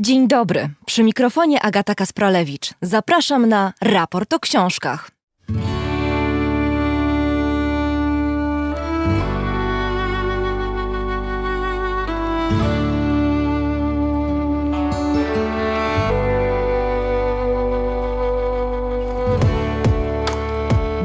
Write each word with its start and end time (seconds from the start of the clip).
Dzień 0.00 0.28
dobry, 0.28 0.68
przy 0.86 1.02
mikrofonie 1.02 1.62
Agata 1.62 1.94
Kasprolewicz. 1.94 2.74
Zapraszam 2.82 3.48
na 3.48 3.72
raport 3.80 4.32
o 4.32 4.40
książkach. 4.40 5.10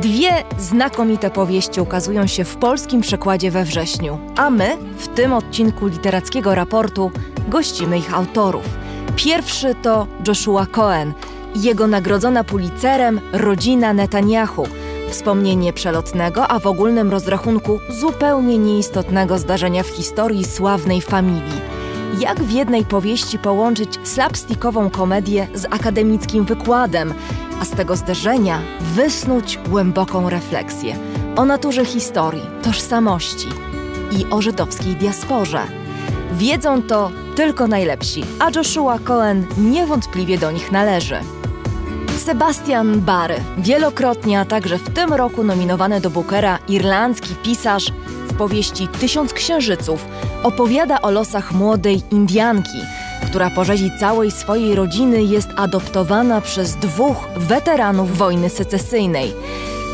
Dwie 0.02 0.44
znakomite 0.58 1.30
powieści 1.30 1.82
ukazują 1.82 2.28
się 2.28 2.44
w 2.44 2.56
polskim 2.56 3.02
przekładzie 3.02 3.52
we 3.52 3.64
wrześniu, 3.64 4.20
a 4.36 4.50
my 4.50 4.78
w 4.98 5.08
tym 5.08 5.34
odcinku 5.34 5.88
literackiego 5.88 6.56
raportu 6.56 7.12
gościmy 7.48 7.98
ich 7.98 8.14
autorów. 8.14 8.83
Pierwszy 9.16 9.76
to 9.82 10.08
Joshua 10.28 10.66
Cohen 10.66 11.14
jego 11.56 11.88
nagrodzona 11.88 12.44
Pulitzerem 12.44 13.22
rodzina 13.34 13.94
Netanyahu. 13.94 14.68
Wspomnienie 15.10 15.74
przelotnego, 15.74 16.48
a 16.48 16.60
w 16.60 16.68
ogólnym 16.68 17.12
rozrachunku 17.12 17.80
zupełnie 17.90 18.58
nieistotnego 18.58 19.38
zdarzenia 19.38 19.84
w 19.84 19.88
historii 19.88 20.46
sławnej 20.46 21.02
familii. 21.02 21.62
Jak 22.20 22.44
w 22.44 22.52
jednej 22.52 22.86
powieści 22.86 23.40
połączyć 23.40 24.00
slapstickową 24.04 24.90
komedię 24.90 25.48
z 25.54 25.66
akademickim 25.66 26.46
wykładem, 26.46 27.14
a 27.62 27.66
z 27.66 27.70
tego 27.70 27.96
zdarzenia 27.96 28.60
wysnuć 28.82 29.60
głęboką 29.70 30.30
refleksję 30.30 30.96
o 31.36 31.46
naturze 31.46 31.86
historii, 31.86 32.46
tożsamości 32.64 33.48
i 34.12 34.26
o 34.32 34.42
żydowskiej 34.42 34.96
diasporze. 34.96 35.62
Wiedzą 36.32 36.82
to 36.82 37.12
tylko 37.36 37.68
najlepsi, 37.68 38.24
a 38.40 38.50
Joshua 38.56 39.00
Cohen 39.00 39.46
niewątpliwie 39.58 40.38
do 40.38 40.52
nich 40.52 40.72
należy. 40.72 41.16
Sebastian 42.18 43.02
Bary, 43.02 43.36
wielokrotnie, 43.58 44.40
a 44.40 44.46
także 44.46 44.78
w 44.78 44.94
tym 44.94 45.14
roku 45.14 45.44
nominowany 45.44 46.02
do 46.02 46.10
Bookera 46.10 46.60
irlandzki 46.68 47.36
pisarz 47.44 47.92
w 48.28 48.34
powieści 48.34 48.88
Tysiąc 48.88 49.34
Księżyców 49.34 50.06
opowiada 50.44 51.02
o 51.02 51.12
losach 51.12 51.52
młodej 51.52 52.02
Indianki, 52.12 52.80
która 53.26 53.50
po 53.50 53.64
rzezi 53.64 53.92
całej 54.00 54.32
swojej 54.32 54.76
rodziny 54.76 55.24
jest 55.24 55.50
adoptowana 55.58 56.42
przez 56.42 56.76
dwóch 56.76 57.28
weteranów 57.38 58.18
wojny 58.18 58.50
secesyjnej. 58.50 59.34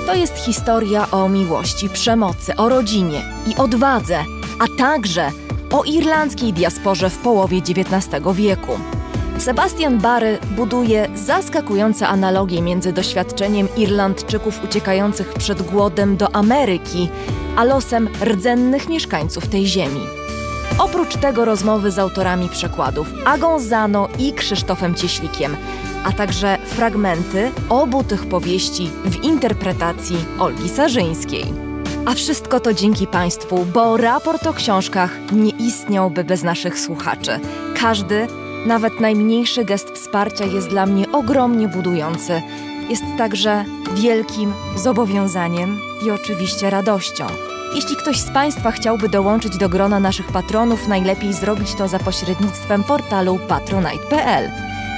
To 0.06 0.16
jest 0.16 0.38
historia 0.38 1.12
o 1.12 1.30
miłości, 1.30 1.90
przemocy, 1.90 2.56
o 2.56 2.70
rodzinie 2.70 3.22
i 3.48 3.56
odwadze, 3.56 4.23
a 4.60 4.78
także 4.78 5.32
o 5.72 5.84
irlandzkiej 5.84 6.53
diasporze 6.53 7.09
w 7.09 7.17
połowie 7.17 7.58
XIX 7.58 8.23
wieku. 8.34 8.72
Sebastian 9.38 10.00
Bary 10.00 10.38
buduje 10.56 11.09
zaskakujące 11.16 12.08
analogie 12.08 12.61
między 12.61 12.94
doświadczeniem 12.94 13.67
Irlandczyków 13.78 14.64
uciekających 14.64 15.34
przed 15.34 15.61
głodem 15.61 16.17
do 16.17 16.36
Ameryki, 16.36 17.09
a 17.56 17.64
losem 17.64 18.09
rdzennych 18.23 18.89
mieszkańców 18.89 19.48
tej 19.48 19.67
ziemi. 19.67 20.02
Oprócz 20.78 21.17
tego 21.17 21.45
rozmowy 21.45 21.92
z 21.92 22.00
autorami 22.00 22.50
przekładów 22.50 23.08
Agą 23.26 23.59
Zano 23.59 24.08
i 24.20 24.33
Krzysztofem 24.33 24.95
Cieślikiem, 24.95 25.58
a 26.04 26.11
także 26.11 26.58
fragmenty 26.66 27.52
obu 27.70 28.04
tych 28.04 28.26
powieści 28.26 28.89
w 29.06 29.23
interpretacji 29.23 30.17
Olgi 30.39 30.70
Sarzyńskiej. 30.70 31.69
A 32.10 32.16
wszystko 32.16 32.60
to 32.60 32.74
dzięki 32.74 33.08
Państwu, 33.08 33.66
bo 33.74 33.98
raport 33.98 34.48
o 34.48 34.54
książkach 34.54 35.12
nie 35.32 35.50
istniałby 35.50 36.24
bez 36.24 36.44
naszych 36.44 36.80
słuchaczy. 36.80 37.40
Każdy, 37.80 38.28
nawet 38.66 39.00
najmniejszy 39.00 39.66
gest 39.66 39.90
wsparcia 39.90 40.46
jest 40.46 40.68
dla 40.68 40.86
mnie 40.86 41.12
ogromnie 41.12 41.68
budujący. 41.68 42.42
Jest 42.90 43.04
także 43.18 43.66
wielkim 43.94 44.54
zobowiązaniem 44.76 45.80
i 46.06 46.12
oczywiście 46.12 46.70
radością. 46.70 47.28
Jeśli 47.76 47.95
ktoś 47.95 48.20
z 48.20 48.32
Państwa 48.32 48.72
chciałby 48.72 49.10
dołączyć 49.10 49.58
do 49.58 49.70
grona 49.70 50.00
naszych 50.00 50.28
patronów, 50.28 50.88
najlepiej 50.88 51.33
zrobić 51.33 51.73
to 51.73 51.88
za 51.88 52.00
pośrednictwem 52.00 52.83
portalu 52.83 53.39
patronite.pl, 53.48 54.52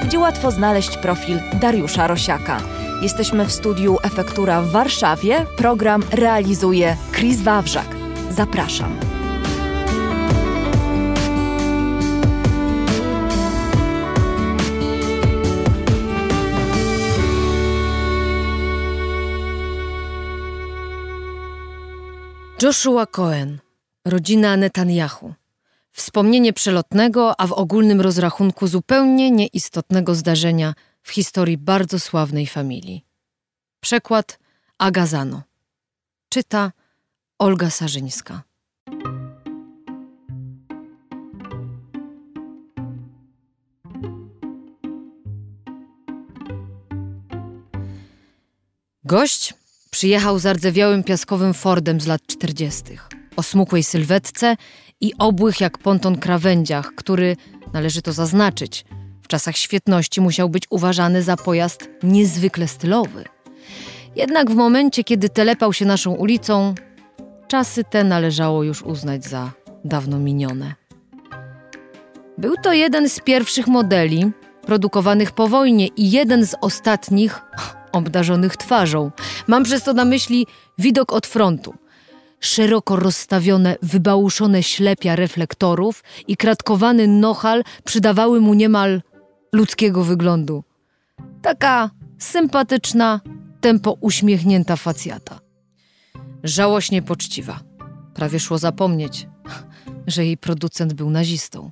gdzie 0.04 0.20
łatwo 0.20 0.52
znaleźć 0.52 0.98
profil 0.98 1.40
Dariusza 1.54 2.08
Rosiaka. 2.08 2.62
Jesteśmy 3.02 3.46
w 3.46 3.52
studiu 3.52 3.98
Efektura 4.04 4.62
w 4.62 4.72
Warszawie. 4.72 5.46
Program 5.58 6.04
realizuje 6.12 6.98
Chris 7.12 7.42
Wawrzak. 7.42 7.88
Zapraszam. 8.30 9.00
Joshua 22.62 23.06
Cohen, 23.06 23.60
rodzina 24.06 24.58
Netanyahu. 24.58 25.41
Wspomnienie 26.02 26.54
przelotnego, 26.54 27.42
a 27.42 27.48
w 27.48 27.52
ogólnym 27.52 28.02
rozrachunku 28.02 28.68
zupełnie 28.68 29.32
nieistotnego 29.32 30.16
zdarzenia 30.16 30.74
w 31.02 31.12
historii 31.12 31.58
bardzo 31.58 32.00
sławnej 32.00 32.48
familii. 32.48 33.06
Przekład 33.80 34.40
Agazano. 34.78 35.44
Czyta 36.30 36.72
Olga 37.40 37.70
Sarzyńska. 37.70 38.44
Gość 49.04 49.54
Przyjechał 49.92 50.40
zardzewiałym 50.40 51.04
piaskowym 51.04 51.54
Fordem 51.54 52.02
z 52.02 52.08
lat 52.08 52.22
czterdziestych, 52.28 53.10
o 53.36 53.44
smukłej 53.44 53.84
sylwetce 53.84 54.56
i 55.02 55.14
obłych 55.20 55.62
jak 55.62 55.78
ponton 55.78 56.18
krawędziach, 56.18 56.96
który, 56.96 57.38
należy 57.74 58.02
to 58.02 58.14
zaznaczyć, 58.14 58.86
w 59.22 59.28
czasach 59.28 59.58
świetności 59.58 60.22
musiał 60.22 60.50
być 60.50 60.64
uważany 60.70 61.24
za 61.24 61.38
pojazd 61.38 61.90
niezwykle 62.04 62.68
stylowy. 62.68 63.24
Jednak 64.16 64.52
w 64.52 64.56
momencie, 64.56 65.04
kiedy 65.04 65.30
telepał 65.30 65.74
się 65.74 65.86
naszą 65.86 66.12
ulicą, 66.12 66.76
czasy 67.48 67.84
te 67.84 68.04
należało 68.04 68.64
już 68.64 68.82
uznać 68.82 69.26
za 69.26 69.52
dawno 69.86 70.20
minione. 70.20 70.74
Był 72.38 72.56
to 72.64 72.74
jeden 72.74 73.10
z 73.10 73.20
pierwszych 73.20 73.68
modeli 73.68 74.32
produkowanych 74.66 75.32
po 75.32 75.48
wojnie 75.48 75.88
i 75.88 76.12
jeden 76.12 76.46
z 76.46 76.56
ostatnich 76.62 77.42
obdarzonych 77.92 78.58
twarzą. 78.58 79.12
Mam 79.48 79.64
przez 79.64 79.84
to 79.84 79.94
na 79.94 80.06
myśli 80.06 80.48
widok 80.78 81.14
od 81.14 81.28
frontu. 81.28 81.74
Szeroko 82.42 82.96
rozstawione, 82.96 83.76
wybałuszone 83.82 84.64
ślepia 84.64 85.16
reflektorów 85.16 86.04
i 86.28 86.38
kratkowany 86.38 87.08
nohal 87.08 87.64
przydawały 87.84 88.42
mu 88.42 88.54
niemal 88.54 89.02
ludzkiego 89.54 90.04
wyglądu. 90.04 90.64
Taka 91.42 91.90
sympatyczna, 92.20 93.22
tempo 93.62 93.98
uśmiechnięta 94.02 94.76
facjata. 94.76 95.40
Żałośnie 96.44 97.02
poczciwa. 97.02 97.60
Prawie 98.14 98.40
szło 98.40 98.58
zapomnieć, 98.58 99.28
że 100.08 100.26
jej 100.26 100.38
producent 100.38 100.94
był 100.94 101.10
nazistą. 101.10 101.72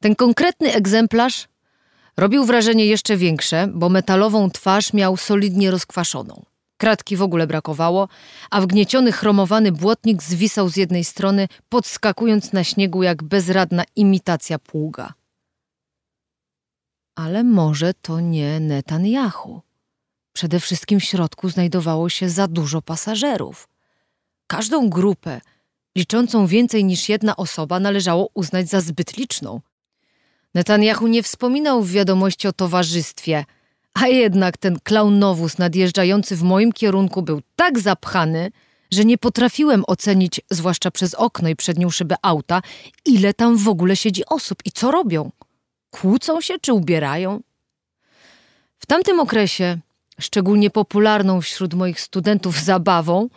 Ten 0.00 0.14
konkretny 0.14 0.74
egzemplarz 0.74 1.48
Robił 2.16 2.44
wrażenie 2.44 2.86
jeszcze 2.86 3.16
większe, 3.16 3.68
bo 3.74 3.88
metalową 3.88 4.50
twarz 4.50 4.92
miał 4.92 5.16
solidnie 5.16 5.70
rozkwaszoną. 5.70 6.44
Kratki 6.80 7.16
w 7.16 7.22
ogóle 7.22 7.46
brakowało, 7.46 8.08
a 8.50 8.60
wgnieciony 8.60 9.12
chromowany 9.12 9.72
błotnik 9.72 10.22
zwisał 10.22 10.68
z 10.68 10.76
jednej 10.76 11.04
strony, 11.04 11.48
podskakując 11.68 12.52
na 12.52 12.64
śniegu 12.64 13.02
jak 13.02 13.22
bezradna 13.22 13.84
imitacja 13.96 14.58
pługa. 14.58 15.12
Ale 17.14 17.44
może 17.44 17.94
to 17.94 18.20
nie 18.20 18.60
Netanyahu. 18.60 19.60
Przede 20.32 20.60
wszystkim 20.60 21.00
w 21.00 21.04
środku 21.04 21.48
znajdowało 21.48 22.08
się 22.08 22.28
za 22.28 22.48
dużo 22.48 22.82
pasażerów. 22.82 23.68
Każdą 24.46 24.90
grupę, 24.90 25.40
liczącą 25.96 26.46
więcej 26.46 26.84
niż 26.84 27.08
jedna 27.08 27.36
osoba, 27.36 27.80
należało 27.80 28.28
uznać 28.34 28.68
za 28.68 28.80
zbyt 28.80 29.16
liczną. 29.16 29.60
Netanyahu 30.54 31.06
nie 31.06 31.22
wspominał 31.22 31.82
w 31.82 31.90
wiadomości 31.90 32.48
o 32.48 32.52
towarzystwie, 32.52 33.44
a 33.94 34.08
jednak 34.08 34.56
ten 34.56 34.78
klaunowóz 34.82 35.58
nadjeżdżający 35.58 36.36
w 36.36 36.42
moim 36.42 36.72
kierunku 36.72 37.22
był 37.22 37.40
tak 37.56 37.78
zapchany, 37.78 38.50
że 38.90 39.04
nie 39.04 39.18
potrafiłem 39.18 39.84
ocenić, 39.86 40.40
zwłaszcza 40.50 40.90
przez 40.90 41.14
okno 41.14 41.48
i 41.48 41.56
przednią 41.56 41.90
szybę 41.90 42.16
auta, 42.22 42.62
ile 43.04 43.34
tam 43.34 43.56
w 43.56 43.68
ogóle 43.68 43.96
siedzi 43.96 44.26
osób 44.26 44.58
i 44.64 44.72
co 44.72 44.90
robią. 44.90 45.30
Kłócą 45.90 46.40
się 46.40 46.58
czy 46.58 46.72
ubierają? 46.72 47.40
W 48.78 48.86
tamtym 48.86 49.20
okresie, 49.20 49.78
szczególnie 50.20 50.70
popularną 50.70 51.40
wśród 51.40 51.74
moich 51.74 52.00
studentów 52.00 52.58
zabawą, 52.58 53.28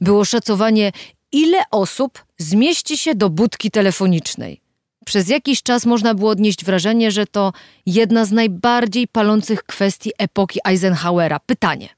było 0.00 0.24
szacowanie, 0.24 0.92
ile 1.32 1.58
osób 1.70 2.24
zmieści 2.38 2.98
się 2.98 3.14
do 3.14 3.30
budki 3.30 3.70
telefonicznej– 3.70 4.59
Przez 5.06 5.28
jakiś 5.28 5.62
czas 5.62 5.86
można 5.86 6.14
było 6.14 6.30
odnieść 6.30 6.64
wrażenie, 6.64 7.10
że 7.10 7.26
to 7.26 7.52
jedna 7.86 8.24
z 8.24 8.32
najbardziej 8.32 9.08
palących 9.08 9.62
kwestii 9.62 10.10
epoki 10.18 10.60
Eisenhowera. 10.64 11.38
Pytanie: 11.38 11.88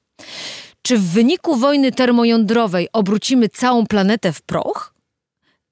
czy 0.82 0.98
w 0.98 1.02
wyniku 1.02 1.56
wojny 1.56 1.92
termojądrowej 1.92 2.88
obrócimy 2.92 3.48
całą 3.48 3.86
planetę 3.86 4.32
w 4.32 4.42
proch? 4.42 4.94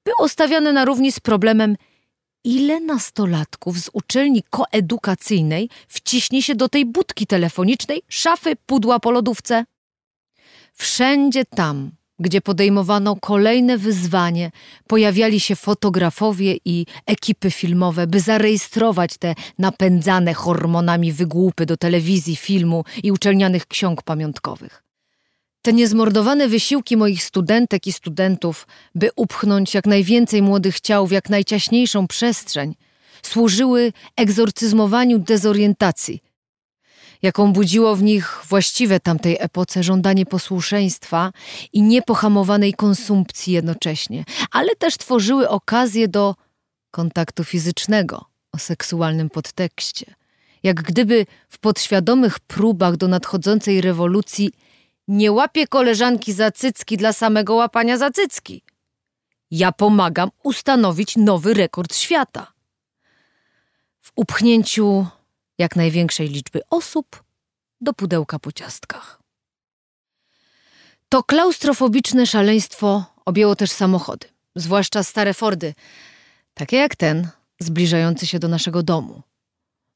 Było 0.05 0.29
stawiane 0.29 0.73
na 0.73 0.85
równi 0.85 1.11
z 1.11 1.19
problemem, 1.19 1.75
ile 2.43 2.79
nastolatków 2.79 3.79
z 3.79 3.89
uczelni 3.93 4.43
koedukacyjnej 4.49 5.69
wciśnie 5.87 6.43
się 6.43 6.55
do 6.55 6.69
tej 6.69 6.85
budki 6.85 7.27
telefonicznej, 7.27 8.01
szafy, 8.07 8.55
pudła 8.65 8.99
po 8.99 9.11
lodówce? 9.11 9.65
Wszędzie 10.73 11.45
tam, 11.45 11.91
gdzie 12.21 12.41
podejmowano 12.41 13.15
kolejne 13.15 13.77
wyzwanie, 13.77 14.51
pojawiali 14.87 15.39
się 15.39 15.55
fotografowie 15.55 16.57
i 16.65 16.85
ekipy 17.05 17.51
filmowe, 17.51 18.07
by 18.07 18.19
zarejestrować 18.19 19.17
te 19.17 19.35
napędzane 19.59 20.33
hormonami 20.33 21.11
wygłupy 21.11 21.65
do 21.65 21.77
telewizji, 21.77 22.35
filmu 22.35 22.83
i 23.03 23.11
uczelnianych 23.11 23.67
ksiąg 23.67 24.03
pamiątkowych. 24.03 24.83
Te 25.61 25.73
niezmordowane 25.73 26.47
wysiłki 26.47 26.97
moich 26.97 27.23
studentek 27.23 27.87
i 27.87 27.91
studentów, 27.93 28.67
by 28.95 29.09
upchnąć 29.15 29.73
jak 29.73 29.85
najwięcej 29.85 30.41
młodych 30.41 30.79
ciał 30.79 31.07
w 31.07 31.11
jak 31.11 31.29
najciaśniejszą 31.29 32.07
przestrzeń, 32.07 32.75
służyły 33.21 33.93
egzorcyzmowaniu 34.17 35.19
dezorientacji, 35.19 36.21
jaką 37.21 37.53
budziło 37.53 37.95
w 37.95 38.03
nich 38.03 38.41
właściwe 38.49 38.99
tamtej 38.99 39.37
epoce 39.39 39.83
żądanie 39.83 40.25
posłuszeństwa 40.25 41.31
i 41.73 41.81
niepohamowanej 41.81 42.73
konsumpcji 42.73 43.53
jednocześnie, 43.53 44.23
ale 44.51 44.75
też 44.75 44.97
tworzyły 44.97 45.49
okazję 45.49 46.07
do 46.07 46.35
kontaktu 46.91 47.43
fizycznego 47.43 48.25
o 48.51 48.57
seksualnym 48.57 49.29
podtekście. 49.29 50.15
Jak 50.63 50.81
gdyby 50.81 51.25
w 51.49 51.59
podświadomych 51.59 52.39
próbach 52.39 52.97
do 52.97 53.07
nadchodzącej 53.07 53.81
rewolucji 53.81 54.51
nie 55.07 55.31
łapie 55.31 55.67
koleżanki 55.67 56.33
za 56.33 56.51
cycki 56.51 56.97
dla 56.97 57.13
samego 57.13 57.55
łapania 57.55 57.97
za 57.97 58.11
cycki. 58.11 58.63
Ja 59.51 59.71
pomagam 59.71 60.29
ustanowić 60.43 61.17
nowy 61.17 61.53
rekord 61.53 61.95
świata. 61.95 62.53
W 64.01 64.11
upchnięciu 64.15 65.05
jak 65.61 65.75
największej 65.75 66.27
liczby 66.29 66.61
osób 66.69 67.23
do 67.81 67.93
pudełka 67.93 68.39
po 68.39 68.51
ciastkach. 68.51 69.21
To 71.09 71.23
klaustrofobiczne 71.23 72.27
szaleństwo 72.27 73.05
objęło 73.25 73.55
też 73.55 73.71
samochody, 73.71 74.27
zwłaszcza 74.55 75.03
stare 75.03 75.33
Fordy, 75.33 75.73
takie 76.53 76.77
jak 76.77 76.95
ten, 76.95 77.27
zbliżający 77.59 78.27
się 78.27 78.39
do 78.39 78.47
naszego 78.47 78.83
domu, 78.83 79.21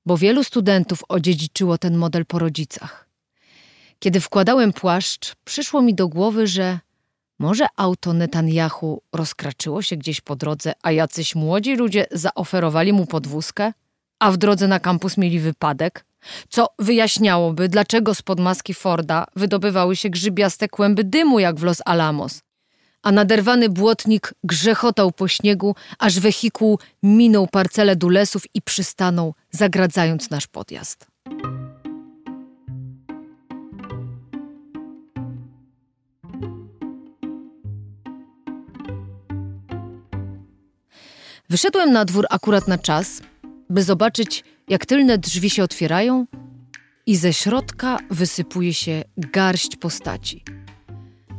bo 0.06 0.18
wielu 0.18 0.44
studentów 0.44 1.00
odziedziczyło 1.10 1.78
ten 1.78 1.98
model 1.98 2.26
po 2.26 2.40
rodzicach. 2.40 3.10
Kiedy 4.00 4.20
wkładałem 4.20 4.74
płaszcz, 4.74 5.36
przyszło 5.46 5.82
mi 5.82 5.96
do 5.96 6.08
głowy, 6.08 6.48
że 6.48 6.80
może 7.40 7.68
auto 7.76 8.14
Netanyahu 8.14 9.02
rozkraczyło 9.14 9.82
się 9.82 9.98
gdzieś 9.98 10.22
po 10.22 10.36
drodze, 10.36 10.74
a 10.82 10.92
jacyś 10.92 11.36
młodzi 11.36 11.76
ludzie 11.76 12.06
zaoferowali 12.12 12.94
mu 12.94 13.06
podwózkę, 13.06 13.74
a 14.20 14.32
w 14.32 14.38
drodze 14.38 14.68
na 14.68 14.80
kampus 14.80 15.18
mieli 15.18 15.40
wypadek, 15.40 16.06
co 16.50 16.68
wyjaśniałoby, 16.80 17.70
dlaczego 17.70 18.16
spod 18.16 18.40
maski 18.40 18.74
Forda 18.74 19.26
wydobywały 19.36 19.96
się 19.96 20.10
grzybiaste 20.10 20.68
kłęby 20.68 21.04
dymu 21.04 21.40
jak 21.40 21.60
w 21.60 21.64
Los 21.64 21.82
Alamos. 21.86 22.42
A 23.04 23.12
naderwany 23.12 23.70
błotnik 23.70 24.34
grzechotał 24.44 25.12
po 25.12 25.28
śniegu, 25.28 25.76
aż 26.00 26.20
wehikuł 26.20 26.80
minął 27.04 27.48
parcelę 27.48 27.96
dulesów 27.96 28.44
i 28.54 28.62
przystanął, 28.62 29.34
zagradzając 29.52 30.30
nasz 30.30 30.48
podjazd. 30.48 31.08
Wyszedłem 41.50 41.92
na 41.92 42.06
dwór 42.06 42.26
akurat 42.30 42.68
na 42.68 42.78
czas, 42.78 43.22
by 43.70 43.84
zobaczyć, 43.84 44.44
jak 44.68 44.86
tylne 44.86 45.18
drzwi 45.18 45.50
się 45.50 45.64
otwierają 45.64 46.26
i 47.06 47.16
ze 47.16 47.34
środka 47.34 47.98
wysypuje 48.12 48.74
się 48.74 49.04
garść 49.18 49.76
postaci. 49.76 50.44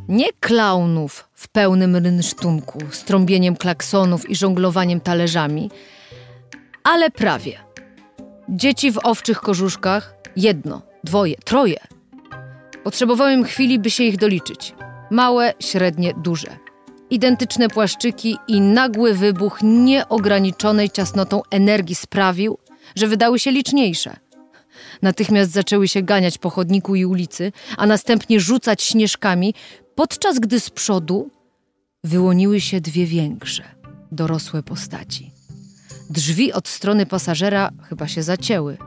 Nie 0.08 0.26
klaunów 0.40 1.28
w 1.34 1.48
pełnym 1.48 1.96
rynsztunku, 1.96 2.78
z 2.90 3.04
trąbieniem 3.04 3.56
klaksonów 3.56 4.30
i 4.30 4.36
żonglowaniem 4.36 5.00
talerzami, 5.00 5.70
ale 6.84 7.10
prawie. 7.10 7.58
Dzieci 8.48 8.92
w 8.92 8.98
owczych 8.98 9.40
kożuszkach, 9.40 10.14
jedno, 10.36 10.82
dwoje, 11.04 11.34
troje. 11.44 11.78
Potrzebowałem 12.84 13.44
chwili, 13.44 13.78
by 13.78 13.90
się 13.90 14.04
ich 14.04 14.16
doliczyć. 14.16 14.74
Małe, 15.10 15.54
średnie, 15.60 16.14
duże 16.22 16.65
identyczne 17.10 17.68
płaszczyki 17.68 18.36
i 18.48 18.60
nagły 18.60 19.14
wybuch 19.14 19.58
nieograniczonej 19.62 20.90
ciasnotą 20.90 21.42
energii 21.50 21.94
sprawił, 21.94 22.58
że 22.96 23.06
wydały 23.06 23.38
się 23.38 23.50
liczniejsze. 23.50 24.16
Natychmiast 25.02 25.52
zaczęły 25.52 25.88
się 25.88 26.02
ganiać 26.02 26.38
po 26.38 26.50
chodniku 26.50 26.94
i 26.94 27.04
ulicy, 27.04 27.52
a 27.76 27.86
następnie 27.86 28.40
rzucać 28.40 28.82
śnieżkami, 28.82 29.54
podczas 29.94 30.38
gdy 30.38 30.60
z 30.60 30.70
przodu 30.70 31.30
wyłoniły 32.04 32.60
się 32.60 32.80
dwie 32.80 33.06
większe, 33.06 33.62
dorosłe 34.12 34.62
postaci. 34.62 35.30
Drzwi 36.10 36.52
od 36.52 36.68
strony 36.68 37.06
pasażera 37.06 37.70
chyba 37.88 38.08
się 38.08 38.22
zacięły. 38.22 38.78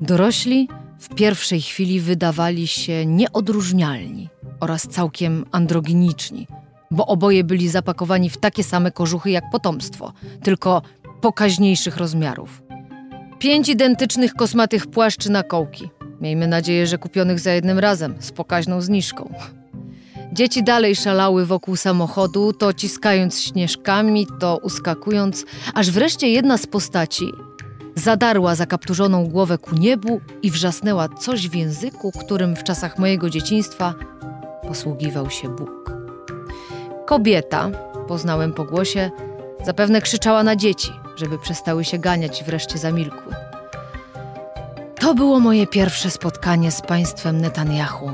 Dorośli 0.00 0.68
w 0.98 1.14
pierwszej 1.14 1.60
chwili 1.60 2.00
wydawali 2.00 2.66
się 2.66 3.06
nieodróżnialni 3.06 4.28
oraz 4.60 4.82
całkiem 4.82 5.44
androginiczni– 5.52 6.46
bo 6.90 7.06
oboje 7.06 7.44
byli 7.44 7.68
zapakowani 7.68 8.30
w 8.30 8.36
takie 8.36 8.64
same 8.64 8.90
kożuchy 8.90 9.30
jak 9.30 9.50
potomstwo, 9.50 10.12
tylko 10.42 10.82
pokaźniejszych 11.20 11.96
rozmiarów. 11.96 12.62
Pięć 13.38 13.68
identycznych 13.68 14.34
kosmatych 14.34 14.86
płaszczy 14.86 15.30
na 15.30 15.42
kołki. 15.42 15.90
Miejmy 16.20 16.46
nadzieję, 16.46 16.86
że 16.86 16.98
kupionych 16.98 17.40
za 17.40 17.52
jednym 17.52 17.78
razem, 17.78 18.14
z 18.18 18.32
pokaźną 18.32 18.80
zniżką. 18.80 19.34
Dzieci 20.32 20.62
dalej 20.62 20.96
szalały 20.96 21.46
wokół 21.46 21.76
samochodu, 21.76 22.52
to 22.52 22.72
ciskając 22.72 23.40
śnieżkami, 23.40 24.26
to 24.40 24.58
uskakując, 24.62 25.44
aż 25.74 25.90
wreszcie 25.90 26.28
jedna 26.28 26.58
z 26.58 26.66
postaci 26.66 27.32
zadarła 27.94 28.54
zakapturzoną 28.54 29.26
głowę 29.26 29.58
ku 29.58 29.74
niebu 29.74 30.20
i 30.42 30.50
wrzasnęła 30.50 31.08
coś 31.08 31.48
w 31.48 31.54
języku, 31.54 32.12
którym 32.20 32.56
w 32.56 32.64
czasach 32.64 32.98
mojego 32.98 33.30
dzieciństwa 33.30 33.94
posługiwał 34.68 35.30
się 35.30 35.48
Bóg. 35.48 35.99
Kobieta, 37.10 37.70
poznałem 38.08 38.52
po 38.52 38.64
głosie, 38.64 39.10
zapewne 39.66 40.00
krzyczała 40.00 40.42
na 40.42 40.56
dzieci, 40.56 40.92
żeby 41.16 41.38
przestały 41.38 41.84
się 41.84 41.98
ganiać 41.98 42.40
i 42.40 42.44
wreszcie 42.44 42.78
zamilkły. 42.78 43.34
To 45.00 45.14
było 45.14 45.40
moje 45.40 45.66
pierwsze 45.66 46.10
spotkanie 46.10 46.70
z 46.70 46.80
państwem 46.80 47.40
Netanyahu, 47.40 48.10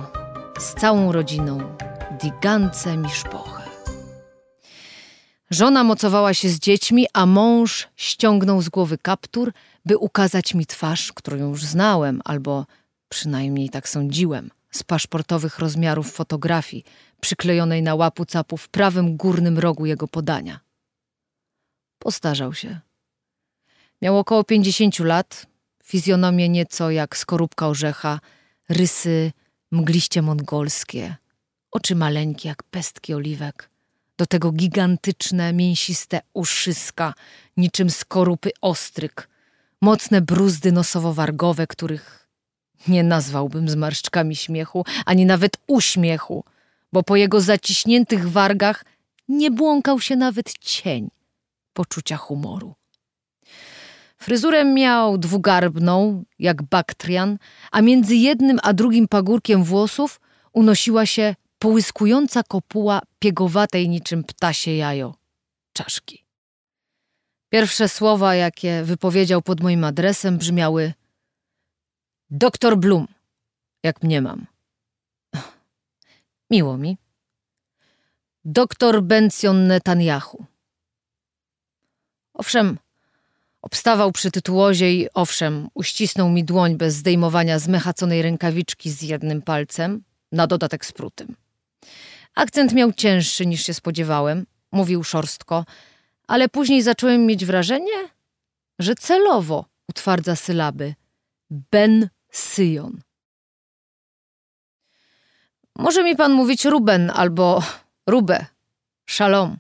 z 0.59 0.75
całą 0.75 1.13
rodziną, 1.13 1.77
Digance 2.23 2.97
Miszpoche. 2.97 3.63
Żona 5.51 5.85
mocowała 5.85 6.35
się 6.35 6.49
z 6.49 6.59
dziećmi, 6.59 7.07
a 7.13 7.27
mąż 7.27 7.89
ściągnął 7.97 8.63
z 8.63 8.69
głowy 8.69 8.99
kaptur, 8.99 9.53
by 9.85 9.99
ukazać 9.99 10.55
mi 10.55 10.67
twarz, 10.67 11.13
którą 11.13 11.37
już 11.37 11.65
znałem, 11.65 12.21
albo 12.25 12.67
przynajmniej 13.09 13.71
tak 13.71 13.89
sądziłem, 13.89 14.51
z 14.77 14.83
paszportowych 14.83 15.59
rozmiarów 15.59 16.13
fotografii, 16.13 16.85
przyklejonej 17.21 17.83
na 17.83 17.95
łapu 17.95 18.25
capu 18.25 18.57
w 18.57 18.69
prawym 18.69 19.17
górnym 19.17 19.59
rogu 19.59 19.87
jego 19.87 20.09
podania. 20.09 20.61
Postarzał 21.99 22.55
się. 22.55 22.81
Miał 24.03 24.19
około 24.19 24.45
pięćdziesięciu 24.45 25.05
lat, 25.05 25.47
fizjonomię 25.85 26.49
nieco 26.49 26.91
jak 26.91 27.17
skorupka 27.17 27.69
orzecha, 27.69 28.21
rysy 28.69 29.33
mgliście 29.71 30.23
mongolskie, 30.23 31.17
oczy 31.71 31.95
maleńkie 31.95 32.49
jak 32.49 32.63
pestki 32.63 33.15
oliwek, 33.15 33.71
do 34.19 34.27
tego 34.27 34.53
gigantyczne, 34.53 35.53
mięsiste 35.53 36.21
uszyska, 36.33 37.15
niczym 37.57 37.91
skorupy 37.91 38.51
ostryk, 38.61 39.29
mocne 39.81 40.21
bruzdy 40.21 40.73
nosowo-wargowe, 40.73 41.67
których 41.67 42.16
nie 42.89 43.03
nazwałbym 43.03 43.69
zmarszczkami 43.69 44.37
śmiechu, 44.37 44.85
ani 45.07 45.27
nawet 45.27 45.57
uśmiechu– 45.67 46.45
bo 46.93 47.03
po 47.03 47.17
jego 47.17 47.41
zaciśniętych 47.41 48.31
wargach 48.31 48.85
nie 49.29 49.51
błąkał 49.51 50.01
się 50.01 50.17
nawet 50.17 50.59
cień 50.59 51.09
poczucia 51.73 52.17
humoru. 52.17 52.75
Fryzurę 54.19 54.65
miał 54.65 55.19
dwugarbną, 55.19 56.25
jak 56.39 56.63
baktrian, 56.63 57.39
a 57.73 57.83
między 57.83 58.17
jednym 58.17 58.59
a 58.63 58.73
drugim 58.73 59.09
pagórkiem 59.09 59.65
włosów 59.65 60.21
unosiła 60.53 61.07
się 61.07 61.35
połyskująca 61.59 62.43
kopuła 62.43 63.01
piegowatej 63.19 63.89
niczym 63.89 64.25
ptasie 64.25 64.71
jajo 64.71 65.15
czaszki. 65.73 66.25
Pierwsze 67.49 67.89
słowa, 67.89 68.35
jakie 68.35 68.83
wypowiedział 68.85 69.43
pod 69.43 69.61
moim 69.61 69.85
adresem, 69.85 70.39
brzmiały: 70.39 70.93
Doktor 72.31 72.77
Blum, 72.79 73.07
jak 73.83 74.03
mnie 74.03 74.23
mam. 74.23 74.47
Miło 76.51 76.77
mi. 76.77 76.99
Doktor 78.45 79.03
Benson 79.03 79.67
Netanyahu. 79.67 80.45
Owszem, 82.35 82.79
obstawał 83.63 84.13
przy 84.13 84.31
tytułozie 84.31 84.93
i 84.95 85.09
owszem, 85.15 85.69
uścisnął 85.75 86.31
mi 86.31 86.45
dłoń 86.45 86.77
bez 86.77 86.95
zdejmowania 86.95 87.59
zmechaconej 87.59 88.23
rękawiczki 88.23 88.91
z 88.91 89.03
jednym 89.03 89.43
palcem, 89.43 90.03
na 90.33 90.47
dodatek 90.47 90.87
sprutym. 90.87 91.37
Akcent 92.35 92.73
miał 92.73 92.93
cięższy 92.93 93.47
niż 93.47 93.67
się 93.67 93.75
spodziewałem, 93.75 94.47
mówił 94.73 95.05
szorstko, 95.05 95.65
ale 96.27 96.49
później 96.49 96.83
zacząłem 96.83 97.27
mieć 97.27 97.45
wrażenie, 97.45 98.09
że 98.79 98.95
celowo 98.95 99.65
utwardza 99.89 100.37
sylaby. 100.37 100.95
Ben 101.51 102.09
Syjon. 102.37 103.01
Może 105.79 106.05
mi 106.05 106.17
pan 106.17 106.33
mówić 106.33 106.65
Ruben 106.65 107.11
albo 107.15 107.63
Rube. 108.07 108.47
Szalom. 109.07 109.57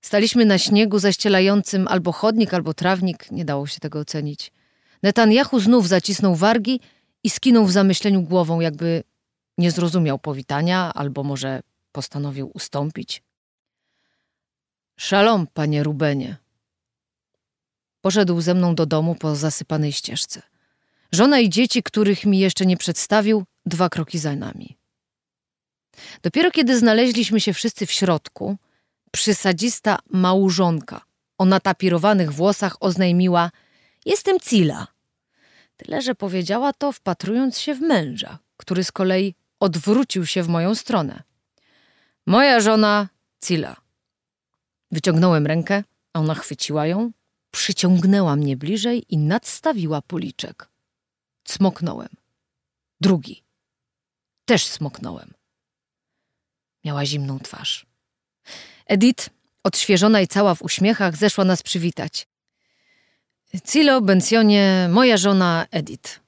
Staliśmy 0.00 0.44
na 0.44 0.58
śniegu 0.58 0.98
zaścielającym 0.98 1.88
albo 1.88 2.12
chodnik, 2.12 2.54
albo 2.54 2.74
trawnik, 2.74 3.30
nie 3.30 3.44
dało 3.44 3.66
się 3.66 3.80
tego 3.80 3.98
ocenić. 3.98 4.52
Netanyahu 5.02 5.60
znów 5.60 5.88
zacisnął 5.88 6.34
wargi 6.34 6.80
i 7.22 7.30
skinął 7.30 7.66
w 7.66 7.72
zamyśleniu 7.72 8.22
głową, 8.22 8.60
jakby 8.60 9.02
nie 9.58 9.70
zrozumiał 9.70 10.18
powitania, 10.18 10.94
albo 10.94 11.22
może 11.22 11.62
postanowił 11.92 12.50
ustąpić. 12.54 13.22
Szalom, 14.96 15.46
panie 15.46 15.82
Rubenie. 15.82 16.36
Poszedł 18.00 18.40
ze 18.40 18.54
mną 18.54 18.74
do 18.74 18.86
domu 18.86 19.14
po 19.14 19.36
zasypanej 19.36 19.92
ścieżce. 19.92 20.53
Żona 21.12 21.38
i 21.38 21.50
dzieci, 21.50 21.82
których 21.82 22.26
mi 22.26 22.38
jeszcze 22.38 22.66
nie 22.66 22.76
przedstawił, 22.76 23.44
dwa 23.66 23.88
kroki 23.88 24.18
za 24.18 24.36
nami. 24.36 24.76
Dopiero 26.22 26.50
kiedy 26.50 26.78
znaleźliśmy 26.78 27.40
się 27.40 27.52
wszyscy 27.52 27.86
w 27.86 27.92
środku, 27.92 28.56
przysadzista 29.10 29.98
małżonka 30.10 31.00
o 31.38 31.44
natapirowanych 31.44 32.32
włosach 32.32 32.76
oznajmiła: 32.80 33.50
Jestem 34.06 34.40
Cila. 34.40 34.86
Tyle, 35.76 36.02
że 36.02 36.14
powiedziała 36.14 36.72
to 36.72 36.92
wpatrując 36.92 37.58
się 37.58 37.74
w 37.74 37.80
męża, 37.80 38.38
który 38.56 38.84
z 38.84 38.92
kolei 38.92 39.34
odwrócił 39.60 40.26
się 40.26 40.42
w 40.42 40.48
moją 40.48 40.74
stronę. 40.74 41.22
Moja 42.26 42.60
żona 42.60 43.08
Cila. 43.40 43.76
Wyciągnąłem 44.90 45.46
rękę, 45.46 45.84
a 46.12 46.20
ona 46.20 46.34
chwyciła 46.34 46.86
ją, 46.86 47.10
przyciągnęła 47.50 48.36
mnie 48.36 48.56
bliżej 48.56 49.04
i 49.08 49.18
nadstawiła 49.18 50.02
policzek. 50.02 50.68
Smoknąłem. 51.48 52.08
Drugi. 53.00 53.42
Też 54.44 54.66
smoknąłem. 54.66 55.34
Miała 56.84 57.06
zimną 57.06 57.38
twarz. 57.38 57.86
Edith, 58.86 59.30
odświeżona 59.64 60.20
i 60.20 60.26
cała 60.26 60.54
w 60.54 60.62
uśmiechach, 60.62 61.16
zeszła 61.16 61.44
nas 61.44 61.62
przywitać. 61.62 62.26
Cilo, 63.64 64.00
Bencjonie, 64.00 64.88
moja 64.90 65.16
żona 65.16 65.66
Edith. 65.70 66.20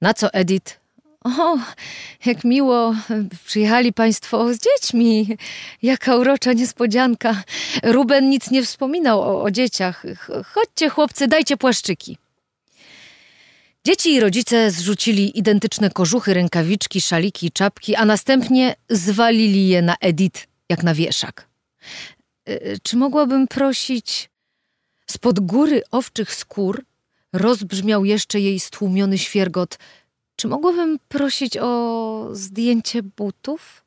Na 0.00 0.14
co 0.14 0.32
Edith? 0.32 0.80
O, 1.24 1.58
jak 2.26 2.44
miło, 2.44 2.94
przyjechali 3.46 3.92
państwo 3.92 4.54
z 4.54 4.58
dziećmi. 4.58 5.36
Jaka 5.82 6.16
urocza 6.16 6.52
niespodzianka. 6.52 7.42
Ruben 7.82 8.30
nic 8.30 8.50
nie 8.50 8.62
wspominał 8.62 9.20
o, 9.20 9.42
o 9.42 9.50
dzieciach. 9.50 10.02
Chodźcie, 10.54 10.88
chłopcy, 10.88 11.28
dajcie 11.28 11.56
płaszczyki. 11.56 12.18
Dzieci 13.86 14.14
i 14.14 14.20
rodzice 14.20 14.70
zrzucili 14.70 15.38
identyczne 15.38 15.90
kożuchy, 15.90 16.34
rękawiczki, 16.34 17.00
szaliki 17.00 17.46
i 17.46 17.50
czapki, 17.50 17.94
a 17.94 18.04
następnie 18.04 18.74
zwalili 18.90 19.68
je 19.68 19.82
na 19.82 19.96
Edith, 20.00 20.46
jak 20.68 20.82
na 20.82 20.94
wieszak. 20.94 21.48
E, 22.44 22.78
czy 22.82 22.96
mogłabym 22.96 23.48
prosić... 23.48 24.32
Spod 25.06 25.40
góry 25.40 25.82
owczych 25.90 26.34
skór 26.34 26.84
rozbrzmiał 27.32 28.04
jeszcze 28.04 28.40
jej 28.40 28.60
stłumiony 28.60 29.18
świergot. 29.18 29.78
Czy 30.36 30.48
mogłabym 30.48 30.98
prosić 31.08 31.56
o 31.56 32.28
zdjęcie 32.32 33.02
butów? 33.02 33.84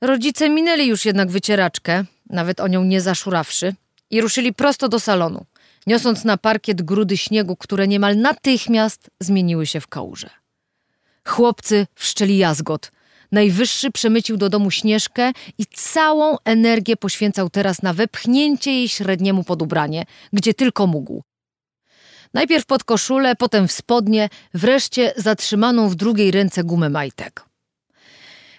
Rodzice 0.00 0.48
minęli 0.50 0.86
już 0.86 1.04
jednak 1.04 1.30
wycieraczkę, 1.30 2.04
nawet 2.30 2.60
o 2.60 2.68
nią 2.68 2.84
nie 2.84 3.00
zaszurawszy, 3.00 3.74
i 4.10 4.20
ruszyli 4.20 4.54
prosto 4.54 4.88
do 4.88 5.00
salonu 5.00 5.46
niosąc 5.86 6.24
na 6.24 6.36
parkiet 6.36 6.82
grudy 6.82 7.16
śniegu, 7.16 7.56
które 7.56 7.88
niemal 7.88 8.16
natychmiast 8.16 9.10
zmieniły 9.20 9.66
się 9.66 9.80
w 9.80 9.88
kałuże. 9.88 10.30
Chłopcy 11.24 11.86
wszczeli 11.94 12.38
jazgot. 12.38 12.92
Najwyższy 13.32 13.90
przemycił 13.90 14.36
do 14.36 14.48
domu 14.48 14.70
Śnieżkę 14.70 15.32
i 15.58 15.66
całą 15.66 16.36
energię 16.44 16.96
poświęcał 16.96 17.50
teraz 17.50 17.82
na 17.82 17.92
wepchnięcie 17.92 18.72
jej 18.72 18.88
średniemu 18.88 19.44
pod 19.44 19.62
ubranie, 19.62 20.04
gdzie 20.32 20.54
tylko 20.54 20.86
mógł. 20.86 21.22
Najpierw 22.34 22.66
pod 22.66 22.84
koszulę, 22.84 23.36
potem 23.36 23.68
w 23.68 23.72
spodnie, 23.72 24.28
wreszcie 24.54 25.12
zatrzymaną 25.16 25.88
w 25.88 25.94
drugiej 25.94 26.30
ręce 26.30 26.64
gumę 26.64 26.90
majtek. 26.90 27.44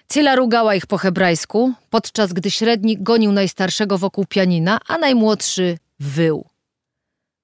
Cyla 0.08 0.36
rugała 0.36 0.74
ich 0.74 0.86
po 0.86 0.98
hebrajsku, 0.98 1.72
podczas 1.90 2.32
gdy 2.32 2.50
średni 2.50 2.96
gonił 3.00 3.32
najstarszego 3.32 3.98
wokół 3.98 4.24
pianina, 4.26 4.80
a 4.88 4.98
najmłodszy 4.98 5.78
wył. 6.00 6.48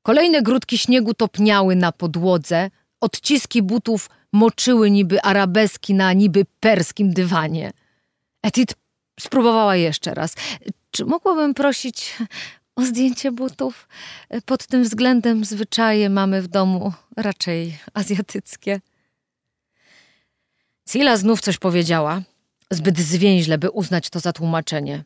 Kolejne 0.04 0.42
grudki 0.42 0.78
śniegu 0.78 1.14
topniały 1.14 1.76
na 1.76 1.92
podłodze, 1.92 2.70
odciski 3.00 3.62
butów 3.62 4.10
moczyły 4.32 4.90
niby 4.90 5.22
arabeski 5.22 5.94
na 5.94 6.12
niby 6.12 6.44
perskim 6.60 7.12
dywanie. 7.12 7.72
Edith 8.42 8.74
spróbowała 9.20 9.76
jeszcze 9.76 10.14
raz. 10.14 10.34
Czy 10.90 11.04
mogłabym 11.04 11.54
prosić 11.54 12.16
o 12.76 12.82
zdjęcie 12.82 13.32
butów? 13.32 13.88
Pod 14.46 14.66
tym 14.66 14.82
względem 14.82 15.44
zwyczaje 15.44 16.10
mamy 16.10 16.42
w 16.42 16.48
domu 16.48 16.92
raczej 17.16 17.78
azjatyckie. 17.94 18.80
Cila 20.88 21.16
znów 21.16 21.40
coś 21.40 21.58
powiedziała, 21.58 22.22
zbyt 22.70 22.98
zwięźle, 22.98 23.58
by 23.58 23.70
uznać 23.70 24.10
to 24.10 24.20
za 24.20 24.32
tłumaczenie. 24.32 25.04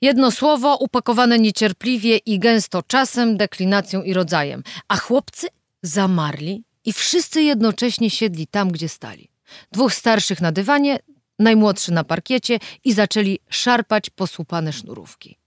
Jedno 0.00 0.30
słowo 0.30 0.76
upakowane 0.76 1.38
niecierpliwie 1.38 2.16
i 2.16 2.38
gęsto 2.38 2.82
czasem, 2.82 3.36
deklinacją 3.36 4.02
i 4.02 4.14
rodzajem. 4.14 4.62
A 4.88 4.96
chłopcy 4.96 5.46
zamarli 5.82 6.64
i 6.84 6.92
wszyscy 6.92 7.42
jednocześnie 7.42 8.10
siedli 8.10 8.46
tam, 8.46 8.70
gdzie 8.70 8.88
stali. 8.88 9.30
Dwóch 9.72 9.94
starszych 9.94 10.40
na 10.40 10.52
dywanie, 10.52 10.98
najmłodszy 11.38 11.92
na 11.92 12.04
parkiecie 12.04 12.58
i 12.84 12.92
zaczęli 12.92 13.38
szarpać 13.48 14.10
posłupane 14.10 14.72
sznurówki. 14.72 15.38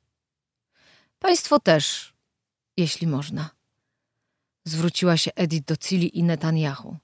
Państwo 1.20 1.60
też, 1.60 2.14
jeśli 2.78 3.08
można. 3.08 3.50
Zwróciła 4.66 5.18
się 5.18 5.32
Edith 5.36 5.66
do 5.66 5.78
Cili 5.78 6.18
i 6.18 6.24
Netanyahu. 6.24 6.98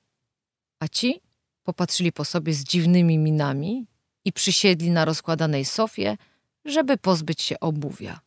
A 0.80 0.88
ci 0.88 1.22
popatrzyli 1.64 2.12
po 2.12 2.26
sobie 2.26 2.54
z 2.54 2.64
dziwnymi 2.64 3.18
minami 3.18 3.88
i 4.26 4.34
przysiedli 4.34 4.92
na 4.92 5.06
rozkładanej 5.06 5.66
sofie, 5.66 6.18
żeby 6.66 6.98
pozbyć 6.98 7.42
się 7.42 7.60
obuwia. 7.60 8.20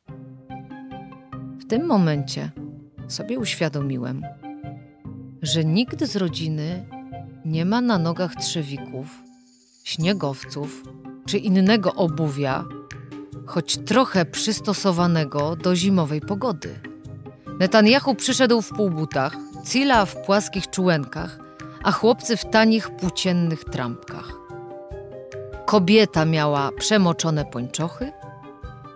W 1.59 1.67
tym 1.69 1.87
momencie 1.87 2.51
sobie 3.09 3.39
uświadomiłem, 3.39 4.23
że 5.43 5.65
nikt 5.65 6.05
z 6.05 6.17
rodziny 6.17 6.87
nie 7.45 7.65
ma 7.65 7.81
na 7.81 7.99
nogach 7.99 8.35
trzewików, 8.35 9.23
śniegowców 9.85 10.83
czy 11.27 11.39
innego 11.39 11.95
obuwia, 11.95 12.65
choć 13.47 13.77
trochę 13.77 14.25
przystosowanego 14.25 15.57
do 15.57 15.77
zimowej 15.77 16.21
pogody. 16.21 16.81
Netanyahu 17.59 18.15
przyszedł 18.15 18.63
w 18.63 18.69
półbutach, 18.69 19.37
Cila 19.65 20.05
w 20.05 20.17
płaskich 20.17 20.71
czułenkach, 20.71 21.39
a 21.83 21.93
chłopcy 21.93 22.37
w 22.37 22.45
tanich 22.45 22.91
płóciennych 22.91 23.65
trampkach. 23.65 24.33
Kobieta 25.67 26.25
miała 26.25 26.73
przemoczone 26.73 27.45
pończochy, 27.45 28.13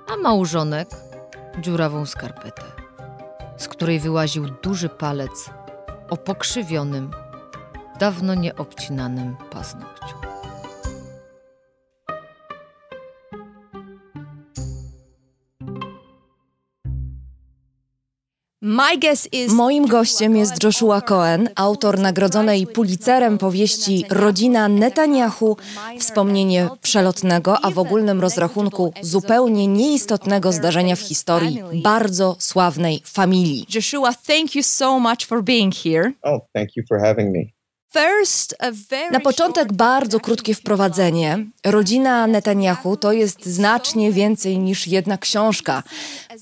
a 0.06 0.16
małżonek 0.16 0.88
dziurawą 1.60 2.06
skarpetę, 2.06 2.62
z 3.56 3.68
której 3.68 4.00
wyłaził 4.00 4.48
duży 4.62 4.88
palec 4.88 5.50
o 6.10 6.16
pokrzywionym, 6.16 7.10
dawno 7.98 8.34
nieobcinanym 8.34 9.36
paznokciu. 9.50 10.35
Moim 19.48 19.86
gościem 19.86 20.36
jest 20.36 20.64
Joshua 20.64 21.00
Cohen, 21.00 21.48
autor 21.54 21.98
nagrodzonej 21.98 22.66
Pulitzerem 22.66 23.38
powieści 23.38 24.04
Rodzina 24.10 24.68
Netanyahu, 24.68 25.56
wspomnienie 25.98 26.68
przelotnego, 26.82 27.64
a 27.64 27.70
w 27.70 27.78
ogólnym 27.78 28.20
rozrachunku 28.20 28.92
zupełnie 29.00 29.66
nieistotnego 29.66 30.52
zdarzenia 30.52 30.96
w 30.96 31.00
historii 31.00 31.62
bardzo 31.82 32.36
sławnej 32.38 33.02
familii. 33.04 33.66
Joshua, 33.74 34.12
thank 34.26 34.54
you 34.54 34.62
so 34.62 34.98
much 34.98 35.26
for 35.26 35.44
being 35.44 35.74
here. 35.74 36.12
Oh, 36.22 36.40
thank 36.54 36.76
you 36.76 36.82
for 36.88 37.00
having 37.00 37.32
me. 37.32 37.55
Na 39.12 39.20
początek 39.20 39.72
bardzo 39.72 40.20
krótkie 40.20 40.54
wprowadzenie. 40.54 41.46
Rodzina 41.64 42.26
Netanyahu 42.26 42.96
to 42.96 43.12
jest 43.12 43.46
znacznie 43.46 44.12
więcej 44.12 44.58
niż 44.58 44.86
jedna 44.86 45.18
książka. 45.18 45.82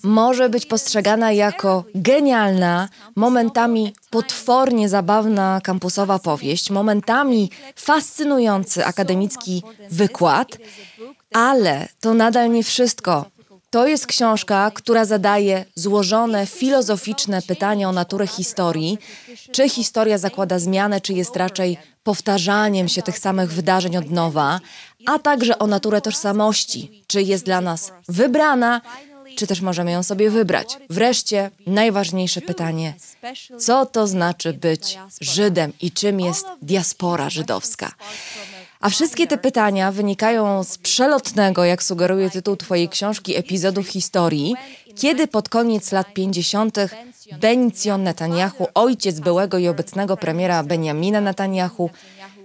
Może 0.02 0.48
być 0.48 0.66
postrzegana 0.66 1.32
jako 1.32 1.84
genialna, 1.94 2.88
momentami 3.16 3.94
potwornie 4.10 4.88
zabawna 4.88 5.60
kampusowa 5.64 6.18
powieść, 6.18 6.70
momentami 6.70 7.50
fascynujący 7.76 8.84
akademicki 8.84 9.62
wykład, 9.90 10.58
ale 11.34 11.88
to 12.00 12.14
nadal 12.14 12.50
nie 12.50 12.62
wszystko. 12.62 13.33
To 13.74 13.86
jest 13.86 14.06
książka, 14.06 14.70
która 14.74 15.04
zadaje 15.04 15.64
złożone, 15.74 16.46
filozoficzne 16.46 17.42
pytania 17.42 17.88
o 17.88 17.92
naturę 17.92 18.26
historii. 18.26 18.98
Czy 19.52 19.68
historia 19.68 20.18
zakłada 20.18 20.58
zmianę, 20.58 21.00
czy 21.00 21.12
jest 21.12 21.36
raczej 21.36 21.78
powtarzaniem 22.04 22.88
się 22.88 23.02
tych 23.02 23.18
samych 23.18 23.52
wydarzeń 23.52 23.96
od 23.96 24.10
nowa, 24.10 24.60
a 25.06 25.18
także 25.18 25.58
o 25.58 25.66
naturę 25.66 26.00
tożsamości. 26.00 27.04
Czy 27.06 27.22
jest 27.22 27.44
dla 27.44 27.60
nas 27.60 27.92
wybrana, 28.08 28.80
czy 29.36 29.46
też 29.46 29.60
możemy 29.60 29.92
ją 29.92 30.02
sobie 30.02 30.30
wybrać. 30.30 30.78
Wreszcie 30.90 31.50
najważniejsze 31.66 32.40
pytanie: 32.40 32.94
co 33.58 33.86
to 33.86 34.06
znaczy 34.06 34.52
być 34.52 34.98
Żydem 35.20 35.72
i 35.80 35.90
czym 35.90 36.20
jest 36.20 36.46
diaspora 36.62 37.30
żydowska? 37.30 37.92
A 38.84 38.88
wszystkie 38.88 39.26
te 39.26 39.38
pytania 39.38 39.92
wynikają 39.92 40.64
z 40.64 40.78
przelotnego, 40.78 41.64
jak 41.64 41.82
sugeruje 41.82 42.30
tytuł 42.30 42.56
Twojej 42.56 42.88
książki, 42.88 43.36
epizodu 43.36 43.82
w 43.82 43.88
historii, 43.88 44.54
kiedy 44.96 45.26
pod 45.26 45.48
koniec 45.48 45.92
lat 45.92 46.14
50. 46.14 46.78
Benicjon 47.40 48.02
Netanyahu, 48.02 48.66
ojciec 48.74 49.20
byłego 49.20 49.58
i 49.58 49.68
obecnego 49.68 50.16
premiera 50.16 50.62
Benjamina 50.62 51.20
Netanyahu, 51.20 51.90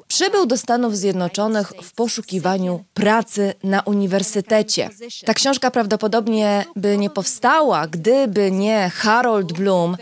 przybył 0.08 0.46
do 0.46 0.58
Stanów 0.58 0.98
Zjednoczonych 0.98 1.74
w 1.84 1.94
poszukiwaniu 1.94 2.84
pracy 2.94 3.54
na 3.64 3.82
uniwersytecie. 3.82 4.90
Ta 5.26 5.34
książka 5.34 5.72
prawdopodobnie 5.72 6.66
by 6.76 6.98
nie 6.98 7.10
powstała, 7.10 7.88
gdyby 7.88 8.52
nie 8.52 8.92
Harold 8.96 9.54
Bloom, 9.54 9.98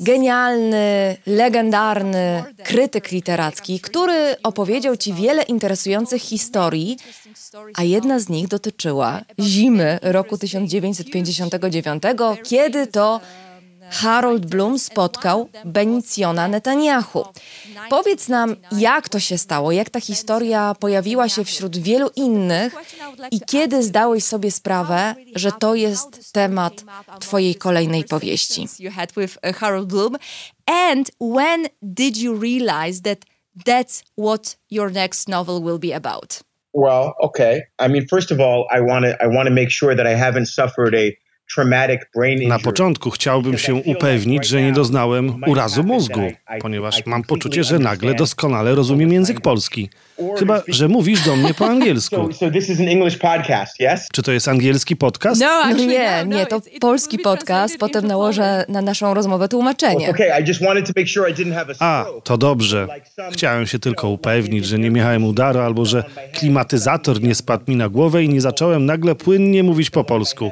genialny, 0.00 1.16
legendarny 1.26 2.44
krytyk 2.64 3.10
literacki, 3.10 3.80
który 3.80 4.36
opowiedział 4.42 4.96
ci 4.96 5.14
wiele 5.14 5.42
interesujących 5.42 6.22
historii, 6.22 6.96
a 7.74 7.82
jedna 7.82 8.18
z 8.18 8.28
nich 8.28 8.48
dotyczyła 8.48 9.20
zimy 9.40 9.98
roku 10.02 10.38
1959, 10.38 12.02
kiedy 12.44 12.86
to 12.86 13.20
Harold 13.90 14.46
Bloom 14.46 14.78
spotkał 14.78 15.48
Benicjona 15.64 16.48
Netanyahu. 16.48 17.24
Powiedz 17.90 18.28
nam, 18.28 18.56
jak 18.72 19.08
to 19.08 19.20
się 19.20 19.38
stało, 19.38 19.72
jak 19.72 19.90
ta 19.90 20.00
historia 20.00 20.74
pojawiła 20.80 21.28
się 21.28 21.44
wśród 21.44 21.78
wielu 21.78 22.10
innych 22.16 22.74
i 23.30 23.40
kiedy 23.40 23.82
zdałeś 23.82 24.24
sobie 24.24 24.50
sprawę, 24.50 25.14
że 25.34 25.52
to 25.52 25.74
jest 25.74 26.32
temat 26.32 26.84
twojej 27.20 27.54
kolejnej 27.54 28.04
powieści. 28.04 28.66
Harold 29.54 29.88
Bloom 29.88 30.16
and 30.66 31.10
when 31.20 31.66
did 31.82 32.16
you 32.16 32.40
realize 32.40 33.02
that 33.02 33.18
that's 33.66 34.02
what 34.18 34.56
your 34.70 34.92
next 34.92 35.28
novel 35.28 35.60
will 35.60 35.78
be 35.78 35.94
about? 35.94 36.42
Well, 36.74 37.14
okay. 37.20 37.62
I 37.78 37.88
mean, 37.88 38.06
first 38.08 38.32
of 38.32 38.40
all, 38.40 38.66
I 38.70 38.80
want 38.80 39.04
to 39.04 39.22
I 39.22 39.26
want 39.26 39.48
to 39.48 39.54
make 39.54 39.70
sure 39.70 39.94
that 39.94 40.06
I 40.06 40.14
haven't 40.14 40.46
suffered 40.46 40.94
a 40.94 41.16
na 42.48 42.58
początku 42.58 43.10
chciałbym 43.10 43.58
się 43.58 43.74
upewnić, 43.74 44.46
że 44.46 44.62
nie 44.62 44.72
doznałem 44.72 45.42
urazu 45.46 45.84
mózgu, 45.84 46.20
ponieważ 46.60 47.06
mam 47.06 47.22
poczucie, 47.22 47.64
że 47.64 47.78
nagle 47.78 48.14
doskonale 48.14 48.74
rozumiem 48.74 49.12
język 49.12 49.40
polski. 49.40 49.88
Chyba, 50.38 50.62
że 50.68 50.88
mówisz 50.88 51.20
do 51.24 51.36
mnie 51.36 51.54
po 51.54 51.66
angielsku. 51.74 52.28
Czy 54.12 54.22
to 54.22 54.32
jest 54.32 54.48
angielski 54.48 54.96
podcast? 54.96 55.40
No, 55.40 55.62
no 55.70 55.76
nie, 55.76 56.24
nie, 56.26 56.46
to 56.46 56.60
polski 56.80 57.18
podcast. 57.18 57.78
Potem 57.78 58.06
nałożę 58.06 58.64
na 58.68 58.82
naszą 58.82 59.14
rozmowę 59.14 59.48
tłumaczenie. 59.48 60.08
A, 61.80 62.04
to 62.24 62.38
dobrze. 62.38 62.86
Chciałem 63.32 63.66
się 63.66 63.78
tylko 63.78 64.08
upewnić, 64.08 64.66
że 64.66 64.78
nie 64.78 64.90
miałem 64.90 65.24
udaru 65.24 65.60
albo 65.60 65.84
że 65.84 66.04
klimatyzator 66.32 67.22
nie 67.22 67.34
spadł 67.34 67.64
mi 67.68 67.76
na 67.76 67.88
głowę 67.88 68.24
i 68.24 68.28
nie 68.28 68.40
zacząłem 68.40 68.86
nagle 68.86 69.14
płynnie 69.14 69.62
mówić 69.62 69.90
po 69.90 70.04
polsku. 70.04 70.50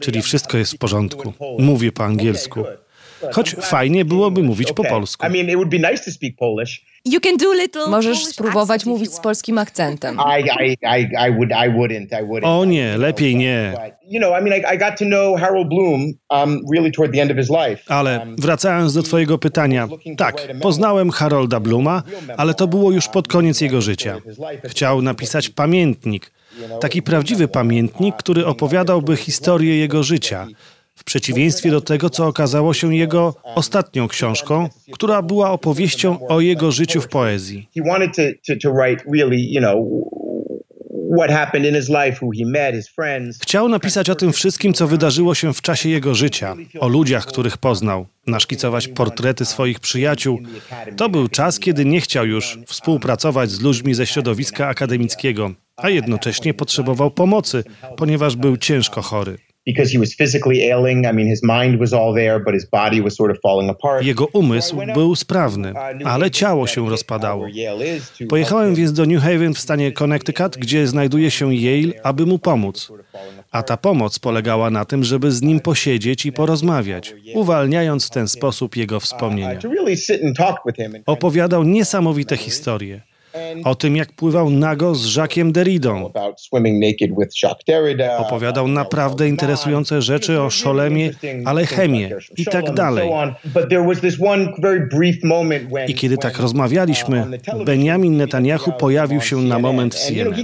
Czyli 0.00 0.22
wszystko 0.22 0.58
jest 0.58 0.72
w 0.72 0.78
porządku. 0.78 1.32
Mówię 1.58 1.92
po 1.92 2.04
angielsku. 2.04 2.64
Choć 3.32 3.54
fajnie 3.54 4.04
byłoby 4.04 4.42
mówić 4.42 4.72
po 4.72 4.84
polsku. 4.84 5.26
Możesz 7.88 8.26
spróbować 8.26 8.86
mówić 8.86 9.12
z 9.12 9.20
polskim 9.20 9.58
akcentem. 9.58 10.16
O 12.44 12.64
nie, 12.64 12.96
lepiej 12.98 13.36
nie. 13.36 13.74
Ale 17.88 18.18
um, 18.18 18.36
wracając 18.36 18.94
do 18.94 19.02
twojego 19.02 19.38
pytania, 19.38 19.88
tak, 20.16 20.48
poznałem 20.62 21.10
Harolda 21.10 21.60
Bluma, 21.60 22.02
ale 22.36 22.54
to 22.54 22.66
było 22.66 22.92
już 22.92 23.08
pod 23.08 23.28
koniec 23.28 23.60
jego 23.60 23.80
życia. 23.80 24.16
Chciał 24.64 25.02
napisać 25.02 25.48
pamiętnik, 25.48 26.32
taki 26.80 27.02
prawdziwy 27.02 27.48
pamiętnik, 27.48 28.16
który 28.16 28.46
opowiadałby 28.46 29.16
historię 29.16 29.78
jego 29.78 30.02
życia, 30.02 30.46
w 30.94 31.04
przeciwieństwie 31.04 31.70
do 31.70 31.80
tego, 31.80 32.10
co 32.10 32.26
okazało 32.26 32.74
się 32.74 32.94
jego 32.96 33.34
ostatnią 33.54 34.08
książką, 34.08 34.68
która 34.92 35.22
była 35.22 35.50
opowieścią 35.50 36.26
o 36.26 36.40
jego 36.40 36.72
życiu 36.72 37.00
w 37.00 37.08
poezji. 37.08 37.68
Chciał 43.42 43.68
napisać 43.68 44.10
o 44.10 44.14
tym 44.14 44.32
wszystkim, 44.32 44.74
co 44.74 44.86
wydarzyło 44.86 45.34
się 45.34 45.54
w 45.54 45.62
czasie 45.62 45.88
jego 45.88 46.14
życia, 46.14 46.54
o 46.80 46.88
ludziach, 46.88 47.26
których 47.26 47.58
poznał, 47.58 48.06
naszkicować 48.26 48.88
portrety 48.88 49.44
swoich 49.44 49.80
przyjaciół. 49.80 50.38
To 50.96 51.08
był 51.08 51.28
czas, 51.28 51.58
kiedy 51.58 51.84
nie 51.84 52.00
chciał 52.00 52.26
już 52.26 52.58
współpracować 52.66 53.50
z 53.50 53.60
ludźmi 53.60 53.94
ze 53.94 54.06
środowiska 54.06 54.68
akademickiego, 54.68 55.50
a 55.76 55.90
jednocześnie 55.90 56.54
potrzebował 56.54 57.10
pomocy, 57.10 57.64
ponieważ 57.96 58.36
był 58.36 58.56
ciężko 58.56 59.02
chory. 59.02 59.38
Jego 64.02 64.26
umysł 64.26 64.80
był 64.94 65.16
sprawny, 65.16 65.72
ale 66.04 66.30
ciało 66.30 66.66
się 66.66 66.90
rozpadało. 66.90 67.46
Pojechałem 68.28 68.74
więc 68.74 68.92
do 68.92 69.06
New 69.06 69.22
Haven 69.22 69.54
w 69.54 69.58
stanie 69.58 69.92
Connecticut, 69.92 70.56
gdzie 70.56 70.86
znajduje 70.86 71.30
się 71.30 71.54
Yale, 71.54 71.92
aby 72.02 72.26
mu 72.26 72.38
pomóc. 72.38 72.92
A 73.50 73.62
ta 73.62 73.76
pomoc 73.76 74.18
polegała 74.18 74.70
na 74.70 74.84
tym, 74.84 75.04
żeby 75.04 75.32
z 75.32 75.42
nim 75.42 75.60
posiedzieć 75.60 76.26
i 76.26 76.32
porozmawiać, 76.32 77.14
uwalniając 77.34 78.06
w 78.06 78.10
ten 78.10 78.28
sposób 78.28 78.76
jego 78.76 79.00
wspomnienia. 79.00 79.58
Opowiadał 81.06 81.64
niesamowite 81.64 82.36
historie 82.36 83.13
o 83.64 83.74
tym, 83.74 83.96
jak 83.96 84.12
pływał 84.12 84.50
nago 84.50 84.94
z 84.94 85.16
Jacques'em 85.16 85.52
Derridą. 85.52 86.12
Opowiadał 88.18 88.68
naprawdę 88.68 89.28
interesujące 89.28 90.02
rzeczy 90.02 90.40
o 90.40 90.50
Szolemie, 90.50 91.10
Alechemie 91.44 92.10
i 92.36 92.44
tak 92.44 92.74
dalej. 92.74 93.10
I 95.88 95.94
kiedy 95.94 96.18
tak 96.18 96.38
rozmawialiśmy, 96.38 97.26
Benjamin 97.64 98.16
Netanyahu 98.16 98.72
pojawił 98.72 99.20
się 99.20 99.36
na 99.36 99.58
moment 99.58 99.94
w 99.94 99.98
CNN. 99.98 100.34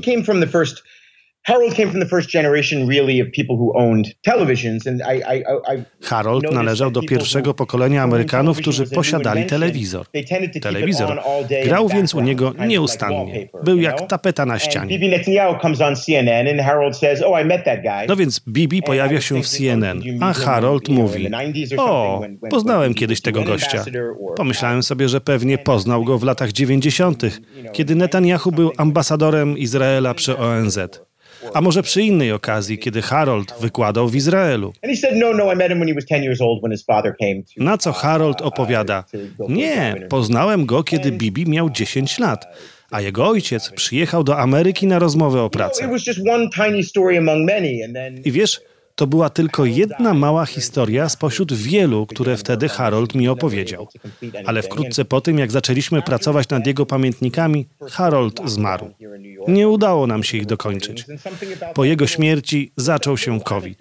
Harold 1.42 1.74
came 1.74 1.90
from 1.90 2.00
the 2.00 2.09
first 2.09 2.31
generation 2.31 2.88
really 2.88 3.22
of 3.22 3.29
people 3.33 3.57
who 3.57 3.72
owned 3.74 4.07
televisions 4.22 4.87
and 4.87 5.00
I, 5.00 5.22
I, 5.37 5.42
I 5.74 5.83
Harold 6.03 6.53
należał 6.53 6.90
do 6.90 7.03
pierwszego 7.03 7.55
pokolenia 7.55 8.03
Amerykanów, 8.03 8.59
którzy 8.59 8.87
posiadali 8.87 9.46
telewizor. 9.46 10.07
Telewizor 10.62 11.22
grał 11.64 11.88
więc 11.88 12.14
u 12.14 12.20
niego 12.20 12.55
nieustannie. 12.66 13.48
Był 13.64 13.79
jak 13.79 14.07
tapeta 14.07 14.46
na 14.46 14.59
ścianie. 14.59 14.98
Oh, 17.24 17.35
no 18.09 18.16
więc 18.16 18.40
Bibi 18.48 18.83
pojawia 18.83 19.20
się 19.20 19.42
w 19.42 19.48
CNN, 19.48 20.03
a 20.20 20.33
Harold 20.33 20.88
mówi: 20.88 21.29
O, 21.76 22.22
poznałem 22.50 22.94
kiedyś 22.94 23.20
tego 23.20 23.42
gościa. 23.42 23.85
Pomyślałem 24.37 24.83
sobie, 24.83 25.09
że 25.09 25.20
pewnie 25.20 25.59
poznał 25.59 26.05
go 26.05 26.18
w 26.18 26.22
latach 26.22 26.53
90., 26.53 27.22
kiedy 27.72 27.94
Netanyahu 27.94 28.53
był 28.53 28.72
ambasadorem 28.76 29.59
Izraela 29.59 30.14
przy 30.14 30.38
ONZ. 30.38 30.79
A 31.55 31.61
może 31.61 31.83
przy 31.83 32.03
innej 32.03 32.33
okazji, 32.33 32.79
kiedy 32.79 33.03
Harold 33.03 33.55
wykładał 33.61 34.09
w 34.09 34.16
Izraelu. 34.16 34.72
Na 37.57 37.79
co 37.79 37.92
Harold 37.92 38.42
opowiada: 38.42 39.05
Nie, 39.48 40.07
poznałem 40.09 40.66
go, 40.66 40.85
kiedy 40.85 41.12
Bibi 41.12 41.46
miał 41.46 41.70
10 41.70 42.18
lat 42.18 42.46
a 42.90 43.00
jego 43.00 43.29
ojciec 43.29 43.70
przyjechał 43.70 44.24
do 44.24 44.38
Ameryki 44.38 44.87
na 44.87 44.98
rozmowę 44.98 45.42
o 45.42 45.50
pracę. 45.50 45.88
I 48.24 48.33
wiesz, 48.33 48.61
to 49.00 49.06
była 49.06 49.30
tylko 49.30 49.64
jedna 49.64 50.14
mała 50.14 50.46
historia 50.46 51.08
spośród 51.08 51.52
wielu, 51.52 52.06
które 52.06 52.36
wtedy 52.36 52.68
Harold 52.68 53.14
mi 53.14 53.28
opowiedział. 53.28 53.88
Ale 54.44 54.62
wkrótce 54.62 55.04
po 55.04 55.20
tym, 55.20 55.38
jak 55.38 55.52
zaczęliśmy 55.52 56.02
pracować 56.02 56.48
nad 56.48 56.66
jego 56.66 56.86
pamiętnikami, 56.86 57.66
Harold 57.90 58.40
zmarł. 58.44 58.90
Nie 59.48 59.68
udało 59.68 60.06
nam 60.06 60.22
się 60.22 60.38
ich 60.38 60.46
dokończyć. 60.46 61.04
Po 61.74 61.84
jego 61.84 62.06
śmierci 62.06 62.72
zaczął 62.76 63.16
się 63.16 63.40
COVID. 63.40 63.78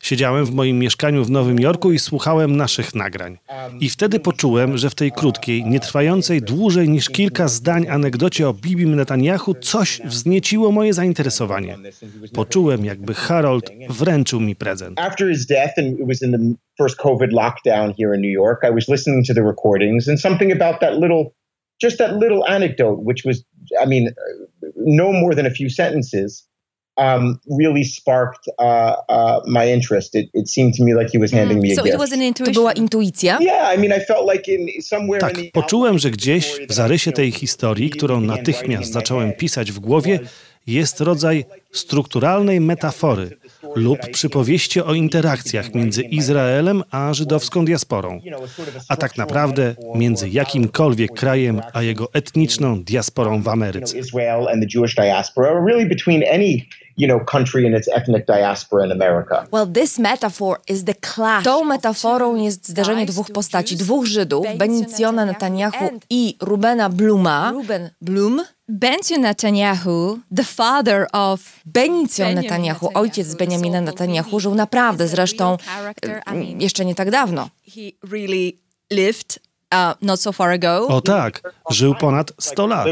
Siedziałem 0.00 0.44
w 0.44 0.54
moim 0.54 0.78
mieszkaniu 0.78 1.24
w 1.24 1.30
Nowym 1.30 1.60
Jorku 1.60 1.92
i 1.92 1.98
słuchałem 1.98 2.56
naszych 2.56 2.94
nagrań. 2.94 3.38
I 3.80 3.90
wtedy 3.90 4.20
poczułem, 4.20 4.78
że 4.78 4.90
w 4.90 4.94
tej 4.94 5.12
krótkiej, 5.12 5.64
nietrwającej 5.64 6.42
dłużej 6.42 6.88
niż 6.88 7.08
kilka 7.08 7.48
zdań 7.48 7.88
anegdocie 7.88 8.48
o 8.48 8.54
Bibim 8.54 8.96
Netanyahu 8.96 9.54
coś 9.54 10.00
wznieciło 10.04 10.72
moje 10.72 10.94
zainteresowanie. 10.94 11.76
Poczułem, 12.34 12.84
jakby 12.84 13.14
Harold 13.14 13.70
wręczył 13.88 14.39
mi 14.40 14.54
prezent. 14.54 14.98
After 14.98 15.28
his 15.28 15.46
death, 15.46 15.72
and 15.76 15.98
it 15.98 16.06
was 16.06 16.22
in 16.22 16.30
the 16.30 16.56
first 16.76 16.98
COVID 16.98 17.30
lockdown 17.32 17.94
here 17.96 18.14
in 18.14 18.20
New 18.20 18.32
York, 18.32 18.60
I 18.64 18.70
was 18.70 18.88
listening 18.88 19.24
to 19.24 19.34
the 19.34 19.42
recordings, 19.42 20.08
and 20.08 20.18
something 20.18 20.52
about 20.52 20.80
that 20.80 20.98
little, 20.98 21.34
just 21.80 21.98
that 21.98 22.16
little 22.16 22.46
anecdote, 22.48 23.00
which 23.02 23.24
was, 23.24 23.44
I 23.80 23.86
mean, 23.86 24.14
no 24.76 25.12
more 25.12 25.34
than 25.34 25.46
a 25.46 25.50
few 25.50 25.68
sentences. 25.68 26.46
Um, 26.96 27.40
really 27.46 27.84
sparked 27.84 28.46
uh, 28.58 28.96
uh, 29.08 29.40
my 29.46 29.66
interest. 29.66 30.14
It, 30.14 30.28
it, 30.34 30.48
seemed 30.48 30.74
to 30.74 30.84
me 30.84 30.92
like 30.94 31.08
he 31.08 31.18
was 31.18 31.30
handing 31.30 31.60
me 31.60 31.72
a 31.72 31.74
so 31.74 31.82
gift. 31.82 31.94
It 31.94 31.98
was 31.98 32.12
an 32.12 32.20
intuition. 32.20 32.54
To 32.54 32.60
była 32.60 32.72
intuicja? 32.72 33.38
Yeah, 33.40 33.74
I 33.74 33.78
mean, 33.78 33.92
I 33.92 34.04
felt 34.04 34.26
like 34.34 34.48
in 34.48 34.82
somewhere 34.82 35.20
tak, 35.20 35.38
in 35.38 35.44
the 35.44 35.50
poczułem, 35.50 35.98
że 35.98 36.10
gdzieś 36.10 36.60
w 36.68 36.72
zarysie 36.72 37.12
tej 37.12 37.30
historii, 37.30 37.90
którą 37.90 38.20
natychmiast 38.20 38.92
zacząłem 38.92 39.32
pisać 39.32 39.72
w 39.72 39.78
głowie, 39.78 40.20
jest 40.66 41.00
rodzaj 41.00 41.44
strukturalnej 41.72 42.60
metafory 42.60 43.30
lub 43.74 43.98
przypowieści 44.12 44.80
o 44.80 44.94
interakcjach 44.94 45.74
między 45.74 46.02
Izraelem 46.02 46.82
a 46.90 47.14
żydowską 47.14 47.64
diasporą, 47.64 48.20
a 48.88 48.96
tak 48.96 49.16
naprawdę 49.16 49.74
między 49.94 50.28
jakimkolwiek 50.28 51.12
krajem 51.12 51.60
a 51.72 51.82
jego 51.82 52.12
etniczną 52.12 52.82
diasporą 52.84 53.42
w 53.42 53.48
Ameryce. 53.48 53.96
You 56.96 57.08
know, 57.08 57.24
country 57.24 57.66
and 57.66 57.76
its 57.76 57.88
ethnic 57.88 58.26
diaspora 58.26 58.84
in 58.84 58.92
America. 58.92 59.46
Well, 59.52 59.66
this 59.72 59.98
metaphor 59.98 60.60
is 60.68 60.84
the 60.84 60.94
clash. 60.94 61.44
Tą 61.44 61.64
metaforą 61.64 62.36
jest 62.36 62.68
zderzenie 62.68 63.06
dwóch 63.06 63.30
postaci, 63.30 63.76
dwóch 63.76 64.06
Żydów, 64.06 64.46
Benicjona 64.56 65.24
Netanyahu 65.24 66.00
i 66.10 66.36
Rubena 66.40 66.88
Bluma. 66.88 67.50
Ruben 67.52 67.90
Blum 68.00 68.42
Benjamin 68.68 69.22
Netanyahu, 69.22 70.18
the 70.36 70.44
father 70.44 71.06
of 71.12 71.40
Benicjon 71.66 72.34
Netanyahu, 72.34 72.88
ojciec 72.94 73.34
Benjamina 73.34 73.80
Netanyahu, 73.80 74.40
żył 74.40 74.54
naprawdę 74.54 75.08
zresztą 75.08 75.56
jeszcze 76.58 76.84
nie 76.84 76.94
tak 76.94 77.10
dawno. 77.10 77.48
He 77.74 77.80
really 78.12 78.52
lived 78.90 79.38
not 80.02 80.20
so 80.20 80.32
far 80.32 80.50
ago. 80.50 80.86
O 80.88 81.00
tak, 81.00 81.42
żył 81.70 81.94
ponad 81.94 82.32
100 82.40 82.66
lat. 82.66 82.88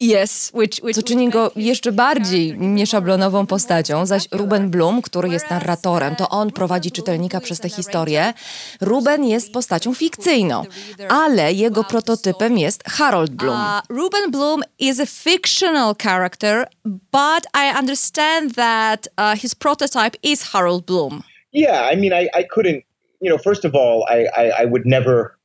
Lived 0.00 0.16
over 0.16 0.26
100 0.26 0.26
years 0.26 0.50
old. 0.54 0.54
Yes, 0.54 0.54
which, 0.54 0.80
which 0.82 0.96
co 0.96 1.02
czyni 1.02 1.30
go 1.30 1.50
jeszcze 1.56 1.92
bardziej 1.92 2.58
nieszablonową 2.58 3.46
postacią, 3.46 4.06
zaś 4.06 4.28
Ruben 4.32 4.70
Blum, 4.70 5.02
który 5.02 5.28
jest 5.28 5.50
narratorem, 5.50 6.16
to 6.16 6.28
on 6.28 6.50
prowadzi 6.52 6.90
czytelnika 6.92 7.40
przez 7.40 7.60
tę 7.60 7.68
historię. 7.68 8.32
Ruben 8.80 9.24
jest 9.24 9.52
postacią 9.52 9.94
fikcyjną, 9.94 10.64
ale 11.08 11.52
jego 11.52 11.84
prototypem 11.84 12.58
jest 12.58 12.84
Harold 12.88 13.30
Bloom. 13.30 13.60
Uh, 13.60 13.96
Ruben 13.96 14.30
Bloom 14.30 14.62
is 14.78 15.00
a 15.00 15.06
fictional 15.06 15.94
character, 16.02 16.66
but 16.84 17.46
I 17.54 17.78
understand 17.78 18.54
that 18.54 19.08
uh, 19.18 19.40
his 19.40 19.54
prototype 19.54 20.18
is 20.22 20.42
Harold 20.42 20.84
Bloom. 20.84 21.22
Yeah, 21.52 21.92
I 21.92 21.96
mean, 21.96 22.12
I, 22.12 22.28
I 22.40 22.44
couldn't, 22.54 22.84
you 23.20 23.30
know, 23.30 23.38
first 23.38 23.64
of 23.64 23.74
all, 23.74 24.04
I, 24.10 24.26
I, 24.36 24.62
I 24.62 24.64
would 24.64 24.86
never 24.86 25.38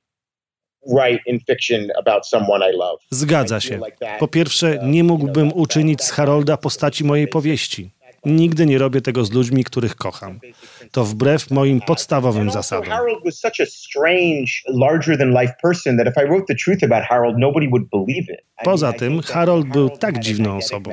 Zgadza 3.09 3.59
się. 3.59 3.79
Po 4.19 4.27
pierwsze, 4.27 4.79
nie 4.83 5.03
mógłbym 5.03 5.53
uczynić 5.53 6.03
z 6.03 6.11
Harolda 6.11 6.57
postaci 6.57 7.03
mojej 7.03 7.27
powieści. 7.27 7.91
Nigdy 8.25 8.65
nie 8.65 8.77
robię 8.77 9.01
tego 9.01 9.25
z 9.25 9.31
ludźmi, 9.31 9.63
których 9.63 9.95
kocham. 9.95 10.39
To 10.91 11.05
wbrew 11.05 11.51
moim 11.51 11.81
podstawowym 11.81 12.51
zasadom. 12.51 12.85
Poza 18.63 18.93
tym, 18.93 19.21
Harold 19.21 19.67
był 19.67 19.89
tak 19.89 20.19
dziwną 20.19 20.57
osobą, 20.57 20.91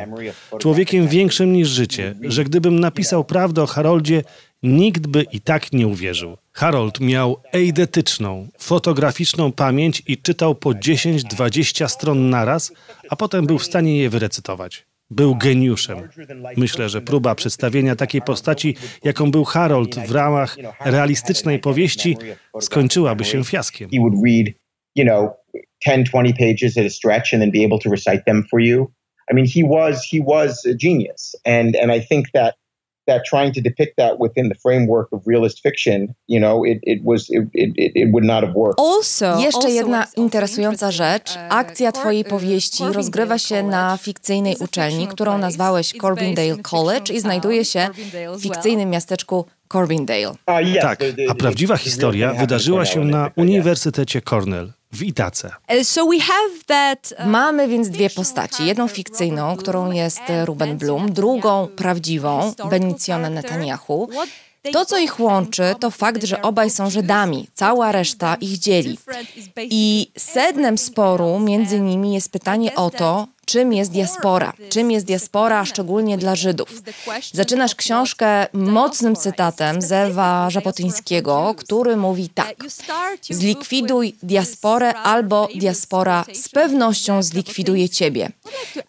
człowiekiem 0.58 1.08
większym 1.08 1.52
niż 1.52 1.68
życie, 1.68 2.14
że 2.22 2.44
gdybym 2.44 2.80
napisał 2.80 3.24
prawdę 3.24 3.62
o 3.62 3.66
Haroldzie, 3.66 4.22
nikt 4.62 5.06
by 5.06 5.24
i 5.32 5.40
tak 5.40 5.72
nie 5.72 5.86
uwierzył. 5.86 6.36
Harold 6.52 7.00
miał 7.00 7.36
eidetyczną, 7.52 8.48
fotograficzną 8.58 9.52
pamięć 9.52 10.02
i 10.06 10.18
czytał 10.18 10.54
po 10.54 10.70
10-20 10.70 11.88
stron 11.88 12.30
naraz, 12.30 12.72
a 13.10 13.16
potem 13.16 13.46
był 13.46 13.58
w 13.58 13.64
stanie 13.64 13.98
je 13.98 14.10
wyrecytować. 14.10 14.86
Był 15.10 15.36
geniuszem. 15.36 16.08
Myślę, 16.56 16.88
że 16.88 17.00
próba 17.00 17.34
przedstawienia 17.34 17.96
takiej 17.96 18.22
postaci, 18.22 18.76
jaką 19.04 19.30
był 19.30 19.44
Harold 19.44 19.98
w 19.98 20.10
ramach 20.10 20.56
realistycznej 20.84 21.58
powieści, 21.58 22.16
skończyłaby 22.60 23.24
się 23.24 23.44
fiaskiem. 23.44 23.90
10, 25.80 26.10
20 26.10 26.32
pages 26.38 26.78
at 26.78 26.86
a 26.86 26.90
stretch 26.90 27.34
and 27.34 27.42
then 27.42 27.50
be 27.50 27.64
able 27.64 27.78
to 27.78 27.90
recite 27.90 28.24
them 28.24 28.44
for 28.50 28.60
you. 28.60 28.90
I 29.30 29.34
mean, 29.34 29.46
he 29.46 29.62
was 29.62 30.08
he 30.12 30.20
was 30.20 30.66
a 30.66 30.74
genius, 30.74 31.36
and 31.44 31.76
and 31.76 31.92
I 31.92 32.00
think 32.00 32.30
that 32.32 32.54
that 33.06 33.22
trying 33.30 33.54
to 33.54 33.60
depict 33.60 33.96
that 33.96 34.18
within 34.20 34.48
the 34.48 34.54
framework 34.54 35.12
of 35.12 35.26
realist 35.26 35.62
fiction, 35.62 36.14
you 36.28 36.40
know, 36.40 36.64
it, 36.64 36.78
it 36.82 37.00
was 37.04 37.30
it, 37.30 37.44
it, 37.54 37.92
it 37.94 38.12
would 38.12 38.24
not 38.24 38.44
have 38.44 38.54
worked. 38.54 38.80
Also, 38.80 39.40
Jeszcze 39.40 39.70
jedna 39.70 40.06
interesująca 40.16 40.90
rzecz. 40.90 41.36
Uh, 41.36 41.54
Akcja 41.54 41.92
twojej 41.92 42.24
powieści 42.24 42.84
rozgrywa 42.92 43.38
się 43.38 43.62
na 43.62 43.96
fikcyjnej 43.96 44.56
uczelni, 44.60 45.06
którą 45.08 45.38
nazwałeś 45.38 45.92
Corbindale 46.00 46.56
College 46.62 47.14
i 47.14 47.20
znajduje 47.20 47.64
się 47.64 47.88
w 48.36 48.42
fikcyjnym 48.42 48.90
miasteczku 48.90 49.44
Corbindale. 49.72 50.34
Tak, 50.80 50.98
a 51.28 51.34
prawdziwa 51.34 51.76
historia 51.76 52.34
wydarzyła 52.34 52.84
się 52.84 53.04
na 53.04 53.30
Uniwersytecie 53.36 54.20
Cornell 54.20 54.72
w 54.92 55.02
Itace. 55.02 55.50
Uh, 57.18 57.26
Mamy 57.26 57.68
więc 57.68 57.88
dwie 57.88 58.10
postaci. 58.10 58.66
Jedną 58.66 58.88
fikcyjną, 58.88 59.56
którą 59.56 59.92
jest 59.92 60.22
Ruben 60.44 60.78
Blum, 60.78 61.12
drugą 61.12 61.68
prawdziwą, 61.76 62.54
Benicjona 62.70 63.30
Netanyahu. 63.30 64.08
To, 64.72 64.84
co 64.84 64.98
ich 64.98 65.20
łączy, 65.20 65.74
to 65.80 65.90
fakt, 65.90 66.24
że 66.24 66.42
obaj 66.42 66.70
są 66.70 66.90
Żydami. 66.90 67.48
Cała 67.54 67.92
reszta 67.92 68.34
ich 68.34 68.58
dzieli. 68.58 68.98
I 69.56 70.10
sednem 70.18 70.78
sporu 70.78 71.38
między 71.38 71.80
nimi 71.80 72.14
jest 72.14 72.32
pytanie 72.32 72.74
o 72.74 72.90
to, 72.90 73.28
czym 73.46 73.72
jest 73.72 73.90
diaspora. 73.90 74.52
Czym 74.68 74.90
jest 74.90 75.06
diaspora, 75.06 75.64
szczególnie 75.64 76.18
dla 76.18 76.36
Żydów. 76.36 76.82
Zaczynasz 77.32 77.74
książkę 77.74 78.46
mocnym 78.52 79.16
cytatem 79.16 79.82
Zewa 79.82 80.50
Żapotyńskiego, 80.50 81.54
który 81.58 81.96
mówi 81.96 82.28
tak. 82.28 82.56
Zlikwiduj 83.30 84.16
diasporę 84.22 84.94
albo 84.94 85.48
diaspora 85.54 86.24
z 86.32 86.48
pewnością 86.48 87.22
zlikwiduje 87.22 87.88
ciebie. 87.88 88.30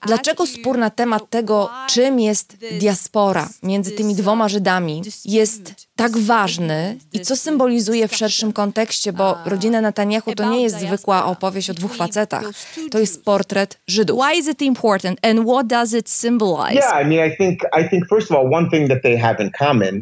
Dlaczego 0.08 0.48
spór 0.48 0.78
na 0.78 0.90
temat 0.90 1.30
tego, 1.30 1.70
czym 1.90 2.20
jest 2.20 2.58
diaspora 2.80 3.50
między 3.64 3.92
tymi 3.92 4.16
dwoma 4.16 4.50
Żydami 4.50 5.02
jest 5.26 5.74
tak 5.96 6.18
ważny 6.18 6.98
i 7.14 7.20
co 7.20 7.36
symbolizuje 7.36 8.08
w 8.08 8.16
szerszym 8.16 8.54
kontekście, 8.54 9.14
bo 9.14 9.38
rodzina 9.46 9.82
Netanyahu 9.82 10.36
to 10.36 10.50
nie 10.50 10.62
jest 10.62 10.80
zwykła 10.80 11.26
opowieść 11.26 11.70
o 11.70 11.74
dwóch 11.74 11.96
facetach. 11.96 12.44
To 12.92 13.00
jest 13.00 13.24
portret 13.24 13.78
Żydów 13.88 14.20
it 14.48 14.62
important 14.62 15.20
and 15.24 15.40
what 15.46 15.68
does 15.68 15.94
it 15.94 16.10
symbolize? 16.10 16.76
Yeah, 16.76 17.02
I 17.02 17.06
mean, 17.06 17.32
I 17.32 17.36
think 17.36 17.60
I 17.74 17.90
think 17.90 18.08
first 18.10 18.32
of 18.32 18.38
all, 18.38 18.54
one 18.54 18.70
thing 18.70 18.90
that 18.90 19.02
they 19.04 19.18
have 19.18 19.44
in 19.44 19.52
common 19.60 20.02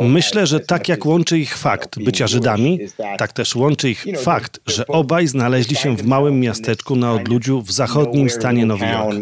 Myślę, 0.00 0.46
że 0.46 0.60
tak 0.60 0.88
jak 0.88 1.06
łączy 1.06 1.38
ich 1.38 1.56
fakt 1.58 1.98
bycia 1.98 2.26
Żydami, 2.26 2.78
tak 3.18 3.32
też 3.32 3.56
łączy 3.56 3.90
ich 3.90 4.06
fakt, 4.18 4.60
że 4.66 4.86
obaj 4.86 5.26
znaleźli 5.26 5.76
się 5.76 5.96
w 5.96 6.06
małym 6.06 6.40
miasteczku 6.40 6.96
na 6.96 7.12
odludziu 7.12 7.62
w 7.62 7.72
zachodnim 7.72 8.30
stanie 8.30 8.66
Nowy 8.66 8.86
Jork. 8.86 9.16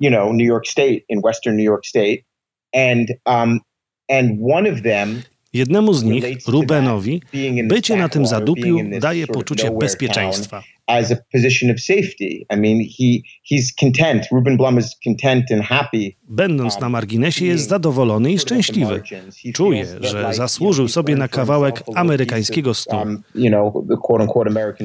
You 0.00 0.10
know, 0.10 0.32
New 0.32 0.46
York 0.48 0.66
State, 0.68 1.00
in 1.08 1.20
western 1.24 1.56
New 1.56 1.64
York 1.64 1.86
State, 1.86 2.18
and 2.74 3.08
and 4.08 4.30
one 4.52 4.72
of 4.72 4.82
them 4.82 5.22
Jednemu 5.52 5.94
z 5.94 6.04
nich, 6.04 6.24
Rubenowi, 6.46 7.22
bycie 7.64 7.96
na 7.96 8.08
tym 8.08 8.26
zadupiu 8.26 8.78
daje 9.00 9.26
poczucie 9.26 9.70
bezpieczeństwa. 9.70 10.62
As 10.90 11.12
a 11.12 11.16
position 11.32 11.70
of 11.70 11.80
safety. 11.80 12.46
I 12.52 12.56
mean, 12.56 12.88
he 12.98 13.22
he's 13.50 13.72
content. 13.80 14.26
Ruben 14.32 14.56
Blum 14.56 14.78
is 14.78 14.96
content 15.04 15.52
and 15.52 15.62
happy. 15.62 16.16
Będąc 16.28 16.80
na 16.80 16.88
marginesie 16.88 17.46
jest 17.46 17.68
zadowolony 17.68 18.32
i 18.32 18.38
szczęśliwy. 18.38 19.02
Czuje, 19.54 19.86
że 20.00 20.34
zasłużył 20.34 20.88
sobie 20.88 21.16
na 21.16 21.28
kawałek 21.28 21.82
amerykańskiego 21.94 22.74
snu. 22.74 22.98
Um, 22.98 23.22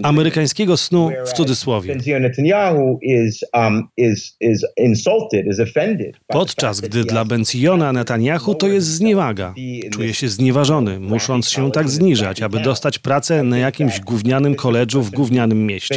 amerykańskiego 0.04 0.78
snu 0.78 1.12
w 1.26 1.34
cudzysłowie. 1.34 1.98
Um, 3.54 3.88
Podczas 6.28 6.82
gdy 6.82 7.04
dla 7.04 7.26
Benziona 7.26 7.94
Netanyahu 7.94 8.56
to 8.56 8.68
jest 8.68 8.88
zniewaga. 8.88 9.54
Czuje 9.92 10.14
się 10.14 10.30
znieważony, 10.30 11.00
musząc 11.00 11.50
się 11.50 11.72
tak 11.72 11.90
zniżać, 11.90 12.42
aby 12.42 12.60
dostać 12.60 13.00
pracę 13.00 13.44
na 13.44 13.58
jakimś 13.58 14.00
gównianym 14.00 14.56
koledżu 14.56 15.02
w 15.02 15.12
gównianym 15.12 15.66
mieście. 15.66 15.95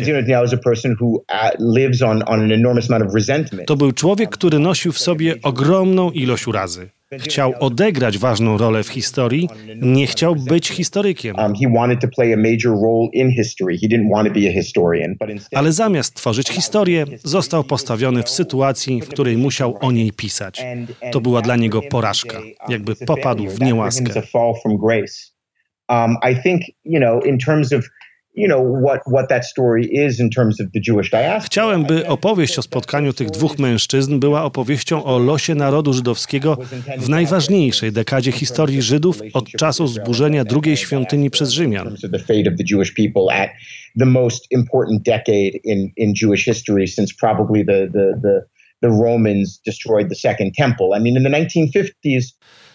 To 3.67 3.77
był 3.77 3.93
człowiek, 3.93 4.31
który 4.31 4.59
nosił 4.59 4.93
w 4.93 4.99
sobie 4.99 5.35
ogromną 5.43 6.11
ilość 6.11 6.47
urazy. 6.47 6.89
Chciał 7.19 7.55
odegrać 7.61 8.19
ważną 8.19 8.59
rolę 8.59 8.83
w 8.83 8.89
historii, 8.89 9.49
nie 9.77 10.07
chciał 10.07 10.37
być 10.37 10.69
historykiem. 10.69 11.37
Ale 15.55 15.73
zamiast 15.73 16.15
tworzyć 16.15 16.49
historię, 16.49 17.05
został 17.25 17.65
postawiony 17.65 18.23
w 18.23 18.29
sytuacji, 18.29 19.03
w 19.03 19.09
której 19.09 19.37
musiał 19.37 19.79
o 19.81 19.93
niej 19.93 20.13
pisać. 20.13 20.65
To 21.13 21.21
była 21.21 21.43
dla 21.43 21.57
niego 21.57 21.83
porażka, 21.83 22.41
jakby 22.69 22.97
popadł 22.97 23.47
w 23.47 23.61
niełaskę. 23.61 24.23
Um, 25.91 26.17
I 26.31 26.43
think, 26.43 26.63
you 26.85 27.01
know, 27.01 27.27
in 27.27 27.39
terms 27.39 27.73
of 27.73 27.85
Chciałem, 31.45 31.85
by 31.85 32.07
opowieść 32.07 32.59
o 32.59 32.63
spotkaniu 32.63 33.13
tych 33.13 33.31
dwóch 33.31 33.59
mężczyzn 33.59 34.19
była 34.19 34.45
opowieścią 34.45 35.05
o 35.05 35.19
losie 35.19 35.55
narodu 35.55 35.93
żydowskiego 35.93 36.59
w 36.99 37.09
najważniejszej 37.09 37.93
dekadzie 37.93 38.33
historii 38.33 38.83
Żydów 38.83 39.21
od 39.33 39.51
czasu 39.51 39.87
zburzenia 39.87 40.45
drugiej 40.45 40.77
świątyni 40.77 41.31
przez 41.31 41.51
Rzymian. 41.51 41.97
The 43.99 44.07
most 44.07 44.47
important 44.51 45.03
decade 45.03 45.59
in, 45.65 45.91
in 45.97 46.15
Jewish 46.23 46.45
history 46.45 46.87
since 46.87 47.15
probably 47.21 47.65
the, 47.65 47.89
the, 47.93 48.21
the, 48.23 48.43
the 48.83 48.89
Romans 48.89 49.61
destroyed 49.67 50.09
the 50.09 50.15
Second 50.15 50.55
Temple. 50.55 50.87
I 50.97 51.01
mean, 51.01 51.17
in 51.17 51.23
the 51.23 51.31
1950s, 51.31 52.25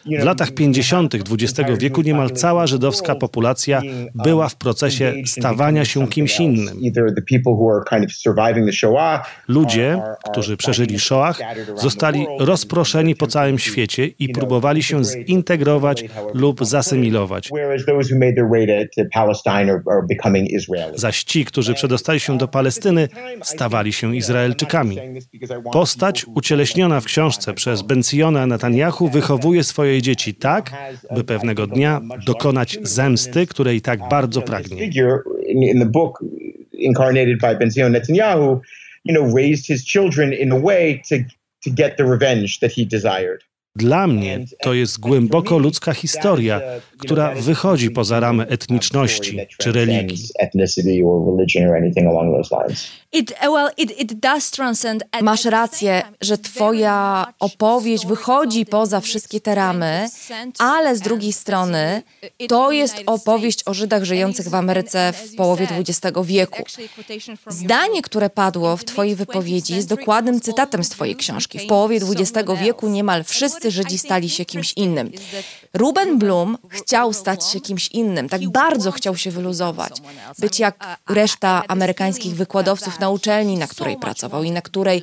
w 0.05 0.23
latach 0.23 0.51
50. 0.51 1.15
XX 1.15 1.69
wieku 1.79 2.01
niemal 2.01 2.31
cała 2.31 2.67
żydowska 2.67 3.15
populacja 3.15 3.81
była 4.15 4.49
w 4.49 4.55
procesie 4.55 5.13
stawania 5.25 5.85
się 5.85 6.07
kimś 6.07 6.39
innym. 6.39 6.79
Ludzie, 9.47 10.01
którzy 10.31 10.57
przeżyli 10.57 10.99
Shoah, 10.99 11.39
zostali 11.75 12.25
rozproszeni 12.39 13.15
po 13.15 13.27
całym 13.27 13.59
świecie 13.59 14.07
i 14.07 14.29
próbowali 14.29 14.83
się 14.83 15.03
zintegrować 15.03 16.05
lub 16.33 16.65
zasymilować. 16.65 17.49
Zaś 20.95 21.23
ci, 21.23 21.45
którzy 21.45 21.73
przedostali 21.73 22.19
się 22.19 22.37
do 22.37 22.47
Palestyny, 22.47 23.09
stawali 23.43 23.93
się 23.93 24.15
Izraelczykami. 24.15 24.97
Postać 25.71 26.25
ucieleśniona 26.35 27.01
w 27.01 27.05
książce 27.05 27.53
przez 27.53 27.81
Benziona 27.81 28.47
Netanyahu 28.47 29.07
wychowuje 29.07 29.63
swoje 29.63 29.92
swoje 29.93 30.01
dzieci 30.01 30.33
tak, 30.33 30.71
by 31.15 31.23
pewnego 31.23 31.67
dnia 31.67 32.01
dokonać 32.25 32.77
zemsty, 32.81 33.47
której 33.47 33.81
tak 33.81 33.99
bardzo 34.09 34.41
pragnie. 34.41 34.89
incarnated 36.73 37.39
by 37.39 37.55
Benzion 37.55 37.91
Netanyahu, 37.91 38.61
you 39.05 39.15
know, 39.15 39.35
raised 39.35 39.67
his 39.67 39.85
children 39.85 40.33
in 40.33 40.51
a 40.51 40.59
way 40.59 41.01
to 41.09 41.15
to 41.63 41.69
get 41.71 41.97
the 41.97 42.03
revenge 42.03 42.59
that 42.59 42.71
he 42.71 42.85
desired. 42.85 43.39
Dla 43.75 44.07
mnie 44.07 44.45
to 44.61 44.73
jest 44.73 44.99
głęboko 44.99 45.57
ludzka 45.57 45.93
historia, 45.93 46.61
która 46.97 47.35
wychodzi 47.35 47.91
poza 47.91 48.19
ramy 48.19 48.47
etniczności 48.47 49.37
czy 49.57 49.71
religii. 49.71 50.17
Masz 55.21 55.45
rację, 55.45 56.03
że 56.21 56.37
twoja 56.37 57.27
opowieść 57.39 58.05
wychodzi 58.05 58.65
poza 58.65 59.01
wszystkie 59.01 59.41
te 59.41 59.55
ramy, 59.55 60.09
ale 60.59 60.95
z 60.95 61.01
drugiej 61.01 61.33
strony 61.33 62.03
to 62.47 62.71
jest 62.71 62.95
opowieść 63.05 63.63
o 63.65 63.73
Żydach 63.73 64.03
żyjących 64.03 64.49
w 64.49 64.55
Ameryce 64.55 65.13
w 65.13 65.35
połowie 65.35 65.67
XX 65.79 66.17
wieku. 66.23 66.63
Zdanie, 67.47 68.01
które 68.01 68.29
padło 68.29 68.77
w 68.77 68.85
twojej 68.85 69.15
wypowiedzi 69.15 69.75
jest 69.75 69.87
dokładnym 69.87 70.41
cytatem 70.41 70.83
z 70.83 70.89
twojej 70.89 71.15
książki. 71.15 71.59
W 71.59 71.67
połowie 71.67 71.97
XX 71.97 72.49
wieku 72.61 72.87
niemal 72.87 73.23
wszyscy 73.23 73.71
Żydzi 73.71 73.97
stali 73.97 74.29
się 74.29 74.45
kimś 74.45 74.73
innym. 74.73 75.11
Ruben 75.73 76.19
Blum 76.19 76.57
chciał 76.69 77.13
stać 77.13 77.51
się 77.51 77.61
kimś 77.61 77.87
innym, 77.87 78.29
tak 78.29 78.49
bardzo 78.49 78.91
chciał 78.91 79.17
się 79.17 79.31
wyluzować, 79.31 79.93
być 80.39 80.59
jak 80.59 80.99
reszta 81.09 81.63
amerykańskich 81.67 82.35
wykładowców 82.35 82.99
na 83.03 83.09
uczelni, 83.09 83.57
na 83.57 83.67
której 83.67 83.97
pracował 83.97 84.43
i 84.43 84.51
na 84.51 84.61
której 84.61 85.01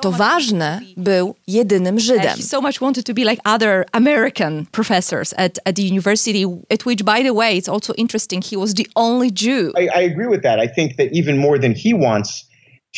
to 0.00 0.12
ważne, 0.12 0.80
był 0.96 1.34
jedynym 1.46 2.00
Żydem. 2.00 2.42
So 2.42 2.60
much 2.60 2.80
wanted 2.80 3.06
to 3.06 3.14
be 3.14 3.24
like 3.24 3.42
other 3.44 3.84
American 3.92 4.66
professors 4.72 5.34
at, 5.36 5.58
at 5.64 5.76
the 5.76 5.82
university, 5.82 6.44
at 6.70 6.86
which, 6.86 7.02
by 7.04 7.22
the 7.22 7.32
way, 7.32 7.58
it's 7.58 7.68
also 7.68 7.92
interesting, 7.94 8.44
he 8.50 8.56
was 8.56 8.74
the 8.74 8.86
only 8.94 9.30
Jew. 9.32 9.72
I, 9.76 10.00
I 10.00 10.02
agree 10.12 10.28
with 10.28 10.42
that. 10.42 10.58
I 10.58 10.68
think 10.74 10.96
that 10.96 11.08
even 11.12 11.36
more 11.36 11.58
than 11.58 11.74
he 11.74 11.92
wants 11.94 12.30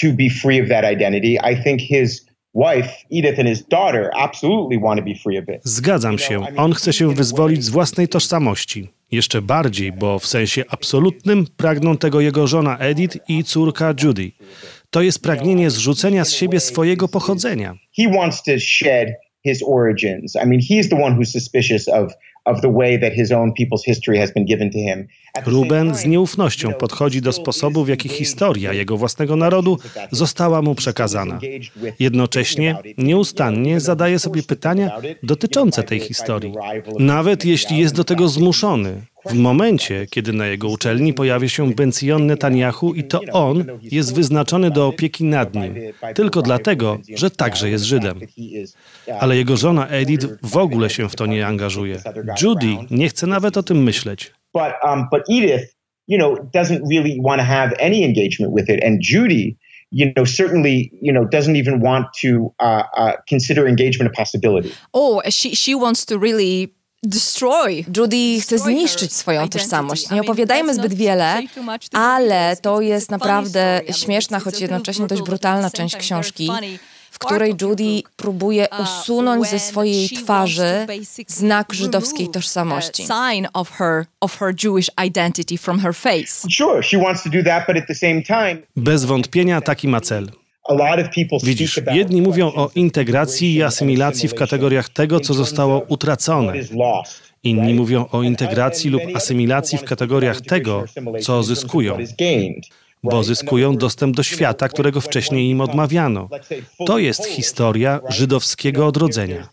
to 0.01 0.13
be 0.13 0.29
free 0.29 0.63
of 0.63 0.69
that 0.69 0.85
identity, 0.85 1.35
I 1.53 1.63
think 1.63 1.81
his 1.81 2.30
Zgadzam 5.65 6.19
się. 6.19 6.45
On 6.57 6.73
chce 6.73 6.93
się 6.93 7.15
wyzwolić 7.15 7.65
z 7.65 7.69
własnej 7.69 8.09
tożsamości. 8.09 8.89
Jeszcze 9.13 9.43
bardziej, 9.43 9.93
bo 9.93 10.19
w 10.19 10.27
sensie 10.27 10.65
absolutnym 10.69 11.47
pragną 11.57 11.97
tego 11.97 12.21
jego 12.21 12.47
żona 12.47 12.79
Edith 12.79 13.17
i 13.29 13.45
córka 13.45 13.95
Judy. 14.03 14.33
To 14.91 15.03
jest 15.03 15.23
pragnienie 15.23 15.71
zrzucenia 15.71 16.25
z 16.25 16.33
siebie 16.33 16.61
swojego 16.61 17.09
pochodzenia. 17.09 17.75
He 17.97 18.13
wants 18.13 18.43
to 18.43 18.53
shed 18.59 19.09
his 19.45 19.63
origins. 19.67 20.37
I 20.37 20.47
mean, 20.47 20.61
he's 20.61 20.89
the 20.89 21.03
one 21.05 21.17
who's 21.17 21.33
suspicious 21.33 21.89
of 21.89 22.13
Ruben 25.47 25.95
z 25.95 26.05
nieufnością 26.05 26.73
podchodzi 26.73 27.23
do 27.23 27.33
sposobu, 27.33 27.85
w 27.85 27.89
jaki 27.89 28.09
historia 28.09 28.73
jego 28.73 28.97
własnego 28.97 29.37
narodu 29.37 29.79
została 30.11 30.63
mu 30.63 30.75
przekazana. 30.75 31.39
Jednocześnie 32.01 32.77
nieustannie 32.99 33.81
zadaje 33.81 34.19
sobie 34.19 34.43
pytania 34.43 34.91
dotyczące 35.23 35.83
tej 35.83 36.01
historii, 36.01 36.55
nawet 36.99 37.45
jeśli 37.45 37.79
jest 37.79 37.95
do 37.95 38.05
tego 38.05 38.29
zmuszony. 38.29 39.03
W 39.27 39.35
momencie, 39.35 40.07
kiedy 40.11 40.33
na 40.33 40.47
jego 40.47 40.69
uczelni 40.69 41.15
pojawia 41.15 41.49
się 41.49 41.71
Benzion 41.71 42.27
Netanyahu 42.27 42.95
i 42.95 43.05
to 43.05 43.21
on 43.33 43.65
jest 43.83 44.15
wyznaczony 44.15 44.71
do 44.71 44.87
opieki 44.87 45.25
nad 45.25 45.55
nim, 45.55 45.75
tylko 46.15 46.43
dlatego, 46.43 46.99
że 47.15 47.31
także 47.31 47.71
jest 47.71 47.85
Żydem. 47.85 48.21
Ale 49.21 49.37
jego 49.37 49.57
żona 49.57 49.89
Edith 49.89 50.27
w 50.43 50.57
ogóle 50.57 50.91
się 50.91 51.09
w 51.09 51.17
to 51.17 51.27
nie 51.27 51.47
angażuje. 51.47 51.97
Judy 52.43 52.77
nie 52.91 53.09
chce 53.09 53.27
nawet 53.27 53.57
o 53.57 53.63
tym 53.63 53.83
myśleć. 53.83 54.33
But, 54.55 54.73
um, 54.85 55.07
but 55.13 55.23
Edith, 55.31 55.75
you 56.09 56.19
know, 56.19 56.39
doesn't 56.55 56.81
really 56.91 57.19
want 57.25 57.41
to 57.41 57.47
have 57.47 57.73
any 57.81 58.05
engagement 58.05 58.55
with 58.57 58.69
it. 58.69 58.85
And 58.85 58.99
Judy, 59.13 59.57
you 59.93 60.13
know, 60.13 60.27
certainly, 60.27 60.91
you 61.03 61.13
know, 61.13 61.25
doesn't 61.25 61.57
even 61.57 61.83
want 61.83 62.07
to 62.23 62.53
uh, 62.59 62.83
uh, 62.99 63.13
consider 63.29 63.69
engagement 63.69 64.13
a 64.13 64.17
possibility. 64.17 64.73
Oh, 64.93 65.23
she, 65.29 65.55
she 65.55 65.75
wants 65.75 66.05
to 66.07 66.19
really 66.19 66.75
Destroy. 67.03 67.85
Judy 67.97 68.41
chce 68.41 68.59
zniszczyć 68.59 69.13
swoją 69.13 69.49
tożsamość. 69.49 70.11
Nie 70.11 70.21
opowiadajmy 70.21 70.75
zbyt 70.75 70.95
wiele, 70.95 71.43
ale 71.93 72.57
to 72.63 72.81
jest 72.81 73.11
naprawdę 73.11 73.81
śmieszna, 73.93 74.41
choć 74.41 74.61
jednocześnie 74.61 75.07
dość 75.07 75.23
brutalna 75.23 75.71
część 75.71 75.97
książki 75.97 76.51
w 77.11 77.19
której 77.19 77.55
Judy 77.63 78.03
próbuje 78.17 78.69
uh, 78.69 78.81
usunąć 78.81 79.49
ze 79.49 79.59
swojej 79.59 80.09
twarzy 80.09 80.87
znak 81.27 81.73
żydowskiej 81.73 82.29
tożsamości. 82.29 83.03
Sign 83.03 83.47
of 83.53 83.71
her 83.71 84.07
of 84.21 84.39
her 84.39 84.55
Jewish 84.65 84.91
identity 85.07 85.59
from 85.59 85.81
her 85.81 85.95
face. 85.95 86.49
Sure, 86.51 86.83
she 86.83 86.99
wants 86.99 87.23
to 87.23 87.31
do 87.31 87.43
that, 87.43 87.67
but 87.67 87.77
at 87.77 87.87
the 87.87 87.95
same 87.95 88.23
time. 88.23 88.57
Bez 88.77 89.05
wątpienia 89.05 89.61
taki 89.61 89.89
ma 89.89 90.01
cel. 90.01 90.31
Widzisz, 91.43 91.81
jedni 91.93 92.23
mówią 92.23 92.53
o 92.53 92.71
integracji 92.75 93.55
i 93.55 93.63
asymilacji 93.63 94.29
w 94.29 94.35
kategoriach 94.35 94.89
tego, 94.89 95.21
co 95.21 95.35
zostało 95.35 95.83
utracone. 95.89 96.53
Inni 97.43 97.75
mówią 97.75 98.07
o 98.13 98.23
integracji 98.23 98.91
lub 98.91 99.03
asymilacji 99.15 99.79
w 99.79 99.85
kategoriach 99.85 100.41
tego, 100.41 100.85
co 101.21 101.43
zyskują 101.43 101.99
bo 103.03 103.23
zyskują 103.23 103.77
dostęp 103.77 104.17
do 104.17 104.23
świata, 104.23 104.69
którego 104.69 105.01
wcześniej 105.01 105.51
im 105.51 105.61
odmawiano. 105.61 106.29
To 106.87 106.99
jest 106.99 107.27
historia 107.27 108.01
żydowskiego 108.09 108.87
odrodzenia. 108.87 109.49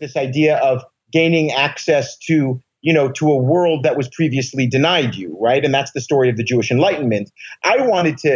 you 2.82 2.94
know, 2.94 3.08
to 3.20 3.26
a 3.26 3.42
world 3.42 3.82
that 3.84 3.96
was 3.96 4.08
previously 4.08 4.68
denied 4.68 5.16
you, 5.16 5.36
right? 5.40 5.64
And 5.64 5.74
that's 5.74 5.92
the 5.92 6.00
story 6.00 6.30
of 6.30 6.36
the 6.36 6.44
Jewish 6.44 6.70
Enlightenment. 6.70 7.32
I 7.64 7.82
wanted 7.88 8.16
to 8.22 8.28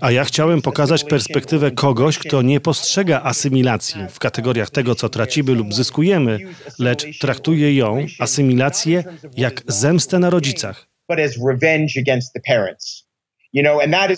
A 0.00 0.10
ja 0.10 0.24
chciałem 0.24 0.62
pokazać 0.62 1.04
perspektywę 1.04 1.70
kogoś, 1.70 2.18
kto 2.18 2.42
nie 2.42 2.60
postrzega 2.60 3.22
asymilacji 3.22 4.00
w 4.10 4.18
kategoriach 4.18 4.70
tego, 4.70 4.94
co 4.94 5.08
tracimy 5.08 5.52
lub 5.52 5.74
zyskujemy, 5.74 6.38
lecz 6.78 7.18
traktuje 7.18 7.76
ją, 7.76 8.06
asymilację, 8.18 9.04
jak 9.36 9.62
zemstę 9.68 10.18
na 10.18 10.30
rodzicach. 10.30 10.88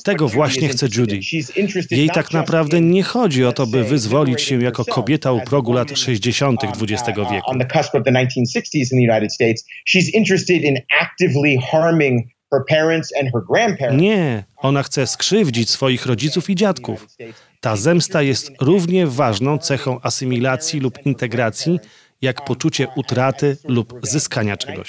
Tego 0.04 0.28
właśnie 0.28 0.68
chce 0.68 0.86
Judy. 0.96 1.20
Jej 1.90 2.08
tak 2.10 2.32
naprawdę 2.32 2.80
nie 2.80 3.02
chodzi 3.02 3.44
o 3.44 3.52
to, 3.52 3.66
by 3.66 3.84
wyzwolić 3.84 4.42
się 4.42 4.62
jako 4.62 4.84
kobieta 4.84 5.32
u 5.32 5.40
progu 5.40 5.72
lat 5.72 5.98
60. 5.98 6.60
XX 6.64 7.06
wieku. 7.32 7.50
Nie, 13.90 14.44
ona 14.56 14.82
chce 14.82 15.06
skrzywdzić 15.06 15.70
swoich 15.70 16.06
rodziców 16.06 16.50
i 16.50 16.54
dziadków. 16.54 17.06
Ta 17.60 17.76
zemsta 17.76 18.22
jest 18.22 18.50
równie 18.60 19.06
ważną 19.06 19.58
cechą 19.58 20.00
asymilacji 20.02 20.80
lub 20.80 21.06
integracji, 21.06 21.80
jak 22.22 22.44
poczucie 22.44 22.86
utraty 22.96 23.56
lub 23.64 24.00
zyskania 24.02 24.56
czegoś 24.56 24.88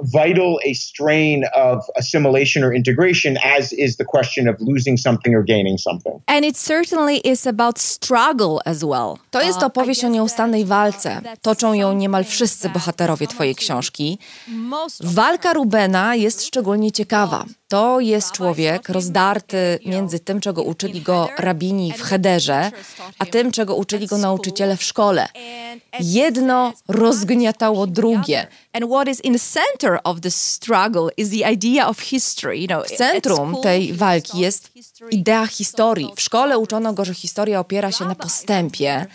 vital 0.00 0.58
a 0.64 0.74
strain 0.74 1.44
of 1.54 1.84
assimilation 1.96 2.64
or 2.64 2.74
integration 2.74 3.36
as 3.44 3.72
is 3.72 3.96
the 3.96 4.04
question 4.04 4.48
of 4.48 4.56
losing 4.60 4.98
something 4.98 5.34
or 5.34 5.44
gaining 5.44 5.78
something. 5.78 6.20
And 6.26 6.44
it 6.44 6.56
certainly 6.56 7.20
is 7.24 7.46
about 7.46 7.78
struggle 7.78 8.60
as 8.64 8.82
well. 8.82 9.18
To 9.30 9.42
jest 9.42 9.62
opowieść 9.62 10.04
o 10.04 10.08
nieustannej 10.08 10.64
walce. 10.64 11.20
Toczą 11.42 11.74
ją 11.74 11.92
niemal 11.92 12.24
wszyscy 12.24 12.68
bohaterowie 12.68 13.26
twojej 13.26 13.54
książki. 13.54 14.18
Walka 15.00 15.52
Rubena 15.52 16.14
jest 16.14 16.46
szczególnie 16.46 16.92
ciekawa. 16.92 17.44
To 17.72 18.00
jest 18.00 18.32
człowiek 18.32 18.88
rozdarty 18.88 19.78
między 19.86 20.20
tym, 20.20 20.40
czego 20.40 20.62
uczyli 20.62 21.00
go 21.00 21.28
rabini 21.38 21.92
w 21.92 22.02
Hederze, 22.02 22.70
a 23.18 23.26
tym, 23.26 23.52
czego 23.52 23.74
uczyli 23.74 24.06
go 24.06 24.18
nauczyciele 24.18 24.76
w 24.76 24.82
szkole. 24.82 25.28
Jedno 26.00 26.72
rozgniatało 26.88 27.86
drugie. 27.86 28.46
W 32.86 32.96
centrum 32.96 33.56
tej 33.62 33.92
walki 33.92 34.38
jest 34.38 34.70
idea 35.10 35.46
historii. 35.46 36.12
W 36.16 36.20
szkole 36.20 36.58
uczono 36.58 36.92
go, 36.92 37.04
że 37.04 37.14
historia 37.14 37.60
opiera 37.60 37.92
się 37.92 38.04
na 38.04 38.14
postępie. 38.14 39.06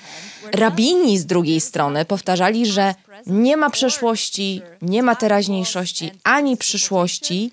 Rabini 0.51 1.17
z 1.17 1.25
drugiej 1.25 1.61
strony 1.61 2.05
powtarzali, 2.05 2.65
że 2.65 2.95
nie 3.27 3.57
ma 3.57 3.69
przeszłości, 3.69 4.61
nie 4.81 5.03
ma 5.03 5.15
teraźniejszości 5.15 6.11
ani 6.23 6.57
przyszłości 6.57 7.51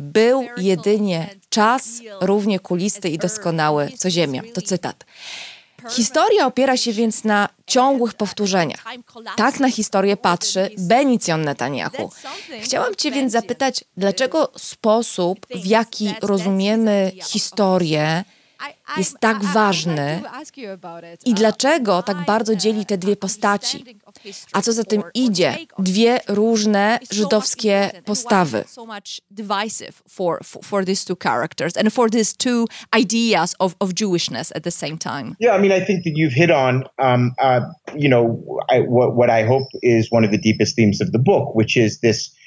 był 0.00 0.46
jedynie 0.56 1.28
czas 1.48 2.02
równie 2.20 2.60
kulisty 2.60 3.08
i 3.08 3.18
doskonały 3.18 3.92
co 3.98 4.10
Ziemia. 4.10 4.42
To 4.54 4.62
cytat. 4.62 5.04
Historia 5.88 6.46
opiera 6.46 6.76
się 6.76 6.92
więc 6.92 7.24
na 7.24 7.48
ciągłych 7.66 8.14
powtórzeniach. 8.14 8.84
Tak 9.36 9.60
na 9.60 9.70
historię 9.70 10.16
patrzy 10.16 10.70
Benicjon 10.78 11.44
Netanyahu. 11.44 12.10
Chciałam 12.60 12.94
Cię 12.94 13.10
więc 13.10 13.32
zapytać, 13.32 13.84
dlaczego 13.96 14.52
sposób, 14.56 15.46
w 15.54 15.66
jaki 15.66 16.14
rozumiemy 16.22 17.12
historię, 17.22 18.24
jest 18.96 19.20
tak 19.20 19.44
ważny 19.44 20.22
i 21.26 21.34
dlaczego 21.34 22.02
tak 22.02 22.24
bardzo 22.26 22.56
dzieli 22.56 22.86
te 22.86 22.98
dwie 22.98 23.16
postaci. 23.16 23.84
A 24.52 24.62
co 24.62 24.72
za 24.72 24.84
tym 24.84 25.02
idzie, 25.14 25.56
dwie 25.78 26.20
różne 26.28 26.98
żydowskie 27.10 27.90
postawy. 28.04 28.64
Yeah, 35.40 35.58
I 35.58 35.68
mean, 35.68 35.82
I 35.82 35.86
think 35.86 36.04
that 36.04 36.14
you've 36.14 36.34
hit 36.34 36.50
on, 36.50 36.84
um, 36.98 37.32
uh, 37.38 37.62
you 37.96 38.08
know, 38.08 38.42
I, 38.68 38.80
what, 38.80 39.14
what 39.16 39.30
I 39.30 39.46
hope 39.46 39.66
is 39.82 40.12
one 40.12 40.26
of 40.26 40.30
the 40.32 40.38
deepest 40.38 40.76
themes 40.76 41.00
of 41.00 41.10
the 41.10 41.18
book, 41.18 41.54
which 41.54 41.76
is 41.76 42.00
this 42.00 42.39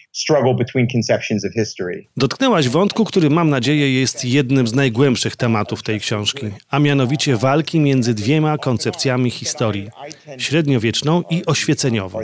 Dotknęłaś 2.17 2.69
wątku, 2.69 3.05
który 3.05 3.29
mam 3.29 3.49
nadzieję 3.49 3.93
jest 3.93 4.25
jednym 4.25 4.67
z 4.67 4.73
najgłębszych 4.73 5.35
tematów 5.35 5.83
tej 5.83 5.99
książki, 5.99 6.45
a 6.69 6.79
mianowicie 6.79 7.37
walki 7.37 7.79
między 7.79 8.13
dwiema 8.13 8.57
koncepcjami 8.57 9.31
historii 9.31 9.89
średniowieczną 10.37 11.23
i 11.29 11.45
oświeceniową. 11.45 12.19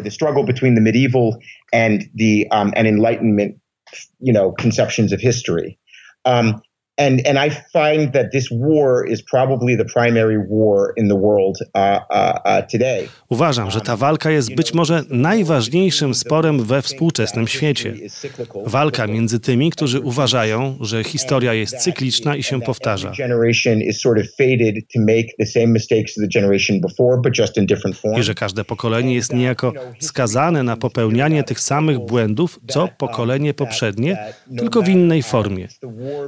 Um, 6.25 6.47
and 6.47 6.68
and 6.99 7.37
I 7.47 7.49
find 7.49 8.13
that 8.13 8.31
this 8.31 8.51
war 8.51 9.07
is 9.07 9.21
probably 9.21 9.77
the 9.77 9.85
primary 9.85 10.37
war 10.49 10.93
in 10.97 11.09
the 11.09 11.15
world 11.15 11.57
uh, 11.73 11.79
uh, 12.09 12.39
uh, 12.45 12.61
today. 12.71 13.07
Uważam, 13.29 13.71
że 13.71 13.81
ta 13.81 13.97
walka 13.97 14.31
jest 14.31 14.55
być 14.55 14.73
może 14.73 15.03
najważniejszym 15.09 16.15
sporem 16.15 16.63
we 16.63 16.81
współczesnym 16.81 17.47
świecie. 17.47 17.93
Walka 18.65 19.07
między 19.07 19.39
tymi, 19.39 19.71
którzy 19.71 19.99
uważają, 19.99 20.77
że 20.81 21.03
historia 21.03 21.53
jest 21.53 21.77
cykliczna 21.77 22.35
i 22.35 22.43
się 22.43 22.61
powtarza. 22.61 23.11
I 28.17 28.23
że 28.23 28.35
każde 28.35 28.65
pokolenie 28.65 29.13
jest 29.13 29.33
niejako 29.33 29.73
skazane 29.99 30.63
na 30.63 30.77
popełnianie 30.77 31.43
tych 31.43 31.59
samych 31.59 31.99
błędów, 31.99 32.59
co 32.67 32.89
pokolenie 32.97 33.53
poprzednie, 33.53 34.17
tylko 34.57 34.81
w 34.81 34.89
innej 34.89 35.23
formie. 35.23 35.67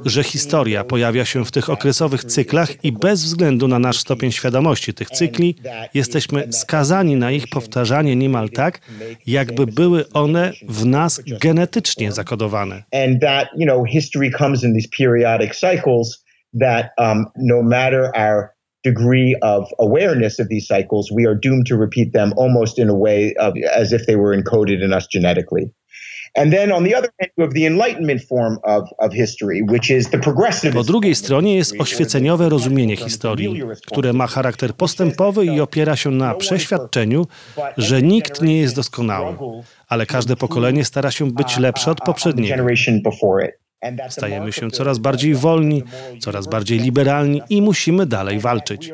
Że 0.04 0.24
historia 0.24 0.61
historia 0.62 0.84
pojawia 0.84 1.24
się 1.24 1.44
w 1.44 1.50
tych 1.50 1.70
okresowych 1.70 2.24
cyklach 2.24 2.84
i 2.84 2.92
bez 2.92 3.24
względu 3.24 3.68
na 3.68 3.78
nasz 3.78 3.98
stopień 3.98 4.32
świadomości 4.32 4.94
tych 4.94 5.10
cykli, 5.10 5.54
jesteśmy 5.94 6.52
skazani 6.52 7.16
na 7.16 7.30
ich 7.30 7.48
powtarzanie 7.48 8.16
niemal 8.16 8.50
tak, 8.50 8.80
jakby 9.26 9.66
były 9.66 10.04
one 10.12 10.52
w 10.68 10.86
nas 10.86 11.22
genetycznie 11.40 12.12
zakodowane. 12.12 12.82
That 16.60 16.86
um, 16.98 17.24
no 17.36 17.62
matter 17.62 18.10
our 18.14 18.50
degree 18.84 19.34
of 19.42 19.64
awareness 19.78 20.40
of 20.40 20.48
these 20.48 20.66
cycles, 20.66 21.10
we 21.10 21.26
are 21.26 21.38
doomed 21.42 21.66
to 21.68 21.76
repeat 21.76 22.12
them 22.12 22.32
almost 22.36 22.78
in 22.78 22.90
a 22.90 22.94
way 22.94 23.34
of, 23.40 23.54
as 23.80 23.92
if 23.92 24.06
they 24.06 24.16
were 24.16 24.36
encoded 24.36 24.82
in 24.84 24.92
us 24.92 25.06
genetically. 25.12 25.70
Po 30.72 30.84
drugiej 30.84 31.14
stronie 31.14 31.56
jest 31.56 31.74
oświeceniowe 31.78 32.48
rozumienie 32.48 32.96
historii, 32.96 33.62
które 33.86 34.12
ma 34.12 34.26
charakter 34.26 34.74
postępowy 34.74 35.44
i 35.44 35.60
opiera 35.60 35.96
się 35.96 36.10
na 36.10 36.34
przeświadczeniu, 36.34 37.26
że 37.76 38.02
nikt 38.02 38.42
nie 38.42 38.60
jest 38.60 38.76
doskonały, 38.76 39.36
ale 39.88 40.06
każde 40.06 40.36
pokolenie 40.36 40.84
stara 40.84 41.10
się 41.10 41.30
być 41.30 41.58
lepsze 41.58 41.90
od 41.90 42.00
poprzedniego. 42.00 42.64
Stajemy 44.08 44.52
się 44.52 44.70
coraz 44.70 44.98
bardziej 44.98 45.34
wolni, 45.34 45.82
coraz 46.20 46.46
bardziej 46.46 46.78
liberalni 46.78 47.42
i 47.50 47.62
musimy 47.62 48.06
dalej 48.06 48.38
walczyć. 48.38 48.92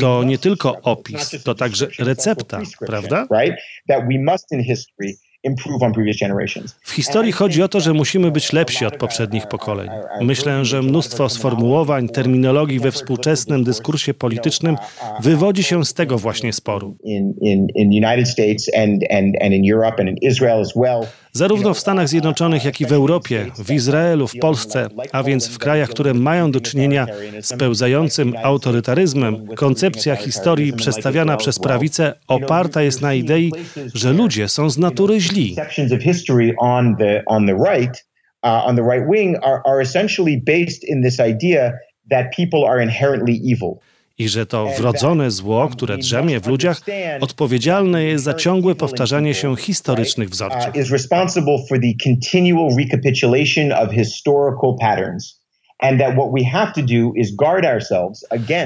To 0.00 0.24
nie 0.24 0.38
tylko 0.38 0.80
opis, 0.82 1.42
to 1.44 1.54
także 1.54 1.86
recepta, 1.98 2.60
prawda? 2.86 3.26
W 6.82 6.90
historii 6.90 7.32
chodzi 7.32 7.62
o 7.62 7.68
to, 7.68 7.80
że 7.80 7.92
musimy 7.92 8.30
być 8.30 8.52
lepsi 8.52 8.86
od 8.86 8.96
poprzednich 8.96 9.46
pokoleń. 9.46 9.90
Myślę, 10.20 10.64
że 10.64 10.82
mnóstwo 10.82 11.28
sformułowań, 11.28 12.08
terminologii 12.08 12.80
we 12.80 12.92
współczesnym 12.92 13.64
dyskursie 13.64 14.14
politycznym 14.14 14.76
wywodzi 15.20 15.62
się 15.62 15.84
z 15.84 15.94
tego 15.94 16.18
właśnie 16.18 16.52
sporu. 16.52 16.96
Zarówno 21.36 21.74
w 21.74 21.78
Stanach 21.78 22.08
Zjednoczonych, 22.08 22.64
jak 22.64 22.80
i 22.80 22.86
w 22.86 22.92
Europie, 22.92 23.46
w 23.58 23.70
Izraelu, 23.70 24.28
w 24.28 24.38
Polsce, 24.38 24.88
a 25.12 25.22
więc 25.22 25.48
w 25.48 25.58
krajach, 25.58 25.88
które 25.88 26.14
mają 26.14 26.50
do 26.50 26.60
czynienia 26.60 27.06
z 27.40 27.52
pełzającym 27.52 28.34
autorytaryzmem, 28.42 29.46
koncepcja 29.46 30.16
historii 30.16 30.72
przedstawiana 30.72 31.36
przez 31.36 31.58
prawicę 31.58 32.14
oparta 32.28 32.82
jest 32.82 33.02
na 33.02 33.14
idei, 33.14 33.52
że 33.94 34.12
ludzie 34.12 34.48
są 34.48 34.70
z 34.70 34.78
natury 34.78 35.20
źli. 35.20 35.56
Uh, 38.46 38.66
on 38.66 38.76
the 38.76 38.82
right 38.82 39.04
wing 39.10 39.36
are, 39.42 39.60
are 39.64 39.82
essentially 39.82 40.36
based 40.46 40.84
in 40.84 41.02
this 41.02 41.20
idea 41.20 41.72
that 42.10 42.26
people 42.36 42.68
are 42.68 42.82
inherently 42.82 43.34
evil 43.52 43.78
i 44.18 44.28
że 44.28 44.46
to 44.46 44.66
wrodzone 44.78 45.30
zło, 45.30 45.68
które 45.68 45.98
drzemie 45.98 46.40
w 46.40 46.46
ludziach, 46.46 46.80
odpowiedzialne 47.20 48.04
jest 48.04 48.24
za 48.24 48.34
ciągłe 48.34 48.74
powtarzanie 48.74 49.34
się 49.34 49.56
historycznych 49.56 50.30
wzorców. 50.30 50.76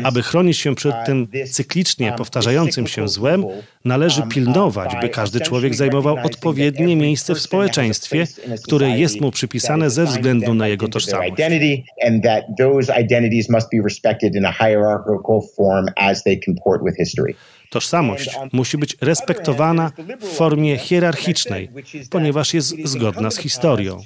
Aby 0.05 0.23
chronić 0.23 0.59
się 0.59 0.75
przed 0.75 0.95
uh, 0.95 1.07
tym 1.07 1.29
cyklicznie 1.51 2.07
um, 2.07 2.19
powtarzającym 2.19 2.87
się 2.87 3.09
złem, 3.09 3.45
należy 3.85 4.21
um, 4.21 4.31
pilnować, 4.31 4.97
by 5.01 5.09
każdy 5.09 5.41
człowiek 5.41 5.75
zajmował 5.75 6.17
odpowiednie 6.25 6.97
miejsce 6.97 7.35
w 7.35 7.41
społeczeństwie, 7.41 8.27
które 8.65 8.91
jest 8.91 9.21
mu 9.21 9.31
przypisane 9.31 9.91
ze 9.91 10.05
względu 10.05 10.55
na 10.55 10.69
jego 10.69 10.89
tożsamość. 10.89 11.33
Tożsamość 17.71 18.39
musi 18.53 18.79
być 18.79 18.97
respektowana 19.01 19.93
w 20.21 20.25
formie 20.25 20.79
hierarchicznej, 20.79 21.71
ponieważ 22.11 22.55
jest 22.55 22.75
zgodna 22.85 23.31
z 23.31 23.39
historią. 23.39 24.01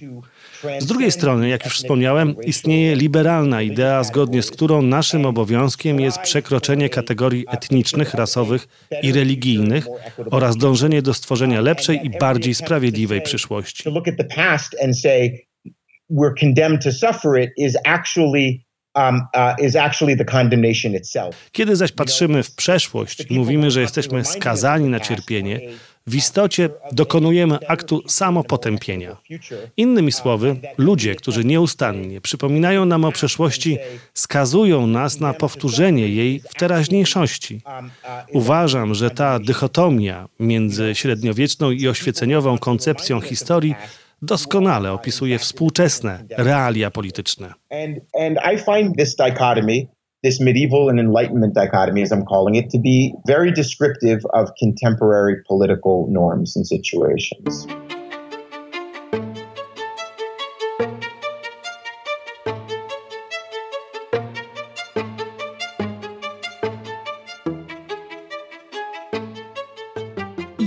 Z 0.78 0.86
drugiej 0.86 1.12
strony, 1.12 1.48
jak 1.48 1.64
już 1.64 1.76
wspomniałem, 1.76 2.36
istnieje 2.44 2.96
liberalna 2.96 3.62
idea, 3.62 4.04
zgodnie 4.04 4.42
z 4.42 4.50
którą 4.50 4.82
naszym 4.82 5.26
obowiązkiem 5.26 6.00
jest 6.00 6.18
przekroczenie 6.18 6.88
kategorii 6.88 7.44
etnicznych, 7.50 8.14
rasowych 8.14 8.68
i 9.02 9.12
religijnych 9.12 9.86
oraz 10.30 10.56
dążenie 10.56 11.02
do 11.02 11.14
stworzenia 11.14 11.60
lepszej 11.60 12.06
i 12.06 12.10
bardziej 12.10 12.54
sprawiedliwej 12.54 13.22
przyszłości. 13.22 13.82
Kiedy 21.52 21.76
zaś 21.76 21.92
patrzymy 21.92 22.42
w 22.42 22.54
przeszłość 22.54 23.30
i 23.30 23.34
mówimy, 23.34 23.70
że 23.70 23.80
jesteśmy 23.80 24.24
skazani 24.24 24.88
na 24.88 25.00
cierpienie, 25.00 25.60
w 26.06 26.14
istocie 26.14 26.70
dokonujemy 26.92 27.58
aktu 27.68 28.02
samopotępienia. 28.08 29.16
Innymi 29.76 30.12
słowy, 30.12 30.56
ludzie, 30.78 31.14
którzy 31.14 31.44
nieustannie 31.44 32.20
przypominają 32.20 32.84
nam 32.84 33.04
o 33.04 33.12
przeszłości, 33.12 33.78
skazują 34.14 34.86
nas 34.86 35.20
na 35.20 35.34
powtórzenie 35.34 36.08
jej 36.08 36.40
w 36.40 36.54
teraźniejszości. 36.54 37.60
Uważam, 38.32 38.94
że 38.94 39.10
ta 39.10 39.38
dychotomia 39.38 40.28
między 40.40 40.94
średniowieczną 40.94 41.70
i 41.70 41.88
oświeceniową 41.88 42.58
koncepcją 42.58 43.20
historii 43.20 43.74
doskonale 44.22 44.92
opisuje 44.92 45.38
współczesne 45.38 46.24
realia 46.30 46.90
polityczne. 46.90 47.54
I 48.54 48.58
find 48.58 48.96
this 48.96 49.16
this 50.22 50.40
medieval 50.40 50.88
and 50.88 51.00
enlightenment 51.00 51.54
dichotomy, 51.54 52.02
as 52.02 52.12
I'm 52.12 52.24
calling 52.24 52.54
it, 52.54 52.70
to 52.70 52.78
be 52.78 53.14
very 53.26 53.50
descriptive 53.50 54.24
of 54.32 54.54
contemporary 54.56 55.42
political 55.46 56.06
norms 56.08 56.56
and 56.56 56.66
situations. 56.66 57.66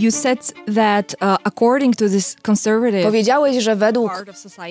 You 0.06 0.12
said 0.12 0.54
that 0.76 1.16
uh, 1.22 1.38
according 1.44 1.96
to 1.96 2.10
this 2.10 2.36
conservative 2.42 3.04
Powiedziałeś, 3.04 3.64
że 3.64 3.76
według 3.76 4.26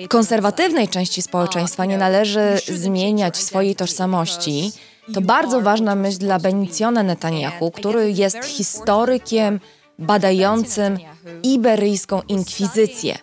konserwatywnej 0.09 0.87
części 0.87 1.21
społeczeństwa 1.21 1.85
nie 1.85 1.97
należy 1.97 2.57
zmieniać 2.73 3.37
swojej 3.37 3.75
tożsamości. 3.75 4.71
To 5.13 5.21
bardzo 5.21 5.61
ważna 5.61 5.95
myśl 5.95 6.17
dla 6.17 6.39
Benicjona 6.39 7.03
Netanyahu, 7.03 7.71
który 7.71 8.11
jest 8.11 8.45
historykiem 8.45 9.59
badającym 9.99 10.97
iberyjską 11.43 12.21
inkwizycję. 12.27 13.17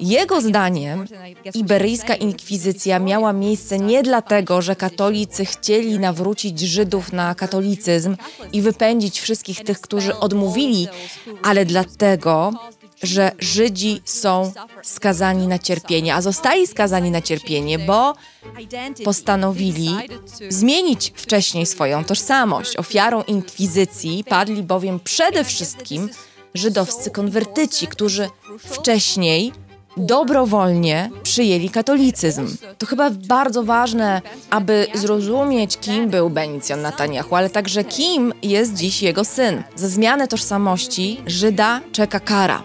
Jego 0.00 0.40
zdaniem 0.40 1.04
iberyjska 1.54 2.14
inkwizycja 2.14 2.98
miała 2.98 3.32
miejsce 3.32 3.78
nie 3.78 4.02
dlatego, 4.02 4.62
że 4.62 4.76
katolicy 4.76 5.44
chcieli 5.44 5.98
nawrócić 5.98 6.60
Żydów 6.60 7.12
na 7.12 7.34
katolicyzm 7.34 8.16
i 8.52 8.62
wypędzić 8.62 9.20
wszystkich 9.20 9.64
tych, 9.64 9.80
którzy 9.80 10.16
odmówili, 10.16 10.88
ale 11.42 11.64
dlatego, 11.64 12.52
że 13.02 13.32
Żydzi 13.38 14.02
są 14.04 14.52
skazani 14.82 15.46
na 15.46 15.58
cierpienie, 15.58 16.14
a 16.14 16.20
zostali 16.20 16.66
skazani 16.66 17.10
na 17.10 17.22
cierpienie, 17.22 17.78
bo 17.78 18.14
postanowili 19.04 19.96
zmienić 20.48 21.12
wcześniej 21.16 21.66
swoją 21.66 22.04
tożsamość. 22.04 22.76
Ofiarą 22.76 23.22
inkwizycji 23.22 24.24
padli 24.24 24.62
bowiem 24.62 25.00
przede 25.00 25.44
wszystkim 25.44 26.10
żydowscy 26.54 27.10
konwertyci, 27.10 27.86
którzy 27.86 28.28
wcześniej 28.58 29.52
dobrowolnie 29.98 31.10
przyjęli 31.22 31.70
katolicyzm. 31.70 32.56
To 32.78 32.86
chyba 32.86 33.10
bardzo 33.10 33.62
ważne, 33.62 34.22
aby 34.50 34.86
zrozumieć, 34.94 35.78
kim 35.78 36.10
był 36.10 36.30
Benicjon 36.30 36.82
Netanyahu, 36.82 37.34
ale 37.34 37.50
także 37.50 37.84
kim 37.84 38.32
jest 38.42 38.74
dziś 38.74 39.02
jego 39.02 39.24
syn. 39.24 39.62
Za 39.76 39.88
zmianę 39.88 40.28
tożsamości 40.28 41.20
Żyda 41.26 41.80
czeka 41.92 42.20
kara. 42.20 42.62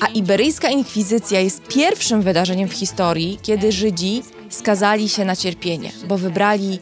A 0.00 0.06
iberyjska 0.06 0.68
inkwizycja 0.68 1.40
jest 1.40 1.62
pierwszym 1.68 2.22
wydarzeniem 2.22 2.68
w 2.68 2.72
historii, 2.72 3.38
kiedy 3.42 3.72
Żydzi 3.72 4.22
skazali 4.48 5.08
się 5.08 5.24
na 5.24 5.36
cierpienie, 5.36 5.92
bo 6.08 6.18
wybrali 6.18 6.78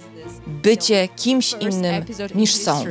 bycie 0.46 1.08
kimś 1.16 1.54
innym 1.60 2.04
niż 2.34 2.54
są. 2.54 2.84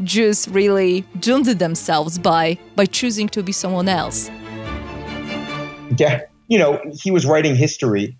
Jews 0.00 0.48
really 0.48 1.02
doomed 1.14 1.58
themselves 1.58 2.18
by 2.18 2.56
by 2.76 2.86
choosing 2.86 3.30
to 3.30 3.42
be 3.42 3.52
someone 3.52 3.88
else. 3.88 4.30
Yeah, 5.98 6.20
you 6.48 6.58
know, 6.58 6.78
he 7.04 7.12
was 7.12 7.24
writing 7.24 7.56
history 7.56 8.18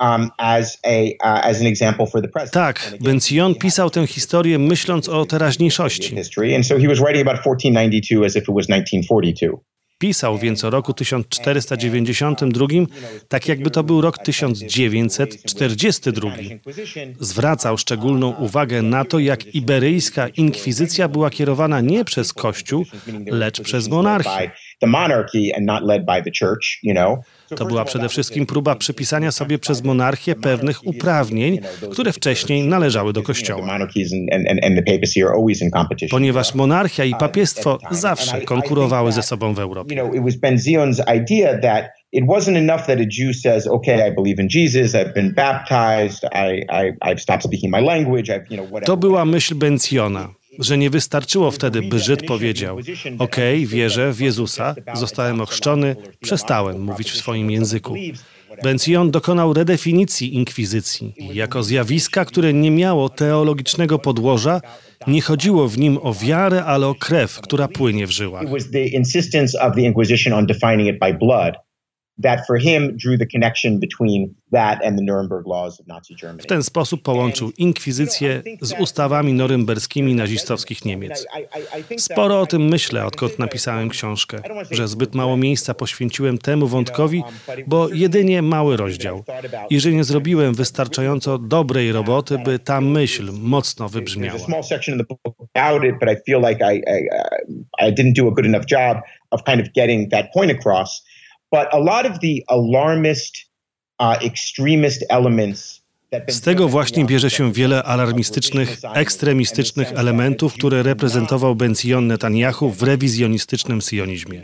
Um, 0.00 0.30
as 0.38 0.78
a, 0.86 1.16
uh, 1.24 1.40
as 1.42 1.60
an 1.60 1.66
example 1.66 2.06
for 2.06 2.22
the 2.22 2.28
present. 2.28 2.52
Tak, 2.52 2.94
Bencion 3.00 3.54
pisał 3.54 3.90
tę 3.90 4.06
historię 4.06 4.58
myśląc 4.58 5.08
o 5.08 5.24
teraźniejszości. 5.24 6.16
And 6.56 6.66
so 6.66 6.78
he 6.78 6.88
was 6.88 6.98
writing 6.98 7.28
about 7.28 7.44
1492 7.44 8.26
as 8.26 8.36
if 8.36 8.42
it 8.42 8.54
was 8.54 8.66
1942. 8.66 9.58
Pisał 9.98 10.38
więc 10.38 10.64
o 10.64 10.70
roku 10.70 10.94
1492, 10.94 12.66
tak 13.28 13.48
jakby 13.48 13.70
to 13.70 13.84
był 13.84 14.00
rok 14.00 14.18
1942. 14.18 16.30
Zwracał 17.20 17.78
szczególną 17.78 18.34
uwagę 18.34 18.82
na 18.82 19.04
to, 19.04 19.18
jak 19.18 19.54
iberyjska 19.54 20.28
inkwizycja 20.28 21.08
była 21.08 21.30
kierowana 21.30 21.80
nie 21.80 22.04
przez 22.04 22.32
Kościół, 22.32 22.84
lecz 23.26 23.60
przez 23.60 23.88
monarchię. 23.88 24.50
To 27.56 27.66
była 27.66 27.84
przede 27.84 28.08
wszystkim 28.08 28.46
próba 28.46 28.76
przypisania 28.76 29.32
sobie 29.32 29.58
przez 29.58 29.84
monarchię 29.84 30.34
pewnych 30.34 30.86
uprawnień, 30.86 31.58
które 31.90 32.12
wcześniej 32.12 32.62
należały 32.62 33.12
do 33.12 33.22
Kościoła. 33.22 33.78
Ponieważ 36.10 36.54
monarchia 36.54 37.04
i 37.04 37.14
papiestwo 37.14 37.78
zawsze 37.90 38.40
konkurowały 38.40 39.12
ze 39.12 39.22
sobobą 39.22 39.54
w 39.54 39.58
Europie. 39.58 39.96
It 42.12 42.24
wasn't 42.24 42.56
enough 42.56 42.86
that 42.86 42.98
a 42.98 43.04
Jew 43.04 43.36
says, 43.36 43.66
"Okay, 43.66 44.08
I 44.08 44.10
believe 44.10 44.42
in 44.42 44.48
Jesus. 44.48 44.94
I've 44.94 45.12
been 45.12 45.34
baptized. 45.34 46.24
I, 46.24 46.64
I, 46.70 46.92
I've 47.02 47.20
stopped 47.20 47.44
speaking 47.44 47.70
my 47.70 47.80
language. 47.80 48.30
I've, 48.30 48.50
you 48.50 48.56
know, 48.56 48.64
whatever." 48.64 48.86
To 48.86 48.96
była 48.96 49.24
myśl 49.24 49.54
Benciona 49.54 50.37
że 50.58 50.78
nie 50.78 50.90
wystarczyło 50.90 51.50
wtedy, 51.50 51.82
by 51.82 51.98
Żyd 51.98 52.26
powiedział: 52.26 52.78
okay, 53.18 53.66
wierzę 53.66 54.12
w 54.12 54.20
Jezusa, 54.20 54.74
zostałem 54.94 55.40
ochrzczony, 55.40 55.96
przestałem 56.20 56.80
mówić 56.80 57.10
w 57.10 57.16
swoim 57.16 57.50
języku. 57.50 57.94
Bencion 58.62 59.10
dokonał 59.10 59.52
redefinicji 59.52 60.34
inkwizycji 60.34 61.14
jako 61.32 61.62
zjawiska, 61.62 62.24
które 62.24 62.52
nie 62.52 62.70
miało 62.70 63.08
teologicznego 63.08 63.98
podłoża, 63.98 64.60
nie 65.06 65.20
chodziło 65.22 65.68
w 65.68 65.78
nim 65.78 65.98
o 66.02 66.14
wiarę, 66.14 66.64
ale 66.64 66.86
o 66.86 66.94
krew, 66.94 67.40
która 67.40 67.68
płynie 67.68 68.06
w 68.06 68.10
żyłach. 68.10 68.44
W 76.38 76.46
ten 76.46 76.62
sposób 76.62 77.02
połączył 77.02 77.52
inkwizycję 77.58 78.42
z 78.60 78.72
ustawami 78.80 79.32
norymberskimi 79.32 80.14
nazistowskich 80.14 80.84
Niemiec. 80.84 81.26
Sporo 81.98 82.40
o 82.40 82.46
tym 82.46 82.68
myślę, 82.68 83.06
odkąd 83.06 83.38
napisałem 83.38 83.88
książkę, 83.88 84.38
że 84.70 84.88
zbyt 84.88 85.14
mało 85.14 85.36
miejsca 85.36 85.74
poświęciłem 85.74 86.38
temu 86.38 86.66
wątkowi, 86.66 87.22
bo 87.66 87.88
jedynie 87.88 88.42
mały 88.42 88.76
rozdział 88.76 89.24
i 89.70 89.80
że 89.80 89.92
nie 89.92 90.04
zrobiłem 90.04 90.54
wystarczająco 90.54 91.38
dobrej 91.38 91.92
roboty, 91.92 92.38
by 92.38 92.58
ta 92.58 92.80
myśl 92.80 93.32
mocno 93.32 93.88
wybrzmiała. 93.88 94.38
of 99.30 99.44
kind 99.44 99.60
of 99.60 99.72
getting 99.74 100.10
that 100.10 100.32
point 100.32 100.50
across. 100.50 101.02
But 101.50 101.68
a 101.72 101.78
lot 101.78 102.06
of 102.06 102.18
the 102.20 102.42
alarmist, 102.48 103.34
extremist 104.20 105.04
elements 105.08 105.82
z 106.28 106.40
tego 106.40 106.68
właśnie 106.68 107.04
bierze 107.04 107.30
się 107.30 107.52
wiele 107.52 107.82
alarmistycznych, 107.82 108.80
ekstremistycznych 108.94 109.92
elementów, 109.92 110.54
które 110.54 110.82
reprezentował 110.82 111.54
Bencion 111.54 112.06
Netanyahu 112.06 112.70
w 112.70 112.82
rewizjonistycznym 112.82 113.80
sionizmie. 113.80 114.42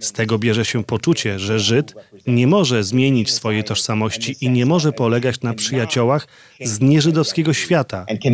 Z 0.00 0.12
tego 0.12 0.38
bierze 0.38 0.64
się 0.64 0.84
poczucie, 0.84 1.38
że 1.38 1.60
Żyd 1.60 1.94
nie 2.26 2.46
może 2.46 2.84
zmienić 2.84 3.32
swojej 3.32 3.64
tożsamości 3.64 4.36
i 4.40 4.50
nie 4.50 4.66
może 4.66 4.92
polegać 4.92 5.40
na 5.40 5.54
przyjaciołach 5.54 6.28
z 6.60 6.80
nieżydowskiego 6.80 7.52
świata. 7.52 8.06
And 8.08 8.24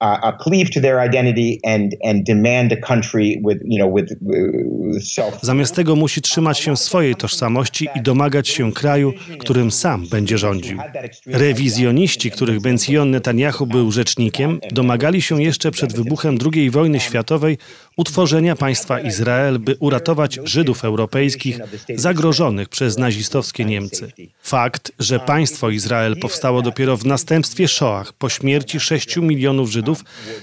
instead 0.00 0.24
uh, 0.24 0.42
cleave 0.42 0.70
to 0.70 0.80
their 0.80 0.98
identity 1.08 1.60
and 1.64 1.96
and 2.04 2.24
demand 2.24 2.72
a 2.72 2.76
country 2.76 3.40
with 3.44 3.58
you 3.64 3.78
know 3.78 3.96
with, 3.96 4.16
with 4.20 5.04
self. 5.04 5.38
Zamiast 5.42 5.74
tego 5.74 5.96
musi 5.96 6.22
trzymać 6.22 6.58
się 6.58 6.76
swojej 6.76 7.14
tożsamości 7.14 7.88
i 7.94 8.00
domagać 8.02 8.48
się 8.48 8.72
kraju, 8.72 9.12
którym 9.38 9.70
sam 9.70 10.06
będzie 10.06 10.38
rządził. 10.38 10.78
Rewizjoniści, 11.26 12.30
których 12.30 12.60
Benzion 12.60 13.10
Netanyahu 13.10 13.66
był 13.66 13.92
rzecznikiem, 13.92 14.60
domagali 14.70 15.22
się 15.22 15.42
jeszcze 15.42 15.70
przed 15.70 15.92
wybuchem 15.92 16.38
II 16.54 16.70
wojny 16.70 17.00
światowej 17.00 17.58
utworzenia 17.96 18.56
państwa 18.56 19.00
Izrael, 19.00 19.58
by 19.58 19.76
uratować 19.80 20.38
Żydów 20.44 20.84
europejskich 20.84 21.58
zagrożonych 21.94 22.68
przez 22.68 22.98
nazistowskie 22.98 23.64
Niemcy. 23.64 24.12
Fakt, 24.42 24.92
że 24.98 25.20
państwo 25.20 25.70
Izrael 25.70 26.16
powstało 26.16 26.62
dopiero 26.62 26.96
w 26.96 27.06
następstwie 27.06 27.68
Shoah 27.68 28.12
po 28.12 28.28
śmierci 28.28 28.80
6 28.80 29.16
milionów 29.16 29.70
Żydów 29.70 29.89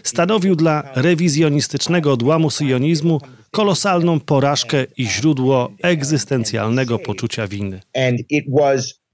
stanowił 0.04 0.56
dla 0.56 0.84
rewizjonistycznego 0.95 2.14
odłamu 2.14 2.50
syjonizmu 2.50 3.22
kolosalną 3.52 4.20
porażkę 4.20 4.86
i 4.98 5.06
źródło 5.06 5.72
egzystencjalnego 5.84 7.00
poczucia 7.00 7.48
winy. 7.48 7.80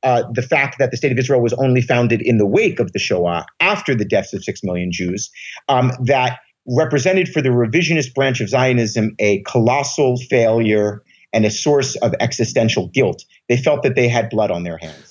Uh, 0.05 0.33
the 0.35 0.41
fact 0.41 0.77
that 0.79 0.91
the 0.91 0.97
state 0.97 1.13
of 1.13 1.17
Israel 1.17 1.41
was 1.41 1.53
only 1.53 1.81
founded 1.81 2.21
in 2.21 2.37
the 2.37 2.45
wake 2.45 2.81
of 2.81 2.91
the 2.91 2.99
Shoah, 2.99 3.45
after 3.59 3.97
the 3.97 4.05
deaths 4.05 4.33
of 4.33 4.43
six 4.43 4.63
million 4.63 4.91
Jews, 4.91 5.31
um, 5.69 5.91
that 6.07 6.39
represented 6.65 7.29
for 7.29 7.41
the 7.41 7.49
revisionist 7.49 8.13
branch 8.13 8.41
of 8.41 8.49
Zionism 8.49 9.15
a 9.19 9.41
colossal 9.43 10.17
failure 10.29 11.01
and 11.33 11.45
a 11.45 11.49
source 11.49 11.95
of 11.97 12.13
existential 12.19 12.87
guilt. 12.87 13.25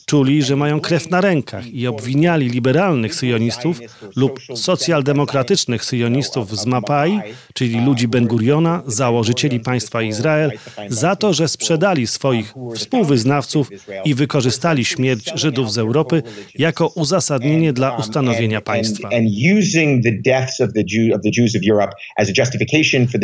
Czuli, 0.06 0.42
że 0.42 0.56
mają 0.56 0.80
krew 0.80 1.10
na 1.10 1.20
rękach 1.20 1.66
i 1.66 1.86
obwiniali 1.86 2.48
liberalnych 2.48 3.14
syjonistów 3.14 3.80
lub 4.16 4.40
socjaldemokratycznych 4.54 5.84
syjonistów 5.84 6.58
z 6.58 6.66
Mapai, 6.66 7.20
czyli 7.54 7.80
ludzi 7.84 8.08
Ben-Guriona, 8.08 8.82
założycieli 8.86 9.60
państwa 9.60 10.02
Izrael, 10.02 10.52
za 10.88 11.16
to, 11.16 11.32
że 11.32 11.48
sprzedali 11.48 12.06
swoich 12.06 12.54
współwyznawców 12.74 13.68
i 14.04 14.14
wykorzystali 14.14 14.84
śmierć 14.84 15.32
Żydów 15.34 15.72
z 15.72 15.78
Europy 15.78 16.22
jako 16.54 16.86
uzasadnienie 16.86 17.72
dla 17.72 17.96
ustanowienia 17.96 18.60
państwa. 18.60 19.08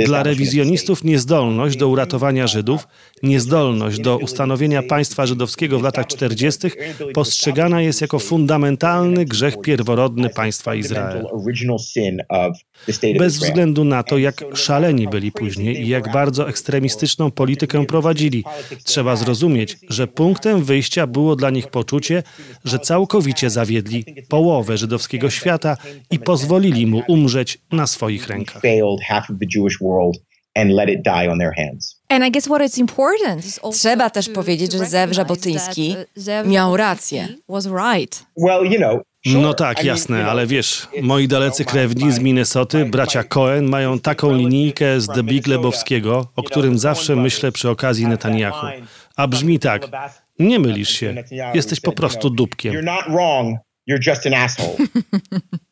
Dla 0.06 0.22
rewizjonistów 0.22 1.04
niezdolność 1.04 1.76
do 1.76 1.88
uratowania 1.88 2.46
Żydów, 2.46 2.88
niezdolność 3.22 4.00
do 4.00 4.18
ustanowienia 4.18 4.82
państwa 4.82 5.07
żydowskiego 5.24 5.78
w 5.78 5.82
latach 5.82 6.06
40 6.06 6.68
postrzegana 7.14 7.82
jest 7.82 8.00
jako 8.00 8.18
fundamentalny 8.18 9.24
grzech 9.24 9.61
pierworodny 9.61 10.28
państwa 10.28 10.74
Izrael. 10.74 11.26
Bez 13.18 13.38
względu 13.38 13.84
na 13.84 14.02
to, 14.02 14.18
jak 14.18 14.44
szaleni 14.54 15.09
byli 15.09 15.32
później 15.32 15.82
i 15.82 15.88
jak 15.88 16.12
bardzo 16.12 16.48
ekstremistyczną 16.48 17.30
politykę 17.30 17.86
prowadzili, 17.86 18.44
trzeba 18.84 19.16
zrozumieć, 19.16 19.76
że 19.88 20.06
punktem 20.06 20.64
wyjścia 20.64 21.06
było 21.06 21.36
dla 21.36 21.50
nich 21.50 21.68
poczucie, 21.68 22.22
że 22.64 22.78
całkowicie 22.78 23.50
zawiedli 23.50 24.04
połowę 24.28 24.78
żydowskiego 24.78 25.30
świata 25.30 25.76
i 26.11 26.18
pozwolili 26.18 26.86
mu 26.86 27.02
umrzeć 27.09 27.59
na 27.72 27.86
swoich 27.86 28.28
rękach 28.28 28.62
and 30.59 30.72
let 30.72 30.88
it 30.88 31.02
die 31.02 31.30
on 31.30 31.38
their 31.38 31.54
hands. 31.56 31.97
And 32.11 32.24
I 32.24 32.30
guess 32.30 32.46
what 32.46 32.62
it's 32.62 32.78
important 32.78 33.61
Trzeba 33.72 34.11
też 34.11 34.28
powiedzieć, 34.28 34.72
że 34.72 34.86
Zew 34.86 35.12
Żabotyński 35.12 35.96
uh, 36.16 36.48
miał 36.48 36.76
rację. 36.76 37.28
Was 37.48 37.66
right. 37.66 38.26
Well, 38.36 38.64
you 38.64 38.76
know, 38.76 39.00
no 39.26 39.54
tak, 39.54 39.84
jasne, 39.84 40.26
ale 40.26 40.46
wiesz, 40.46 40.88
moi 41.02 41.28
dalecy 41.28 41.64
krewni 41.64 42.12
z 42.12 42.18
Minnesoty, 42.18 42.84
bracia 42.84 43.24
Cohen, 43.24 43.64
mają 43.64 43.98
taką 43.98 44.36
linijkę 44.36 45.00
z 45.00 45.06
The 45.06 45.22
Big 45.22 45.46
Lebowskiego, 45.46 46.26
o 46.36 46.42
którym 46.42 46.78
zawsze 46.78 47.16
myślę 47.16 47.52
przy 47.52 47.70
okazji 47.70 48.06
Netanyahu. 48.06 48.66
A 49.16 49.28
brzmi 49.28 49.59
tak, 49.59 49.88
nie 50.38 50.59
mylisz 50.59 50.90
się, 50.90 51.14
jesteś 51.54 51.80
po 51.80 51.92
prostu 51.92 52.30
dupkiem. 52.30 52.74
You're 52.74 52.84
not 52.84 53.04
wrong, 53.09 53.59
you're 53.90 54.11
just 54.11 54.26
an 54.26 54.34
asshole. 54.34 54.76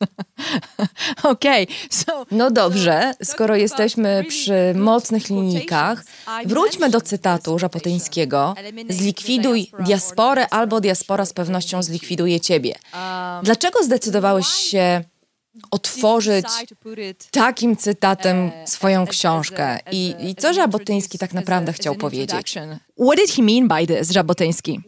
Okej, 1.22 1.68
okay. 2.08 2.24
no 2.30 2.50
dobrze, 2.50 3.14
skoro 3.24 3.56
jesteśmy 3.56 4.24
przy 4.28 4.74
mocnych 4.74 5.28
linijkach, 5.28 6.04
wróćmy 6.46 6.90
do 6.90 7.00
cytatu 7.00 7.58
Żapotyńskiego. 7.58 8.54
Zlikwiduj 8.88 9.70
diasporę 9.80 10.48
albo 10.48 10.80
diaspora 10.80 11.26
z 11.26 11.32
pewnością 11.32 11.82
zlikwiduje 11.82 12.40
ciebie. 12.40 12.74
Dlaczego 13.42 13.84
zdecydowałeś 13.84 14.46
się 14.46 15.04
otworzyć 15.70 16.46
takim 17.30 17.76
cytatem 17.76 18.50
swoją 18.64 19.06
książkę. 19.06 19.78
I, 19.92 20.14
I 20.20 20.34
co 20.34 20.52
Żabotyński 20.52 21.18
tak 21.18 21.32
naprawdę 21.34 21.72
chciał 21.72 21.94
powiedzieć? 21.94 22.50
What 23.06 23.16
did 23.16 23.30
he 23.36 23.42
mean 23.42 23.68
by 23.68 23.86
this, 23.96 24.10
Żabotyński? 24.10 24.80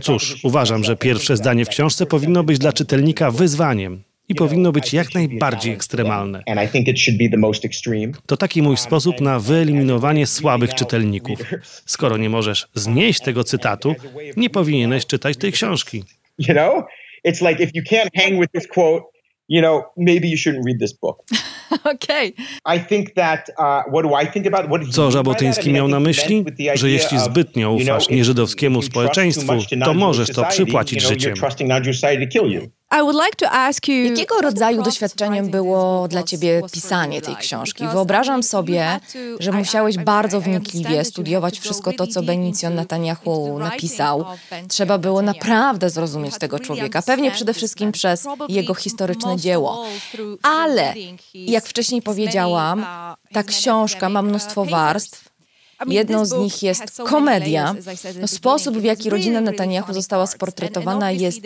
Cóż, 0.00 0.44
uważam, 0.44 0.84
że 0.84 0.96
pierwsze 0.96 1.36
zdanie 1.36 1.64
w 1.64 1.68
książce 1.68 2.06
powinno 2.06 2.44
być 2.44 2.58
dla 2.58 2.72
czytelnika 2.72 3.30
wyzwaniem 3.30 4.02
i 4.28 4.34
powinno 4.34 4.72
być 4.72 4.92
jak 4.92 5.14
najbardziej 5.14 5.72
ekstremalne. 5.72 6.42
To 8.26 8.36
taki 8.36 8.62
mój 8.62 8.76
sposób 8.76 9.20
na 9.20 9.38
wyeliminowanie 9.40 10.26
słabych 10.26 10.74
czytelników. 10.74 11.38
Skoro 11.86 12.16
nie 12.16 12.30
możesz 12.30 12.68
znieść 12.74 13.20
tego 13.20 13.44
cytatu, 13.44 13.94
nie 14.36 14.50
powinieneś 14.50 15.06
czytać 15.06 15.36
tej 15.36 15.52
książki. 15.52 16.04
It's 17.24 17.40
like 17.40 17.62
if 17.62 17.70
you 17.74 17.82
can't 17.82 18.10
hang 18.14 18.38
with 18.38 18.50
this 18.52 18.66
quote, 18.66 19.02
you 19.48 19.62
know, 19.62 19.82
maybe 19.96 20.28
you 20.28 20.36
shouldn't 20.36 20.64
read 20.66 20.78
this 20.78 20.92
book. 20.92 21.24
okay. 21.94 22.34
I 22.64 22.78
think 22.78 23.14
that, 23.14 23.50
uh, 23.58 23.82
what 23.90 24.02
do 24.02 24.14
I 24.14 24.26
think 24.26 24.46
about, 24.46 24.68
what 24.68 24.82
Co 24.90 25.10
Żabotyński 25.10 25.72
miał 25.72 25.88
na 25.88 26.00
myśli? 26.00 26.44
Że 26.74 26.90
jeśli 26.90 27.18
zbytnio 27.18 27.72
ufasz 27.72 28.08
nieżydowskiemu 28.08 28.82
społeczeństwu, 28.82 29.52
to 29.84 29.94
możesz 29.94 30.28
to 30.28 30.44
przypłacić 30.44 31.02
życiem. 31.02 31.34
Jakiego 34.04 34.40
rodzaju 34.40 34.82
doświadczeniem 34.82 35.50
było 35.50 36.08
dla 36.08 36.22
ciebie 36.22 36.62
pisanie 36.72 37.22
tej 37.22 37.36
książki? 37.36 37.84
Wyobrażam 37.92 38.42
sobie, 38.42 39.00
że 39.38 39.52
musiałeś 39.52 39.98
bardzo 39.98 40.40
wnikliwie 40.40 41.04
studiować 41.04 41.60
wszystko 41.60 41.92
to, 41.92 42.06
co 42.06 42.22
Benicjon 42.22 42.74
Netanyahu 42.74 43.58
napisał. 43.58 44.24
Trzeba 44.68 44.98
było 44.98 45.22
naprawdę 45.22 45.90
zrozumieć 45.90 46.38
tego 46.38 46.58
człowieka, 46.58 47.02
pewnie 47.02 47.30
przede 47.30 47.54
wszystkim 47.54 47.92
przez 47.92 48.26
jego 48.48 48.74
historyczne 48.74 49.36
dzieło. 49.36 49.84
Ale, 50.42 50.94
jak 51.34 51.66
wcześniej 51.66 52.02
powiedziałam, 52.02 52.86
ta 53.32 53.42
książka 53.42 54.08
ma 54.08 54.22
mnóstwo 54.22 54.64
warstw, 54.64 55.33
Jedną 55.86 56.24
z 56.24 56.32
nich 56.32 56.62
jest 56.62 57.02
komedia. 57.06 57.74
No, 58.20 58.28
sposób, 58.28 58.78
w 58.78 58.84
jaki 58.84 59.10
rodzina 59.10 59.40
Netanyahu 59.40 59.92
została 59.92 60.26
sportretowana, 60.26 61.10
jest 61.10 61.40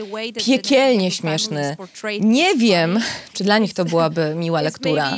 piekielnie 0.47 1.11
śmieszny. 1.11 1.76
Nie 2.20 2.55
wiem, 2.57 2.99
czy 3.35 3.45
dla 3.45 3.59
nich 3.59 3.74
to 3.74 3.85
byłaby 3.85 4.35
miła 4.35 4.61
lektura. 4.61 5.16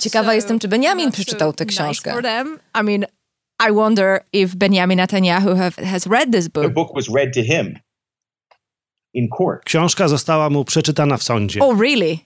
Ciekawa 0.00 0.34
jestem, 0.34 0.58
czy 0.58 0.68
Benjamin 0.68 1.12
przeczytał 1.12 1.52
tę 1.52 1.66
książkę. 1.66 2.14
I 2.80 2.84
mean, 2.84 3.04
I 3.68 3.72
wonder 3.72 4.20
if 4.32 4.56
Benjamin 4.56 4.96
Netanyahu 4.96 5.56
have, 5.56 5.72
has 5.86 6.06
read 6.06 6.32
this 6.32 6.48
book. 6.48 6.64
The 6.64 6.70
book 6.70 6.94
was 6.94 7.08
read 7.08 7.34
to 7.34 7.42
him 7.42 7.78
in 9.14 9.28
court. 9.28 9.64
Książka 9.64 10.08
została 10.08 10.50
mu 10.50 10.64
przeczytana 10.64 11.16
w 11.16 11.22
sądzie. 11.22 11.60
Oh, 11.60 11.82
really? 11.82 12.18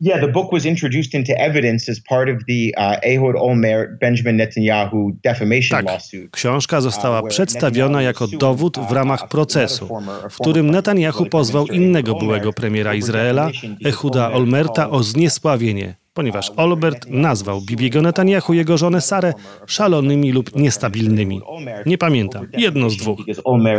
Yeah, 0.00 0.20
the 0.20 0.28
book 0.28 0.52
was 0.52 0.64
introduced 0.64 1.14
into 1.14 1.32
evidence 1.32 1.88
as 1.88 2.00
part 2.00 2.28
of 2.28 2.44
the 2.46 2.72
uh, 2.76 2.96
Ehud 3.02 3.36
Olmert 3.36 3.98
Benjamin 3.98 4.36
Netanyahu 4.36 5.12
defamation 5.24 5.76
tak. 5.76 5.86
lawsuit. 5.86 6.30
Książka 6.30 6.80
została 6.80 7.20
uh, 7.20 7.28
przedstawiona 7.28 8.02
jako 8.02 8.26
dowód 8.26 8.78
w 8.88 8.92
ramach 8.92 9.28
procesu, 9.28 9.88
w 10.30 10.34
którym 10.34 10.70
Netanyahu 10.70 11.26
pozwał 11.26 11.66
innego 11.66 12.14
byłego 12.14 12.52
premiera 12.52 12.94
Izraela, 12.94 13.50
Ehuda 13.84 14.32
Olmerta, 14.32 14.90
o 14.90 15.02
zniesławienie 15.02 15.94
ponieważ 16.18 16.52
Olbert 16.56 17.06
nazwał 17.10 17.60
Bibiego 17.60 18.02
Netanyahu 18.02 18.54
jego 18.54 18.78
żonę 18.78 19.00
Sarę 19.00 19.32
szalonymi 19.66 20.32
lub 20.32 20.56
niestabilnymi. 20.56 21.40
Nie 21.86 21.98
pamiętam, 21.98 22.46
jedno 22.52 22.90
z 22.90 22.96
dwóch. 22.96 23.20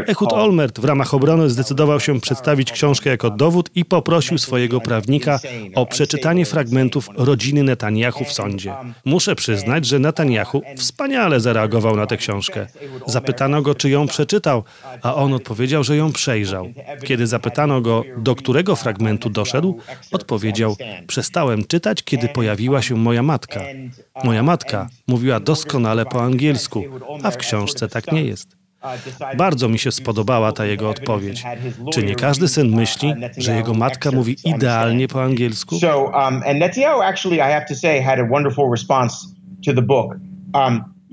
Ehud 0.08 0.34
Olmert 0.34 0.80
w 0.80 0.84
ramach 0.84 1.14
obrony 1.14 1.50
zdecydował 1.50 2.00
się 2.00 2.20
przedstawić 2.20 2.72
książkę 2.72 3.10
jako 3.10 3.30
dowód 3.30 3.70
i 3.76 3.86
poprosił 3.86 4.38
swojego 4.38 4.82
prawnika 4.82 5.40
o 5.76 5.86
przeczytanie 5.86 6.46
fragmentów 6.46 7.10
rodziny 7.16 7.64
Netanyahu 7.64 8.24
w 8.24 8.34
sądzie. 8.34 8.74
Muszę 9.06 9.36
przyznać, 9.36 9.86
że 9.86 10.00
Netanyahu 10.00 10.62
wspaniale 10.78 11.40
zareagował 11.40 11.96
na 11.96 12.06
tę 12.06 12.18
książkę. 12.18 12.68
Zapytano 13.08 13.62
go, 13.62 13.76
czy 13.76 13.90
ją 13.90 14.08
przeczytał, 14.08 14.64
a 15.02 15.16
on 15.16 15.34
odpowiedział, 15.34 15.84
że 15.84 15.98
ją 15.98 16.12
przejrzał. 16.12 16.68
Kiedy 17.04 17.28
zapytano 17.28 17.82
go, 17.82 18.04
do 18.18 18.36
którego 18.36 18.76
fragmentu 18.76 19.30
doszedł, 19.30 19.78
odpowiedział: 20.12 20.76
Przestałem 21.08 21.66
czytać, 21.66 22.04
kiedy 22.04 22.29
pojawiła 22.34 22.82
się 22.82 22.96
moja 22.96 23.24
matka. 23.24 23.62
Moja 24.24 24.44
matka 24.44 24.90
mówiła 25.08 25.40
doskonale 25.40 26.06
po 26.06 26.24
angielsku, 26.24 26.84
a 27.24 27.32
w 27.32 27.38
książce 27.38 27.88
tak 27.88 28.12
nie 28.12 28.24
jest. 28.24 28.58
Bardzo 29.38 29.70
mi 29.70 29.80
się 29.80 29.92
spodobała 29.92 30.52
ta 30.52 30.66
jego 30.66 30.90
odpowiedź. 30.90 31.44
Czy 31.94 32.04
nie 32.04 32.16
każdy 32.16 32.48
syn 32.48 32.76
myśli, 32.76 33.14
że 33.38 33.56
jego 33.56 33.74
matka 33.74 34.12
mówi 34.12 34.36
idealnie 34.46 35.08
po 35.08 35.24
angielsku? 35.24 35.80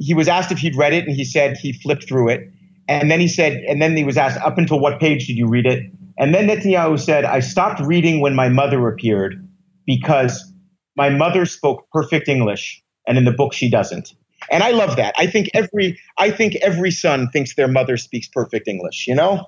He 0.08 0.14
was 0.14 0.28
asked 0.28 0.52
if 0.52 0.60
he'd 0.60 0.76
read 0.78 0.92
it, 0.92 1.08
and 1.08 1.16
he 1.16 1.24
said 1.24 1.58
he 1.58 1.72
flipped 1.82 2.06
through 2.08 2.30
it. 2.30 2.40
And 2.88 3.10
then 3.10 3.20
he 3.20 3.28
said, 3.28 3.52
and 3.70 3.80
then 3.80 3.96
he 3.96 4.04
was 4.04 4.16
asked, 4.16 4.38
up 4.46 4.58
until 4.58 4.78
what 4.78 5.00
page 5.00 5.26
did 5.26 5.36
you 5.36 5.48
read 5.52 5.66
it? 5.66 5.90
And 6.18 6.34
then 6.34 6.46
Netanyahu 6.46 6.98
said, 6.98 7.24
I 7.24 7.40
stopped 7.40 7.80
reading 7.80 8.20
when 8.20 8.34
my 8.34 8.48
mother 8.48 8.88
appeared 8.88 9.48
because 9.86 10.52
my 10.96 11.10
mother 11.10 11.46
spoke 11.46 11.84
perfect 11.92 12.28
English, 12.28 12.82
and 13.06 13.18
in 13.18 13.24
the 13.24 13.32
book 13.32 13.52
she 13.54 13.70
doesn't. 13.70 14.14
And 14.50 14.62
I 14.62 14.70
love 14.72 14.96
that. 14.96 15.14
I 15.18 15.26
think 15.26 15.48
every 15.54 15.98
I 16.18 16.30
think 16.30 16.54
every 16.62 16.90
son 16.90 17.28
thinks 17.32 17.54
their 17.54 17.68
mother 17.68 17.96
speaks 17.98 18.28
perfect 18.28 18.68
English, 18.68 19.06
you 19.08 19.14
know? 19.14 19.44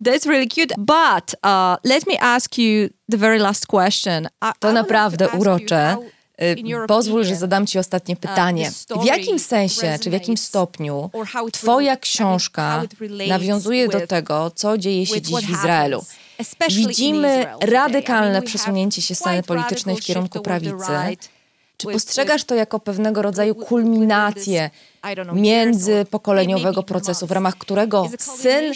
That's 0.00 0.26
really 0.26 0.46
cute. 0.46 0.72
But 0.76 1.34
uh, 1.42 1.76
let 1.84 2.06
me 2.06 2.16
ask 2.20 2.58
you 2.58 2.90
the 3.08 3.16
very 3.16 3.38
last 3.38 3.66
question. 3.66 4.28
To 4.60 4.72
naprawdę 4.72 5.28
urocze. 5.28 5.96
Y, 6.42 6.86
pozwól, 6.86 7.24
że 7.24 7.36
zadam 7.36 7.66
Ci 7.66 7.78
ostatnie 7.78 8.14
uh, 8.14 8.20
pytanie. 8.20 8.70
W 9.02 9.04
jakim 9.04 9.38
sensie, 9.38 9.98
czy 10.00 10.10
w 10.10 10.12
jakim 10.12 10.36
stopniu 10.36 11.10
Twoja 11.52 11.96
książka 11.96 12.82
nawiązuje 13.28 13.88
do 13.88 14.06
tego, 14.06 14.50
co 14.54 14.78
dzieje 14.78 15.06
się 15.06 15.22
dziś 15.22 15.46
w 15.46 15.50
Izraelu? 15.50 16.04
Widzimy 16.68 17.46
radykalne 17.60 18.42
przesunięcie 18.42 19.02
się 19.02 19.14
sceny 19.14 19.42
politycznej 19.42 19.96
w 19.96 20.00
kierunku 20.00 20.40
prawicy. 20.40 20.92
Czy 21.76 21.86
postrzegasz 21.86 22.44
to 22.44 22.54
jako 22.54 22.80
pewnego 22.80 23.22
rodzaju 23.22 23.54
kulminację 23.54 24.70
międzypokoleniowego 25.32 26.82
procesu, 26.82 27.26
w 27.26 27.30
ramach 27.30 27.58
którego 27.58 28.10
syn 28.18 28.72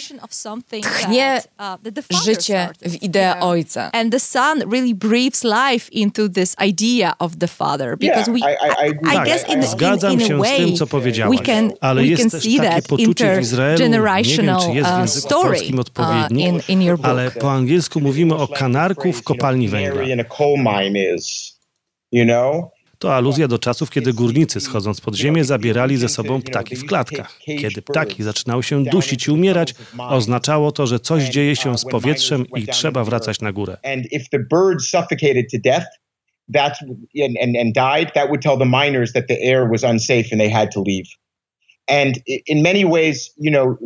tchnie 0.81 1.41
uh, 1.59 2.23
życie 2.23 2.69
w 2.81 3.03
ideę 3.03 3.39
ojca. 3.39 3.91
And 3.91 4.11
the 4.11 4.19
son 4.19 4.59
really 4.71 4.95
breathes 4.95 5.43
life 5.43 5.91
into 5.91 6.29
this 6.29 6.55
idea 6.67 7.13
of 7.19 7.37
the 7.37 7.47
father. 7.47 7.97
Because 7.97 8.31
we, 8.31 8.37
I, 8.39 9.25
guess 9.25 9.49
in, 9.49 9.63
Zgadzam 9.63 10.19
się 10.19 10.41
z 10.43 10.57
tym, 10.57 10.75
co 10.75 10.87
powiedziałaś, 10.87 11.37
we 11.37 11.45
can, 11.45 11.71
ale 11.81 12.01
we 12.01 12.07
jest 12.07 12.21
can 12.21 12.31
też 12.31 12.43
see 12.43 12.57
takie 12.57 12.81
poczucie 12.81 13.35
w 13.35 13.41
Izraelu, 13.41 13.87
nie 13.87 13.89
wiem, 13.89 14.55
czy 14.65 14.71
jest 14.71 14.89
w 14.89 14.99
języku 14.99 15.35
uh, 15.35 15.41
polskim 15.41 15.79
odpowiedni, 15.79 16.51
uh, 16.93 17.05
ale 17.05 17.31
po 17.31 17.51
angielsku 17.51 17.99
mówimy 17.99 18.35
o 18.35 18.47
kanarku 18.47 19.13
w 19.13 19.23
kopalni 19.23 19.67
węgla. 19.67 20.03
You 22.11 22.25
know? 22.25 22.78
To 22.99 23.15
aluzja 23.15 23.47
do 23.47 23.59
czasów, 23.59 23.89
kiedy 23.89 24.13
górnicy 24.13 24.59
schodząc 24.59 25.01
pod 25.01 25.15
ziemię 25.15 25.43
zabierali 25.43 25.97
ze 25.97 26.09
sobą 26.09 26.41
ptaki 26.41 26.75
w 26.75 26.85
klatkach. 26.85 27.39
Kiedy 27.39 27.81
ptaki 27.81 28.23
zaczynały 28.23 28.63
się 28.63 28.83
dusić 28.83 29.27
i 29.27 29.31
umierać, 29.31 29.73
oznaczało 29.97 30.71
to, 30.71 30.87
że 30.87 30.99
coś 30.99 31.23
dzieje 31.23 31.55
się 31.55 31.77
z 31.77 31.85
powietrzem 31.85 32.45
i 32.55 32.67
trzeba 32.67 33.03
wracać 33.03 33.41
na 33.41 33.51
górę. 33.51 33.77
That 36.53 36.79
and, 37.25 37.37
and, 37.43 37.55
and 37.57 37.75
died, 37.75 38.13
that 38.13 38.27
would 38.29 38.41
tell 38.41 38.57
the 38.57 38.65
miners 38.65 39.13
that 39.13 39.27
the 39.27 39.37
air 39.39 39.69
was 39.71 39.83
unsafe 39.83 40.31
and 40.31 40.41
they 40.41 40.49
had 40.49 40.71
to 40.71 40.81
leave. 40.81 41.05
And 41.87 42.19
in 42.47 42.63
many 42.63 42.85
ways, 42.85 43.33
you 43.37 43.51
know, 43.51 43.77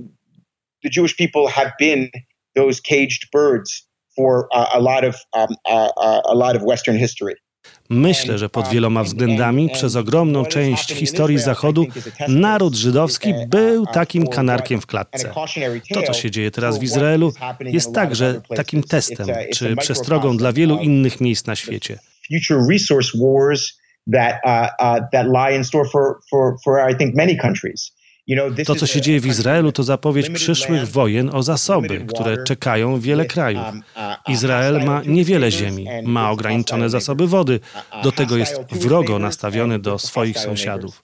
the 0.83 0.89
Jewish 0.89 1.17
people 1.17 1.47
have 1.47 1.71
been 1.79 2.09
those 2.55 2.81
caged 2.81 3.31
birds 3.31 3.85
for 4.15 4.47
a, 4.53 4.65
a 4.75 4.79
lot 4.79 5.03
of 5.03 5.15
um, 5.33 5.55
a, 5.67 5.89
a 6.25 6.35
lot 6.35 6.55
of 6.55 6.63
Western 6.63 6.97
history. 6.97 7.35
Myślę, 7.89 8.37
że 8.37 8.49
pod 8.49 8.67
wieloma 8.67 9.03
względami 9.03 9.69
przez 9.69 9.95
ogromną 9.95 10.45
część 10.45 10.93
historii 10.93 11.39
Zachodu 11.39 11.85
naród 12.27 12.75
żydowski 12.75 13.33
był 13.47 13.85
takim 13.85 14.27
kanarkiem 14.27 14.81
w 14.81 14.85
klatce. 14.85 15.33
To, 15.93 16.01
co 16.01 16.13
się 16.13 16.31
dzieje 16.31 16.51
teraz 16.51 16.79
w 16.79 16.83
Izraelu, 16.83 17.33
jest 17.59 17.93
także 17.93 18.41
takim 18.55 18.83
testem 18.83 19.27
czy 19.53 19.75
przestrogą 19.75 20.37
dla 20.37 20.53
wielu 20.53 20.79
innych 20.79 21.21
miejsc 21.21 21.45
na 21.45 21.55
świecie. 21.55 21.99
That, 24.13 24.35
uh, 24.43 24.69
uh, 24.79 24.99
that 25.11 25.25
lie 25.27 25.55
in 25.55 25.63
store 25.63 25.89
for, 25.89 26.19
for, 26.29 26.57
for 26.63 26.91
I 26.91 26.95
think 26.95 27.15
many 27.15 27.35
countries. 27.37 27.93
To, 28.65 28.75
co 28.75 28.87
się 28.87 29.01
dzieje 29.01 29.19
w 29.19 29.25
Izraelu, 29.25 29.71
to 29.71 29.83
zapowiedź 29.83 30.29
przyszłych 30.29 30.87
wojen 30.87 31.29
o 31.35 31.43
zasoby, 31.43 32.05
które 32.07 32.43
czekają 32.43 32.99
wiele 32.99 33.25
krajów. 33.25 33.65
Um, 33.65 33.83
uh, 33.95 34.33
Izrael 34.33 34.85
ma 34.85 35.01
niewiele 35.05 35.51
ziemi, 35.51 35.87
ma 36.03 36.31
ograniczone 36.31 36.89
zasoby 36.89 37.27
wody, 37.27 37.59
do 38.03 38.11
tego 38.11 38.37
jest 38.37 38.61
wrogo 38.71 39.19
nastawiony 39.19 39.79
do 39.79 39.99
swoich 39.99 40.39
sąsiadów. 40.39 41.03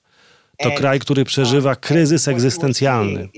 To 0.57 0.72
kraj, 0.72 0.99
który 0.99 1.26
przeżywa 1.26 1.76
kryzys 1.76 2.28
egzystencjalny. 2.28 3.30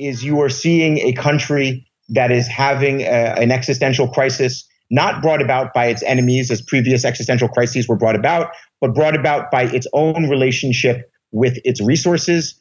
that 2.16 2.32
is 2.32 2.48
having 2.48 3.02
a, 3.02 3.36
an 3.36 3.52
existential 3.52 4.08
crisis, 4.08 4.70
not 4.90 5.22
brought 5.22 5.42
about 5.42 5.74
by 5.74 5.92
its 5.92 6.04
enemies 6.04 6.52
as 6.52 6.62
previous 6.62 7.06
existential 7.06 7.50
crises 7.50 7.88
were 7.88 7.98
brought 7.98 8.16
about, 8.16 8.48
but 8.82 8.94
brought 8.94 9.16
about 9.16 9.44
by 9.52 9.78
its 9.78 9.88
own 9.94 10.30
relationship 10.30 10.98
with 11.32 11.58
its 11.64 11.82
resources 11.88 12.56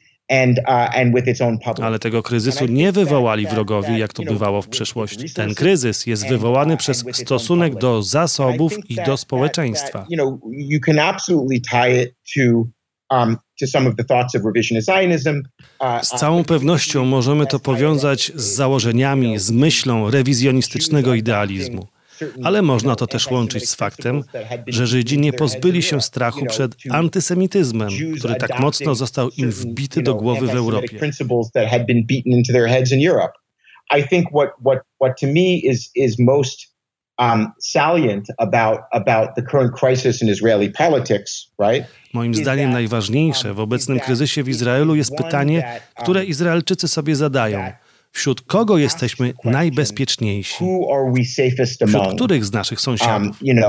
Ale 1.83 1.99
tego 1.99 2.23
kryzysu 2.23 2.65
nie 2.65 2.91
wywołali 2.91 3.47
wrogowie, 3.47 3.97
jak 3.97 4.13
to 4.13 4.23
bywało 4.23 4.61
w 4.61 4.67
przeszłości. 4.67 5.33
Ten 5.33 5.55
kryzys 5.55 6.07
jest 6.07 6.27
wywołany 6.27 6.77
przez 6.77 7.05
stosunek 7.13 7.75
do 7.75 8.03
zasobów 8.03 8.89
i 8.89 8.95
do 8.95 9.17
społeczeństwa. 9.17 10.05
Uh, 15.79 16.01
z 16.03 16.13
uh, 16.13 16.19
całą 16.19 16.43
pewnością 16.43 17.05
możemy 17.05 17.47
to 17.47 17.59
powiązać 17.59 18.31
z 18.35 18.43
założeniami, 18.43 19.39
z 19.39 19.51
myślą 19.51 20.11
rewizjonistycznego 20.11 21.13
idealizmu. 21.13 21.87
Ale 22.43 22.61
można 22.61 22.95
to 22.95 23.07
też 23.07 23.27
łączyć 23.27 23.69
z 23.69 23.75
faktem, 23.75 24.23
że 24.67 24.87
Żydzi 24.87 25.19
nie 25.19 25.33
pozbyli 25.33 25.81
się 25.81 26.01
strachu 26.01 26.45
przed 26.45 26.75
antysemityzmem, 26.91 27.89
który 28.17 28.35
tak 28.35 28.59
mocno 28.59 28.95
został 28.95 29.29
im 29.29 29.51
wbity 29.51 30.01
do 30.01 30.15
głowy 30.15 30.47
w 30.47 30.55
Europie. 30.55 30.99
I 33.97 34.07
think 34.07 34.29
what 34.29 34.49
what 34.65 34.79
what 35.01 35.19
to 35.19 35.27
me 35.27 35.57
is 35.71 35.91
is 35.95 36.19
most 36.19 36.59
um? 37.19 37.47
Moim 42.13 42.35
zdaniem 42.35 42.71
najważniejsze 42.71 43.53
w 43.53 43.59
obecnym 43.59 43.99
kryzysie 43.99 44.43
w 44.43 44.49
Izraelu 44.49 44.95
jest 44.95 45.15
pytanie, 45.15 45.81
które 45.95 46.25
Izraelczycy 46.25 46.87
sobie 46.87 47.15
zadają. 47.15 47.71
Wśród 48.11 48.41
kogo 48.41 48.77
jesteśmy 48.77 49.33
najbezpieczniejsi? 49.43 50.65
Wśród 51.87 52.15
których 52.15 52.45
z 52.45 52.53
naszych 52.53 52.81
sąsiadów? 52.81 53.37
Um, 53.41 53.59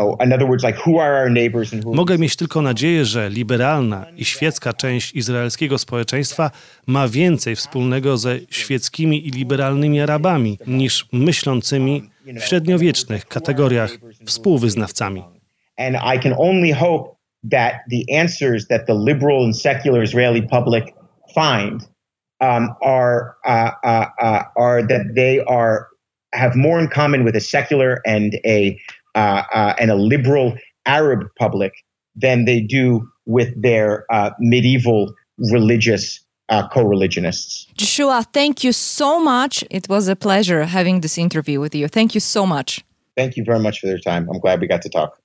Mogę 1.95 2.19
mieć 2.19 2.37
tylko 2.37 2.63
nadzieję, 2.63 3.05
że 3.05 3.31
liberalna 3.31 4.07
i 4.17 4.25
świecka 4.25 4.73
część 4.73 5.15
izraelskiego 5.15 5.79
społeczeństwa 5.79 6.51
ma 6.87 7.09
więcej 7.09 7.57
wspólnego 7.57 8.17
ze 8.17 8.39
świeckimi 8.51 9.29
i 9.29 9.31
liberalnymi 9.31 10.01
Arabami 10.01 10.59
niż 10.67 11.09
myślącymi 11.13 12.11
w 12.27 12.45
średniowiecznych 12.45 13.27
kategoriach 13.27 13.91
współwyznawcami. 14.27 15.23
And 15.77 15.97
I 16.17 16.23
can 16.23 16.35
only 16.39 16.73
hope 16.73 17.11
that 17.51 17.75
the 17.91 18.21
answers 18.21 18.67
that 18.67 18.87
the 18.87 18.95
liberal 18.95 19.45
and 19.45 19.57
secular 19.57 20.03
Israeli 20.03 20.43
public 20.43 20.85
find 21.35 21.92
um, 22.43 22.75
are 22.83 23.37
uh, 23.47 23.71
uh, 23.85 24.07
uh, 24.21 24.43
are 24.57 24.83
that 24.83 25.15
they 25.15 25.41
are 25.41 25.89
have 26.35 26.57
more 26.57 26.79
in 26.79 26.89
common 26.89 27.25
with 27.25 27.37
a 27.37 27.41
secular 27.41 28.01
and 28.05 28.35
a 28.45 28.79
uh, 29.15 29.43
uh, 29.55 29.75
and 29.79 29.91
a 29.91 29.95
liberal 29.95 30.57
Arab 30.85 31.29
public 31.39 31.73
than 32.17 32.45
they 32.45 32.61
do 32.61 33.09
with 33.25 33.51
their 33.63 34.05
uh, 34.11 34.31
medieval 34.39 35.15
religious 35.51 36.21
co-religionists. 36.71 37.67
Joshua, 37.79 38.27
thank 38.31 38.63
you 38.63 38.73
so 38.73 39.19
much. 39.19 39.65
It 39.71 39.89
was 39.89 40.07
a 40.07 40.15
pleasure 40.15 40.65
having 40.65 41.01
this 41.01 41.17
interview 41.17 41.61
with 41.61 41.75
you. 41.75 41.89
Thank 41.89 42.15
you 42.15 42.21
so 42.21 42.45
much. 42.45 42.85
Thank 43.17 43.39
you 43.39 43.45
very 43.45 43.59
much 43.59 43.81
for 43.81 43.87
your 43.87 43.99
time. 43.99 44.29
I'm 44.29 44.39
glad 44.39 44.61
we 44.61 44.67
got 44.67 44.83
to 44.83 44.91
talk. 44.91 45.19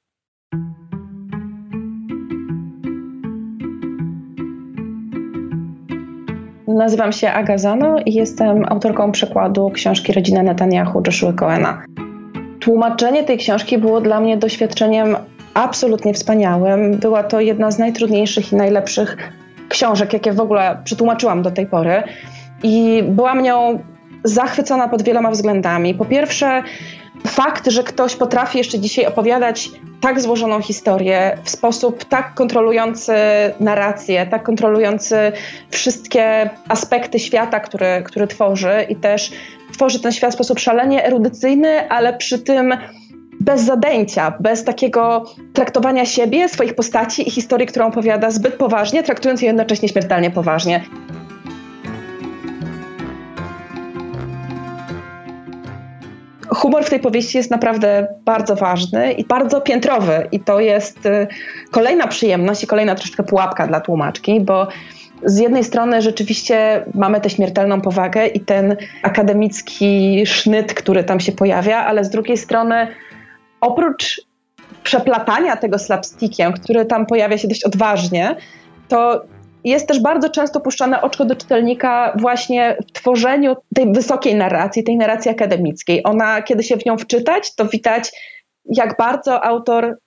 Nazywam 6.78 7.12
się 7.12 7.32
Agazano 7.32 7.96
i 8.06 8.14
jestem 8.14 8.66
autorką 8.70 9.12
przekładu 9.12 9.70
książki 9.70 10.14
Rodzina 10.14 10.44
Netanyahu 10.44 11.02
Joshua 11.08 11.34
Cohena. 11.34 11.84
Tłumaczenie 12.60 13.24
tej 13.24 13.38
książki 13.38 13.78
było 13.78 14.02
dla 14.02 14.20
mnie 14.20 14.38
doświadczeniem 14.38 15.16
absolutnie 15.54 16.14
wspaniałym. 16.14 16.98
Była 16.98 17.24
to 17.24 17.40
jedna 17.40 17.72
z 17.72 17.80
najtrudniejszych 17.80 18.54
i 18.54 18.56
najlepszych 18.56 19.18
książek, 19.70 20.14
jakie 20.14 20.34
w 20.34 20.40
ogóle 20.40 20.78
przetłumaczyłam 20.84 21.42
do 21.42 21.52
tej 21.52 21.68
pory. 21.68 22.04
I 22.64 23.04
byłam 23.08 23.42
nią 23.42 23.80
zachwycona 24.24 24.88
pod 24.88 25.02
wieloma 25.02 25.32
względami. 25.32 25.94
Po 25.94 26.06
pierwsze, 26.06 26.64
fakt, 27.28 27.72
że 27.72 27.84
ktoś 27.84 28.16
potrafi 28.16 28.58
jeszcze 28.58 28.80
dzisiaj 28.80 29.06
opowiadać 29.06 29.70
tak 30.02 30.22
złożoną 30.22 30.62
historię 30.62 31.38
w 31.44 31.50
sposób 31.50 32.04
tak 32.04 32.34
kontrolujący 32.34 33.14
narrację, 33.60 34.26
tak 34.26 34.44
kontrolujący 34.44 35.32
wszystkie 35.70 36.50
aspekty 36.68 37.20
świata, 37.20 37.60
który, 37.60 38.04
który 38.06 38.28
tworzy 38.28 38.86
i 38.90 38.96
też 38.96 39.32
tworzy 39.74 40.00
ten 40.00 40.12
świat 40.12 40.32
w 40.32 40.34
sposób 40.34 40.60
szalenie 40.60 41.06
erudycyjny, 41.06 41.90
ale 41.90 42.18
przy 42.18 42.40
tym 42.40 42.74
bez 43.40 43.62
zadęcia, 43.62 44.34
bez 44.40 44.64
takiego 44.64 45.24
traktowania 45.54 46.06
siebie, 46.06 46.50
swoich 46.50 46.76
postaci 46.76 47.28
i 47.28 47.32
historii, 47.32 47.68
którą 47.68 47.88
opowiada 47.88 48.32
zbyt 48.32 48.54
poważnie, 48.54 49.04
traktując 49.04 49.42
je 49.42 49.48
jednocześnie 49.48 49.90
śmiertelnie 49.90 50.32
poważnie. 50.32 50.84
Humor 56.58 56.86
w 56.86 56.90
tej 56.90 57.00
powieści 57.00 57.38
jest 57.38 57.52
naprawdę 57.52 58.08
bardzo 58.26 58.56
ważny 58.56 59.12
i 59.12 59.26
bardzo 59.26 59.62
piętrowy. 59.62 60.28
I 60.32 60.40
to 60.40 60.60
jest 60.60 61.06
y, 61.06 61.28
kolejna 61.72 62.08
przyjemność 62.08 62.64
i 62.64 62.68
kolejna 62.68 62.96
troszeczkę 62.96 63.24
pułapka 63.24 63.68
dla 63.68 63.82
tłumaczki, 63.82 64.42
bo 64.42 64.68
z 65.24 65.38
jednej 65.38 65.64
strony 65.64 66.02
rzeczywiście 66.02 66.86
mamy 66.94 67.22
tę 67.22 67.30
śmiertelną 67.30 67.82
powagę 67.82 68.28
i 68.28 68.40
ten 68.40 68.76
akademicki 69.04 70.24
sznyt, 70.26 70.74
który 70.74 71.04
tam 71.04 71.20
się 71.20 71.32
pojawia, 71.32 71.78
ale 71.78 72.04
z 72.04 72.10
drugiej 72.10 72.38
strony 72.38 72.88
oprócz 73.62 74.22
przeplatania 74.84 75.58
tego 75.58 75.80
slapstickiem, 75.80 76.54
który 76.54 76.86
tam 76.86 77.06
pojawia 77.06 77.38
się 77.38 77.48
dość 77.48 77.64
odważnie, 77.64 78.36
to 78.88 79.22
jest 79.70 79.88
też 79.88 80.00
bardzo 80.00 80.30
często 80.30 80.60
puszczane 80.60 81.02
oczko 81.02 81.26
do 81.26 81.36
czytelnika 81.36 82.14
właśnie 82.20 82.78
w 82.88 82.92
tworzeniu 82.92 83.56
tej 83.76 83.94
wysokiej 83.94 84.36
narracji, 84.36 84.84
tej 84.84 84.98
narracji 84.98 85.32
akademickiej. 85.32 86.02
Ona, 86.04 86.42
kiedy 86.42 86.64
się 86.64 86.78
w 86.78 86.86
nią 86.86 86.98
wczytać, 86.98 87.56
to 87.56 87.66
widać, 87.66 88.12
jak 88.66 88.98
bardzo 88.98 89.44
autor 89.46 89.98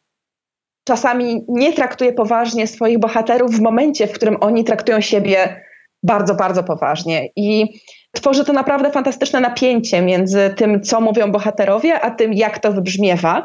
czasami 0.85 1.45
nie 1.49 1.73
traktuje 1.73 2.13
poważnie 2.13 2.67
swoich 2.67 2.99
bohaterów 2.99 3.51
w 3.51 3.61
momencie, 3.61 4.07
w 4.07 4.13
którym 4.13 4.37
oni 4.41 4.65
traktują 4.65 5.01
siebie 5.01 5.63
bardzo, 6.03 6.35
bardzo 6.35 6.63
poważnie. 6.63 7.29
I 7.37 7.81
tworzy 8.13 8.45
to 8.45 8.53
naprawdę 8.53 8.91
fantastyczne 8.91 9.41
napięcie 9.41 10.03
między 10.03 10.55
tym, 10.57 10.83
co 10.83 11.01
mówią 11.01 11.33
bohaterowie, 11.33 12.01
a 12.01 12.11
tym, 12.11 12.33
jak 12.33 12.59
to 12.59 12.73
wybrzmiewa. 12.73 13.45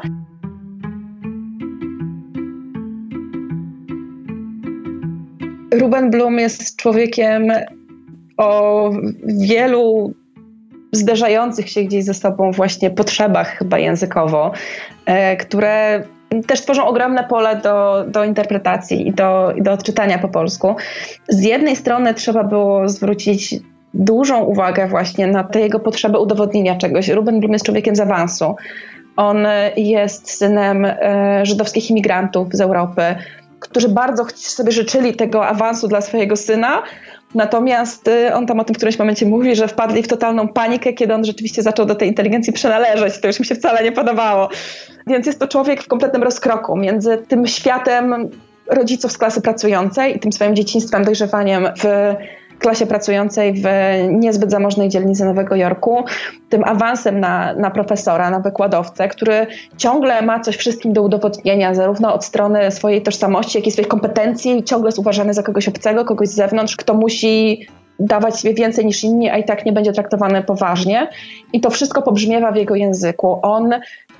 Ruben 5.78 6.10
Blum 6.10 6.38
jest 6.38 6.76
człowiekiem 6.76 7.52
o 8.36 8.90
wielu 9.24 10.14
zderzających 10.92 11.70
się 11.70 11.82
gdzieś 11.82 12.04
ze 12.04 12.14
sobą 12.14 12.50
właśnie 12.50 12.90
potrzebach 12.90 13.48
chyba 13.48 13.78
językowo, 13.78 14.52
e, 15.06 15.36
które 15.36 16.02
też 16.46 16.60
tworzą 16.60 16.86
ogromne 16.86 17.24
pole 17.24 17.56
do, 17.56 18.04
do 18.08 18.24
interpretacji 18.24 19.08
i 19.08 19.12
do, 19.12 19.52
i 19.56 19.62
do 19.62 19.72
odczytania 19.72 20.18
po 20.18 20.28
polsku. 20.28 20.74
Z 21.28 21.42
jednej 21.42 21.76
strony 21.76 22.14
trzeba 22.14 22.44
było 22.44 22.88
zwrócić 22.88 23.54
dużą 23.94 24.44
uwagę 24.44 24.88
właśnie 24.88 25.26
na 25.26 25.44
te 25.44 25.60
jego 25.60 25.80
potrzeby 25.80 26.18
udowodnienia 26.18 26.76
czegoś. 26.76 27.08
Ruben 27.08 27.40
Blum 27.40 27.52
jest 27.52 27.64
człowiekiem 27.64 27.96
z 27.96 28.00
awansu. 28.00 28.54
On 29.16 29.46
jest 29.76 30.30
synem 30.30 30.84
e, 30.84 31.40
żydowskich 31.46 31.90
imigrantów 31.90 32.48
z 32.52 32.60
Europy, 32.60 33.02
którzy 33.70 33.88
bardzo 33.88 34.26
sobie 34.34 34.72
życzyli 34.72 35.14
tego 35.14 35.46
awansu 35.46 35.88
dla 35.88 36.00
swojego 36.00 36.36
syna. 36.36 36.82
Natomiast 37.34 38.08
y, 38.08 38.34
on 38.34 38.46
tam 38.46 38.60
o 38.60 38.64
tym 38.64 38.74
w 38.74 38.76
którymś 38.76 38.98
momencie 38.98 39.26
mówi, 39.26 39.56
że 39.56 39.68
wpadli 39.68 40.02
w 40.02 40.08
totalną 40.08 40.48
panikę, 40.48 40.92
kiedy 40.92 41.14
on 41.14 41.24
rzeczywiście 41.24 41.62
zaczął 41.62 41.86
do 41.86 41.94
tej 41.94 42.08
inteligencji 42.08 42.52
przynależeć. 42.52 43.20
To 43.20 43.26
już 43.26 43.40
mi 43.40 43.46
się 43.46 43.54
wcale 43.54 43.84
nie 43.84 43.92
podobało. 43.92 44.48
Więc 45.06 45.26
jest 45.26 45.38
to 45.38 45.48
człowiek 45.48 45.82
w 45.82 45.88
kompletnym 45.88 46.22
rozkroku 46.22 46.76
między 46.76 47.18
tym 47.28 47.46
światem 47.46 48.30
rodziców 48.66 49.12
z 49.12 49.18
klasy 49.18 49.40
pracującej 49.40 50.16
i 50.16 50.20
tym 50.20 50.32
swoim 50.32 50.56
dzieciństwem, 50.56 51.04
dojrzewaniem 51.04 51.68
w 51.78 52.14
klasie 52.58 52.86
pracującej 52.86 53.54
w 53.54 53.66
niezbyt 54.10 54.50
zamożnej 54.50 54.88
dzielnicy 54.88 55.24
Nowego 55.24 55.56
Jorku, 55.56 56.04
tym 56.48 56.64
awansem 56.64 57.20
na, 57.20 57.54
na 57.54 57.70
profesora, 57.70 58.30
na 58.30 58.40
wykładowcę, 58.40 59.08
który 59.08 59.46
ciągle 59.76 60.22
ma 60.22 60.40
coś 60.40 60.56
wszystkim 60.56 60.92
do 60.92 61.02
udowodnienia, 61.02 61.74
zarówno 61.74 62.14
od 62.14 62.24
strony 62.24 62.70
swojej 62.70 63.02
tożsamości, 63.02 63.58
jak 63.58 63.66
i 63.66 63.70
swoich 63.70 63.88
kompetencji, 63.88 64.64
ciągle 64.64 64.88
jest 64.88 64.98
uważany 64.98 65.34
za 65.34 65.42
kogoś 65.42 65.68
obcego, 65.68 66.04
kogoś 66.04 66.28
z 66.28 66.34
zewnątrz, 66.34 66.76
kto 66.76 66.94
musi 66.94 67.66
dawać 68.00 68.40
sobie 68.40 68.54
więcej 68.54 68.86
niż 68.86 69.04
inni, 69.04 69.30
a 69.30 69.38
i 69.38 69.44
tak 69.44 69.66
nie 69.66 69.72
będzie 69.72 69.92
traktowany 69.92 70.42
poważnie. 70.42 71.08
I 71.52 71.60
to 71.60 71.70
wszystko 71.70 72.02
pobrzmiewa 72.02 72.52
w 72.52 72.56
jego 72.56 72.74
języku. 72.74 73.38
On 73.42 73.70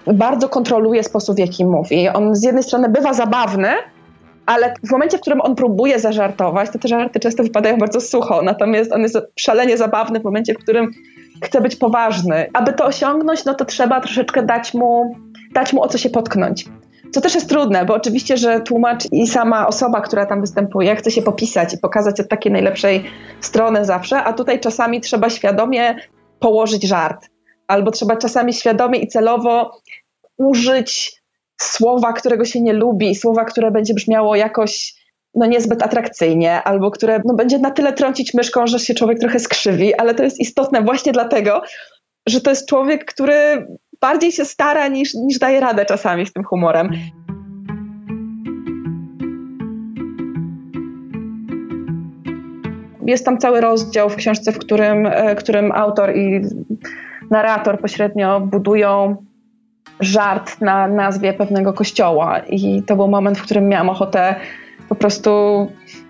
bardzo 0.06 0.48
kontroluje 0.48 1.02
sposób, 1.02 1.36
w 1.36 1.38
jaki 1.38 1.64
mówi. 1.64 2.08
On 2.08 2.34
z 2.34 2.42
jednej 2.42 2.62
strony 2.62 2.88
bywa 2.88 3.12
zabawny, 3.12 3.68
ale 4.46 4.74
w 4.82 4.90
momencie, 4.90 5.18
w 5.18 5.20
którym 5.20 5.40
on 5.40 5.54
próbuje 5.54 5.98
zażartować, 5.98 6.70
to 6.70 6.78
te 6.78 6.88
żarty 6.88 7.20
często 7.20 7.42
wypadają 7.42 7.78
bardzo 7.78 8.00
sucho, 8.00 8.42
natomiast 8.42 8.92
on 8.92 9.02
jest 9.02 9.18
szalenie 9.36 9.76
zabawny 9.76 10.20
w 10.20 10.24
momencie, 10.24 10.54
w 10.54 10.58
którym 10.58 10.90
chce 11.42 11.60
być 11.60 11.76
poważny. 11.76 12.46
Aby 12.52 12.72
to 12.72 12.84
osiągnąć, 12.84 13.44
no 13.44 13.54
to 13.54 13.64
trzeba 13.64 14.00
troszeczkę 14.00 14.42
dać 14.42 14.74
mu, 14.74 15.16
dać 15.54 15.72
mu 15.72 15.82
o 15.82 15.88
co 15.88 15.98
się 15.98 16.10
potknąć. 16.10 16.66
Co 17.10 17.20
też 17.20 17.34
jest 17.34 17.48
trudne, 17.48 17.84
bo 17.84 17.94
oczywiście, 17.94 18.36
że 18.36 18.60
tłumacz 18.60 19.04
i 19.12 19.26
sama 19.26 19.66
osoba, 19.66 20.00
która 20.00 20.26
tam 20.26 20.40
występuje, 20.40 20.96
chce 20.96 21.10
się 21.10 21.22
popisać 21.22 21.74
i 21.74 21.78
pokazać 21.78 22.20
od 22.20 22.28
takiej 22.28 22.52
najlepszej 22.52 23.04
strony 23.40 23.84
zawsze, 23.84 24.24
a 24.24 24.32
tutaj 24.32 24.60
czasami 24.60 25.00
trzeba 25.00 25.30
świadomie 25.30 25.96
położyć 26.40 26.82
żart, 26.82 27.26
albo 27.68 27.90
trzeba 27.90 28.16
czasami 28.16 28.52
świadomie 28.52 28.98
i 28.98 29.08
celowo 29.08 29.80
użyć 30.36 31.22
słowa, 31.62 32.12
którego 32.12 32.44
się 32.44 32.60
nie 32.60 32.72
lubi, 32.72 33.14
słowa, 33.14 33.44
które 33.44 33.70
będzie 33.70 33.94
brzmiało 33.94 34.36
jakoś 34.36 34.94
no 35.34 35.46
niezbyt 35.46 35.82
atrakcyjnie, 35.82 36.62
albo 36.62 36.90
które 36.90 37.22
no, 37.24 37.34
będzie 37.34 37.58
na 37.58 37.70
tyle 37.70 37.92
trącić 37.92 38.34
myszką, 38.34 38.66
że 38.66 38.78
się 38.78 38.94
człowiek 38.94 39.18
trochę 39.18 39.38
skrzywi, 39.38 39.94
ale 39.94 40.14
to 40.14 40.22
jest 40.22 40.40
istotne 40.40 40.82
właśnie 40.82 41.12
dlatego, 41.12 41.62
że 42.26 42.40
to 42.40 42.50
jest 42.50 42.68
człowiek, 42.68 43.04
który 43.04 43.66
bardziej 44.00 44.32
się 44.32 44.44
stara 44.44 44.88
niż, 44.88 45.14
niż 45.14 45.38
daje 45.38 45.60
radę 45.60 45.84
czasami 45.84 46.26
z 46.26 46.32
tym 46.32 46.44
humorem. 46.44 46.90
Jest 53.06 53.24
tam 53.24 53.38
cały 53.38 53.60
rozdział 53.60 54.08
w 54.08 54.16
książce, 54.16 54.52
w 54.52 54.58
którym, 54.58 55.06
e, 55.06 55.34
którym 55.34 55.72
autor 55.72 56.16
i 56.16 56.40
narrator 57.30 57.80
pośrednio 57.80 58.40
budują 58.40 59.25
żart 60.00 60.60
na 60.60 60.88
nazwie 60.88 61.32
pewnego 61.32 61.72
kościoła. 61.72 62.38
I 62.38 62.82
to 62.82 62.96
był 62.96 63.08
moment, 63.08 63.38
w 63.38 63.42
którym 63.42 63.68
miałam 63.68 63.88
ochotę 63.88 64.34
po 64.88 64.94
prostu 64.94 65.30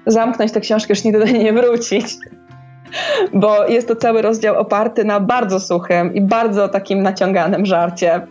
zamknąć 0.06 0.52
tę 0.52 0.60
książkę, 0.60 0.92
już 0.92 1.04
nigdy 1.04 1.18
do 1.18 1.26
niej 1.26 1.44
nie 1.44 1.52
wrócić. 1.52 2.06
Bo 3.34 3.66
jest 3.66 3.88
to 3.88 3.96
cały 3.96 4.22
rozdział 4.22 4.56
oparty 4.58 5.04
na 5.04 5.20
bardzo 5.20 5.60
suchym 5.60 6.14
i 6.14 6.20
bardzo 6.20 6.68
takim 6.68 7.02
naciąganym 7.02 7.66
żarcie, 7.66 8.26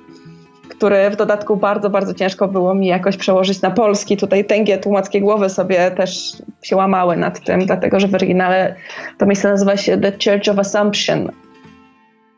który 0.70 1.10
w 1.10 1.16
dodatku 1.16 1.58
bardzo, 1.58 1.90
bardzo 1.90 2.14
ciężko 2.14 2.48
było 2.48 2.74
mi 2.74 2.88
jakoś 2.88 3.18
przełożyć 3.18 3.62
na 3.62 3.72
polski. 3.72 4.18
Tutaj 4.18 4.46
tęgie 4.46 4.78
tłumackie 4.78 5.22
głowy 5.22 5.50
sobie 5.50 5.92
też 5.92 6.38
się 6.62 6.76
łamały 6.76 7.18
nad 7.18 7.44
tym, 7.44 7.66
dlatego 7.66 8.00
że 8.00 8.08
w 8.08 8.16
oryginale 8.16 8.76
to 9.18 9.26
miejsce 9.26 9.50
nazywa 9.50 9.78
się 9.78 9.98
The 9.98 10.12
Church 10.12 10.50
of 10.52 10.60
Assumption, 10.60 11.32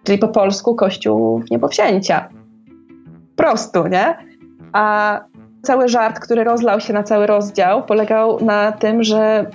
czyli 0.03 0.17
po 0.17 0.27
polsku 0.27 0.75
Kościół 0.75 1.43
Niebowzięcia 1.51 2.29
prostu, 3.37 3.87
nie? 3.87 4.15
A 4.73 5.19
cały 5.61 5.89
żart, 5.89 6.19
który 6.19 6.43
rozlał 6.43 6.79
się 6.79 6.93
na 6.93 7.03
cały 7.03 7.27
rozdział, 7.27 7.85
polegał 7.85 8.45
na 8.45 8.71
tym, 8.71 9.03
że 9.03 9.45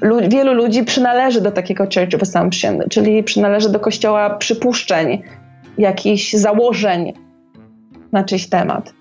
lu 0.00 0.16
wielu 0.28 0.54
ludzi 0.54 0.84
przynależy 0.84 1.40
do 1.40 1.50
takiego 1.50 1.84
Church 1.84 2.14
of 2.14 2.22
Assumption, 2.22 2.78
czyli 2.90 3.22
przynależy 3.22 3.68
do 3.72 3.80
kościoła 3.80 4.30
przypuszczeń, 4.30 5.22
jakichś 5.78 6.32
założeń 6.32 7.12
na 8.12 8.24
czyjś 8.24 8.48
temat. 8.48 8.92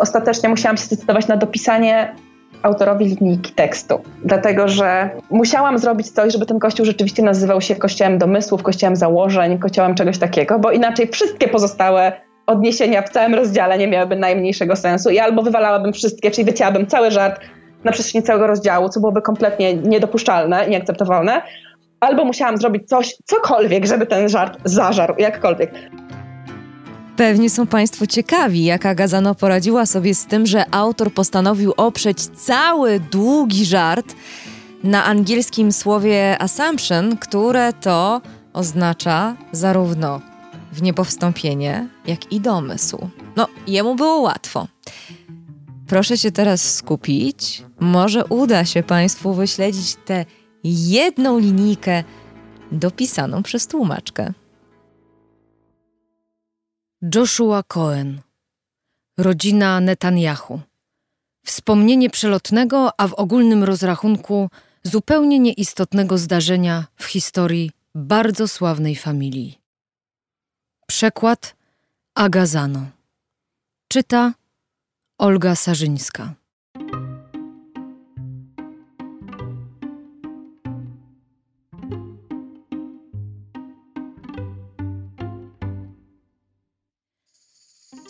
Ostatecznie 0.00 0.48
musiałam 0.48 0.76
się 0.76 0.84
zdecydować 0.84 1.28
na 1.28 1.36
dopisanie 1.36 2.14
autorowi 2.62 3.04
linijki 3.04 3.52
tekstu, 3.52 4.00
dlatego 4.24 4.68
że 4.68 5.10
musiałam 5.30 5.78
zrobić 5.78 6.10
coś, 6.10 6.32
żeby 6.32 6.46
ten 6.46 6.58
kościół 6.58 6.86
rzeczywiście 6.86 7.22
nazywał 7.22 7.60
się 7.60 7.76
kościołem 7.76 8.18
domysłów, 8.18 8.62
kościołem 8.62 8.96
założeń, 8.96 9.58
kościołem 9.58 9.94
czegoś 9.94 10.18
takiego, 10.18 10.58
bo 10.58 10.70
inaczej 10.70 11.08
wszystkie 11.08 11.48
pozostałe 11.48 12.12
odniesienia 12.46 13.02
w 13.02 13.08
całym 13.08 13.34
rozdziale 13.34 13.78
nie 13.78 13.88
miałyby 13.88 14.16
najmniejszego 14.16 14.76
sensu 14.76 15.10
i 15.10 15.18
albo 15.18 15.42
wywalałabym 15.42 15.92
wszystkie, 15.92 16.30
czyli 16.30 16.44
wycięłabym 16.44 16.86
cały 16.86 17.10
żart, 17.10 17.40
na 17.84 17.92
przestrzeni 17.92 18.24
całego 18.24 18.46
rozdziału, 18.46 18.88
co 18.88 19.00
byłoby 19.00 19.22
kompletnie 19.22 19.74
niedopuszczalne, 19.74 20.68
nieakceptowalne, 20.68 21.42
albo 22.00 22.24
musiałam 22.24 22.56
zrobić 22.56 22.88
coś, 22.88 23.16
cokolwiek, 23.24 23.86
żeby 23.86 24.06
ten 24.06 24.28
żart 24.28 24.58
zażarł, 24.64 25.14
jakkolwiek. 25.18 25.72
Pewnie 27.16 27.50
są 27.50 27.66
Państwo 27.66 28.06
ciekawi, 28.06 28.64
jak 28.64 28.86
Agazano 28.86 29.34
poradziła 29.34 29.86
sobie 29.86 30.14
z 30.14 30.26
tym, 30.26 30.46
że 30.46 30.74
autor 30.74 31.12
postanowił 31.12 31.72
oprzeć 31.76 32.18
cały 32.26 33.00
długi 33.00 33.64
żart 33.64 34.14
na 34.84 35.04
angielskim 35.04 35.72
słowie 35.72 36.36
assumption, 36.42 37.16
które 37.16 37.72
to 37.72 38.20
oznacza 38.52 39.36
zarówno 39.52 40.20
w 40.72 40.82
niepowstąpienie, 40.82 41.88
jak 42.06 42.32
i 42.32 42.40
domysł. 42.40 43.08
No, 43.36 43.48
jemu 43.66 43.94
było 43.94 44.20
łatwo. 44.20 44.68
Proszę 45.86 46.18
się 46.18 46.32
teraz 46.32 46.74
skupić. 46.74 47.62
Może 47.80 48.24
uda 48.24 48.64
się 48.64 48.82
Państwu 48.82 49.34
wyśledzić 49.34 49.96
tę 50.04 50.24
jedną 50.64 51.38
linijkę 51.38 52.04
dopisaną 52.72 53.42
przez 53.42 53.66
tłumaczkę. 53.66 54.32
Joshua 57.02 57.62
Cohen. 57.62 58.20
Rodzina 59.18 59.80
Netanyahu. 59.80 60.60
Wspomnienie 61.46 62.10
przelotnego, 62.10 63.00
a 63.00 63.08
w 63.08 63.14
ogólnym 63.14 63.64
rozrachunku 63.64 64.50
zupełnie 64.82 65.38
nieistotnego 65.38 66.18
zdarzenia 66.18 66.86
w 66.96 67.04
historii 67.04 67.70
bardzo 67.94 68.48
sławnej 68.48 68.96
familii. 68.96 69.58
Przekład 70.86 71.56
Agazano. 72.14 72.86
Czyta 73.88 74.34
Olga 75.18 75.56
Sarzyńska. 75.56 76.34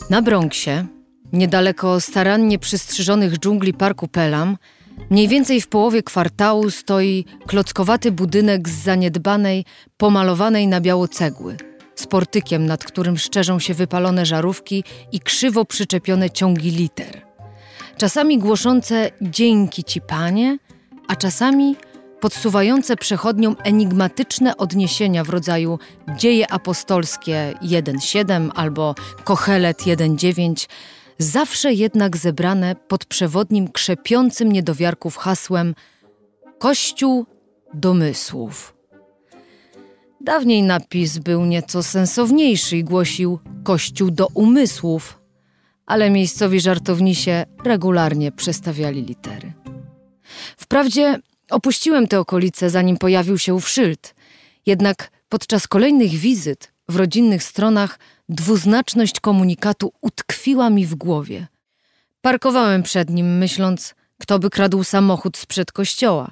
Na 0.09 0.21
Bronxie, 0.21 0.85
niedaleko 1.33 1.99
starannie 2.01 2.59
przystrzyżonych 2.59 3.39
dżungli 3.39 3.73
parku 3.73 4.07
Pelam, 4.07 4.57
mniej 5.09 5.27
więcej 5.27 5.61
w 5.61 5.67
połowie 5.67 6.03
kwartału 6.03 6.69
stoi 6.69 7.25
klockowaty 7.47 8.11
budynek 8.11 8.69
z 8.69 8.83
zaniedbanej, 8.83 9.65
pomalowanej 9.97 10.67
na 10.67 10.81
biało 10.81 11.07
cegły, 11.07 11.57
z 11.95 12.07
portykiem, 12.07 12.65
nad 12.65 12.83
którym 12.83 13.17
szczerzą 13.17 13.59
się 13.59 13.73
wypalone 13.73 14.25
żarówki 14.25 14.83
i 15.11 15.19
krzywo 15.19 15.65
przyczepione 15.65 16.29
ciągi 16.29 16.71
liter. 16.71 17.21
Czasami 17.97 18.39
głoszące 18.39 19.11
dzięki 19.21 19.83
ci 19.83 20.01
panie, 20.01 20.57
a 21.07 21.15
czasami 21.15 21.75
podsuwające 22.23 22.95
przechodniom 22.95 23.55
enigmatyczne 23.63 24.57
odniesienia 24.57 25.23
w 25.23 25.29
rodzaju 25.29 25.79
Dzieje 26.17 26.51
apostolskie 26.51 27.53
1.7 27.61 28.49
albo 28.55 28.95
Kochelet 29.23 29.77
1.9, 29.77 30.69
zawsze 31.17 31.73
jednak 31.73 32.17
zebrane 32.17 32.75
pod 32.75 33.05
przewodnim 33.05 33.71
krzepiącym 33.71 34.51
niedowiarków 34.51 35.17
hasłem 35.17 35.75
Kościół 36.59 37.25
domysłów. 37.73 38.75
Dawniej 40.21 40.63
napis 40.63 41.17
był 41.17 41.45
nieco 41.45 41.83
sensowniejszy 41.83 42.77
i 42.77 42.83
głosił 42.83 43.39
Kościół 43.63 44.11
do 44.11 44.27
umysłów, 44.33 45.19
ale 45.85 46.09
miejscowi 46.09 46.59
żartownisie 46.59 47.45
regularnie 47.65 48.31
przestawiali 48.31 49.05
litery. 49.05 49.53
Wprawdzie 50.57 51.19
Opuściłem 51.53 52.07
te 52.07 52.19
okolice, 52.19 52.69
zanim 52.69 52.97
pojawił 52.97 53.37
się 53.37 53.53
ów 53.53 53.69
szyld. 53.69 54.15
Jednak 54.65 55.11
podczas 55.29 55.67
kolejnych 55.67 56.11
wizyt 56.11 56.71
w 56.89 56.95
rodzinnych 56.95 57.43
stronach 57.43 57.99
dwuznaczność 58.29 59.19
komunikatu 59.19 59.93
utkwiła 60.01 60.69
mi 60.69 60.85
w 60.85 60.95
głowie. 60.95 61.47
Parkowałem 62.21 62.83
przed 62.83 63.09
nim, 63.09 63.37
myśląc, 63.37 63.95
kto 64.21 64.39
by 64.39 64.49
kradł 64.49 64.83
samochód 64.83 65.37
sprzed 65.37 65.71
kościoła, 65.71 66.31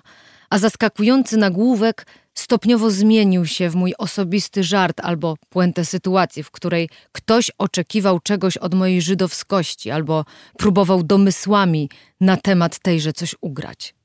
a 0.50 0.58
zaskakujący 0.58 1.38
nagłówek 1.38 2.08
stopniowo 2.34 2.92
zmienił 2.92 3.46
się 3.46 3.70
w 3.70 3.76
mój 3.76 3.94
osobisty 3.98 4.64
żart 4.64 5.00
albo 5.04 5.36
puentę 5.50 5.86
sytuacji, 5.86 6.44
w 6.44 6.52
której 6.52 6.90
ktoś 7.12 7.52
oczekiwał 7.58 8.20
czegoś 8.20 8.58
od 8.58 8.74
mojej 8.74 9.02
żydowskości 9.02 9.92
albo 9.92 10.26
próbował 10.58 11.04
domysłami 11.04 11.90
na 12.22 12.38
temat 12.38 12.80
tejże 12.80 13.14
coś 13.14 13.36
ugrać. 13.42 14.01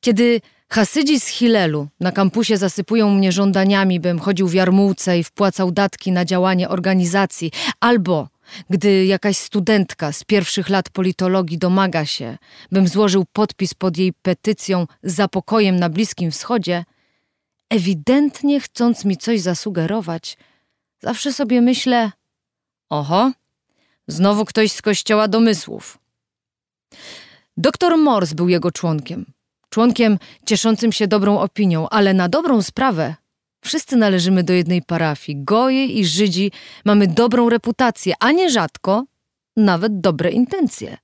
Kiedy 0.00 0.40
Hasydzi 0.70 1.20
z 1.20 1.26
Hilelu 1.26 1.88
na 2.00 2.12
kampusie 2.12 2.56
zasypują 2.56 3.10
mnie 3.10 3.32
żądaniami, 3.32 4.00
bym 4.00 4.18
chodził 4.18 4.48
w 4.48 4.54
jarmułce 4.54 5.18
i 5.18 5.24
wpłacał 5.24 5.72
datki 5.72 6.12
na 6.12 6.24
działanie 6.24 6.68
organizacji, 6.68 7.52
albo 7.80 8.28
gdy 8.70 9.06
jakaś 9.06 9.36
studentka 9.36 10.12
z 10.12 10.24
pierwszych 10.24 10.68
lat 10.68 10.90
politologii 10.90 11.58
domaga 11.58 12.06
się, 12.06 12.38
bym 12.72 12.88
złożył 12.88 13.24
podpis 13.32 13.74
pod 13.74 13.96
jej 13.96 14.12
petycją 14.12 14.86
za 15.02 15.28
pokojem 15.28 15.76
na 15.76 15.88
Bliskim 15.88 16.30
Wschodzie, 16.30 16.84
ewidentnie 17.70 18.60
chcąc 18.60 19.04
mi 19.04 19.16
coś 19.16 19.40
zasugerować, 19.40 20.38
zawsze 21.00 21.32
sobie 21.32 21.60
myślę: 21.60 22.12
oho, 22.90 23.32
znowu 24.08 24.44
ktoś 24.44 24.72
z 24.72 24.82
kościoła 24.82 25.28
domysłów. 25.28 25.98
Doktor 27.56 27.98
Morse 27.98 28.34
był 28.34 28.48
jego 28.48 28.72
członkiem 28.72 29.37
członkiem 29.68 30.18
cieszącym 30.46 30.92
się 30.92 31.08
dobrą 31.08 31.38
opinią, 31.38 31.88
ale 31.88 32.14
na 32.14 32.28
dobrą 32.28 32.62
sprawę 32.62 33.14
wszyscy 33.60 33.96
należymy 33.96 34.42
do 34.42 34.52
jednej 34.52 34.82
parafii. 34.82 35.44
Goje 35.44 35.86
i 35.86 36.04
Żydzi 36.04 36.52
mamy 36.84 37.06
dobrą 37.06 37.48
reputację, 37.48 38.14
a 38.20 38.32
nierzadko 38.32 39.04
nawet 39.56 40.00
dobre 40.00 40.30
intencje. 40.30 40.96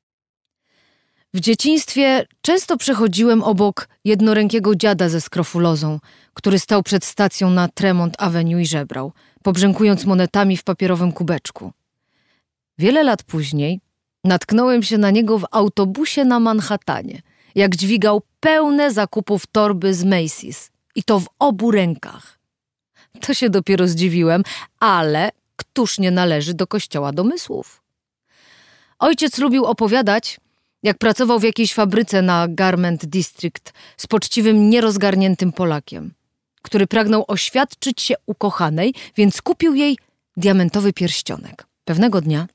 W 1.34 1.40
dzieciństwie 1.40 2.26
często 2.40 2.76
przechodziłem 2.76 3.42
obok 3.42 3.88
jednorękiego 4.04 4.74
dziada 4.74 5.08
ze 5.08 5.20
skrofulozą, 5.20 6.00
który 6.34 6.58
stał 6.58 6.82
przed 6.82 7.04
stacją 7.04 7.50
na 7.50 7.68
Tremont 7.68 8.22
Avenue 8.22 8.58
i 8.58 8.66
żebrał, 8.66 9.12
pobrzękując 9.42 10.04
monetami 10.04 10.56
w 10.56 10.64
papierowym 10.64 11.12
kubeczku. 11.12 11.72
Wiele 12.78 13.02
lat 13.02 13.22
później 13.22 13.80
natknąłem 14.24 14.82
się 14.82 14.98
na 14.98 15.10
niego 15.10 15.38
w 15.38 15.46
autobusie 15.50 16.24
na 16.24 16.40
Manhattanie– 16.40 17.22
jak 17.54 17.76
dźwigał 17.76 18.22
pełne 18.40 18.92
zakupów 18.92 19.46
torby 19.46 19.94
z 19.94 20.04
Macy's 20.04 20.70
i 20.94 21.02
to 21.02 21.20
w 21.20 21.26
obu 21.38 21.70
rękach. 21.70 22.38
To 23.20 23.34
się 23.34 23.50
dopiero 23.50 23.88
zdziwiłem, 23.88 24.42
ale 24.80 25.30
któż 25.56 25.98
nie 25.98 26.10
należy 26.10 26.54
do 26.54 26.66
kościoła 26.66 27.12
domysłów? 27.12 27.82
Ojciec 28.98 29.38
lubił 29.38 29.64
opowiadać, 29.64 30.40
jak 30.82 30.98
pracował 30.98 31.40
w 31.40 31.42
jakiejś 31.42 31.74
fabryce 31.74 32.22
na 32.22 32.46
Garment 32.48 33.06
District 33.06 33.72
z 33.96 34.06
poczciwym, 34.06 34.70
nierozgarniętym 34.70 35.52
Polakiem, 35.52 36.14
który 36.62 36.86
pragnął 36.86 37.24
oświadczyć 37.28 38.02
się 38.02 38.14
ukochanej, 38.26 38.94
więc 39.16 39.42
kupił 39.42 39.74
jej 39.74 39.98
diamentowy 40.36 40.92
pierścionek. 40.92 41.66
Pewnego 41.84 42.20
dnia 42.20 42.46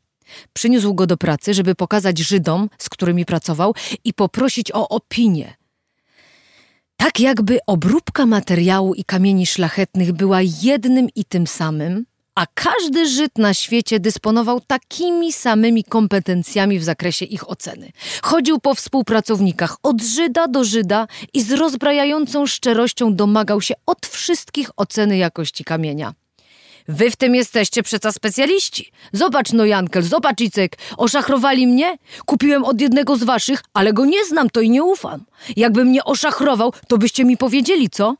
Przyniósł 0.53 0.93
go 0.93 1.07
do 1.07 1.17
pracy, 1.17 1.53
żeby 1.53 1.75
pokazać 1.75 2.19
Żydom, 2.19 2.69
z 2.77 2.89
którymi 2.89 3.25
pracował, 3.25 3.75
i 4.03 4.13
poprosić 4.13 4.71
o 4.71 4.89
opinię. 4.89 5.53
Tak 6.97 7.19
jakby 7.19 7.59
obróbka 7.67 8.25
materiału 8.25 8.93
i 8.93 9.03
kamieni 9.03 9.45
szlachetnych 9.45 10.11
była 10.11 10.39
jednym 10.41 11.07
i 11.15 11.25
tym 11.25 11.47
samym, 11.47 12.05
a 12.35 12.45
każdy 12.53 13.05
Żyd 13.07 13.37
na 13.37 13.53
świecie 13.53 13.99
dysponował 13.99 14.61
takimi 14.61 15.33
samymi 15.33 15.83
kompetencjami 15.83 16.79
w 16.79 16.83
zakresie 16.83 17.25
ich 17.25 17.49
oceny. 17.49 17.91
Chodził 18.21 18.59
po 18.59 18.75
współpracownikach 18.75 19.77
od 19.83 20.01
Żyda 20.01 20.47
do 20.47 20.63
Żyda 20.63 21.07
i 21.33 21.41
z 21.41 21.51
rozbrajającą 21.51 22.45
szczerością 22.45 23.15
domagał 23.15 23.61
się 23.61 23.73
od 23.85 24.05
wszystkich 24.05 24.69
oceny 24.77 25.17
jakości 25.17 25.63
kamienia. 25.63 26.13
Wy 26.89 27.11
w 27.11 27.15
tym 27.15 27.35
jesteście 27.35 27.83
przeca 27.83 28.11
specjaliści. 28.11 28.91
Zobacz 29.13 29.53
no 29.53 29.65
Jankel, 29.65 30.03
zobacz 30.03 30.41
Icek, 30.41 30.77
oszachrowali 30.97 31.67
mnie? 31.67 31.97
Kupiłem 32.25 32.65
od 32.65 32.81
jednego 32.81 33.17
z 33.17 33.23
waszych, 33.23 33.63
ale 33.73 33.93
go 33.93 34.05
nie 34.05 34.25
znam, 34.25 34.49
to 34.49 34.61
i 34.61 34.69
nie 34.69 34.83
ufam. 34.83 35.25
Jakby 35.55 35.85
mnie 35.85 36.03
oszachrował, 36.03 36.73
to 36.87 36.97
byście 36.97 37.25
mi 37.25 37.37
powiedzieli, 37.37 37.89
co? 37.89 38.15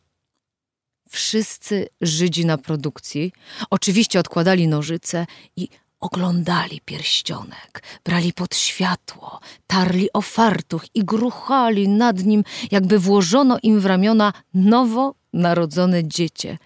Wszyscy 1.09 1.89
Żydzi 2.01 2.45
na 2.45 2.57
produkcji 2.57 3.31
oczywiście 3.69 4.19
odkładali 4.19 4.67
nożyce 4.67 5.25
i 5.55 5.69
oglądali 5.99 6.81
pierścionek, 6.85 7.83
brali 8.05 8.33
pod 8.33 8.55
światło, 8.55 9.39
tarli 9.67 10.13
o 10.13 10.21
fartuch 10.21 10.85
i 10.93 11.05
gruchali 11.05 11.87
nad 11.87 12.23
nim, 12.23 12.43
jakby 12.71 12.99
włożono 12.99 13.57
im 13.63 13.79
w 13.79 13.85
ramiona 13.85 14.33
nowo 14.53 15.15
narodzone 15.33 16.07
dziecię. 16.07 16.57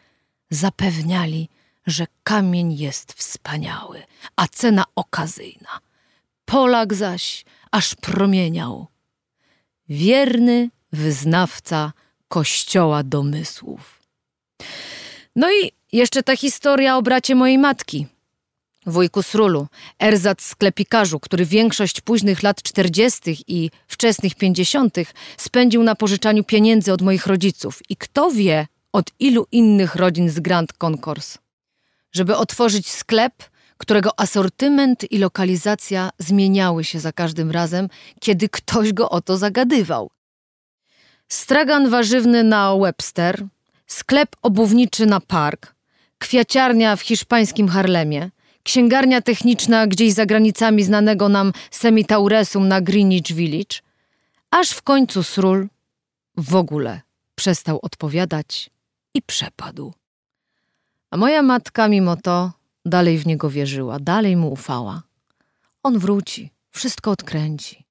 Zapewniali, 0.50 1.50
że 1.88 2.08
kamień 2.24 2.74
jest 2.74 3.14
wspaniały, 3.14 4.04
a 4.36 4.48
cena 4.48 4.84
okazyjna. 4.96 5.80
Polak 6.46 6.94
zaś 6.94 7.46
aż 7.72 7.96
promieniał. 7.96 8.88
wierny 9.90 10.70
wyznawca 10.92 11.94
kościoła 12.28 13.04
domysłów. 13.04 14.00
No 15.36 15.52
i 15.52 15.72
jeszcze 15.92 16.24
ta 16.24 16.36
historia 16.38 16.98
o 16.98 17.02
bracie 17.02 17.36
mojej 17.36 17.58
matki, 17.58 18.08
wujku 18.86 19.24
Srulu, 19.24 19.68
erzat 20.00 20.42
sklepikarzu, 20.42 21.20
który 21.20 21.46
większość 21.46 22.02
późnych 22.02 22.44
lat 22.44 22.62
czterdziestych 22.62 23.50
i 23.50 23.72
wczesnych 23.88 24.36
pięćdziesiątych 24.36 25.14
spędził 25.38 25.84
na 25.84 25.96
pożyczaniu 25.96 26.44
pieniędzy 26.44 26.94
od 26.94 27.02
moich 27.02 27.28
rodziców 27.28 27.82
i 27.90 27.96
kto 27.96 28.32
wie 28.32 28.68
od 28.92 29.12
ilu 29.20 29.48
innych 29.52 29.96
rodzin 29.96 30.30
z 30.30 30.40
Grand 30.40 30.74
Concourse. 30.74 31.43
Żeby 32.14 32.36
otworzyć 32.36 32.92
sklep, 32.92 33.34
którego 33.78 34.20
asortyment 34.20 35.12
i 35.12 35.18
lokalizacja 35.18 36.10
zmieniały 36.18 36.84
się 36.84 37.00
za 37.00 37.12
każdym 37.12 37.52
razem, 37.52 37.90
kiedy 38.20 38.50
ktoś 38.50 38.94
go 38.94 39.10
o 39.10 39.22
to 39.22 39.38
zagadywał. 39.38 40.10
Stragan 41.28 41.90
warzywny 41.90 42.44
na 42.44 42.78
Webster, 42.78 43.46
sklep 43.88 44.36
obuwniczy 44.42 45.06
na 45.06 45.20
Park, 45.20 45.76
kwiaciarnia 46.18 46.96
w 46.96 47.02
hiszpańskim 47.02 47.68
Harlemie, 47.68 48.30
księgarnia 48.64 49.22
techniczna 49.22 49.88
gdzieś 49.88 50.14
za 50.14 50.26
granicami 50.26 50.84
znanego 50.84 51.30
nam 51.30 51.54
Semitauresum 51.72 52.68
na 52.68 52.82
Greenwich 52.82 53.32
Village, 53.32 53.80
aż 54.52 54.70
w 54.70 54.82
końcu 54.82 55.24
Sról 55.24 55.68
w 56.38 56.56
ogóle 56.56 57.02
przestał 57.36 57.80
odpowiadać 57.82 58.70
i 59.14 59.22
przepadł. 59.22 59.94
A 61.14 61.18
moja 61.18 61.42
matka 61.42 61.88
mimo 61.88 62.16
to 62.16 62.52
dalej 62.86 63.18
w 63.18 63.26
niego 63.26 63.50
wierzyła, 63.50 64.00
dalej 64.00 64.38
mu 64.38 64.52
ufała. 64.52 65.04
On 65.84 66.00
wróci, 66.00 66.52
wszystko 66.72 67.12
odkręci. 67.12 67.86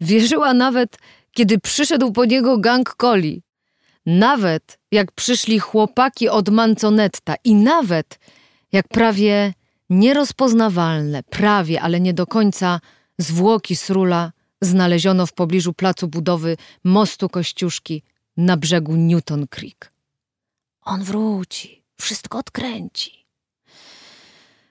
Wierzyła 0.00 0.54
nawet, 0.54 0.98
kiedy 1.32 1.58
przyszedł 1.58 2.12
po 2.12 2.24
niego 2.24 2.58
gang 2.58 2.94
coli. 2.98 3.42
Nawet 4.06 4.78
jak 4.90 5.12
przyszli 5.12 5.58
chłopaki 5.58 6.28
od 6.28 6.48
Manconetta 6.48 7.34
i 7.44 7.54
nawet 7.54 8.18
jak 8.72 8.88
prawie 8.88 9.54
nierozpoznawalne, 9.90 11.22
prawie, 11.22 11.82
ale 11.82 12.00
nie 12.00 12.14
do 12.14 12.26
końca 12.26 12.80
zwłoki 13.18 13.76
Srula 13.76 14.32
znaleziono 14.60 15.26
w 15.26 15.32
pobliżu 15.32 15.72
placu 15.72 16.08
budowy 16.08 16.56
mostu 16.84 17.28
Kościuszki 17.28 18.02
na 18.36 18.56
brzegu 18.56 18.96
Newton 18.96 19.46
Creek. 19.46 19.92
On 20.82 21.04
wróci, 21.04 21.79
wszystko 22.00 22.38
odkręci. 22.38 23.26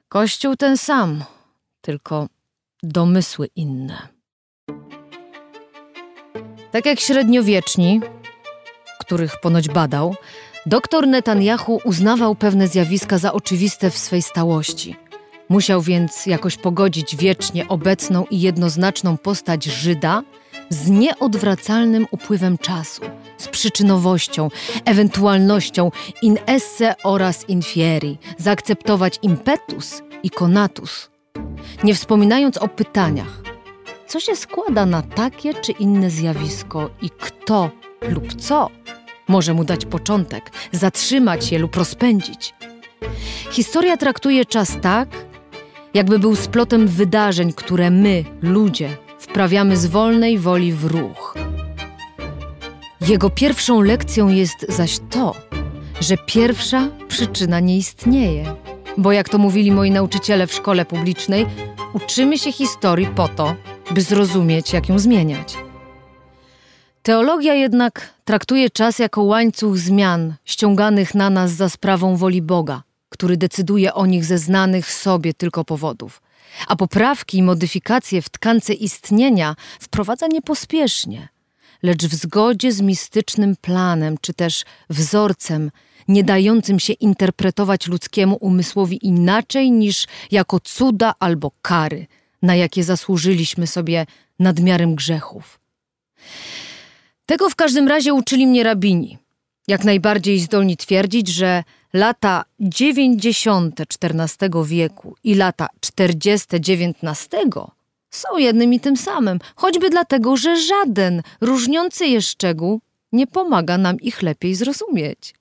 Kościół 0.09 0.55
ten 0.55 0.77
sam, 0.77 1.23
tylko 1.81 2.27
domysły 2.83 3.49
inne. 3.55 4.07
Tak 6.71 6.85
jak 6.85 6.99
średniowieczni, 6.99 8.01
których 8.99 9.39
ponoć 9.39 9.69
badał, 9.69 10.15
doktor 10.65 11.07
Netanyahu 11.07 11.79
uznawał 11.83 12.35
pewne 12.35 12.67
zjawiska 12.67 13.17
za 13.17 13.33
oczywiste 13.33 13.91
w 13.91 13.97
swej 13.97 14.21
stałości. 14.21 14.95
Musiał 15.49 15.81
więc 15.81 16.25
jakoś 16.25 16.57
pogodzić 16.57 17.15
wiecznie 17.15 17.67
obecną 17.67 18.25
i 18.25 18.41
jednoznaczną 18.41 19.17
postać 19.17 19.63
Żyda 19.63 20.23
z 20.69 20.89
nieodwracalnym 20.89 22.07
upływem 22.11 22.57
czasu, 22.57 23.01
z 23.37 23.47
przyczynowością, 23.47 24.49
ewentualnością 24.85 25.91
in 26.21 26.37
esse 26.45 26.95
oraz 27.03 27.49
in 27.49 27.61
fieri, 27.61 28.17
zaakceptować 28.37 29.19
impetus 29.21 30.01
i 30.23 30.29
konatus, 30.29 31.09
nie 31.83 31.95
wspominając 31.95 32.57
o 32.57 32.67
pytaniach, 32.67 33.41
co 34.07 34.19
się 34.19 34.35
składa 34.35 34.85
na 34.85 35.01
takie 35.01 35.53
czy 35.53 35.71
inne 35.71 36.09
zjawisko 36.09 36.89
i 37.01 37.09
kto 37.09 37.69
lub 38.01 38.35
co 38.35 38.69
może 39.27 39.53
mu 39.53 39.63
dać 39.63 39.85
początek, 39.85 40.51
zatrzymać 40.71 41.51
je 41.51 41.59
lub 41.59 41.75
rozpędzić. 41.75 42.53
Historia 43.51 43.97
traktuje 43.97 44.45
czas 44.45 44.77
tak, 44.81 45.09
jakby 45.93 46.19
był 46.19 46.35
splotem 46.35 46.87
wydarzeń, 46.87 47.53
które 47.53 47.91
my, 47.91 48.25
ludzie, 48.41 48.97
wprawiamy 49.19 49.77
z 49.77 49.85
wolnej 49.85 50.39
woli 50.39 50.73
w 50.73 50.85
ruch. 50.85 51.35
Jego 53.07 53.29
pierwszą 53.29 53.81
lekcją 53.81 54.27
jest 54.27 54.65
zaś 54.69 54.99
to, 55.09 55.35
że 55.99 56.17
pierwsza 56.17 56.89
przyczyna 57.07 57.59
nie 57.59 57.77
istnieje. 57.77 58.55
Bo 58.97 59.11
jak 59.11 59.29
to 59.29 59.37
mówili 59.37 59.71
moi 59.71 59.91
nauczyciele 59.91 60.47
w 60.47 60.53
szkole 60.53 60.85
publicznej, 60.85 61.45
uczymy 61.93 62.37
się 62.37 62.51
historii 62.51 63.07
po 63.07 63.27
to, 63.27 63.55
by 63.91 64.01
zrozumieć, 64.01 64.73
jak 64.73 64.89
ją 64.89 64.99
zmieniać. 64.99 65.57
Teologia 67.01 67.53
jednak 67.53 68.13
traktuje 68.25 68.69
czas 68.69 68.99
jako 68.99 69.23
łańcuch 69.23 69.77
zmian 69.77 70.33
ściąganych 70.45 71.15
na 71.15 71.29
nas 71.29 71.51
za 71.51 71.69
sprawą 71.69 72.15
woli 72.15 72.41
Boga, 72.41 72.83
który 73.09 73.37
decyduje 73.37 73.93
o 73.93 74.05
nich 74.05 74.25
ze 74.25 74.37
znanych 74.37 74.93
sobie 74.93 75.33
tylko 75.33 75.65
powodów. 75.65 76.21
A 76.67 76.75
poprawki 76.75 77.37
i 77.37 77.43
modyfikacje 77.43 78.21
w 78.21 78.29
tkance 78.29 78.73
istnienia 78.73 79.55
wprowadza 79.79 80.27
niepospiesznie, 80.27 81.27
lecz 81.83 82.05
w 82.05 82.15
zgodzie 82.15 82.71
z 82.71 82.81
mistycznym 82.81 83.55
planem 83.61 84.17
czy 84.21 84.33
też 84.33 84.65
wzorcem, 84.89 85.71
nie 86.07 86.23
dającym 86.23 86.79
się 86.79 86.93
interpretować 86.93 87.87
ludzkiemu 87.87 88.37
umysłowi 88.41 89.07
inaczej 89.07 89.71
niż 89.71 90.05
jako 90.31 90.59
cuda 90.59 91.13
albo 91.19 91.51
kary, 91.61 92.07
na 92.41 92.55
jakie 92.55 92.83
zasłużyliśmy 92.83 93.67
sobie 93.67 94.05
nadmiarem 94.39 94.95
grzechów. 94.95 95.59
Tego 97.25 97.49
w 97.49 97.55
każdym 97.55 97.87
razie 97.87 98.13
uczyli 98.13 98.47
mnie 98.47 98.63
rabini. 98.63 99.17
Jak 99.67 99.83
najbardziej 99.83 100.39
zdolni 100.39 100.77
twierdzić, 100.77 101.27
że 101.27 101.63
lata 101.93 102.45
90. 102.59 103.81
XIV 103.81 104.49
wieku 104.65 105.15
i 105.23 105.35
lata 105.35 105.67
40. 105.79 106.47
XIX 106.55 107.29
są 108.11 108.37
jednym 108.37 108.73
i 108.73 108.79
tym 108.79 108.97
samym, 108.97 109.39
choćby 109.55 109.89
dlatego, 109.89 110.37
że 110.37 110.61
żaden 110.61 111.21
różniący 111.41 112.07
je 112.07 112.21
szczegół 112.21 112.81
nie 113.11 113.27
pomaga 113.27 113.77
nam 113.77 113.99
ich 113.99 114.21
lepiej 114.21 114.55
zrozumieć. 114.55 115.33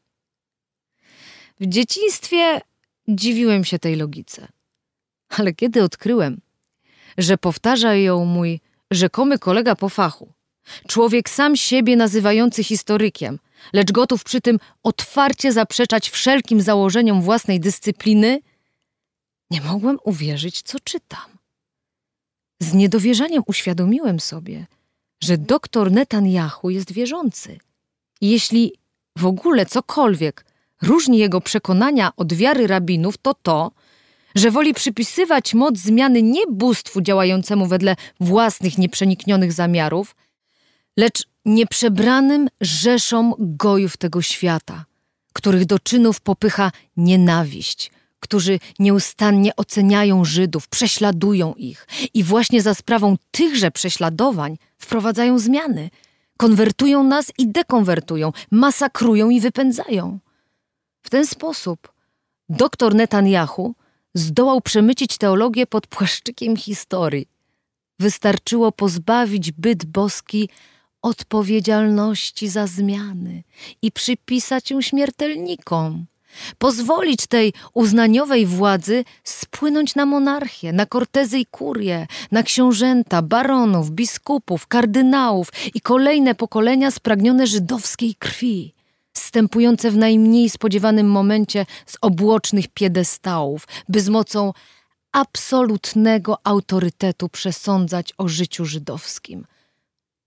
W 1.61 1.67
dzieciństwie 1.67 2.61
dziwiłem 3.09 3.65
się 3.65 3.79
tej 3.79 3.97
logice, 3.97 4.49
ale 5.29 5.53
kiedy 5.53 5.83
odkryłem, 5.83 6.41
że 7.19 7.39
powtarza 7.39 7.95
ją 7.95 8.25
mój 8.25 8.61
rzekomy 8.91 9.39
kolega 9.39 9.77
po 9.77 9.89
fachu, 9.89 10.33
człowiek 10.89 11.31
sam 11.31 11.57
siebie 11.57 11.97
nazywający 11.97 12.65
historykiem, 12.65 13.39
lecz 13.73 13.93
gotów 13.93 14.25
przy 14.25 14.41
tym 14.41 14.59
otwarcie 14.83 15.53
zaprzeczać 15.53 16.11
wszelkim 16.11 16.61
założeniom 16.61 17.23
własnej 17.23 17.61
dyscypliny, 17.61 18.41
nie 19.51 19.61
mogłem 19.61 19.99
uwierzyć, 20.05 20.63
co 20.63 20.81
czytam. 20.81 21.39
Z 22.61 22.75
niedowierzaniem 22.75 23.43
uświadomiłem 23.47 24.21
sobie, 24.21 24.67
że 25.23 25.39
doktor 25.39 25.93
Netanyahu 25.93 26.71
jest 26.71 26.93
wierzący. 26.93 27.59
Jeśli 28.21 28.73
w 29.17 29.27
ogóle 29.27 29.67
cokolwiek 29.67 30.45
różni 30.83 31.19
jego 31.19 31.41
przekonania 31.41 32.11
od 32.17 32.35
wiary 32.35 32.67
rabinów, 32.67 33.19
to 33.19 33.35
to, 33.35 33.73
że 34.35 34.51
woli 34.51 34.75
przypisywać 34.75 35.55
moc 35.55 35.79
zmiany 35.79 36.23
nie 36.23 36.47
bóstwu 36.51 37.01
działającemu 37.01 37.67
wedle 37.67 37.97
własnych 38.21 38.79
nieprzeniknionych 38.79 39.53
zamiarów, 39.53 40.17
lecz 40.99 41.27
nieprzebranym 41.45 42.49
rzeszom 42.61 43.35
gojów 43.39 43.97
tego 43.97 44.23
świata, 44.23 44.85
których 45.33 45.65
do 45.65 45.79
czynów 45.79 46.21
popycha 46.21 46.73
nienawiść, 46.97 47.91
którzy 48.21 48.59
nieustannie 48.79 49.57
oceniają 49.57 50.25
Żydów, 50.25 50.69
prześladują 50.69 51.55
ich 51.55 51.87
i 52.15 52.25
właśnie 52.25 52.63
za 52.63 52.75
sprawą 52.75 53.17
tychże 53.31 53.71
prześladowań 53.71 54.59
wprowadzają 54.79 55.39
zmiany, 55.39 55.91
konwertują 56.37 57.05
nas 57.05 57.33
i 57.39 57.49
dekonwertują, 57.49 58.33
masakrują 58.51 59.31
i 59.31 59.41
wypędzają. 59.41 60.19
W 61.03 61.11
ten 61.11 61.27
sposób 61.27 61.93
doktor 62.49 62.95
Netanyahu 62.95 63.75
zdołał 64.15 64.61
przemycić 64.61 65.19
teologię 65.19 65.67
pod 65.67 65.87
płaszczykiem 65.87 66.57
historii. 66.57 67.29
Wystarczyło 67.99 68.73
pozbawić 68.73 69.53
byt 69.53 69.85
boski 69.85 70.49
odpowiedzialności 71.03 72.49
za 72.49 72.67
zmiany 72.67 73.43
i 73.83 73.93
przypisać 73.93 74.71
ją 74.71 74.83
śmiertelnikom. 74.83 76.07
Pozwolić 76.59 77.27
tej 77.27 77.53
uznaniowej 77.75 78.47
władzy 78.47 79.05
spłynąć 79.25 79.95
na 79.95 80.07
monarchię, 80.07 80.73
na 80.73 80.87
kortezy 80.87 81.39
i 81.39 81.47
kurie, 81.47 82.07
na 82.31 82.43
książęta, 82.43 83.23
baronów, 83.23 83.91
biskupów, 83.91 84.67
kardynałów 84.67 85.49
i 85.75 85.81
kolejne 85.81 86.35
pokolenia 86.35 86.91
spragnione 86.91 87.47
żydowskiej 87.47 88.15
krwi, 88.15 88.75
stępujące 89.13 89.91
w 89.91 89.97
najmniej 89.97 90.51
spodziewanym 90.51 91.11
momencie 91.11 91.67
z 91.87 91.97
obłocznych 92.01 92.69
piedestałów, 92.69 93.69
by 93.89 94.01
z 94.01 94.09
mocą 94.09 94.53
absolutnego 95.13 96.39
autorytetu 96.45 97.29
przesądzać 97.29 98.13
o 98.19 98.29
życiu 98.29 98.65
żydowskim– 98.65 99.47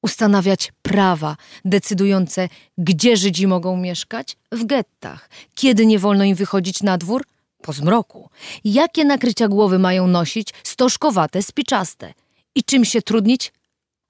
ustanawiać 0.02 0.72
prawa 0.82 1.38
decydujące, 1.66 2.50
gdzie 2.78 3.18
Żydzi 3.18 3.48
mogą 3.48 3.78
mieszkać? 3.78 4.38
W 4.52 4.66
gettach, 4.66 5.30
kiedy 5.56 5.86
nie 5.86 6.00
wolno 6.00 6.24
im 6.24 6.36
wychodzić 6.36 6.84
na 6.84 6.98
dwór? 6.98 7.26
Po 7.62 7.74
zmroku, 7.74 8.30
jakie 8.64 9.06
nakrycia 9.06 9.48
głowy 9.48 9.80
mają 9.80 10.08
nosić 10.08 10.54
stożkowate, 10.64 11.44
spiczaste? 11.44 12.14
I 12.56 12.64
czym 12.64 12.86
się 12.86 13.02
trudnić? 13.02 13.54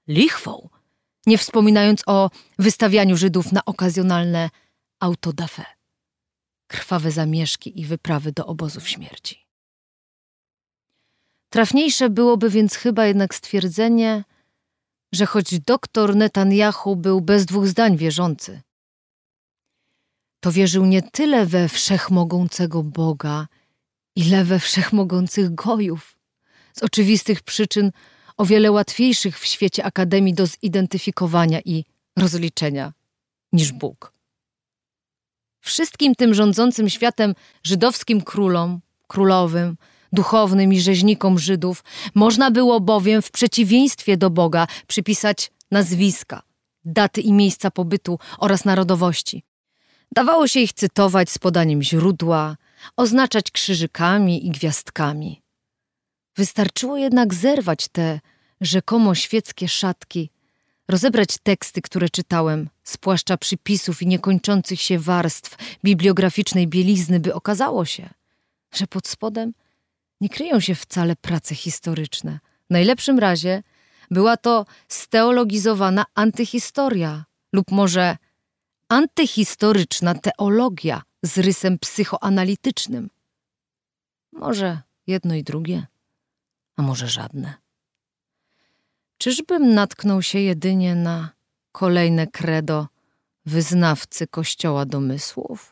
Lichwą, 0.08 0.68
nie 1.26 1.38
wspominając 1.38 2.02
o 2.06 2.30
wystawianiu 2.58 3.16
Żydów 3.16 3.52
na 3.52 3.64
okazjonalne 3.64 4.50
autodafé, 5.04 5.64
krwawe 6.66 7.10
zamieszki 7.10 7.80
i 7.80 7.84
wyprawy 7.84 8.32
do 8.32 8.46
obozów 8.46 8.88
śmierci. 8.88 9.46
Trafniejsze 11.50 12.10
byłoby 12.10 12.50
więc 12.50 12.74
chyba 12.74 13.06
jednak 13.06 13.34
stwierdzenie, 13.34 14.24
że 15.12 15.26
choć 15.26 15.60
doktor 15.60 16.16
Netanyahu 16.16 16.96
był 16.96 17.20
bez 17.20 17.46
dwóch 17.46 17.68
zdań 17.68 17.96
wierzący, 17.96 18.60
to 20.40 20.52
wierzył 20.52 20.86
nie 20.86 21.02
tyle 21.02 21.46
we 21.46 21.68
wszechmogącego 21.68 22.82
Boga, 22.82 23.46
ile 24.16 24.44
we 24.44 24.58
wszechmogących 24.58 25.54
gojów. 25.54 26.18
Z 26.72 26.82
oczywistych 26.82 27.42
przyczyn 27.42 27.92
o 28.36 28.44
wiele 28.44 28.72
łatwiejszych 28.72 29.38
w 29.38 29.46
świecie 29.46 29.84
akademii 29.84 30.34
do 30.34 30.46
zidentyfikowania 30.46 31.60
i 31.64 31.84
rozliczenia 32.16 32.92
niż 33.52 33.72
Bóg. 33.72 34.12
Wszystkim 35.60 36.14
tym 36.14 36.34
rządzącym 36.34 36.90
światem 36.90 37.34
żydowskim 37.62 38.20
królom, 38.22 38.80
królowym, 39.06 39.76
duchownym 40.12 40.72
i 40.72 40.80
rzeźnikom 40.80 41.38
Żydów 41.38 41.84
można 42.14 42.50
było 42.50 42.80
bowiem 42.80 43.22
w 43.22 43.30
przeciwieństwie 43.30 44.16
do 44.16 44.30
Boga 44.30 44.66
przypisać 44.86 45.50
nazwiska, 45.70 46.42
daty 46.84 47.20
i 47.20 47.32
miejsca 47.32 47.70
pobytu 47.70 48.18
oraz 48.38 48.64
narodowości. 48.64 49.44
Dawało 50.12 50.48
się 50.48 50.60
ich 50.60 50.72
cytować 50.72 51.30
z 51.30 51.38
podaniem 51.38 51.82
źródła, 51.82 52.56
oznaczać 52.96 53.50
krzyżykami 53.50 54.46
i 54.46 54.50
gwiazdkami. 54.50 55.42
Wystarczyło 56.36 56.96
jednak 56.96 57.34
zerwać 57.34 57.88
te 57.88 58.20
rzekomo 58.60 59.14
świeckie 59.14 59.68
szatki, 59.68 60.30
rozebrać 60.88 61.38
teksty, 61.42 61.82
które 61.82 62.08
czytałem, 62.08 62.68
z 62.84 62.96
płaszcza 62.96 63.36
przypisów 63.36 64.02
i 64.02 64.06
niekończących 64.06 64.80
się 64.80 64.98
warstw 64.98 65.56
bibliograficznej 65.84 66.68
bielizny, 66.68 67.20
by 67.20 67.34
okazało 67.34 67.84
się, 67.84 68.10
że 68.74 68.86
pod 68.86 69.08
spodem 69.08 69.52
nie 70.22 70.28
kryją 70.28 70.60
się 70.60 70.74
wcale 70.74 71.16
prace 71.16 71.54
historyczne. 71.54 72.38
W 72.70 72.70
najlepszym 72.70 73.18
razie 73.18 73.62
była 74.10 74.36
to 74.36 74.66
steologizowana 74.88 76.04
antyhistoria 76.14 77.24
lub 77.52 77.70
może 77.70 78.16
antyhistoryczna 78.88 80.14
teologia 80.14 81.02
z 81.22 81.38
rysem 81.38 81.78
psychoanalitycznym. 81.78 83.10
Może 84.32 84.80
jedno 85.06 85.34
i 85.34 85.44
drugie, 85.44 85.86
a 86.76 86.82
może 86.82 87.08
żadne. 87.08 87.54
Czyżbym 89.18 89.74
natknął 89.74 90.22
się 90.22 90.38
jedynie 90.38 90.94
na 90.94 91.30
kolejne 91.72 92.26
credo 92.26 92.86
wyznawcy 93.46 94.26
Kościoła 94.26 94.86
domysłów? 94.86 95.71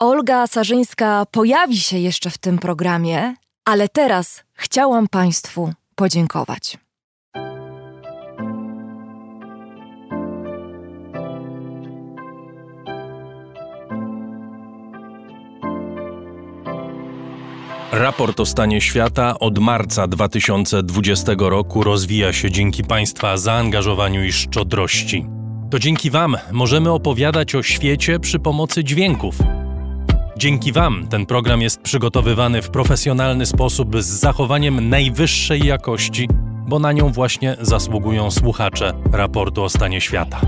Olga 0.00 0.46
Sarzyńska 0.46 1.26
pojawi 1.30 1.78
się 1.78 1.98
jeszcze 1.98 2.30
w 2.30 2.38
tym 2.38 2.58
programie, 2.58 3.34
ale 3.64 3.88
teraz 3.88 4.44
chciałam 4.54 5.08
Państwu 5.08 5.72
podziękować. 5.94 6.78
Raport 17.92 18.40
o 18.40 18.46
stanie 18.46 18.80
świata 18.80 19.38
od 19.38 19.58
marca 19.58 20.06
2020 20.06 21.32
roku 21.38 21.84
rozwija 21.84 22.32
się 22.32 22.50
dzięki 22.50 22.84
Państwa 22.84 23.36
zaangażowaniu 23.36 24.24
i 24.24 24.32
szczodrości. 24.32 25.26
To 25.70 25.78
dzięki 25.78 26.10
Wam 26.10 26.36
możemy 26.52 26.92
opowiadać 26.92 27.54
o 27.54 27.62
świecie 27.62 28.20
przy 28.20 28.38
pomocy 28.38 28.84
dźwięków. 28.84 29.57
Dzięki 30.38 30.72
Wam 30.72 31.06
ten 31.08 31.26
program 31.26 31.62
jest 31.62 31.80
przygotowywany 31.82 32.62
w 32.62 32.70
profesjonalny 32.70 33.46
sposób 33.46 34.02
z 34.02 34.06
zachowaniem 34.06 34.88
najwyższej 34.88 35.66
jakości, 35.66 36.28
bo 36.68 36.78
na 36.78 36.92
nią 36.92 37.12
właśnie 37.12 37.56
zasługują 37.60 38.30
słuchacze 38.30 38.92
raportu 39.12 39.64
o 39.64 39.68
stanie 39.68 40.00
świata. 40.00 40.40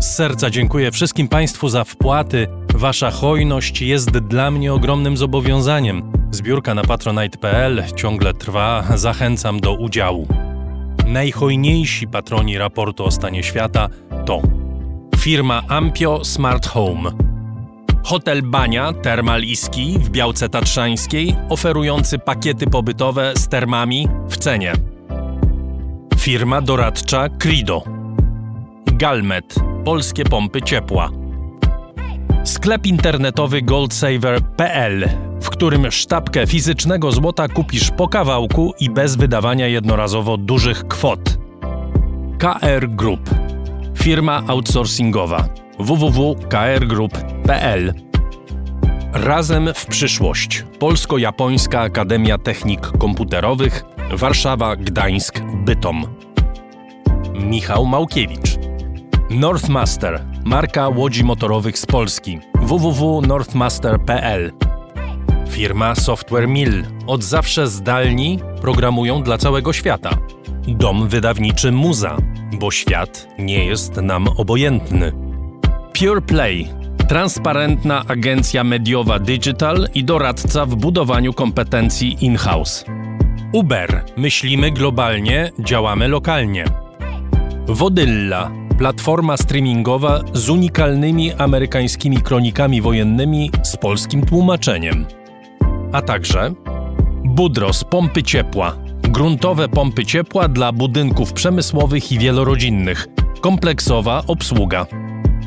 Z 0.00 0.14
serca 0.14 0.50
dziękuję 0.50 0.90
wszystkim 0.90 1.28
Państwu 1.28 1.68
za 1.68 1.84
wpłaty. 1.84 2.46
Wasza 2.74 3.10
hojność 3.10 3.82
jest 3.82 4.10
dla 4.10 4.50
mnie 4.50 4.72
ogromnym 4.72 5.16
zobowiązaniem. 5.16 6.12
Zbiórka 6.30 6.74
na 6.74 6.82
patronite.pl 6.82 7.82
ciągle 7.96 8.34
trwa, 8.34 8.84
zachęcam 8.94 9.60
do 9.60 9.74
udziału. 9.74 10.28
Najhojniejsi 11.06 12.08
patroni 12.08 12.58
raportu 12.58 13.04
o 13.04 13.10
stanie 13.10 13.42
świata 13.42 13.88
to 14.26 14.42
firma 15.18 15.62
Ampio 15.68 16.24
Smart 16.24 16.66
Home, 16.66 17.10
hotel 18.02 18.42
Bania 18.42 18.92
Termal 18.92 19.42
w 19.98 20.10
Białce 20.10 20.48
Tatrzańskiej, 20.48 21.36
oferujący 21.48 22.18
pakiety 22.18 22.66
pobytowe 22.66 23.32
z 23.36 23.48
termami 23.48 24.08
w 24.28 24.36
cenie. 24.36 24.72
Firma 26.18 26.60
doradcza 26.60 27.28
Crido, 27.28 27.82
Galmet, 28.86 29.54
polskie 29.84 30.24
pompy 30.24 30.62
ciepła. 30.62 31.10
Sklep 32.44 32.86
internetowy 32.86 33.62
goldsaver.pl, 33.62 35.08
w 35.40 35.50
którym 35.50 35.90
sztabkę 35.90 36.46
fizycznego 36.46 37.12
złota 37.12 37.48
kupisz 37.48 37.90
po 37.90 38.08
kawałku 38.08 38.74
i 38.80 38.90
bez 38.90 39.16
wydawania 39.16 39.66
jednorazowo 39.66 40.36
dużych 40.36 40.88
kwot. 40.88 41.38
KR 42.38 42.88
Group. 42.88 43.30
Firma 43.94 44.42
outsourcingowa 44.46 45.48
www.krgroup.pl 45.80 47.94
Razem 49.12 49.70
w 49.74 49.86
przyszłość. 49.86 50.64
Polsko-Japońska 50.78 51.80
Akademia 51.80 52.38
Technik 52.38 52.80
Komputerowych 52.98 53.84
Warszawa, 54.12 54.76
Gdańsk, 54.76 55.40
Bytom. 55.54 56.04
Michał 57.34 57.86
Małkiewicz. 57.86 58.58
Northmaster, 59.30 60.24
marka 60.44 60.88
łodzi 60.88 61.24
motorowych 61.24 61.78
z 61.78 61.86
Polski. 61.86 62.38
www.northmaster.pl 62.54 64.52
Firma 65.48 65.94
Software 65.94 66.48
Mill. 66.48 66.84
Od 67.06 67.24
zawsze 67.24 67.66
zdalni 67.66 68.38
programują 68.60 69.22
dla 69.22 69.38
całego 69.38 69.72
świata. 69.72 70.10
Dom 70.68 71.08
wydawniczy 71.08 71.72
Muza, 71.72 72.16
bo 72.60 72.70
świat 72.70 73.28
nie 73.38 73.64
jest 73.64 73.96
nam 73.96 74.28
obojętny. 74.28 75.29
Pure 76.00 76.20
Play. 76.20 76.68
Transparentna 77.08 78.04
agencja 78.08 78.64
mediowa 78.64 79.18
digital 79.18 79.88
i 79.94 80.04
doradca 80.04 80.66
w 80.66 80.76
budowaniu 80.76 81.32
kompetencji 81.32 82.16
in-house. 82.20 82.84
Uber. 83.52 84.04
Myślimy 84.16 84.70
globalnie, 84.70 85.50
działamy 85.58 86.08
lokalnie. 86.08 86.64
Wodylla 87.66 88.50
platforma 88.78 89.36
streamingowa 89.36 90.20
z 90.32 90.48
unikalnymi 90.48 91.32
amerykańskimi 91.32 92.16
kronikami 92.16 92.82
wojennymi 92.82 93.50
z 93.62 93.76
polskim 93.76 94.26
tłumaczeniem. 94.26 95.06
A 95.92 96.02
także 96.02 96.54
Budros 97.24 97.84
pompy 97.84 98.22
ciepła, 98.22 98.76
gruntowe 99.02 99.68
pompy 99.68 100.06
ciepła 100.06 100.48
dla 100.48 100.72
budynków 100.72 101.32
przemysłowych 101.32 102.12
i 102.12 102.18
wielorodzinnych, 102.18 103.06
kompleksowa 103.40 104.22
obsługa. 104.26 104.86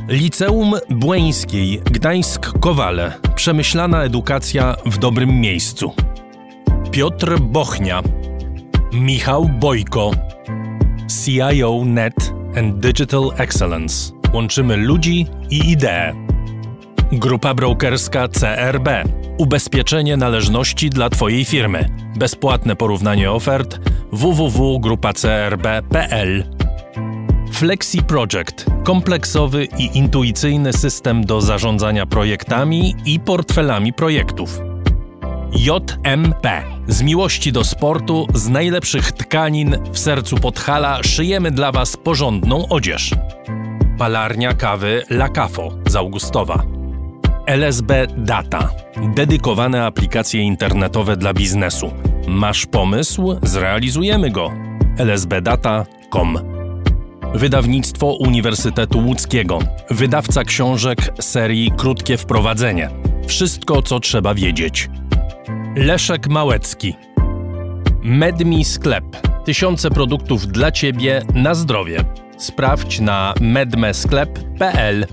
Liceum 0.08 0.74
Błeńskiej 0.90 1.80
Gdańsk-Kowale, 1.80 3.12
przemyślana 3.34 4.02
edukacja 4.02 4.76
w 4.86 4.98
dobrym 4.98 5.40
miejscu. 5.40 5.94
Piotr 6.90 7.38
Bochnia, 7.40 8.02
Michał 8.92 9.48
Bojko, 9.48 10.10
CIO 11.24 11.82
Net 11.84 12.34
and 12.56 12.78
Digital 12.78 13.30
Excellence. 13.36 14.12
Łączymy 14.32 14.76
ludzi 14.76 15.26
i 15.50 15.70
idee. 15.70 16.12
Grupa 17.12 17.54
brokerska 17.54 18.28
CRB. 18.28 18.88
Ubezpieczenie 19.38 20.16
należności 20.16 20.90
dla 20.90 21.10
Twojej 21.10 21.44
firmy. 21.44 21.88
Bezpłatne 22.16 22.76
porównanie 22.76 23.30
ofert 23.30 23.80
www.grupacrb.pl 24.12 26.53
Flexi 27.54 28.02
Project. 28.02 28.66
Kompleksowy 28.84 29.64
i 29.64 29.98
intuicyjny 29.98 30.72
system 30.72 31.24
do 31.24 31.40
zarządzania 31.40 32.06
projektami 32.06 32.94
i 33.06 33.20
portfelami 33.20 33.92
projektów. 33.92 34.60
JMP 35.52 36.62
Z 36.88 37.02
miłości 37.02 37.52
do 37.52 37.64
sportu, 37.64 38.26
z 38.34 38.48
najlepszych 38.48 39.12
tkanin 39.12 39.76
w 39.92 39.98
sercu 39.98 40.36
Podhala 40.36 41.02
szyjemy 41.02 41.50
dla 41.50 41.72
Was 41.72 41.96
porządną 41.96 42.68
odzież. 42.68 43.14
Palarnia 43.98 44.54
kawy 44.54 45.02
La 45.10 45.28
Cafo 45.28 45.68
z 45.86 45.96
Augustowa. 45.96 46.62
LSB 47.46 48.06
Data. 48.16 48.70
Dedykowane 49.14 49.86
aplikacje 49.86 50.40
internetowe 50.40 51.16
dla 51.16 51.34
biznesu. 51.34 51.90
Masz 52.28 52.66
pomysł? 52.66 53.36
Zrealizujemy 53.42 54.30
go. 54.30 54.52
lsbdata.com 54.98 56.63
Wydawnictwo 57.34 58.06
Uniwersytetu 58.06 58.98
Łódzkiego. 58.98 59.58
Wydawca 59.90 60.44
książek 60.44 60.98
serii 61.20 61.72
Krótkie 61.76 62.16
Wprowadzenie. 62.16 62.90
Wszystko, 63.26 63.82
co 63.82 64.00
trzeba 64.00 64.34
wiedzieć. 64.34 64.90
Leszek 65.76 66.28
Małecki. 66.28 66.94
Medmi 68.02 68.64
Sklep. 68.64 69.04
Tysiące 69.44 69.90
produktów 69.90 70.46
dla 70.46 70.72
Ciebie 70.72 71.22
na 71.34 71.54
zdrowie. 71.54 72.04
Sprawdź 72.38 73.00
na 73.00 73.34
medmesklep.pl. 73.40 75.06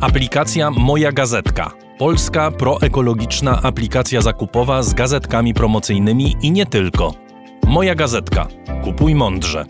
Aplikacja 0.00 0.70
Moja 0.70 1.12
Gazetka. 1.12 1.70
Polska 1.98 2.50
proekologiczna 2.50 3.62
aplikacja 3.62 4.20
zakupowa 4.20 4.82
z 4.82 4.94
gazetkami 4.94 5.54
promocyjnymi 5.54 6.36
i 6.42 6.50
nie 6.50 6.66
tylko. 6.66 7.14
Moja 7.66 7.94
Gazetka. 7.94 8.46
Kupuj 8.84 9.14
mądrze. 9.14 9.64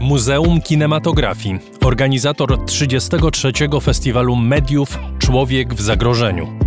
Muzeum 0.00 0.60
Kinematografii. 0.60 1.58
Organizator 1.84 2.64
33. 2.64 3.52
Festiwalu 3.82 4.36
Mediów 4.36 4.98
Człowiek 5.18 5.74
w 5.74 5.80
Zagrożeniu. 5.80 6.58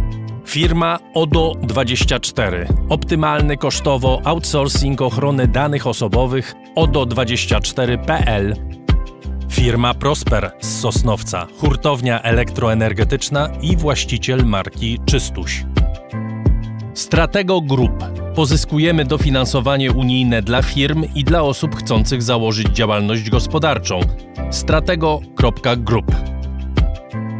Firma 0.45 0.99
ODO24. 1.15 2.65
Optymalny 2.89 3.57
kosztowo 3.57 4.21
outsourcing 4.23 5.01
ochrony 5.01 5.47
danych 5.47 5.87
osobowych 5.87 6.55
ODO24.pl. 6.75 8.55
Firma 9.49 9.93
Prosper 9.93 10.51
z 10.59 10.79
Sosnowca, 10.79 11.47
hurtownia 11.57 12.21
elektroenergetyczna 12.21 13.49
i 13.61 13.77
właściciel 13.77 14.45
marki 14.45 14.99
Czystuś. 15.05 15.65
Stratego 16.99 17.61
Group. 17.61 18.03
Pozyskujemy 18.35 19.05
dofinansowanie 19.05 19.91
unijne 19.91 20.41
dla 20.41 20.61
firm 20.61 21.03
i 21.15 21.23
dla 21.23 21.41
osób 21.41 21.75
chcących 21.75 22.23
założyć 22.23 22.67
działalność 22.67 23.29
gospodarczą. 23.29 23.99
Stratego.group. 24.51 26.15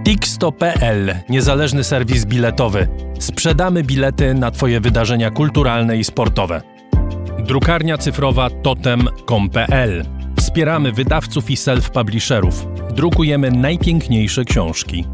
Tixto.pl, 0.04 1.16
niezależny 1.30 1.84
serwis 1.84 2.26
biletowy. 2.26 2.88
Sprzedamy 3.20 3.84
bilety 3.84 4.34
na 4.34 4.52
Twoje 4.52 4.80
wydarzenia 4.80 5.32
kulturalne 5.32 5.98
i 5.98 6.04
sportowe. 6.04 6.62
Drukarnia 7.40 7.98
cyfrowa 7.98 8.50
totem.com.pl. 8.50 10.06
Wspieramy 10.38 10.92
wydawców 10.92 11.52
i 11.52 11.56
self-publisherów. 11.56 12.54
Drukujemy 12.94 13.52
najpiękniejsze 13.52 14.46
książki. 14.46 15.06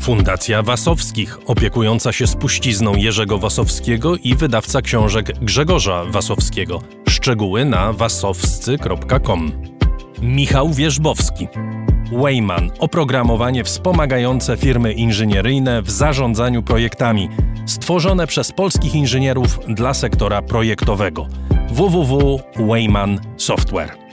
Fundacja 0.00 0.62
Wasowskich, 0.62 1.38
opiekująca 1.46 2.12
się 2.12 2.26
spuścizną 2.26 2.94
Jerzego 2.94 3.38
Wasowskiego 3.38 4.16
i 4.16 4.34
wydawca 4.34 4.82
książek 4.82 5.32
Grzegorza 5.42 6.04
Wasowskiego. 6.04 6.82
Szczegóły 7.08 7.64
na 7.64 7.92
wasowscy.com. 7.92 9.52
Michał 10.22 10.70
Wierzbowski. 10.72 11.48
Wayman 12.12 12.70
oprogramowanie 12.78 13.64
wspomagające 13.64 14.56
firmy 14.56 14.92
inżynieryjne 14.92 15.82
w 15.82 15.90
zarządzaniu 15.90 16.62
projektami, 16.62 17.28
stworzone 17.66 18.26
przez 18.26 18.52
polskich 18.52 18.94
inżynierów 18.94 19.58
dla 19.68 19.94
sektora 19.94 20.42
projektowego. 20.42 21.28
www.wayman 21.70 23.20
Software. 23.36 24.09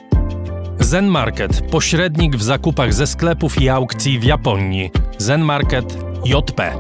Zen 0.80 1.08
Market 1.08 1.62
pośrednik 1.72 2.36
w 2.36 2.44
zakupach 2.44 2.94
ze 2.94 3.08
sklepów 3.08 3.62
i 3.62 3.70
aukcji 3.70 4.20
w 4.20 4.24
Japonii. 4.24 4.92
Zen 5.18 5.42
Market 5.42 5.98
JP. 6.26 6.74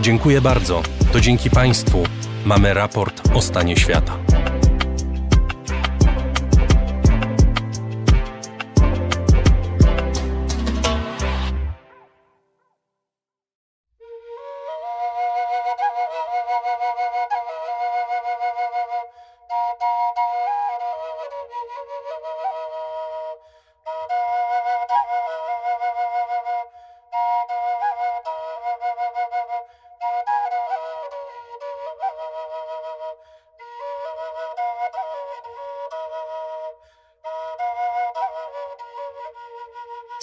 Dziękuję 0.00 0.40
bardzo. 0.40 0.82
To 1.12 1.20
dzięki 1.20 1.50
Państwu 1.50 2.02
mamy 2.44 2.74
raport 2.74 3.28
o 3.34 3.42
stanie 3.42 3.76
świata. 3.76 4.18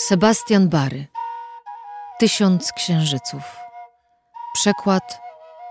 Sebastian 0.07 0.69
Bary. 0.69 1.07
Tysiąc 2.19 2.71
księżyców. 2.71 3.41
Przekład 4.53 5.21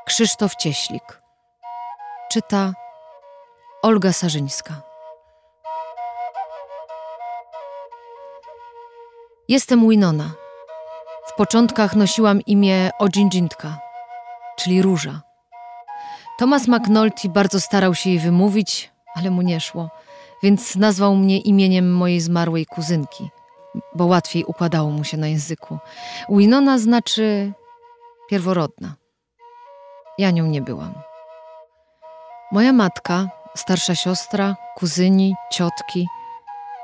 Krzysztof 0.06 0.56
Cieślik. 0.56 1.23
Czyta 2.31 2.73
Olga 3.82 4.12
Sarzyńska. 4.12 4.82
Jestem 9.48 9.89
Winona. 9.89 10.31
W 11.27 11.35
początkach 11.35 11.97
nosiłam 11.97 12.40
imię 12.40 12.90
Ojinjintka, 12.98 13.78
czyli 14.56 14.82
róża. 14.82 15.23
Thomas 16.39 16.69
McNulty 16.69 17.28
bardzo 17.28 17.61
starał 17.61 17.94
się 17.94 18.11
jej 18.11 18.19
wymówić, 18.19 18.93
ale 19.15 19.31
mu 19.31 19.43
nie 19.43 19.61
szło, 19.61 19.90
więc 20.43 20.77
nazwał 20.77 21.16
mnie 21.16 21.39
imieniem 21.39 21.93
mojej 21.93 22.20
zmarłej 22.20 22.66
kuzynki– 22.66 23.31
bo 23.94 24.06
łatwiej 24.06 24.44
układało 24.44 24.90
mu 24.90 25.04
się 25.04 25.16
na 25.16 25.28
języku. 25.28 25.78
Winona 26.28 26.78
znaczy 26.78 27.52
pierworodna. 28.30 28.94
Ja 30.18 30.30
nią 30.30 30.46
nie 30.46 30.62
byłam. 30.62 30.94
Moja 32.52 32.72
matka, 32.72 33.28
starsza 33.56 33.94
siostra, 33.94 34.56
kuzyni, 34.76 35.34
ciotki, 35.52 36.08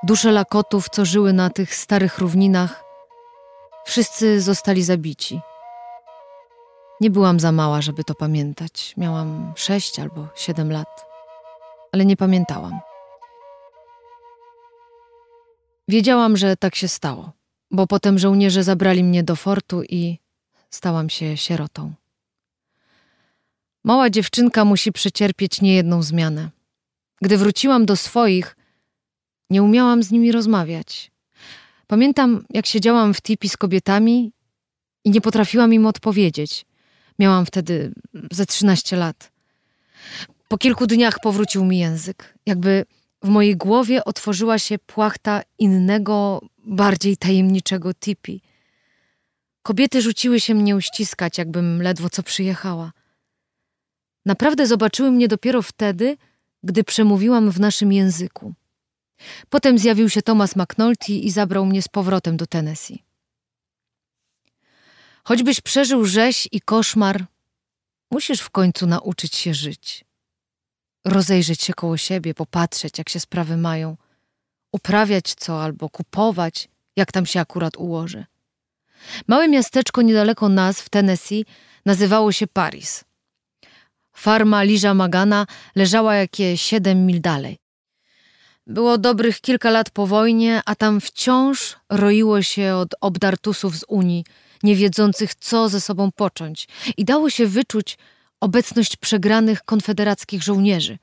dusze 0.03 0.33
lakotów, 0.33 0.89
co 0.89 1.05
żyły 1.05 1.33
na 1.33 1.51
tych 1.51 1.75
starych 1.75 2.19
równinach, 2.19 2.85
wszyscy 3.85 4.41
zostali 4.41 4.83
zabici. 4.83 5.41
Nie 7.01 7.11
byłam 7.11 7.41
za 7.41 7.53
mała, 7.53 7.83
żeby 7.83 8.05
to 8.05 8.15
pamiętać. 8.15 8.95
Miałam 8.97 9.53
sześć 9.57 9.99
albo 9.99 10.27
siedem 10.35 10.73
lat, 10.73 11.07
ale 11.93 12.05
nie 12.05 12.17
pamiętałam. 12.17 12.81
Wiedziałam, 15.91 16.37
że 16.37 16.57
tak 16.57 16.75
się 16.75 16.89
stało, 16.89 17.33
bo 17.71 17.87
potem 17.87 18.19
żołnierze 18.19 18.65
zabrali 18.65 19.05
mnie 19.05 19.23
do 19.23 19.37
fortu 19.37 19.83
i 19.83 20.19
stałam 20.71 21.11
się 21.11 21.37
sierotą. 21.37 21.93
Mała 23.85 24.11
dziewczynka 24.11 24.65
musi 24.65 24.93
przecierpieć 24.93 25.61
niejedną 25.61 26.03
zmianę. 26.03 26.51
Gdy 27.23 27.37
wróciłam 27.37 27.87
do 27.87 27.97
swoich, 27.97 28.57
nie 29.51 29.63
umiałam 29.63 30.03
z 30.03 30.11
nimi 30.11 30.33
rozmawiać. 30.33 31.11
Pamiętam, 31.87 32.45
jak 32.51 32.67
siedziałam 32.67 33.15
w 33.15 33.23
tipi 33.23 33.49
z 33.49 33.57
kobietami 33.57 34.33
i 35.05 35.11
nie 35.11 35.21
potrafiłam 35.21 35.75
im 35.75 35.87
odpowiedzieć. 35.87 36.67
Miałam 37.19 37.47
wtedy 37.47 37.93
ze 38.33 38.47
trzynaście 38.47 38.97
lat. 38.97 39.33
Po 40.49 40.59
kilku 40.59 40.87
dniach 40.87 41.21
powrócił 41.23 41.65
mi 41.65 41.79
język, 41.79 42.35
jakby 42.47 42.85
w 43.23 43.29
mojej 43.29 43.57
głowie 43.57 44.05
otworzyła 44.05 44.59
się 44.59 44.79
płachta 44.79 45.43
innego, 45.59 46.43
bardziej 46.59 47.17
tajemniczego 47.17 47.95
tipi. 47.95 48.43
Kobiety 49.63 50.03
rzuciły 50.03 50.41
się 50.41 50.55
mnie 50.55 50.77
uściskać, 50.77 51.39
jakbym 51.39 51.83
ledwo 51.83 52.11
co 52.11 52.23
przyjechała. 52.23 52.93
Naprawdę 54.27 54.67
zobaczyły 54.67 55.11
mnie 55.11 55.29
dopiero 55.29 55.63
wtedy, 55.63 56.17
gdy 56.63 56.85
przemówiłam 56.85 57.51
w 57.51 57.61
naszym 57.61 57.93
języku. 57.93 58.55
Potem 59.49 59.79
zjawił 59.79 60.09
się 60.09 60.23
Thomas 60.23 60.57
McNulty 60.57 61.13
i 61.13 61.31
zabrał 61.31 61.67
mnie 61.67 61.83
z 61.83 61.89
powrotem 61.89 62.37
do 62.37 62.47
Tennessee. 62.47 63.05
Choćbyś 65.25 65.61
przeżył 65.61 66.05
rzeź 66.05 66.49
i 66.53 66.61
koszmar, 66.61 67.27
musisz 68.11 68.41
w 68.41 68.51
końcu 68.51 68.87
nauczyć 68.87 69.35
się 69.37 69.55
żyć 69.55 70.05
rozejrzeć 71.05 71.63
się 71.63 71.75
koło 71.75 71.97
siebie, 71.97 72.35
popatrzeć, 72.35 72.99
jak 72.99 73.09
się 73.09 73.21
sprawy 73.21 73.57
mają, 73.57 73.97
uprawiać 74.73 75.35
co 75.35 75.63
albo 75.63 75.89
kupować, 75.89 76.69
jak 76.97 77.13
tam 77.13 77.27
się 77.27 77.41
akurat 77.41 77.77
ułoży. 77.77 78.25
Małe 79.29 79.49
miasteczko 79.49 80.03
niedaleko 80.03 80.49
nas 80.49 80.81
w 80.81 80.89
Tennessee 80.89 81.45
nazywało 81.87 82.33
się 82.33 82.47
Paris. 82.47 83.05
Farma 84.13 84.63
Liża 84.63 84.95
Magana 84.95 85.47
leżała 85.75 86.15
jakieś 86.15 86.63
siedem 86.63 87.07
mil 87.07 87.21
dalej. 87.21 87.59
Było 88.67 88.99
dobrych 88.99 89.41
kilka 89.41 89.71
lat 89.71 89.91
po 89.91 90.07
wojnie, 90.07 90.63
a 90.67 90.75
tam 90.75 91.01
wciąż 91.01 91.77
roiło 91.89 92.43
się 92.43 92.75
od 92.75 92.95
obdartusów 93.01 93.79
z 93.79 93.85
Unii, 93.89 94.25
nie 94.63 94.77
wiedzących, 94.77 95.35
co 95.35 95.69
ze 95.69 95.81
sobą 95.81 96.11
począć, 96.13 96.69
i 96.97 97.05
dało 97.05 97.31
się 97.31 97.47
wyczuć 97.47 97.99
obecność 98.41 98.97
przegranych 98.97 99.63
konfederackich 99.63 100.43
żołnierzy, 100.43 100.99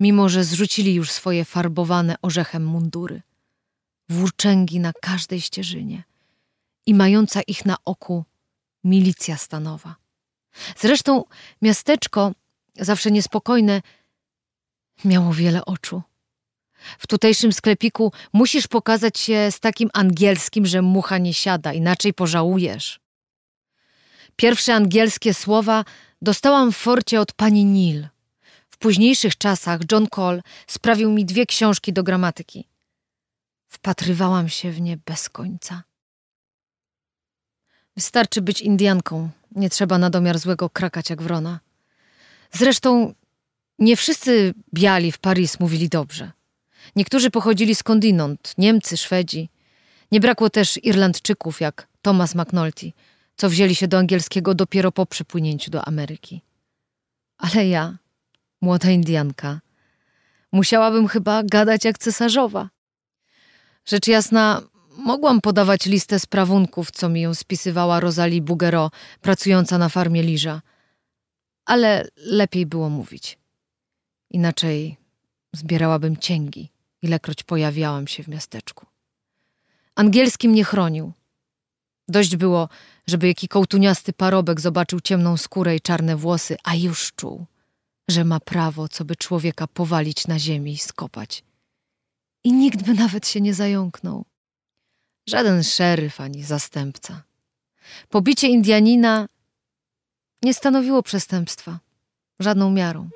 mimo 0.00 0.28
że 0.28 0.44
zrzucili 0.44 0.94
już 0.94 1.10
swoje 1.10 1.44
farbowane 1.44 2.16
orzechem 2.22 2.66
mundury. 2.66 3.22
Włóczęgi 4.08 4.80
na 4.80 4.92
każdej 5.00 5.40
ścieżynie 5.40 6.02
i 6.86 6.94
mająca 6.94 7.40
ich 7.42 7.64
na 7.66 7.76
oku 7.84 8.24
milicja 8.84 9.36
stanowa. 9.36 9.96
Zresztą 10.76 11.24
miasteczko, 11.62 12.32
zawsze 12.76 13.10
niespokojne, 13.10 13.82
miało 15.04 15.32
wiele 15.34 15.64
oczu. 15.64 16.02
W 16.98 17.06
tutejszym 17.06 17.52
sklepiku 17.52 18.12
musisz 18.32 18.66
pokazać 18.66 19.18
się 19.18 19.50
z 19.50 19.60
takim 19.60 19.90
angielskim, 19.92 20.66
że 20.66 20.82
mucha 20.82 21.18
nie 21.18 21.34
siada, 21.34 21.72
inaczej 21.72 22.14
pożałujesz. 22.14 23.00
Pierwsze 24.36 24.74
angielskie 24.74 25.34
słowa 25.34 25.84
dostałam 26.22 26.72
w 26.72 26.76
forcie 26.76 27.20
od 27.20 27.32
pani 27.32 27.64
Neil. 27.64 28.08
W 28.70 28.76
późniejszych 28.78 29.38
czasach 29.38 29.80
John 29.92 30.06
Cole 30.06 30.42
sprawił 30.66 31.10
mi 31.12 31.24
dwie 31.24 31.46
książki 31.46 31.92
do 31.92 32.02
gramatyki. 32.02 32.68
Wpatrywałam 33.68 34.48
się 34.48 34.72
w 34.72 34.80
nie 34.80 34.96
bez 34.96 35.28
końca. 35.28 35.82
Wystarczy 37.96 38.42
być 38.42 38.60
Indianką, 38.60 39.30
nie 39.52 39.70
trzeba 39.70 39.98
na 39.98 40.10
domiar 40.10 40.38
złego 40.38 40.70
krakać 40.70 41.10
jak 41.10 41.22
wrona. 41.22 41.60
Zresztą 42.52 43.14
nie 43.78 43.96
wszyscy 43.96 44.54
biali 44.74 45.12
w 45.12 45.18
Paris 45.18 45.60
mówili 45.60 45.88
dobrze. 45.88 46.32
Niektórzy 46.96 47.30
pochodzili 47.30 47.74
skądinąd, 47.74 48.54
Niemcy, 48.58 48.96
Szwedzi. 48.96 49.48
Nie 50.12 50.20
brakło 50.20 50.50
też 50.50 50.84
Irlandczyków 50.84 51.60
jak 51.60 51.88
Thomas 52.02 52.34
McNulty, 52.34 52.92
co 53.38 53.48
wzięli 53.48 53.74
się 53.74 53.88
do 53.88 53.98
angielskiego 53.98 54.54
dopiero 54.54 54.92
po 54.92 55.06
przypłynięciu 55.06 55.70
do 55.70 55.84
Ameryki. 55.84 56.42
Ale 57.38 57.68
ja, 57.68 57.98
młoda 58.60 58.90
Indianka, 58.90 59.60
musiałabym 60.52 61.08
chyba 61.08 61.42
gadać 61.42 61.84
jak 61.84 61.98
cesarzowa. 61.98 62.70
Rzecz 63.84 64.06
jasna, 64.06 64.62
mogłam 64.90 65.40
podawać 65.40 65.86
listę 65.86 66.20
sprawunków, 66.20 66.90
co 66.90 67.08
mi 67.08 67.20
ją 67.20 67.34
spisywała 67.34 68.00
Rosalie 68.00 68.42
Bugero, 68.42 68.90
pracująca 69.20 69.78
na 69.78 69.88
farmie 69.88 70.22
Liża. 70.22 70.62
Ale 71.64 72.08
lepiej 72.16 72.66
było 72.66 72.90
mówić. 72.90 73.38
Inaczej 74.30 74.96
zbierałabym 75.52 76.16
cięgi 76.16 76.70
ilekroć 77.02 77.42
pojawiałam 77.42 78.06
się 78.06 78.22
w 78.22 78.28
miasteczku. 78.28 78.86
Angielski 79.94 80.48
mnie 80.48 80.64
chronił. 80.64 81.12
Dość 82.08 82.36
było, 82.36 82.68
żeby 83.08 83.28
jaki 83.28 83.48
kołtuniasty 83.48 84.12
parobek 84.12 84.60
zobaczył 84.60 85.00
ciemną 85.00 85.36
skórę 85.36 85.76
i 85.76 85.80
czarne 85.80 86.16
włosy, 86.16 86.56
a 86.64 86.74
już 86.74 87.12
czuł, 87.12 87.46
że 88.08 88.24
ma 88.24 88.40
prawo, 88.40 88.88
co 88.88 89.04
by 89.04 89.16
człowieka 89.16 89.66
powalić 89.66 90.26
na 90.26 90.38
ziemi 90.38 90.72
i 90.72 90.78
skopać. 90.78 91.44
I 92.44 92.52
nikt 92.52 92.82
by 92.82 92.94
nawet 92.94 93.28
się 93.28 93.40
nie 93.40 93.54
zająknął. 93.54 94.24
Żaden 95.28 95.64
szeryf 95.64 96.20
ani 96.20 96.44
zastępca. 96.44 97.22
Pobicie 98.08 98.48
Indianina 98.48 99.28
nie 100.42 100.54
stanowiło 100.54 101.02
przestępstwa, 101.02 101.78
żadną 102.40 102.70
miarą. 102.70 103.08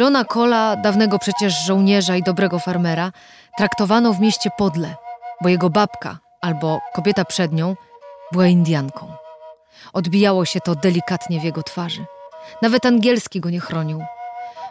Johna 0.00 0.24
Cola, 0.24 0.76
dawnego 0.76 1.18
przecież 1.18 1.66
żołnierza 1.66 2.16
i 2.16 2.22
dobrego 2.22 2.58
farmera, 2.58 3.12
traktowano 3.56 4.12
w 4.12 4.20
mieście 4.20 4.50
podle, 4.58 4.94
bo 5.42 5.48
jego 5.48 5.70
babka 5.70 6.18
albo 6.40 6.80
kobieta 6.94 7.24
przed 7.24 7.52
nią 7.52 7.76
była 8.32 8.46
Indianką. 8.46 9.12
Odbijało 9.92 10.44
się 10.44 10.60
to 10.60 10.74
delikatnie 10.74 11.40
w 11.40 11.44
jego 11.44 11.62
twarzy. 11.62 12.04
Nawet 12.62 12.86
angielski 12.86 13.40
go 13.40 13.50
nie 13.50 13.60
chronił. 13.60 14.02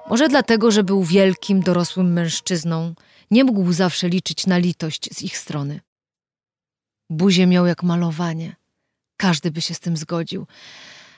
Może 0.10 0.28
dlatego, 0.28 0.72
że 0.72 0.84
był 0.84 1.04
wielkim, 1.04 1.62
dorosłym 1.62 2.14
mężczyzną, 2.14 2.94
nie 3.32 3.44
mógł 3.44 3.74
zawsze 3.74 4.10
liczyć 4.10 4.48
na 4.48 4.58
litość 4.58 5.10
z 5.14 5.22
ich 5.24 5.38
strony. 5.38 5.82
Buzie 7.10 7.48
miał 7.48 7.66
jak 7.66 7.84
malowanie. 7.84 8.56
Każdy 9.18 9.52
by 9.52 9.62
się 9.62 9.74
z 9.74 9.80
tym 9.80 9.98
zgodził, 9.98 10.48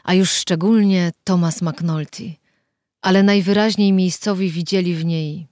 a 0.03 0.13
już 0.13 0.31
szczególnie 0.31 1.11
Thomas 1.23 1.61
McNulty, 1.61 2.33
ale 3.01 3.23
najwyraźniej 3.23 3.93
miejscowi 3.93 4.51
widzieli 4.51 4.95
w 4.95 5.05
niej 5.05 5.47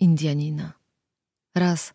Indianina. 0.00 0.72
Raz 1.54 1.94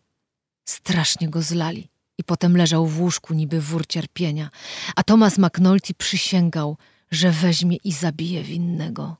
strasznie 0.66 1.30
go 1.30 1.41
zlali 1.41 1.90
i 2.18 2.24
potem 2.24 2.57
leżał 2.57 2.88
w 2.88 3.02
łóżku 3.02 3.34
niby 3.34 3.61
wór 3.61 3.88
cierpienia, 3.88 4.49
a 4.95 5.03
Thomas 5.03 5.38
McNulty 5.38 5.94
przysięgał, 5.94 6.78
że 7.11 7.32
weźmie 7.32 7.78
i 7.84 7.91
zabije 7.91 8.44
winnego. 8.44 9.18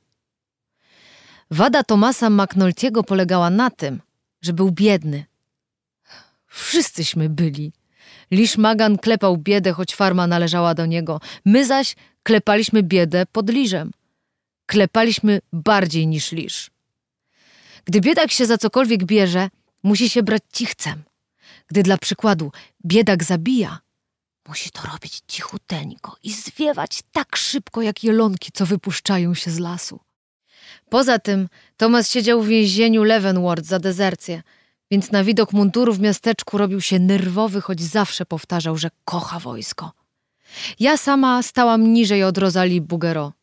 Wada 1.50 1.82
Tomasa 1.82 2.30
McNulty'ego 2.30 3.02
polegała 3.04 3.50
na 3.50 3.70
tym, 3.70 4.00
że 4.42 4.52
był 4.52 4.70
biedny. 4.70 5.24
Wszyscyśmy 6.46 7.28
byli. 7.28 7.72
Lisz 8.30 8.58
Magan 8.58 8.98
klepał 8.98 9.36
biedę, 9.36 9.72
choć 9.72 9.94
farma 9.94 10.26
należała 10.26 10.74
do 10.74 10.86
niego. 10.86 11.20
My 11.44 11.66
zaś 11.66 11.96
klepaliśmy 12.22 12.82
biedę 12.82 13.26
pod 13.32 13.50
liżem 13.50 13.90
klepaliśmy 14.70 15.40
bardziej 15.52 16.06
niż 16.06 16.32
lisz. 16.32 16.70
Gdy 17.84 18.00
biedak 18.00 18.30
się 18.30 18.46
za 18.46 18.58
cokolwiek 18.58 19.04
bierze, 19.04 19.48
musi 19.82 20.08
się 20.08 20.22
brać 20.22 20.42
cichcem. 20.52 21.02
Gdy 21.68 21.82
dla 21.82 21.98
przykładu 21.98 22.52
biedak 22.86 23.24
zabija, 23.24 23.78
musi 24.48 24.70
to 24.70 24.82
robić 24.92 25.20
cichuteńko 25.28 26.16
i 26.22 26.32
zwiewać 26.32 27.00
tak 27.12 27.36
szybko 27.36 27.82
jak 27.82 28.04
jelonki, 28.04 28.52
co 28.52 28.66
wypuszczają 28.66 29.34
się 29.34 29.50
z 29.50 29.58
lasu. 29.58 30.00
Poza 30.88 31.18
tym 31.18 31.48
Tomas 31.76 32.10
siedział 32.10 32.42
w 32.42 32.46
więzieniu 32.48 33.02
Leavenworth 33.02 33.66
za 33.66 33.78
dezercję, 33.78 34.42
więc 34.90 35.12
na 35.12 35.24
widok 35.24 35.52
munduru 35.52 35.92
w 35.92 36.00
miasteczku 36.00 36.58
robił 36.58 36.80
się 36.80 36.98
nerwowy, 36.98 37.60
choć 37.60 37.82
zawsze 37.82 38.26
powtarzał, 38.26 38.76
że 38.76 38.90
kocha 39.04 39.38
wojsko. 39.38 39.92
Ja 40.80 40.96
sama 40.96 41.42
stałam 41.42 41.92
niżej 41.92 42.24
od 42.24 42.38
Rosalie 42.38 42.80
Bugero. 42.80 43.39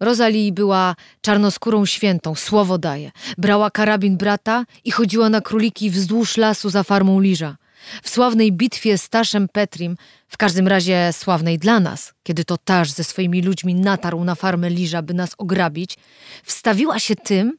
Rosalie 0.00 0.52
była 0.52 0.94
czarnoskórą 1.20 1.86
świętą, 1.86 2.34
słowo 2.34 2.78
daje. 2.78 3.10
Brała 3.38 3.70
karabin 3.70 4.16
brata 4.16 4.64
i 4.84 4.90
chodziła 4.90 5.28
na 5.28 5.40
króliki 5.40 5.90
wzdłuż 5.90 6.36
lasu 6.36 6.70
za 6.70 6.82
farmą 6.82 7.20
Liża. 7.20 7.56
W 8.02 8.10
sławnej 8.10 8.52
bitwie 8.52 8.98
z 8.98 9.08
Taszem 9.08 9.48
Petrim, 9.48 9.96
w 10.28 10.36
każdym 10.36 10.68
razie 10.68 11.10
sławnej 11.12 11.58
dla 11.58 11.80
nas, 11.80 12.14
kiedy 12.22 12.44
to 12.44 12.56
Tasz 12.58 12.90
ze 12.90 13.04
swoimi 13.04 13.42
ludźmi 13.42 13.74
natarł 13.74 14.24
na 14.24 14.34
farmę 14.34 14.70
Liża, 14.70 15.02
by 15.02 15.14
nas 15.14 15.30
ograbić, 15.38 15.96
wstawiła 16.44 16.98
się 16.98 17.16
tym, 17.16 17.58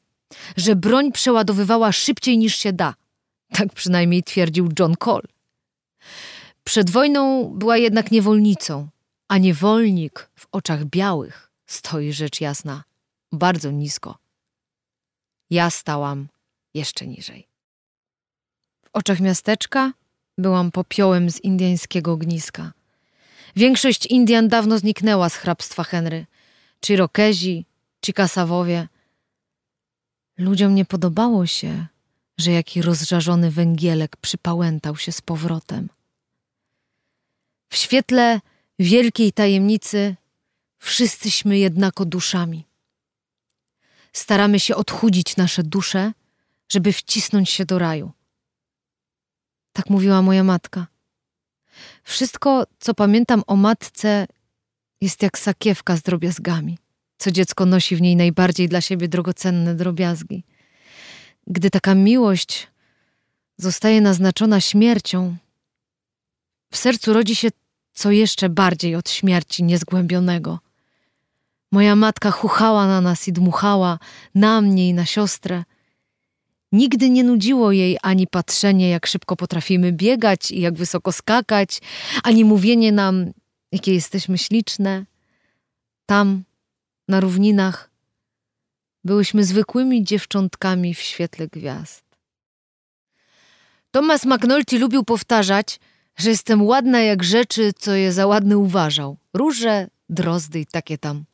że 0.57 0.75
broń 0.75 1.11
przeładowywała 1.11 1.91
szybciej 1.91 2.37
niż 2.37 2.55
się 2.55 2.73
da. 2.73 2.93
Tak 3.53 3.73
przynajmniej 3.73 4.23
twierdził 4.23 4.69
John 4.79 4.95
Cole. 4.95 5.27
Przed 6.63 6.89
wojną 6.89 7.43
była 7.55 7.77
jednak 7.77 8.11
niewolnicą, 8.11 8.87
a 9.27 9.37
niewolnik 9.37 10.29
w 10.35 10.47
oczach 10.51 10.85
białych 10.85 11.46
stoi 11.67 12.13
rzecz 12.13 12.41
jasna 12.41 12.83
bardzo 13.31 13.71
nisko. 13.71 14.17
Ja 15.49 15.69
stałam 15.69 16.27
jeszcze 16.73 17.07
niżej. 17.07 17.47
W 18.85 18.89
oczach 18.93 19.19
miasteczka 19.19 19.93
byłam 20.37 20.71
popiołem 20.71 21.31
z 21.31 21.39
indiańskiego 21.39 22.11
ogniska. 22.11 22.71
Większość 23.55 24.05
Indian 24.05 24.47
dawno 24.47 24.77
zniknęła 24.77 25.29
z 25.29 25.35
hrabstwa 25.35 25.83
Henry. 25.83 26.25
Chirokezi, 26.85 27.65
Chickasawowie. 28.05 28.87
Ludziom 30.37 30.75
nie 30.75 30.85
podobało 30.85 31.45
się, 31.45 31.87
że 32.37 32.51
jaki 32.51 32.81
rozżarzony 32.81 33.51
węgielek 33.51 34.17
przypałętał 34.17 34.97
się 34.97 35.11
z 35.11 35.21
powrotem. 35.21 35.89
W 37.69 37.75
świetle 37.75 38.41
wielkiej 38.79 39.33
tajemnicy 39.33 40.15
Wszyscyśmy 40.79 41.57
jednako 41.57 42.05
duszami. 42.05 42.65
Staramy 44.13 44.59
się 44.59 44.75
odchudzić 44.75 45.37
nasze 45.37 45.63
dusze, 45.63 46.11
żeby 46.69 46.93
wcisnąć 46.93 47.49
się 47.49 47.65
do 47.65 47.79
raju. 47.79 48.11
Tak 49.73 49.89
mówiła 49.89 50.21
moja 50.21 50.43
matka. 50.43 50.87
Wszystko, 52.03 52.67
co 52.79 52.93
pamiętam 52.93 53.43
o 53.47 53.55
matce, 53.55 54.27
jest 55.01 55.21
jak 55.23 55.39
sakiewka 55.39 55.97
z 55.97 56.01
drobiazgami. 56.01 56.77
Co 57.17 57.31
dziecko 57.31 57.65
nosi 57.65 57.95
w 57.95 58.01
niej 58.01 58.15
najbardziej 58.15 58.69
dla 58.69 58.81
siebie 58.81 59.07
drogocenne 59.07 59.75
drobiazgi. 59.75 60.43
Gdy 61.47 61.69
taka 61.69 61.95
miłość 61.95 62.67
zostaje 63.57 64.01
naznaczona 64.01 64.61
śmiercią, 64.61 65.35
w 66.71 66.77
sercu 66.77 67.13
rodzi 67.13 67.35
się 67.35 67.49
co 67.93 68.11
jeszcze 68.11 68.49
bardziej 68.49 68.95
od 68.95 69.09
śmierci 69.09 69.63
niezgłębionego. 69.63 70.59
Moja 71.71 71.95
matka 71.95 72.31
chuchała 72.31 72.87
na 72.87 73.01
nas 73.01 73.27
i 73.27 73.33
dmuchała, 73.33 73.99
na 74.35 74.61
mnie 74.61 74.89
i 74.89 74.93
na 74.93 75.05
siostrę. 75.05 75.63
Nigdy 76.71 77.09
nie 77.09 77.23
nudziło 77.23 77.71
jej 77.71 77.97
ani 78.01 78.27
patrzenie, 78.27 78.89
jak 78.89 79.07
szybko 79.07 79.35
potrafimy 79.35 79.91
biegać 79.91 80.51
i 80.51 80.61
jak 80.61 80.73
wysoko 80.73 81.11
skakać, 81.11 81.81
ani 82.23 82.45
mówienie 82.45 82.91
nam, 82.91 83.31
jakie 83.71 83.93
jesteśmy 83.93 84.37
śliczne. 84.37 85.05
Tam, 86.05 86.43
na 87.07 87.19
równinach, 87.19 87.89
byłyśmy 89.03 89.43
zwykłymi 89.43 90.03
dziewczątkami 90.03 90.95
w 90.95 91.01
świetle 91.01 91.47
gwiazd. 91.47 92.03
Thomas 93.91 94.25
McNulty 94.25 94.79
lubił 94.79 95.03
powtarzać, 95.03 95.79
że 96.17 96.29
jestem 96.29 96.61
ładna 96.61 97.01
jak 97.01 97.23
rzeczy, 97.23 97.73
co 97.73 97.91
je 97.91 98.13
za 98.13 98.27
ładne 98.27 98.57
uważał. 98.57 99.17
Róże, 99.33 99.87
drozdy 100.09 100.59
i 100.59 100.65
takie 100.65 100.97
tam. 100.97 101.26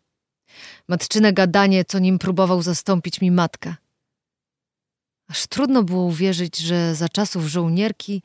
Matczyne 0.87 1.33
gadanie, 1.33 1.85
co 1.85 1.99
nim 1.99 2.19
próbował 2.19 2.61
zastąpić 2.61 3.21
mi 3.21 3.31
matkę. 3.31 3.75
Aż 5.27 5.47
trudno 5.47 5.83
było 5.83 6.03
uwierzyć, 6.03 6.57
że 6.57 6.95
za 6.95 7.09
czasów 7.09 7.45
żołnierki 7.45 8.23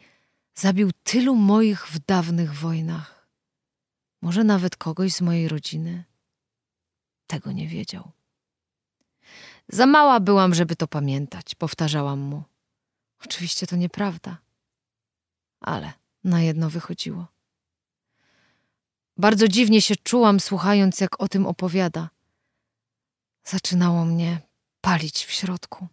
zabił 0.54 0.90
tylu 1.04 1.34
moich 1.34 1.86
w 1.86 1.98
dawnych 1.98 2.54
wojnach. 2.54 3.28
Może 4.22 4.44
nawet 4.44 4.76
kogoś 4.76 5.12
z 5.12 5.20
mojej 5.20 5.48
rodziny. 5.48 6.04
Tego 7.26 7.52
nie 7.52 7.68
wiedział. 7.68 8.10
Za 9.68 9.86
mała 9.86 10.20
byłam, 10.20 10.54
żeby 10.54 10.76
to 10.76 10.88
pamiętać, 10.88 11.54
powtarzałam 11.54 12.18
mu. 12.18 12.42
Oczywiście 13.24 13.66
to 13.66 13.76
nieprawda. 13.76 14.38
Ale 15.60 15.92
na 16.24 16.40
jedno 16.40 16.70
wychodziło. 16.70 17.26
Bardzo 19.16 19.48
dziwnie 19.48 19.82
się 19.82 19.96
czułam, 19.96 20.40
słuchając, 20.40 21.00
jak 21.00 21.20
o 21.20 21.28
tym 21.28 21.46
opowiada. 21.46 22.10
Zaczynało 23.48 24.04
mnie 24.04 24.40
palić 24.80 25.24
w 25.24 25.30
środku. 25.30 25.86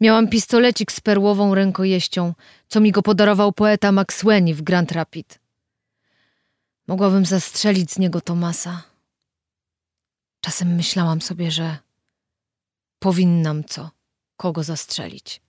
Miałam 0.00 0.28
pistolecik 0.28 0.92
z 0.92 1.00
perłową 1.00 1.54
rękojeścią, 1.54 2.34
co 2.68 2.80
mi 2.80 2.92
go 2.92 3.02
podarował 3.02 3.52
poeta 3.52 3.92
Maxweni 3.92 4.54
w 4.54 4.62
Grand 4.62 4.92
Rapid. 4.92 5.38
Mogłabym 6.86 7.26
zastrzelić 7.26 7.92
z 7.92 7.98
niego 7.98 8.20
Tomasa. 8.20 8.82
Czasem 10.40 10.74
myślałam 10.74 11.20
sobie, 11.20 11.50
że 11.50 11.76
powinnam 12.98 13.64
co, 13.64 13.90
kogo 14.36 14.62
zastrzelić. 14.62 15.40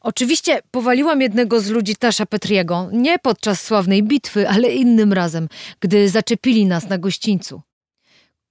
Oczywiście 0.00 0.60
powaliłam 0.70 1.20
jednego 1.20 1.60
z 1.60 1.68
ludzi 1.68 1.96
Tasza 1.96 2.26
Petriego, 2.26 2.88
nie 2.92 3.18
podczas 3.18 3.60
sławnej 3.60 4.02
bitwy, 4.02 4.48
ale 4.48 4.68
innym 4.68 5.12
razem, 5.12 5.48
gdy 5.80 6.08
zaczepili 6.08 6.66
nas 6.66 6.88
na 6.88 6.98
gościńcu. 6.98 7.62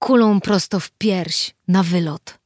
Kulą 0.04 0.40
prosto 0.40 0.80
w 0.80 0.90
pierś, 0.90 1.54
na 1.68 1.82
wylot. 1.82 2.38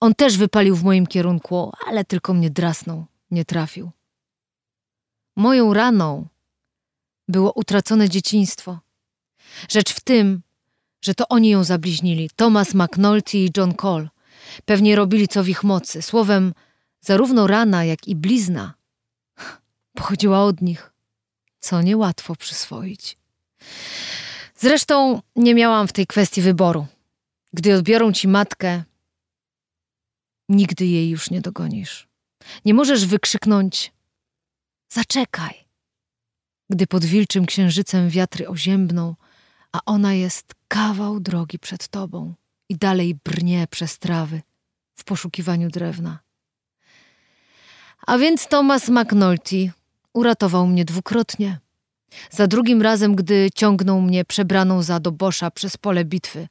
On 0.00 0.14
też 0.14 0.36
wypalił 0.36 0.76
w 0.76 0.84
moim 0.84 1.06
kierunku, 1.06 1.72
ale 1.86 2.04
tylko 2.04 2.34
mnie 2.34 2.50
drasnął, 2.50 3.06
nie 3.30 3.44
trafił. 3.44 3.90
Moją 5.36 5.74
raną 5.74 6.26
było 7.28 7.52
utracone 7.52 8.08
dzieciństwo. 8.08 8.78
Rzecz 9.68 9.92
w 9.92 10.00
tym, 10.00 10.42
że 11.02 11.14
to 11.14 11.28
oni 11.28 11.48
ją 11.48 11.64
zabliźnili, 11.64 12.30
Thomas 12.36 12.74
McNulty 12.74 13.38
i 13.38 13.50
John 13.56 13.74
Cole. 13.74 14.08
Pewnie 14.64 14.96
robili 14.96 15.28
co 15.28 15.44
w 15.44 15.48
ich 15.48 15.64
mocy. 15.64 16.02
Słowem, 16.02 16.54
zarówno 17.00 17.46
rana, 17.46 17.84
jak 17.84 18.08
i 18.08 18.16
blizna 18.16 18.74
pochodziła 19.96 20.44
od 20.44 20.60
nich, 20.60 20.92
co 21.60 21.82
niełatwo 21.82 22.36
przyswoić. 22.36 23.23
Zresztą 24.64 25.22
nie 25.36 25.54
miałam 25.54 25.88
w 25.88 25.92
tej 25.92 26.06
kwestii 26.06 26.42
wyboru. 26.42 26.86
Gdy 27.52 27.74
odbiorą 27.74 28.12
ci 28.12 28.28
matkę, 28.28 28.82
nigdy 30.48 30.86
jej 30.86 31.10
już 31.10 31.30
nie 31.30 31.40
dogonisz. 31.40 32.08
Nie 32.64 32.74
możesz 32.74 33.06
wykrzyknąć: 33.06 33.92
Zaczekaj! 34.88 35.54
Gdy 36.70 36.86
pod 36.86 37.04
wilczym 37.04 37.46
księżycem 37.46 38.08
wiatry 38.08 38.48
oziębną, 38.48 39.14
a 39.72 39.80
ona 39.86 40.14
jest 40.14 40.54
kawał 40.68 41.20
drogi 41.20 41.58
przed 41.58 41.88
tobą 41.88 42.34
i 42.68 42.76
dalej 42.76 43.18
brnie 43.24 43.66
przez 43.70 43.98
trawy 43.98 44.42
w 44.94 45.04
poszukiwaniu 45.04 45.70
drewna. 45.70 46.18
A 48.06 48.18
więc 48.18 48.48
Thomas 48.48 48.88
McNulty 48.88 49.72
uratował 50.12 50.66
mnie 50.66 50.84
dwukrotnie. 50.84 51.63
Za 52.30 52.46
drugim 52.46 52.82
razem, 52.82 53.14
gdy 53.14 53.48
ciągnął 53.54 54.00
mnie 54.00 54.24
przebraną 54.24 54.82
za 54.82 55.00
dobosza 55.00 55.50
przez 55.50 55.76
pole 55.76 56.04
bitwy. 56.04 56.48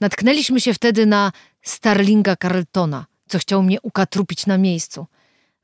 Natknęliśmy 0.00 0.60
się 0.60 0.74
wtedy 0.74 1.06
na 1.06 1.32
Starlinga 1.62 2.36
Carltona, 2.36 3.06
co 3.28 3.38
chciał 3.38 3.62
mnie 3.62 3.80
ukatrupić 3.82 4.46
na 4.46 4.58
miejscu. 4.58 5.06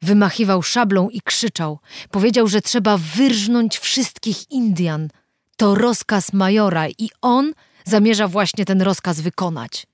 Wymachiwał 0.02 0.62
szablą 0.62 1.08
i 1.08 1.20
krzyczał. 1.20 1.78
Powiedział, 2.10 2.48
że 2.48 2.60
trzeba 2.60 2.98
wyrżnąć 2.98 3.78
wszystkich 3.78 4.50
Indian. 4.50 5.08
To 5.56 5.74
rozkaz 5.74 6.32
majora 6.32 6.88
i 6.88 7.10
on 7.22 7.52
zamierza 7.84 8.28
właśnie 8.28 8.64
ten 8.64 8.82
rozkaz 8.82 9.20
wykonać. 9.20 9.86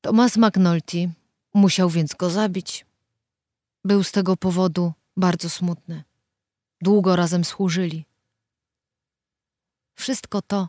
Thomas 0.00 0.36
McNulty 0.36 1.10
musiał 1.54 1.90
więc 1.90 2.14
go 2.14 2.30
zabić. 2.30 2.86
Był 3.84 4.04
z 4.04 4.12
tego 4.12 4.36
powodu 4.36 4.92
bardzo 5.16 5.50
smutny. 5.50 6.07
Długo 6.80 7.16
razem 7.16 7.44
służyli. 7.44 8.04
Wszystko 9.94 10.42
to 10.42 10.68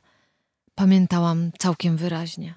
pamiętałam 0.75 1.51
całkiem 1.59 1.97
wyraźnie. 1.97 2.55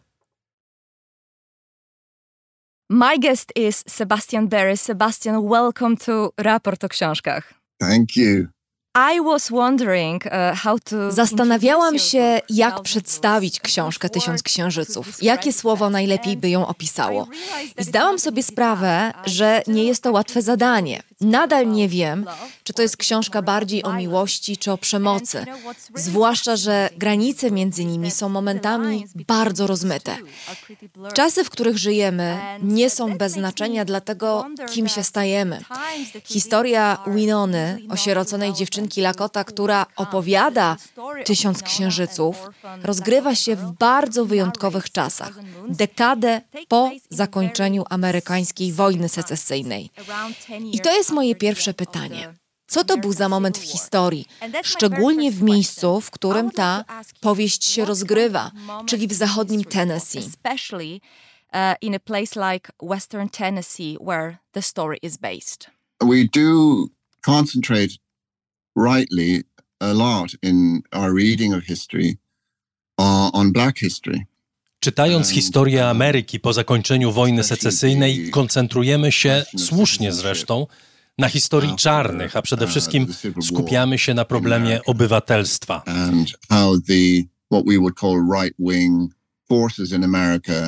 My 2.90 3.18
guest 3.18 3.52
is 3.56 3.84
Sebastian 3.88 4.48
Berry. 4.48 4.76
Sebastian, 4.76 5.48
welcome 5.48 5.96
to 5.96 6.32
Raport 6.36 6.84
o 6.84 6.88
Książkach. 6.88 7.54
Thank 7.80 8.16
you. 8.16 8.46
Uh, 8.96 9.02
Zastanawiałam 11.08 11.98
się, 11.98 12.40
jak 12.48 12.82
przedstawić 12.82 13.60
książkę 13.60 14.08
Tysiąc 14.08 14.42
Księżyców, 14.42 15.22
jakie 15.22 15.52
słowo 15.52 15.90
najlepiej 15.90 16.36
by 16.36 16.50
ją 16.50 16.66
opisało. 16.66 17.28
I 17.78 17.84
zdałam 17.84 18.18
sobie 18.18 18.42
sprawę, 18.42 19.12
że 19.26 19.62
nie 19.66 19.84
jest 19.84 20.02
to 20.02 20.12
łatwe 20.12 20.42
zadanie. 20.42 21.02
Nadal 21.22 21.70
nie 21.70 21.88
wiem, 21.88 22.26
czy 22.64 22.72
to 22.72 22.82
jest 22.82 22.96
książka 22.96 23.42
bardziej 23.42 23.84
o 23.84 23.92
miłości 23.92 24.56
czy 24.56 24.72
o 24.72 24.78
przemocy. 24.78 25.44
Zwłaszcza, 25.94 26.56
że 26.56 26.88
granice 26.96 27.50
między 27.50 27.84
nimi 27.84 28.10
są 28.10 28.28
momentami 28.28 29.06
bardzo 29.26 29.66
rozmyte. 29.66 30.16
Czasy, 31.14 31.44
w 31.44 31.50
których 31.50 31.78
żyjemy, 31.78 32.38
nie 32.62 32.90
są 32.90 33.18
bez 33.18 33.32
znaczenia 33.32 33.84
dla 33.84 34.00
tego, 34.00 34.46
kim 34.70 34.88
się 34.88 35.02
stajemy. 35.02 35.60
Historia 36.24 36.98
Winony, 37.06 37.78
osieroconej 37.88 38.52
dziewczynki 38.52 39.00
Lakota, 39.00 39.44
która 39.44 39.86
opowiada 39.96 40.76
Tysiąc 41.24 41.62
Księżyców, 41.62 42.36
rozgrywa 42.82 43.34
się 43.34 43.56
w 43.56 43.72
bardzo 43.72 44.24
wyjątkowych 44.24 44.92
czasach. 44.92 45.32
Dekadę 45.68 46.40
po 46.68 46.90
zakończeniu 47.10 47.84
amerykańskiej 47.90 48.72
wojny 48.72 49.08
secesyjnej. 49.08 49.90
I 50.72 50.80
to 50.80 50.92
jest 50.92 51.11
moje 51.12 51.34
pierwsze 51.34 51.74
pytanie. 51.74 52.34
Co 52.66 52.84
to 52.84 52.98
był 52.98 53.12
za 53.12 53.28
moment 53.28 53.58
w 53.58 53.62
historii, 53.62 54.26
szczególnie 54.62 55.32
w 55.32 55.42
miejscu, 55.42 56.00
w 56.00 56.10
którym 56.10 56.50
ta 56.50 56.84
powieść 57.20 57.64
się 57.64 57.84
rozgrywa, 57.84 58.50
czyli 58.86 59.08
w 59.08 59.12
zachodnim 59.12 59.64
Tennessee? 59.64 60.30
Uh, 61.54 61.74
in 61.80 61.94
a 61.94 61.98
place 61.98 62.52
like 62.52 62.72
Western 62.82 63.28
Tennessee, 63.28 63.98
where 64.00 64.36
the 64.52 64.62
story 64.62 64.96
is 65.02 65.16
based. 65.16 65.70
We 66.00 66.24
do 66.24 66.86
concentrate 67.20 67.98
rightly 68.76 69.42
a 69.80 69.92
lot 69.92 70.36
in 70.42 70.82
our 70.92 71.14
reading 71.14 71.54
of 71.54 71.64
history 71.64 72.16
uh, 72.98 73.30
on 73.32 73.52
black 73.52 73.78
history. 73.78 74.26
Czytając 74.80 75.28
historię 75.28 75.88
Ameryki 75.88 76.40
po 76.40 76.52
zakończeniu 76.52 77.12
wojny 77.12 77.44
secesyjnej, 77.44 78.30
koncentrujemy 78.30 79.12
się, 79.12 79.44
słusznie 79.58 80.12
zresztą, 80.12 80.66
na 81.18 81.28
historii 81.28 81.76
czarnych, 81.76 82.36
a 82.36 82.42
przede 82.42 82.66
wszystkim 82.66 83.06
skupiamy 83.42 83.98
się 83.98 84.14
na 84.14 84.24
problemie 84.24 84.80
obywatelstwa. 84.86 85.82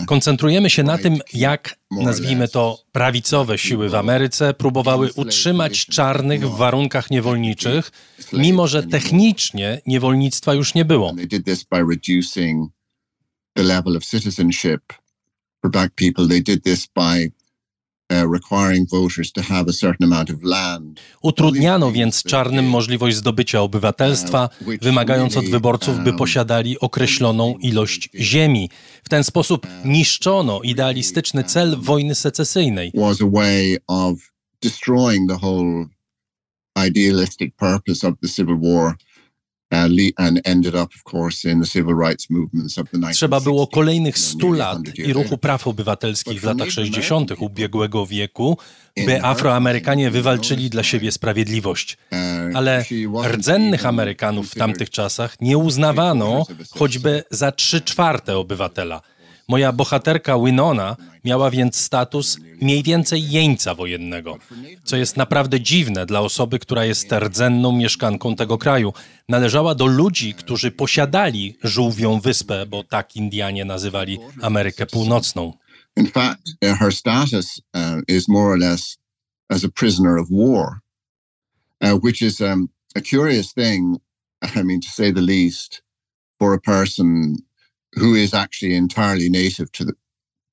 Koncentrujemy 0.06 0.70
się 0.70 0.82
na 0.82 0.98
tym, 0.98 1.18
jak, 1.34 1.78
nazwijmy 1.90 2.48
to, 2.48 2.78
prawicowe 2.92 3.58
siły 3.58 3.88
w 3.88 3.94
Ameryce 3.94 4.54
próbowały 4.54 5.10
utrzymać 5.16 5.86
czarnych 5.86 6.48
w 6.48 6.56
warunkach 6.56 7.10
niewolniczych, 7.10 7.90
mimo 8.32 8.66
że 8.68 8.82
technicznie 8.82 9.80
niewolnictwa 9.86 10.54
już 10.54 10.74
nie 10.74 10.84
było. 10.84 11.14
the 13.54 13.62
level 13.62 13.96
of 13.96 14.04
citizenship 14.04 14.92
for 15.60 15.70
black 15.70 15.94
people. 15.94 16.28
They 16.28 16.40
did 16.40 16.64
this 16.64 16.86
by 16.86 17.32
Utrudniano 21.22 21.92
więc 21.92 22.22
czarnym 22.22 22.68
możliwość 22.68 23.16
zdobycia 23.16 23.60
obywatelstwa, 23.60 24.48
uh, 24.60 24.74
wymagając 24.82 25.36
od 25.36 25.44
wyborców, 25.44 25.98
by 25.98 26.10
um, 26.10 26.18
posiadali 26.18 26.80
określoną 26.80 27.54
ilość 27.60 28.10
ziemi. 28.14 28.70
W 29.04 29.08
ten 29.08 29.24
sposób 29.24 29.66
niszczono 29.84 30.60
idealistyczny 30.62 31.44
cel 31.44 31.76
wojny 31.80 32.14
secesyjnej. 32.14 32.92
idealistic 36.86 37.54
purpose 37.56 38.08
of 38.08 38.14
the 38.22 38.28
Civil 38.28 38.58
War 38.58 38.96
Trzeba 43.12 43.40
było 43.40 43.66
kolejnych 43.66 44.18
100 44.18 44.52
lat 44.52 44.78
i 44.94 45.12
ruchu 45.12 45.38
praw 45.38 45.66
obywatelskich 45.66 46.40
w 46.40 46.44
latach 46.44 46.70
60. 46.70 47.32
ubiegłego 47.38 48.06
wieku, 48.06 48.58
by 48.96 49.24
Afroamerykanie 49.24 50.10
wywalczyli 50.10 50.70
dla 50.70 50.82
siebie 50.82 51.12
sprawiedliwość. 51.12 51.98
Uh, 52.12 52.18
Ale 52.56 52.84
rdzennych 53.28 53.86
Amerykanów 53.86 54.50
w 54.50 54.54
tamtych 54.54 54.90
czasach 54.90 55.36
nie 55.40 55.58
uznawano 55.58 56.46
choćby 56.70 57.24
za 57.30 57.52
trzy 57.52 57.80
czwarte 57.80 58.38
obywatela. 58.38 59.00
Moja 59.48 59.72
bohaterka 59.72 60.38
Winona 60.38 60.96
miała 61.24 61.50
więc 61.50 61.76
status 61.76 62.38
mniej 62.62 62.82
więcej 62.82 63.30
jeńca 63.30 63.74
wojennego, 63.74 64.38
co 64.84 64.96
jest 64.96 65.16
naprawdę 65.16 65.60
dziwne 65.60 66.06
dla 66.06 66.20
osoby, 66.20 66.58
która 66.58 66.84
jest 66.84 67.12
rdzenną 67.12 67.72
mieszkanką 67.72 68.36
tego 68.36 68.58
kraju. 68.58 68.92
Należała 69.28 69.74
do 69.74 69.86
ludzi, 69.86 70.34
którzy 70.34 70.70
posiadali 70.70 71.58
żółwią 71.62 72.20
wyspę, 72.20 72.66
bo 72.66 72.84
tak 72.84 73.16
Indianie 73.16 73.64
nazywali 73.64 74.18
Amerykę 74.42 74.86
Północną. 74.86 75.52
In 75.96 76.06
fact, 76.06 76.48
uh, 76.62 76.78
her 76.78 76.92
status 76.92 77.60
uh, 77.74 78.02
is 78.08 78.28
more 78.28 78.52
or 78.52 78.58
less 78.58 78.98
as 79.48 79.64
a 79.64 79.68
prisoner 79.68 80.18
of 80.18 80.28
war, 80.30 80.80
uh, 81.80 82.04
which 82.04 82.22
is 82.22 82.40
um, 82.40 82.68
a 82.96 83.00
curious 83.00 83.52
thing, 83.52 83.96
I 84.56 84.62
mean, 84.62 84.80
to 84.80 84.88
say 84.88 85.12
the 85.12 85.22
least, 85.22 85.82
for 86.38 86.54
a 86.54 86.60
person 86.60 87.36
who 87.96 88.14
is 88.14 88.34
actually 88.34 88.74
entirely 88.74 89.30
native 89.30 89.72
to 89.72 89.84
the 89.86 89.94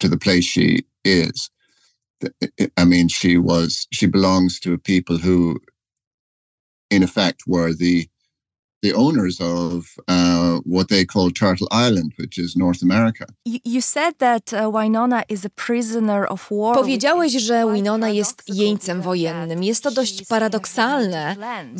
to 0.01 0.09
the 0.09 0.17
place 0.19 0.45
she 0.45 0.85
is. 1.05 1.49
I 2.77 2.85
mean, 2.85 3.09
she 3.09 3.37
was 3.37 3.87
she 3.91 4.07
belongs 4.07 4.59
to 4.61 4.73
a 4.73 4.79
people 4.79 5.19
who, 5.19 5.59
in 6.91 7.03
effect, 7.03 7.43
were 7.47 7.73
the 7.73 8.09
the 8.81 8.93
owners 8.93 9.39
of 9.41 9.95
uh, 10.07 10.59
what 10.65 10.87
they 10.89 11.05
call 11.05 11.31
Turtle 11.31 11.67
Island, 11.71 12.13
which 12.17 12.37
is 12.37 12.55
North 12.55 12.81
America. 12.83 13.25
You 13.45 13.81
said 13.81 14.17
that 14.17 14.53
uh, 14.53 14.69
Winona 14.69 15.23
is 15.29 15.45
a 15.45 15.49
prisoner 15.49 16.25
of 16.25 16.47
war. 16.51 16.75
Powiedziałeś, 16.75 17.33
że 17.33 17.73
Winona 17.73 18.09
jest 18.09 18.43
jeńcem 18.47 19.01
wojennym. 19.01 19.63
Jest 19.63 19.83
to 19.83 19.91
dość 19.91 20.25
paradoksalne, 20.25 21.35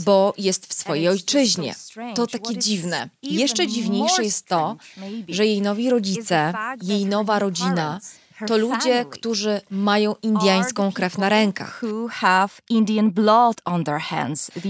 bo 0.06 0.34
jest 0.38 0.68
w 0.68 0.74
swojej 0.74 1.08
ojczyźnie. 1.08 1.76
To 2.16 2.28
takie 2.28 2.58
dziwne. 2.58 3.10
Jeszcze 3.24 3.68
dziwniejsze 3.68 4.24
jest 4.24 4.48
to, 4.48 4.78
że 5.28 5.46
jej 5.46 5.62
nowi 5.62 5.90
rodzice, 5.90 6.54
jej 6.82 7.06
nowa 7.06 7.40
rodzina 7.40 8.00
to 8.48 8.58
ludzie, 8.58 9.06
którzy 9.06 9.62
mają 9.70 10.16
indiańską 10.22 10.92
krew 10.92 11.18
na 11.18 11.30
rękach. 11.30 11.82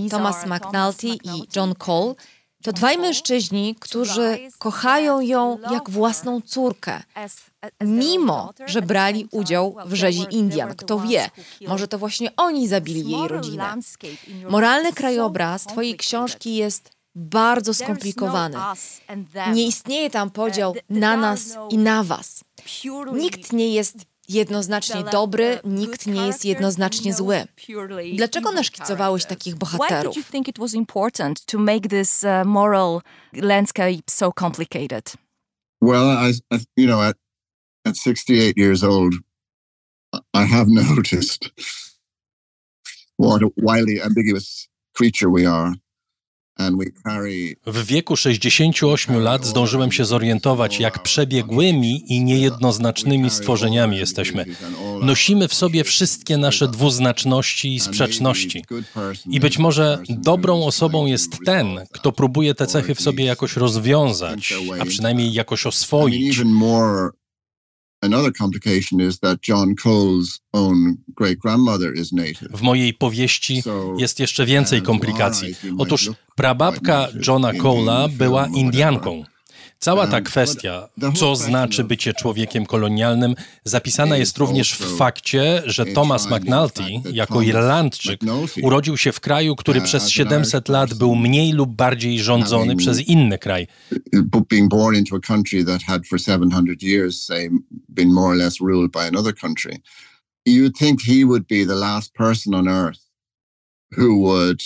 Thomas 0.10 0.46
McNulty 0.46 1.08
i 1.08 1.48
John 1.56 1.76
Cole 1.76 2.16
to 2.64 2.72
dwaj 2.72 2.98
mężczyźni, 2.98 3.76
którzy 3.80 4.38
kochają 4.60 5.22
ją 5.22 5.58
jak 5.72 5.90
własną 5.90 6.42
córkę, 6.42 7.04
mimo 7.82 8.54
że 8.66 8.82
brali 8.82 9.28
udział 9.32 9.76
w 9.86 9.94
rzezi 9.94 10.26
Indian. 10.32 10.76
Kto 10.76 11.00
wie, 11.00 11.30
może 11.68 11.88
to 11.88 11.98
właśnie 11.98 12.36
oni 12.36 12.68
zabili 12.68 13.12
jej 13.12 13.28
rodzinę. 13.28 13.74
Moralny 14.50 14.94
krajobraz 14.94 15.64
Twojej 15.64 15.98
książki 15.98 16.56
jest 16.56 16.92
bardzo 17.16 17.74
skomplikowany. 17.74 18.58
Nie 19.54 19.64
istnieje 19.64 20.10
tam 20.10 20.30
podział 20.30 20.76
na 20.90 21.18
nas 21.18 21.58
i 21.70 21.78
na 21.78 22.04
was. 22.04 22.44
Nikt 23.14 23.54
nie 23.54 23.74
jest 23.74 24.06
jednoznacznie 24.30 25.04
dobry, 25.12 25.60
nikt 25.64 26.08
nie 26.08 26.28
jest 26.28 26.46
jednoznacznie 26.46 27.14
zły. 27.14 27.48
Dlaczego 28.16 28.52
naszkicowałeś 28.52 29.26
takich 29.26 29.56
bohaterów? 29.56 30.14
Why 30.14 30.22
did 30.22 30.28
you 30.28 30.32
think 30.32 30.48
it 30.48 30.60
was 30.60 30.74
important 30.74 31.46
to 31.46 31.60
make 31.60 31.88
this 31.88 32.24
uh, 32.24 32.48
moral 32.48 33.02
landscape 33.34 34.04
so 34.10 34.32
complicated? 34.40 35.14
Well, 35.82 36.30
I, 36.30 36.34
I, 36.56 36.60
you 36.78 36.88
know, 36.88 37.02
at, 37.02 37.16
at 37.86 37.98
68 37.98 38.58
years 38.58 38.84
old, 38.84 39.14
I 40.34 40.46
have 40.46 40.68
noticed 40.96 41.50
what 43.18 43.42
a 43.44 43.50
wildly 43.58 44.02
ambiguous 44.02 44.68
creature 44.94 45.30
we 45.30 45.46
are. 45.46 45.74
W 47.66 47.86
wieku 47.86 48.16
68 48.16 49.20
lat 49.20 49.46
zdążyłem 49.46 49.92
się 49.92 50.06
zorientować, 50.06 50.80
jak 50.80 51.04
przebiegłymi 51.04 52.04
i 52.14 52.24
niejednoznacznymi 52.24 53.30
stworzeniami 53.30 53.98
jesteśmy. 53.98 54.46
Nosimy 55.02 55.48
w 55.48 55.54
sobie 55.54 55.84
wszystkie 55.84 56.38
nasze 56.38 56.68
dwuznaczności 56.68 57.76
i 57.76 57.80
sprzeczności. 57.80 58.66
I 59.30 59.40
być 59.40 59.58
może 59.58 60.00
dobrą 60.10 60.66
osobą 60.66 61.06
jest 61.06 61.38
ten, 61.46 61.80
kto 61.92 62.12
próbuje 62.12 62.56
te 62.56 62.68
cechy 62.68 62.96
w 62.96 63.02
sobie 63.02 63.26
jakoś 63.26 63.56
rozwiązać, 63.56 64.54
a 64.80 64.86
przynajmniej 64.86 65.34
jakoś 65.34 65.66
oswoić. 65.66 66.42
Another 68.04 68.32
complication 68.32 69.00
is 69.00 69.20
that 69.20 69.40
John 69.48 69.76
Cole's 69.76 70.40
own 70.54 70.98
great 71.16 71.40
grandmother 71.40 71.94
is 71.94 72.12
native. 72.12 72.50
W 72.58 72.62
mojej 72.62 72.94
powieści 72.94 73.64
jest 73.98 74.20
jeszcze 74.20 74.46
więcej 74.46 74.82
komplikacji. 74.82 75.56
Otóż 75.78 76.12
prababka 76.36 77.08
Johna 77.28 77.54
Cole'a 77.54 78.10
była 78.10 78.48
Indianką. 78.48 79.24
Cała 79.84 80.08
ta 80.08 80.22
kwestia, 80.22 80.90
co 81.16 81.36
znaczy 81.36 81.84
bycie 81.84 82.14
człowiekiem 82.14 82.66
kolonialnym, 82.66 83.36
zapisana 83.64 84.18
jest 84.18 84.38
również 84.38 84.74
w 84.74 84.98
fakcie, 84.98 85.64
że 85.66 85.86
Thomas 85.86 86.28
McNulty, 86.28 86.84
jako 87.14 87.42
Irlandczyk, 87.42 88.22
urodził 88.62 88.98
się 88.98 89.12
w 89.12 89.20
kraju, 89.20 89.56
który 89.56 89.82
przez 89.82 90.10
700 90.10 90.70
lat 90.70 90.94
był 90.94 91.16
mniej 91.16 91.52
lub 91.52 91.76
bardziej 91.76 92.20
rządzony 92.20 92.76
przez 92.76 93.00
inny 93.00 93.38
kraj. 93.38 93.68
Being 94.50 94.70
born 94.70 94.96
into 94.96 95.16
a 95.16 95.20
country 95.20 95.66
that 95.66 95.84
had 95.84 96.08
for 96.08 96.22
700 96.22 96.84
years, 96.84 97.26
say, 97.26 97.50
been 97.90 98.14
more 98.14 98.28
or 98.28 98.38
less 98.38 98.60
ruled 98.60 98.92
by 98.92 99.08
another 99.08 99.36
country. 99.36 99.82
You 100.46 100.70
think 100.80 101.02
he 101.02 101.26
would 101.26 101.48
be 101.48 101.66
the 101.66 101.76
last 101.76 102.14
person 102.14 102.54
on 102.54 102.68
earth 102.68 103.00
who 103.98 104.20
would 104.22 104.62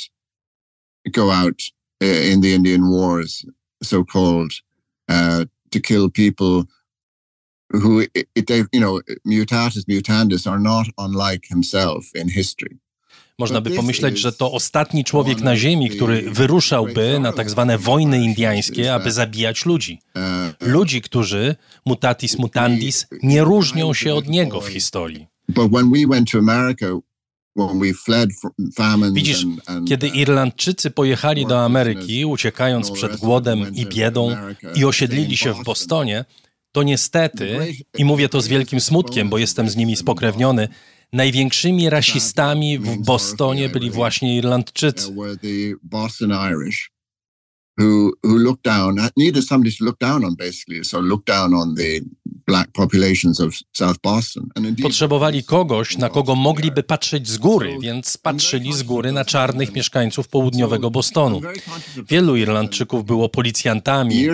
go 1.12 1.32
out 1.32 1.62
uh, 2.04 2.32
in 2.32 2.42
the 2.42 2.54
Indian 2.54 2.90
Wars, 2.90 3.46
so 3.84 4.04
called, 4.04 4.52
uh, 5.10 5.44
to 5.70 5.80
kill 5.80 6.10
people 6.10 6.64
who, 7.74 8.04
they, 8.48 8.64
you 8.74 8.80
know, 8.80 9.02
mutatis 9.26 9.86
mutandis 9.88 10.48
are 10.48 10.60
not 10.60 10.88
unlike 10.98 11.46
himself 11.48 12.12
in 12.16 12.30
history. 12.30 12.78
Można 13.40 13.62
by 13.62 13.70
pomyśleć, 13.70 14.20
że 14.20 14.32
to 14.32 14.52
ostatni 14.52 15.04
człowiek 15.04 15.42
na 15.42 15.56
Ziemi, 15.56 15.90
który 15.90 16.22
wyruszałby 16.32 17.20
na 17.20 17.34
tak 17.34 17.50
zwane 17.50 17.78
wojny 17.78 18.24
indiańskie, 18.24 18.94
aby 18.94 19.12
zabijać 19.12 19.66
ludzi. 19.66 20.00
Uh, 20.16 20.22
ludzi, 20.68 21.02
którzy 21.02 21.56
mutatis 21.86 22.40
mutandis 22.40 23.08
nie 23.24 23.44
różnią 23.44 23.94
się 23.94 24.14
od 24.14 24.28
niego 24.28 24.62
w 24.62 24.68
historii. 24.68 25.28
But 25.50 25.72
when 25.72 25.92
we 25.92 26.08
went 26.08 26.32
to 26.32 26.38
America, 26.38 26.86
Widzisz, 29.14 29.46
kiedy 29.88 30.08
uh, 30.08 30.16
Irlandczycy 30.16 30.92
pojechali 30.92 31.46
do 31.46 31.66
Ameryki, 31.66 32.26
uciekając 32.26 32.92
przed 32.92 33.18
głodem 33.18 33.76
i 33.76 33.86
biedą 33.86 34.36
i 34.76 34.86
osiedlili 34.86 35.38
się 35.38 35.54
w 35.54 35.64
Bostonie, 35.64 36.26
to 36.72 36.84
niestety, 36.84 37.74
i 37.98 38.06
mówię 38.06 38.30
to 38.30 38.42
z 38.42 38.48
wielkim 38.48 38.82
smutkiem, 38.82 39.30
bo 39.30 39.38
jestem 39.38 39.70
z 39.70 39.76
nimi 39.76 39.96
spokrewniony, 39.96 40.68
największymi 41.14 41.90
rasistami 41.90 42.80
w 42.80 42.98
Bostonie 42.98 43.70
byli 43.70 43.92
właśnie 43.92 44.38
Irlandczycy. 44.38 45.16
Who 47.78 48.12
who 48.24 48.38
looked 48.38 48.64
down 48.64 48.96
needed 49.18 49.46
somebody 49.48 49.76
to 49.78 49.86
look 49.86 49.98
down 50.00 50.26
on 50.26 50.36
basically 50.36 50.86
so 50.86 51.02
look 51.02 51.26
down 51.26 51.54
on 51.54 51.76
the 51.76 52.00
Potrzebowali 54.82 55.44
kogoś, 55.44 55.98
na 55.98 56.10
kogo 56.10 56.36
mogliby 56.36 56.84
patrzeć 56.84 57.30
z 57.30 57.38
góry, 57.38 57.78
więc 57.82 58.18
patrzyli 58.18 58.74
z 58.74 58.84
góry 58.84 59.12
na 59.12 59.26
czarnych 59.26 59.74
mieszkańców 59.76 60.28
południowego 60.28 60.92
Bostonu. 60.92 61.42
Wielu 62.10 62.36
Irlandczyków 62.36 63.06
było 63.06 63.30
policjantami. 63.30 64.28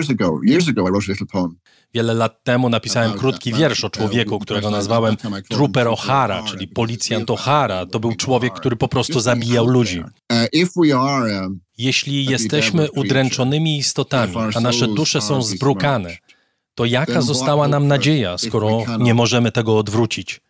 Wiele 1.94 2.14
lat 2.14 2.44
temu 2.44 2.68
napisałem 2.68 3.12
krótki 3.12 3.52
wiersz 3.52 3.84
o 3.84 3.90
człowieku, 3.90 4.38
którego 4.38 4.70
nazwałem 4.70 5.16
Trooper 5.48 5.86
O'Hara, 5.86 6.44
czyli 6.44 6.68
policjant 6.68 7.28
O'Hara. 7.28 7.86
To 7.90 8.00
był 8.00 8.14
człowiek, 8.14 8.52
który 8.52 8.76
po 8.76 8.88
prostu 8.88 9.20
zabijał 9.20 9.66
ludzi. 9.66 10.02
Jeśli 11.78 12.24
jesteśmy 12.24 12.90
udręczonymi 12.90 13.78
istotami, 13.78 14.34
a 14.54 14.60
nasze 14.60 14.88
dusze 14.88 15.20
są 15.20 15.42
zbrukane, 15.42 16.16
to 16.74 16.84
jaka 16.84 17.22
została 17.22 17.68
nam 17.68 17.86
nadzieja, 17.88 18.38
skoro 18.38 18.84
nie 18.98 19.14
możemy 19.14 19.52
tego 19.52 19.78
odwrócić? 19.78 20.40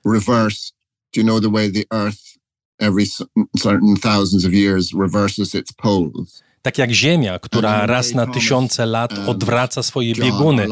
Tak 6.63 6.79
jak 6.79 6.93
Ziemia, 6.93 7.39
która 7.39 7.87
raz 7.87 8.15
na 8.15 8.27
tysiące 8.27 8.87
lat 8.87 9.13
odwraca 9.27 9.83
swoje 9.83 10.15
bieguny. 10.15 10.67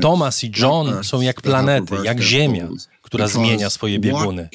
Thomas 0.00 0.44
i 0.44 0.52
John 0.56 1.04
są 1.04 1.20
jak 1.20 1.40
planety, 1.40 1.94
jak 2.04 2.20
Ziemia, 2.20 2.68
która 3.02 3.28
zmienia 3.28 3.70
swoje 3.70 3.98
bieguny. 3.98 4.48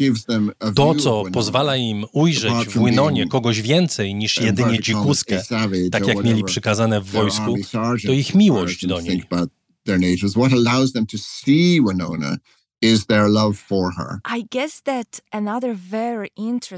To, 0.76 0.96
co 0.96 1.24
pozwala 1.34 1.76
im 1.76 2.06
ujrzeć 2.12 2.54
w 2.68 2.86
Winonie 2.86 3.28
kogoś 3.28 3.62
więcej 3.62 4.16
niż 4.16 4.42
jedynie 4.42 4.80
dzikuskę, 4.80 5.44
tak 5.92 6.08
jak 6.08 6.24
mieli 6.24 6.44
przykazane 6.44 7.02
w 7.02 7.06
wojsku, 7.12 7.56
to 8.06 8.12
ich 8.12 8.36
miłość 8.36 8.86
do 8.86 9.02
niej. 9.02 9.24
their 9.88 9.98
natives, 9.98 10.38
what 10.38 10.52
allows 10.52 10.94
them 10.94 11.08
to 11.08 11.18
see 11.18 11.80
Winona 11.80 12.40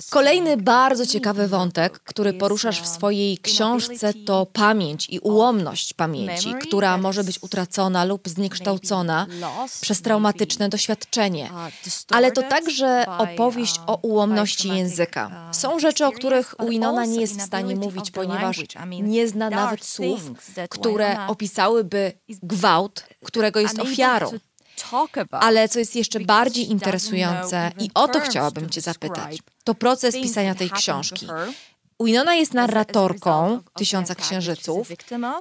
Kolejny 0.09 0.57
bardzo 0.57 1.05
ciekawy 1.05 1.47
wątek, 1.47 1.99
który 1.99 2.33
poruszasz 2.33 2.81
w 2.81 2.87
swojej 2.87 3.37
książce, 3.37 4.13
to 4.13 4.45
pamięć 4.45 5.09
i 5.09 5.19
ułomność 5.19 5.93
pamięci, 5.93 6.53
która 6.61 6.97
może 6.97 7.23
być 7.23 7.43
utracona 7.43 8.05
lub 8.05 8.27
zniekształcona 8.29 9.27
przez 9.81 10.01
traumatyczne 10.01 10.69
doświadczenie. 10.69 11.49
Ale 12.09 12.31
to 12.31 12.43
także 12.43 13.05
opowieść 13.17 13.79
o 13.87 13.95
ułomności 14.01 14.67
języka. 14.67 15.49
Są 15.51 15.79
rzeczy, 15.79 16.05
o 16.05 16.11
których 16.11 16.55
Winona 16.69 17.05
nie 17.05 17.21
jest 17.21 17.39
w 17.39 17.41
stanie 17.45 17.75
mówić, 17.75 18.11
ponieważ 18.11 18.57
nie 19.01 19.27
zna 19.27 19.49
nawet 19.49 19.85
słów, 19.85 20.31
które 20.69 21.27
opisałyby 21.27 22.13
gwałt, 22.43 23.03
którego 23.23 23.59
jest 23.59 23.79
ofiarą. 23.79 24.31
Ale 25.31 25.69
co 25.69 25.79
jest 25.79 25.95
jeszcze 25.95 26.19
bardziej 26.19 26.71
interesujące, 26.71 27.71
i 27.79 27.89
o 27.93 28.07
to 28.07 28.19
chciałabym 28.19 28.69
Cię 28.69 28.81
zapytać, 28.81 29.37
to 29.63 29.75
proces 29.75 30.15
pisania 30.15 30.55
tej 30.55 30.69
książki. 30.69 31.27
Winona 32.03 32.35
jest 32.35 32.53
narratorką 32.53 33.61
Tysiąca 33.77 34.15
Księżyców, 34.15 34.91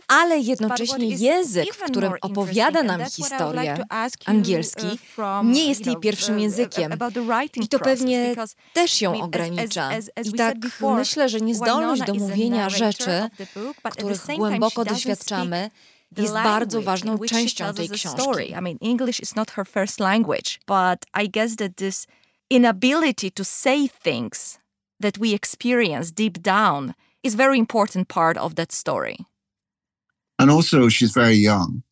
ale 0.09 0.39
jednocześnie 0.39 1.07
język, 1.09 1.75
w 1.75 1.83
którym 1.83 2.13
opowiada 2.21 2.83
nam 2.83 3.05
historię, 3.05 3.85
angielski, 4.27 4.87
nie 5.45 5.69
jest 5.69 5.87
jej 5.87 5.97
pierwszym 5.97 6.41
językiem. 6.41 6.93
I 7.57 7.69
to 7.69 7.79
pewnie 7.79 8.37
też 8.73 9.01
ją 9.01 9.21
ogranicza. 9.23 9.91
I 10.25 10.33
tak 10.33 10.57
myślę, 10.97 11.29
że 11.29 11.41
niezdolność 11.41 12.03
do 12.03 12.15
mówienia 12.15 12.71
rzeczy, 12.71 13.29
których 13.91 14.27
głęboko 14.37 14.85
doświadczamy, 14.85 15.71
jest 16.17 16.35
bardzo 16.35 16.83
ważną 16.83 17.19
częścią 17.19 17.75
tej 17.75 17.89
książki. 17.89 18.51
I 18.51 18.63
mean, 18.63 18.77
English 18.81 19.21
is 19.21 19.37
not 19.37 19.51
her 19.51 19.67
first 19.67 20.01
language, 20.01 20.59
but 20.67 21.23
I 21.23 21.31
guess 21.31 21.57
that 21.57 21.77
this 21.77 22.07
inability 22.51 23.31
to 23.31 23.45
say 23.45 23.89
things 24.03 24.59
that 25.03 25.19
we 25.19 25.35
experience 25.35 26.13
deep 26.13 26.39
down 26.39 26.93
is 27.23 27.35
very 27.35 27.59
important 27.59 28.09
part 28.09 28.37
of 28.39 28.55
that 28.55 28.73
story. 28.73 29.17
And 30.39 30.51
also 30.51 30.89
she's 30.89 31.13
very 31.13 31.43
young. 31.43 31.83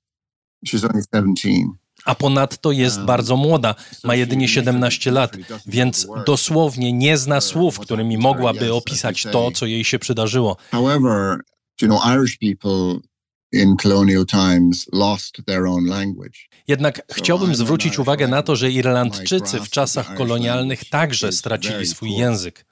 She's 0.65 0.85
only 0.85 1.03
17. 1.15 1.67
A 2.05 2.15
ponadto 2.15 2.73
jest 2.73 3.01
bardzo 3.01 3.37
młoda, 3.37 3.75
ma 4.05 4.15
jedynie 4.15 4.49
17 4.49 5.11
lat, 5.11 5.37
więc 5.67 6.07
dosłownie 6.27 6.93
nie 6.93 7.19
zna 7.19 7.41
słów, 7.41 7.79
którymi 7.79 8.19
mogłaby 8.19 8.73
opisać 8.73 9.23
to, 9.23 9.51
co 9.51 9.67
jej 9.67 9.85
się 9.85 9.99
przydarzyło. 9.99 10.57
However, 10.71 11.41
you 11.83 11.89
know, 11.89 12.01
Irish 12.17 12.39
people 12.39 13.01
in 13.53 13.77
colonial 13.77 14.27
times 14.27 14.87
lost 14.93 15.43
their 15.47 15.67
own 15.67 15.87
language. 15.87 16.39
Jednak 16.69 17.03
chciałbym 17.13 17.55
zwrócić 17.55 17.99
uwagę 17.99 18.29
na 18.29 18.43
to, 18.43 18.57
że 18.57 18.71
Irlandczycy 18.71 19.61
w 19.61 19.71
czasach 19.71 20.15
kolonialnych 20.15 20.85
także 20.89 21.33
stracili 21.33 21.87
swój 21.87 22.13
język. 22.13 22.67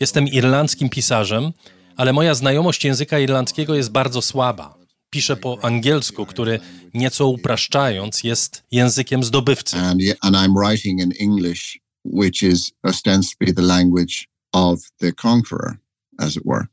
Jestem 0.00 0.28
irlandzkim 0.28 0.88
pisarzem, 0.88 1.52
ale 1.96 2.12
moja 2.12 2.34
znajomość 2.34 2.84
języka 2.84 3.18
irlandzkiego 3.18 3.74
jest 3.74 3.90
bardzo 3.90 4.22
słaba. 4.22 4.74
Piszę 5.10 5.36
po 5.36 5.58
angielsku, 5.64 6.26
który 6.26 6.60
nieco 6.94 7.26
upraszczając 7.26 8.24
jest 8.24 8.62
językiem 8.70 9.24
zdobywcy. 9.24 9.76
And, 9.76 10.00
and 10.20 10.36
I'm 10.36 10.54
writing 10.54 11.00
in 11.00 11.12
English, 11.20 11.78
which 12.04 12.42
is 12.42 12.72
ostensibly 12.82 13.54
the 13.54 13.62
language 13.62 14.14
of 14.52 14.80
the 14.98 15.12
conqueror, 15.12 15.78
as 16.18 16.36
it 16.36 16.42
were. 16.44 16.66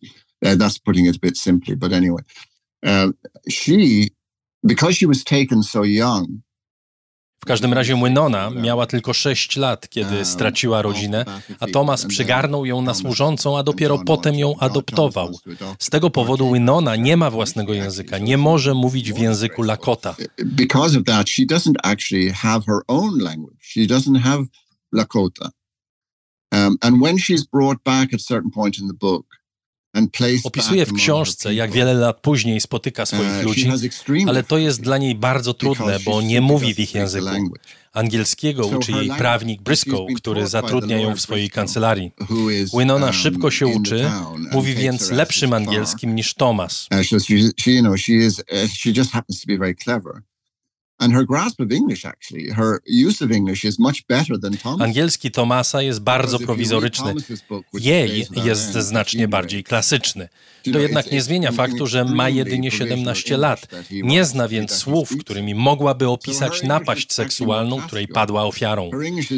Uh, 0.46 0.56
that's 0.58 0.80
putting 0.80 1.08
it 1.08 1.16
a 1.16 1.20
bit 1.22 1.40
simply, 1.40 1.76
but 1.76 1.94
anyway. 1.94 2.24
She, 3.50 4.08
because 4.64 4.96
she 4.96 5.08
was 5.08 5.24
taken 5.24 5.64
so 5.64 5.84
young, 5.84 6.28
w 7.40 7.46
każdym 7.46 7.74
razie 7.74 7.96
Winona 7.96 8.50
miała 8.50 8.86
tylko 8.86 9.14
6 9.14 9.58
lat, 9.58 9.90
kiedy 9.90 10.26
straciła 10.26 10.82
rodzinę, 10.82 11.26
a 11.60 11.68
Thomas 11.68 12.06
przygarnął 12.06 12.66
ją 12.66 12.82
na 12.82 12.94
służącą, 12.94 13.58
a 13.58 13.64
dopiero 13.64 14.00
potem 14.06 14.36
ją 14.36 14.56
adoptował. 14.60 15.40
Z 15.80 15.90
tego 15.90 16.10
powodu 16.10 16.54
Winona 16.54 16.96
nie 16.96 17.18
ma 17.18 17.30
własnego 17.32 17.74
języka, 17.74 18.18
nie 18.18 18.38
może 18.38 18.74
mówić 18.74 19.14
w 19.14 19.18
języku 19.18 19.62
Lakota. 19.62 20.16
Because 20.46 20.98
of 20.98 21.04
that, 21.04 21.30
she 21.30 21.44
doesn't 21.44 21.76
actually 21.84 22.32
have 22.32 22.66
her 22.68 22.80
own 22.88 23.20
language. 23.20 23.58
She 23.62 23.82
doesn't 23.82 24.20
have 24.20 24.44
Lakota. 24.96 25.50
Um, 26.52 26.78
and 26.82 27.02
when 27.02 27.18
she's 27.18 27.46
brought 27.46 27.84
back 27.84 28.14
at 28.14 28.22
certain 28.22 28.52
point 28.52 28.80
in 28.80 28.88
the 28.88 28.94
book, 28.94 29.26
Opisuje 30.44 30.86
w 30.86 30.94
książce, 30.94 31.54
jak 31.54 31.72
wiele 31.72 31.94
lat 31.94 32.20
później 32.22 32.62
spotyka 32.62 33.06
swoich 33.06 33.38
uh, 33.38 33.44
ludzi, 33.44 33.72
ale 34.28 34.44
to 34.44 34.58
jest 34.58 34.82
dla 34.82 34.98
niej 34.98 35.16
bardzo 35.16 35.54
trudne, 35.54 36.00
bo 36.06 36.22
nie 36.22 36.42
mówi 36.42 36.74
w 36.74 36.80
ich 36.80 36.96
języku. 36.96 37.28
Angielskiego 37.94 38.68
uczy 38.68 38.92
jej 38.92 39.10
prawnik 39.10 39.62
Briscoe, 39.62 40.08
który 40.16 40.48
zatrudnia 40.48 40.98
ją 40.98 41.16
w 41.16 41.22
swojej 41.22 41.50
kancelarii. 41.50 42.12
Winona 42.78 43.06
um, 43.06 43.14
szybko 43.14 43.52
się 43.52 43.68
uczy, 43.68 44.12
mówi 44.52 44.76
więc 44.76 45.12
lepszym 45.12 45.54
angielskim 45.54 46.16
niż 46.16 46.34
Thomas. 46.34 46.88
Angielski 54.80 55.32
Thomasa 55.32 55.82
jest 55.82 56.00
bardzo 56.00 56.40
prowizoryczny. 56.40 57.14
Jej 57.74 58.26
jest 58.46 58.74
znacznie 58.74 59.28
bardziej 59.28 59.64
klasyczny. 59.64 60.30
To 60.74 60.80
jednak 60.80 61.12
nie 61.12 61.22
zmienia 61.22 61.52
faktu, 61.52 61.88
że 61.88 62.06
ma 62.06 62.30
jedynie 62.30 62.72
17 62.72 63.38
lat. 63.38 63.68
Nie 63.92 64.26
zna 64.26 64.48
więc 64.48 64.72
słów, 64.72 65.18
którymi 65.20 65.56
mogłaby 65.56 66.08
opisać 66.08 66.64
napaść 66.64 67.14
seksualną, 67.14 67.82
której 67.82 68.08
padła 68.08 68.46
ofiarą. 68.46 68.92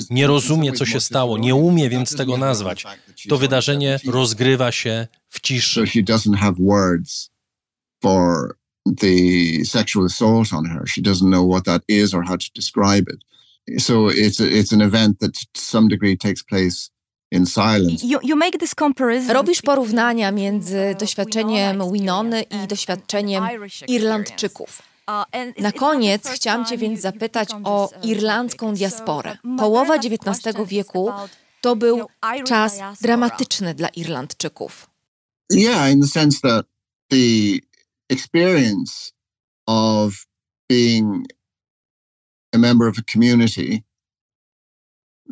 Nie 0.10 0.28
rozumie, 0.28 0.74
co 0.74 0.86
się 0.86 1.00
stało, 1.00 1.38
nie 1.38 1.56
umie 1.56 1.90
więc 1.90 2.16
tego 2.16 2.38
nazwać. 2.38 2.86
To 3.30 3.38
wydarzenie 3.38 4.00
rozgrywa 4.06 4.72
się 4.72 5.08
w 5.28 5.40
ciszy 5.40 5.84
the 8.86 9.64
sexual 9.64 10.06
assault 10.06 10.54
on 10.54 10.66
her. 10.66 10.86
She 10.88 11.02
doesn't 11.02 11.30
know 11.30 11.44
what 11.44 11.66
that 11.66 11.82
is 11.88 12.14
or 12.14 12.24
how 12.24 12.38
to 12.38 12.50
describe 12.54 13.06
it. 13.08 13.24
So 13.78 14.08
it's 14.08 14.40
a, 14.40 14.60
it's 14.60 14.72
an 14.72 14.82
event 14.82 15.20
that 15.20 15.34
to 15.34 15.62
some 15.62 15.88
degree 15.88 16.18
takes 16.18 16.42
place 16.42 16.90
in 17.32 17.46
silence. 17.46 18.04
You, 18.04 18.20
you 18.24 18.36
make 18.36 18.58
this 18.58 18.76
comparison. 18.76 19.36
Robisz 19.36 19.62
porównania 19.62 20.32
między 20.32 20.96
doświadczeniem 21.00 21.92
Winony 21.92 22.42
i 22.42 22.68
doświadczeniem 22.68 23.44
Irlandczyków. 23.88 24.82
Uh, 25.08 25.62
Na 25.62 25.72
koniec 25.72 26.30
chciałam 26.30 26.66
Cię 26.66 26.78
więc 26.78 27.02
zapytać 27.02 27.50
o 27.64 27.90
irlandzką 28.04 28.74
diasporę. 28.74 29.38
Połowa 29.58 29.96
XIX 29.96 30.58
wieku 30.68 31.12
to 31.62 31.76
był 31.76 32.08
czas 32.46 32.80
dramatyczny 33.02 33.74
dla 33.74 33.88
Irlandczyków. 33.88 34.90
Yeah, 35.52 35.92
in 35.92 36.02
the 36.02 36.08
sense 36.08 36.40
that 36.42 36.66
the 37.10 37.18
experience 38.10 39.12
of 39.68 40.28
being 40.70 41.26
a 42.54 42.58
member 42.58 42.88
of 42.88 42.98
a 42.98 43.04
community 43.12 43.84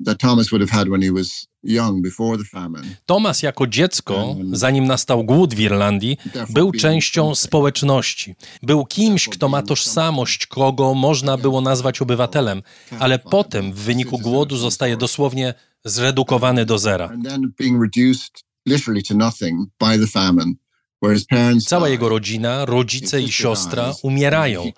that 0.06 0.20
Thomas 0.20 0.52
would 0.52 0.62
have 0.62 0.80
had 0.80 0.90
when 0.90 1.02
he 1.02 1.12
was 1.12 1.48
young 1.64 2.02
before 2.02 2.38
the 2.38 2.44
famine. 2.44 2.84
Thomas 3.06 3.41
jako 3.41 3.68
dziecko, 3.68 4.36
zanim 4.52 4.88
nastał 4.88 5.24
głód 5.24 5.54
w 5.54 5.60
Irlandii, 5.60 6.18
był 6.49 6.72
częścią 6.72 7.36
społeczności. 7.36 8.36
Był 8.64 8.86
kimś, 8.86 9.30
kto 9.30 9.49
ma 9.49 9.62
tożsamość, 9.62 10.48
kogo 10.48 10.94
można 10.94 11.38
było 11.38 11.62
nazwać 11.62 12.02
obywatelem, 12.02 12.62
ale 12.99 13.20
potem 13.20 13.74
w 13.74 13.76
wyniku 13.76 14.20
głodu 14.20 14.58
zostaje 14.58 14.98
dosłownie 14.98 15.54
zredukowany 15.86 16.66
do 16.66 16.80
zera. 16.80 17.08
And 17.08 17.26
then 17.26 17.54
being 17.60 17.82
reduced 17.82 18.44
literally 18.66 19.04
to 19.04 19.14
nothing 19.14 19.70
by 19.80 19.99
the 19.99 20.08
famine. 20.08 20.54
Cała 21.65 21.89
jego 21.89 22.09
rodzina, 22.09 22.65
rodzice 22.65 23.21
i 23.21 23.31
siostra 23.31 23.93
umierają. 24.03 24.71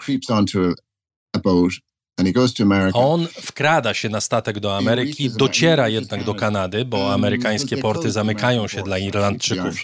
On 2.94 3.28
wkrada 3.42 3.94
się 3.94 4.10
na 4.10 4.22
statek 4.22 4.60
do 4.60 4.78
Ameryki, 4.78 5.30
dociera 5.30 5.90
jednak 5.90 6.24
do 6.24 6.36
Kanady, 6.36 6.86
bo 6.86 7.14
amerykańskie 7.14 7.78
porty 7.78 8.12
zamykają 8.12 8.68
się 8.68 8.84
dla 8.84 8.98
Irlandczyków. 8.98 9.76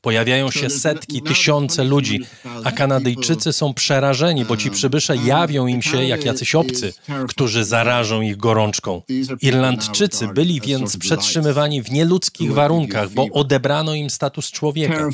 Pojawiają 0.00 0.50
się 0.50 0.70
setki, 0.70 1.22
tysiące 1.22 1.84
ludzi, 1.84 2.20
a 2.64 2.72
Kanadyjczycy 2.72 3.52
są 3.52 3.74
przerażeni, 3.74 4.44
bo 4.44 4.56
ci 4.56 4.70
przybysze 4.70 5.16
jawią 5.16 5.66
im 5.66 5.82
się 5.82 6.04
jak 6.04 6.24
jacyś 6.24 6.54
obcy, 6.54 6.92
którzy 7.28 7.64
zarażą 7.64 8.20
ich 8.20 8.36
gorączką. 8.36 9.02
Irlandczycy 9.42 10.28
byli 10.28 10.60
więc 10.60 10.96
przetrzymywani 10.96 11.82
w 11.82 11.90
nieludzkich 11.90 12.52
warunkach, 12.52 13.10
bo 13.10 13.26
odebrano 13.32 13.94
im 13.94 14.10
status 14.10 14.50
człowieka. 14.50 15.08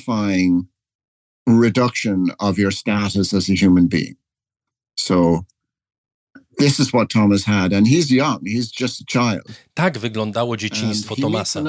Reduction 1.62 2.24
of 2.38 2.58
your 2.58 2.74
status 2.74 3.34
as 3.34 3.50
a 3.50 3.54
human 3.64 3.88
being. 3.88 4.16
So 4.96 5.44
This 6.60 6.80
is 6.80 6.92
what 6.92 7.08
Thomas 7.08 7.44
had, 7.44 7.72
and 7.72 7.86
he's 7.86 8.10
young, 8.10 8.38
he's 8.46 8.70
just 8.80 9.00
a 9.00 9.04
child. 9.04 9.42
Tak 9.74 9.98
wyglądało 9.98 10.56
dzieciństwo 10.56 11.16
Tomasa. 11.16 11.62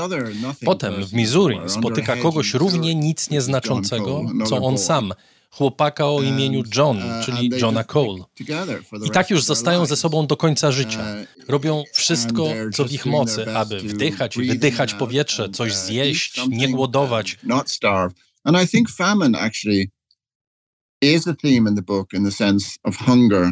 Potem 0.66 1.06
w 1.06 1.14
Missouri 1.14 1.60
spotyka 1.68 2.16
kogoś 2.16 2.54
równie 2.54 2.96
nic 2.96 3.30
nieznaczącego, 3.30 4.24
co 4.46 4.58
on 4.58 4.78
sam, 4.78 5.14
chłopaka 5.52 6.06
o 6.06 6.22
imieniu 6.22 6.64
John, 6.76 6.98
uh, 6.98 7.26
czyli 7.26 7.50
Johna 7.62 7.84
Cole. 7.84 8.24
I 9.06 9.12
tak 9.12 9.30
już 9.30 9.44
zostają 9.44 9.86
ze 9.86 9.96
sobą 9.96 10.28
do 10.28 10.38
końca 10.38 10.72
życia. 10.72 11.00
Uh, 11.00 11.50
Robią 11.50 11.84
wszystko, 11.94 12.48
co 12.74 12.86
w 12.86 12.92
ich 12.92 13.06
mocy, 13.06 13.56
aby 13.56 13.80
wdychać 13.80 14.38
i 14.38 14.48
wydychać 14.48 14.94
powietrze, 14.94 15.50
coś 15.50 15.72
uh, 15.72 15.78
zjeść, 15.78 16.42
nie 16.50 16.70
głodować. 16.70 17.38
And 18.44 18.58
I 18.64 18.68
think 18.68 18.90
famine 18.90 19.40
actually 19.40 19.92
is 21.02 21.28
a 21.28 21.34
theme 21.36 21.70
in 21.70 21.76
the 21.76 21.82
book 21.82 22.14
in 22.14 22.26
the 22.26 22.32
sense 22.32 22.66
of 22.84 22.98
hunger. 22.98 23.52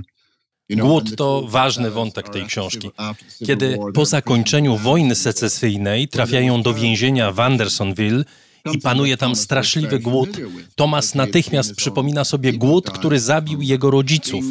Głód 0.70 1.16
to 1.16 1.44
ważny 1.48 1.92
wątek 1.92 2.30
tej 2.30 2.46
książki. 2.46 2.90
Kiedy 3.46 3.78
po 3.94 4.06
zakończeniu 4.06 4.78
wojny 4.78 5.16
secesyjnej 5.16 6.08
trafiają 6.08 6.62
do 6.62 6.74
więzienia 6.74 7.32
w 7.32 7.40
Andersonville 7.40 8.24
i 8.74 8.80
panuje 8.80 9.18
tam 9.18 9.36
straszliwy 9.36 10.00
głód, 10.00 10.30
Thomas 10.76 11.16
natychmiast 11.16 11.76
przypomina 11.76 12.24
sobie 12.24 12.54
głód, 12.54 12.92
który 12.92 13.20
zabił 13.20 13.62
jego 13.62 13.92
rodziców. 13.92 14.46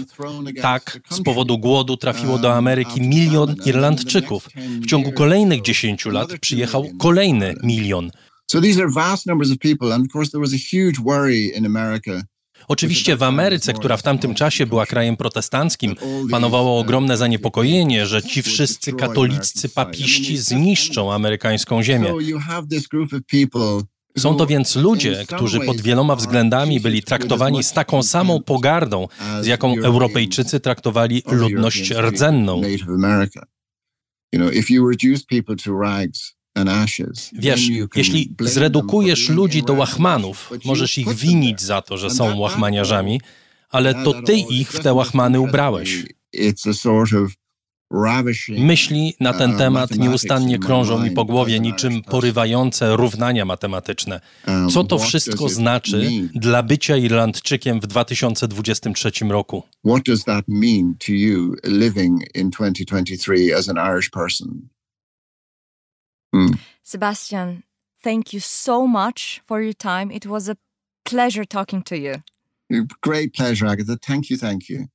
Tak, 0.63 1.01
z 1.11 1.23
powodu 1.23 1.59
głodu 1.59 1.97
trafiło 1.97 2.39
do 2.39 2.55
Ameryki 2.55 3.01
milion 3.01 3.57
Irlandczyków. 3.65 4.49
W 4.83 4.87
ciągu 4.87 5.13
kolejnych 5.13 5.63
dziesięciu 5.63 6.11
lat 6.11 6.29
przyjechał 6.41 6.87
kolejny 6.99 7.55
milion. 7.63 8.11
So 8.51 8.61
these 8.61 8.81
are 8.81 8.91
vast 8.91 9.27
numbers 9.27 9.51
of 9.51 9.59
people, 9.59 9.95
and 9.95 10.07
of 10.07 10.15
course 10.15 10.31
there 10.31 10.41
was 10.41 10.55
a 10.55 10.77
huge 10.77 11.01
worry 11.05 11.53
in 11.57 11.67
America 11.67 12.23
Oczywiście 12.69 13.17
w 13.17 13.23
Ameryce, 13.23 13.73
która 13.73 13.97
w 13.97 14.03
tamtym 14.03 14.35
czasie 14.35 14.67
była 14.67 14.87
krajem 14.87 15.17
protestanckim, 15.17 15.95
panowało 16.31 16.81
ogromne 16.81 17.17
zaniepokojenie, 17.17 18.07
że 18.07 18.23
ci 18.23 18.43
wszyscy 18.43 18.93
katoliccy 18.93 19.69
papiści 19.69 20.37
zniszczą 20.37 21.13
amerykańską 21.13 21.83
ziemię. 21.83 22.15
Są 24.19 24.37
to 24.37 24.47
więc 24.47 24.77
ludzie, 24.77 25.25
którzy 25.37 25.61
pod 25.61 25.81
wieloma 25.81 26.17
względami 26.17 26.81
byli 26.81 27.03
traktowani 27.03 27.65
z 27.65 27.73
taką 27.73 28.03
samą 28.03 28.43
pogardą, 28.43 29.09
z 29.41 29.47
jaką 29.47 29.75
Europejczycy 29.83 30.61
traktowali 30.61 31.23
ludność 31.27 31.91
rdzenną. 31.91 32.63
Wiesz, 37.33 37.69
jeśli 37.97 38.35
zredukujesz 38.41 39.29
ludzi 39.29 39.63
do 39.63 39.73
łachmanów, 39.73 40.51
możesz 40.65 40.99
ich 40.99 41.15
winić 41.15 41.61
za 41.61 41.83
to, 41.83 41.99
że 41.99 42.11
są 42.11 42.39
łachmaniarzami, 42.39 43.21
ale 43.71 43.95
to 43.95 44.23
ty 44.23 44.37
ich 44.37 44.73
w 44.73 44.81
te 44.81 44.95
łachmany 44.95 45.41
ubrałeś. 45.41 46.05
Myśli 48.59 49.15
na 49.21 49.33
ten 49.33 49.51
uh, 49.51 49.59
temat 49.59 49.91
nieustannie 49.99 50.59
krążą 50.59 51.03
mi 51.05 51.11
po 51.11 51.25
głowie 51.25 51.61
niczym 51.61 52.03
porywające 52.03 52.97
równania 52.97 53.45
matematyczne. 53.45 54.21
Co 54.71 54.85
to 54.85 54.99
wszystko 54.99 55.49
znaczy 55.49 56.11
dla 56.35 56.63
bycia 56.63 56.97
Irlandczykiem 56.97 57.81
w 57.81 57.87
2023 57.87 59.11
roku? 59.29 59.63
Mm. 66.35 66.59
Sebastian, 66.83 67.65
thank 68.03 68.33
you 68.33 68.41
so 68.41 68.87
much 68.87 69.41
for 69.45 69.61
your 69.61 69.73
time. 69.73 70.11
It 70.11 70.27
was 70.27 70.49
a 70.49 70.57
pleasure 71.05 71.45
talking 71.45 71.83
to 71.85 71.99
you. 71.99 72.23
Great 73.01 73.35
pleasure, 73.35 73.67
Agatha. 73.67 73.97
Thank 73.97 74.31
you, 74.31 74.37
thank 74.37 74.69
you. 74.69 74.89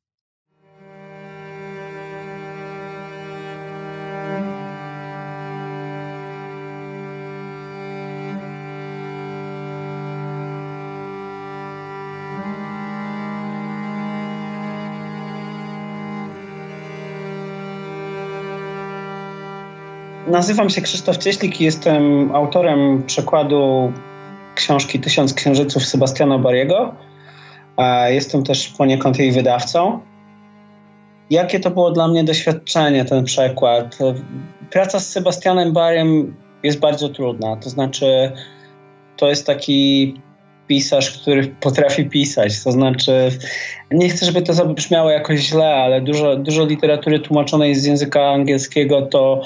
Nazywam 20.33 20.69
się 20.69 20.81
Krzysztof 20.81 21.17
Cieślik 21.17 21.61
i 21.61 21.63
jestem 21.63 22.31
autorem 22.35 23.03
przekładu 23.03 23.91
książki 24.55 24.99
Tysiąc 24.99 25.33
Księżyców 25.33 25.85
Sebastiana 25.85 26.37
Bariego. 26.37 26.95
Jestem 28.07 28.43
też 28.43 28.67
poniekąd 28.67 29.19
jej 29.19 29.31
wydawcą. 29.31 29.99
Jakie 31.29 31.59
to 31.59 31.71
było 31.71 31.91
dla 31.91 32.07
mnie 32.07 32.23
doświadczenie, 32.23 33.05
ten 33.05 33.23
przekład? 33.23 33.97
Praca 34.69 34.99
z 34.99 35.09
Sebastianem 35.09 35.73
Bariem 35.73 36.35
jest 36.63 36.79
bardzo 36.79 37.09
trudna. 37.09 37.55
To 37.55 37.69
znaczy, 37.69 38.31
to 39.17 39.29
jest 39.29 39.47
taki 39.47 40.13
pisarz, 40.67 41.11
który 41.11 41.47
potrafi 41.47 42.05
pisać. 42.05 42.63
To 42.63 42.71
znaczy, 42.71 43.31
nie 43.91 44.09
chcę, 44.09 44.25
żeby 44.25 44.41
to 44.41 44.53
zabrzmiało 44.53 45.09
jakoś 45.09 45.39
źle, 45.39 45.75
ale 45.75 46.01
dużo, 46.01 46.35
dużo 46.35 46.65
literatury 46.65 47.19
tłumaczonej 47.19 47.75
z 47.75 47.85
języka 47.85 48.29
angielskiego 48.29 49.01
to 49.01 49.41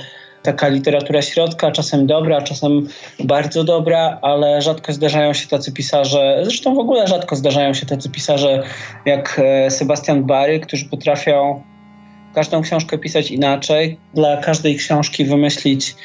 taka 0.47 0.67
literatura 0.67 1.21
środka, 1.21 1.71
czasem 1.71 2.07
dobra, 2.07 2.41
czasem 2.41 2.87
bardzo 3.23 3.63
dobra, 3.63 4.19
ale 4.21 4.61
rzadko 4.61 4.93
zdarzają 4.93 5.33
się 5.33 5.47
tacy 5.47 5.71
pisarze, 5.71 6.39
zresztą 6.43 6.75
w 6.75 6.79
ogóle 6.79 7.07
rzadko 7.07 7.35
zdarzają 7.35 7.73
się 7.73 7.85
tacy 7.85 8.09
pisarze 8.09 8.63
jak 9.05 9.41
e, 9.43 9.71
Sebastian 9.71 10.23
Bary, 10.23 10.59
którzy 10.59 10.85
potrafią 10.85 11.63
każdą 12.35 12.61
książkę 12.61 12.97
pisać 12.97 13.31
inaczej, 13.31 13.97
dla 14.13 14.37
każdej 14.37 14.75
książki 14.75 15.25
wymyślić 15.25 15.95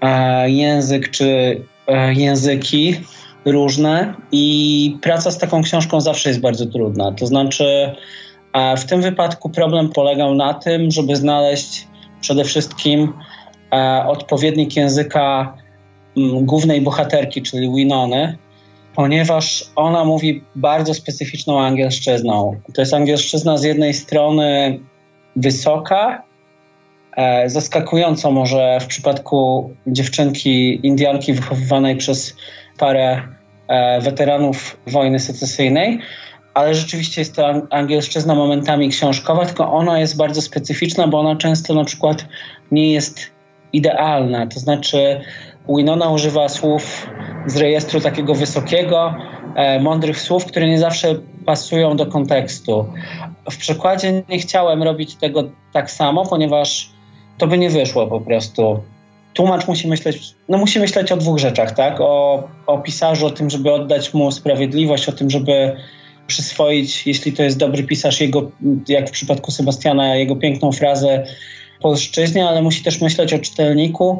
e, 0.00 0.50
język 0.50 1.10
czy 1.10 1.60
e, 1.86 2.14
języki 2.14 2.96
różne 3.44 4.14
i 4.32 4.96
praca 5.02 5.30
z 5.30 5.38
taką 5.38 5.62
książką 5.62 6.00
zawsze 6.00 6.28
jest 6.28 6.40
bardzo 6.40 6.66
trudna. 6.66 7.12
To 7.12 7.26
znaczy, 7.26 7.92
w 8.76 8.84
tym 8.84 9.02
wypadku 9.02 9.50
problem 9.50 9.88
polegał 9.88 10.34
na 10.34 10.54
tym, 10.54 10.90
żeby 10.90 11.16
znaleźć 11.16 11.86
przede 12.20 12.44
wszystkim 12.44 13.12
odpowiednik 14.06 14.76
języka 14.76 15.54
mm, 16.16 16.46
głównej 16.46 16.80
bohaterki, 16.80 17.42
czyli 17.42 17.74
Winony, 17.74 18.38
ponieważ 18.94 19.64
ona 19.76 20.04
mówi 20.04 20.44
bardzo 20.54 20.94
specyficzną 20.94 21.60
angielszczyzną. 21.60 22.60
To 22.74 22.82
jest 22.82 22.94
angielszczyzna 22.94 23.58
z 23.58 23.64
jednej 23.64 23.94
strony 23.94 24.78
wysoka, 25.36 26.22
e, 27.16 27.50
zaskakująco 27.50 28.30
może 28.30 28.78
w 28.80 28.86
przypadku 28.86 29.70
dziewczynki 29.86 30.86
Indianki 30.86 31.32
wychowywanej 31.32 31.96
przez 31.96 32.36
parę 32.78 33.22
e, 33.68 34.00
weteranów 34.00 34.76
wojny 34.86 35.20
secesyjnej, 35.20 35.98
ale 36.54 36.74
rzeczywiście 36.74 37.20
jest 37.20 37.36
to 37.36 37.62
angielszczyzna 37.70 38.34
momentami 38.34 38.88
książkowa, 38.88 39.46
tylko 39.46 39.72
ona 39.72 40.00
jest 40.00 40.16
bardzo 40.16 40.42
specyficzna, 40.42 41.08
bo 41.08 41.20
ona 41.20 41.36
często 41.36 41.74
na 41.74 41.84
przykład 41.84 42.24
nie 42.70 42.92
jest 42.92 43.31
idealna. 43.72 44.46
To 44.46 44.60
znaczy, 44.60 45.20
Winona 45.68 46.10
używa 46.10 46.48
słów 46.48 47.06
z 47.46 47.56
rejestru 47.56 48.00
takiego 48.00 48.34
wysokiego, 48.34 49.14
e, 49.54 49.80
mądrych 49.80 50.20
słów, 50.20 50.44
które 50.44 50.68
nie 50.68 50.78
zawsze 50.78 51.14
pasują 51.46 51.96
do 51.96 52.06
kontekstu. 52.06 52.86
W 53.50 53.56
przekładzie 53.56 54.22
nie 54.28 54.38
chciałem 54.38 54.82
robić 54.82 55.14
tego 55.14 55.44
tak 55.72 55.90
samo, 55.90 56.26
ponieważ 56.26 56.90
to 57.38 57.46
by 57.46 57.58
nie 57.58 57.70
wyszło 57.70 58.06
po 58.06 58.20
prostu. 58.20 58.82
Tłumacz 59.34 59.68
musi 59.68 59.88
myśleć, 59.88 60.34
no 60.48 60.58
musi 60.58 60.80
myśleć 60.80 61.12
o 61.12 61.16
dwóch 61.16 61.38
rzeczach, 61.38 61.72
tak? 61.72 62.00
O, 62.00 62.42
o 62.66 62.78
pisarzu, 62.78 63.26
o 63.26 63.30
tym, 63.30 63.50
żeby 63.50 63.72
oddać 63.72 64.14
mu 64.14 64.30
sprawiedliwość, 64.32 65.08
o 65.08 65.12
tym, 65.12 65.30
żeby 65.30 65.76
przyswoić, 66.26 67.06
jeśli 67.06 67.32
to 67.32 67.42
jest 67.42 67.58
dobry 67.58 67.82
pisarz, 67.82 68.20
jego, 68.20 68.50
jak 68.88 69.08
w 69.08 69.12
przypadku 69.12 69.50
Sebastiana, 69.50 70.16
jego 70.16 70.36
piękną 70.36 70.72
frazę 70.72 71.24
polszczyźnie, 71.82 72.48
ale 72.48 72.62
musi 72.62 72.82
też 72.82 73.00
myśleć 73.00 73.32
o 73.32 73.38
czytelniku 73.38 74.18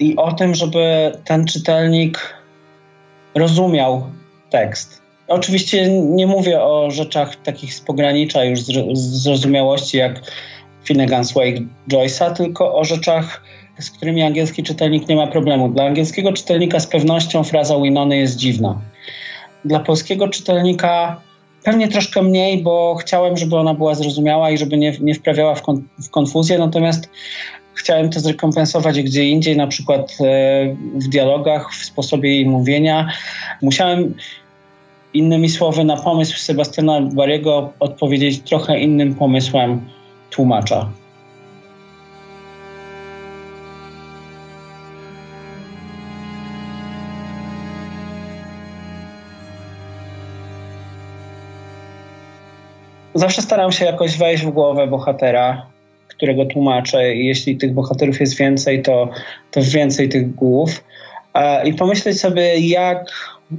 i 0.00 0.16
o 0.16 0.32
tym, 0.32 0.54
żeby 0.54 1.12
ten 1.24 1.46
czytelnik 1.46 2.34
rozumiał 3.34 4.06
tekst. 4.50 5.02
Oczywiście 5.28 5.88
nie 5.90 6.26
mówię 6.26 6.62
o 6.62 6.90
rzeczach 6.90 7.36
takich 7.36 7.74
z 7.74 7.80
pogranicza 7.80 8.44
już 8.44 8.60
zrozumiałości, 8.92 9.98
jak 9.98 10.20
Finnegan's 10.88 11.34
Wake 11.34 11.60
Joyce'a, 11.88 12.36
tylko 12.36 12.74
o 12.74 12.84
rzeczach, 12.84 13.42
z 13.78 13.90
którymi 13.90 14.22
angielski 14.22 14.62
czytelnik 14.62 15.08
nie 15.08 15.16
ma 15.16 15.26
problemu. 15.26 15.68
Dla 15.68 15.84
angielskiego 15.84 16.32
czytelnika 16.32 16.80
z 16.80 16.86
pewnością 16.86 17.44
fraza 17.44 17.80
Winony 17.80 18.16
jest 18.16 18.36
dziwna. 18.36 18.80
Dla 19.64 19.80
polskiego 19.80 20.28
czytelnika 20.28 21.20
pewnie 21.64 21.88
troszkę 21.88 22.22
mniej, 22.22 22.62
bo 22.62 22.96
chciałem, 23.00 23.36
żeby 23.36 23.56
ona 23.56 23.74
była 23.74 23.94
zrozumiała 23.94 24.50
i 24.50 24.58
żeby 24.58 24.76
nie, 24.76 24.92
nie 25.00 25.14
wprawiała 25.14 25.54
w, 25.54 25.62
kon, 25.62 25.82
w 25.98 26.10
konfuzję, 26.10 26.58
natomiast 26.58 27.10
chciałem 27.74 28.10
to 28.10 28.20
zrekompensować 28.20 29.02
gdzie 29.02 29.24
indziej, 29.24 29.56
na 29.56 29.66
przykład 29.66 30.18
e, 30.20 30.76
w 30.94 31.08
dialogach, 31.08 31.72
w 31.72 31.84
sposobie 31.84 32.30
jej 32.30 32.46
mówienia. 32.46 33.08
Musiałem 33.62 34.14
innymi 35.14 35.48
słowy 35.48 35.84
na 35.84 35.96
pomysł 35.96 36.38
Sebastiana 36.38 37.00
Bariego 37.00 37.72
odpowiedzieć 37.80 38.40
trochę 38.40 38.80
innym 38.80 39.14
pomysłem 39.14 39.88
tłumacza. 40.30 40.90
Zawsze 53.18 53.42
staram 53.42 53.72
się 53.72 53.84
jakoś 53.84 54.16
wejść 54.16 54.44
w 54.44 54.50
głowę 54.50 54.86
bohatera, 54.86 55.66
którego 56.08 56.44
tłumaczę, 56.44 57.14
i 57.14 57.26
jeśli 57.26 57.56
tych 57.56 57.74
bohaterów 57.74 58.20
jest 58.20 58.36
więcej, 58.36 58.82
to, 58.82 59.08
to 59.50 59.60
więcej 59.62 60.08
tych 60.08 60.34
głów. 60.34 60.84
I 61.64 61.74
pomyśleć 61.74 62.20
sobie, 62.20 62.58
jak 62.58 63.10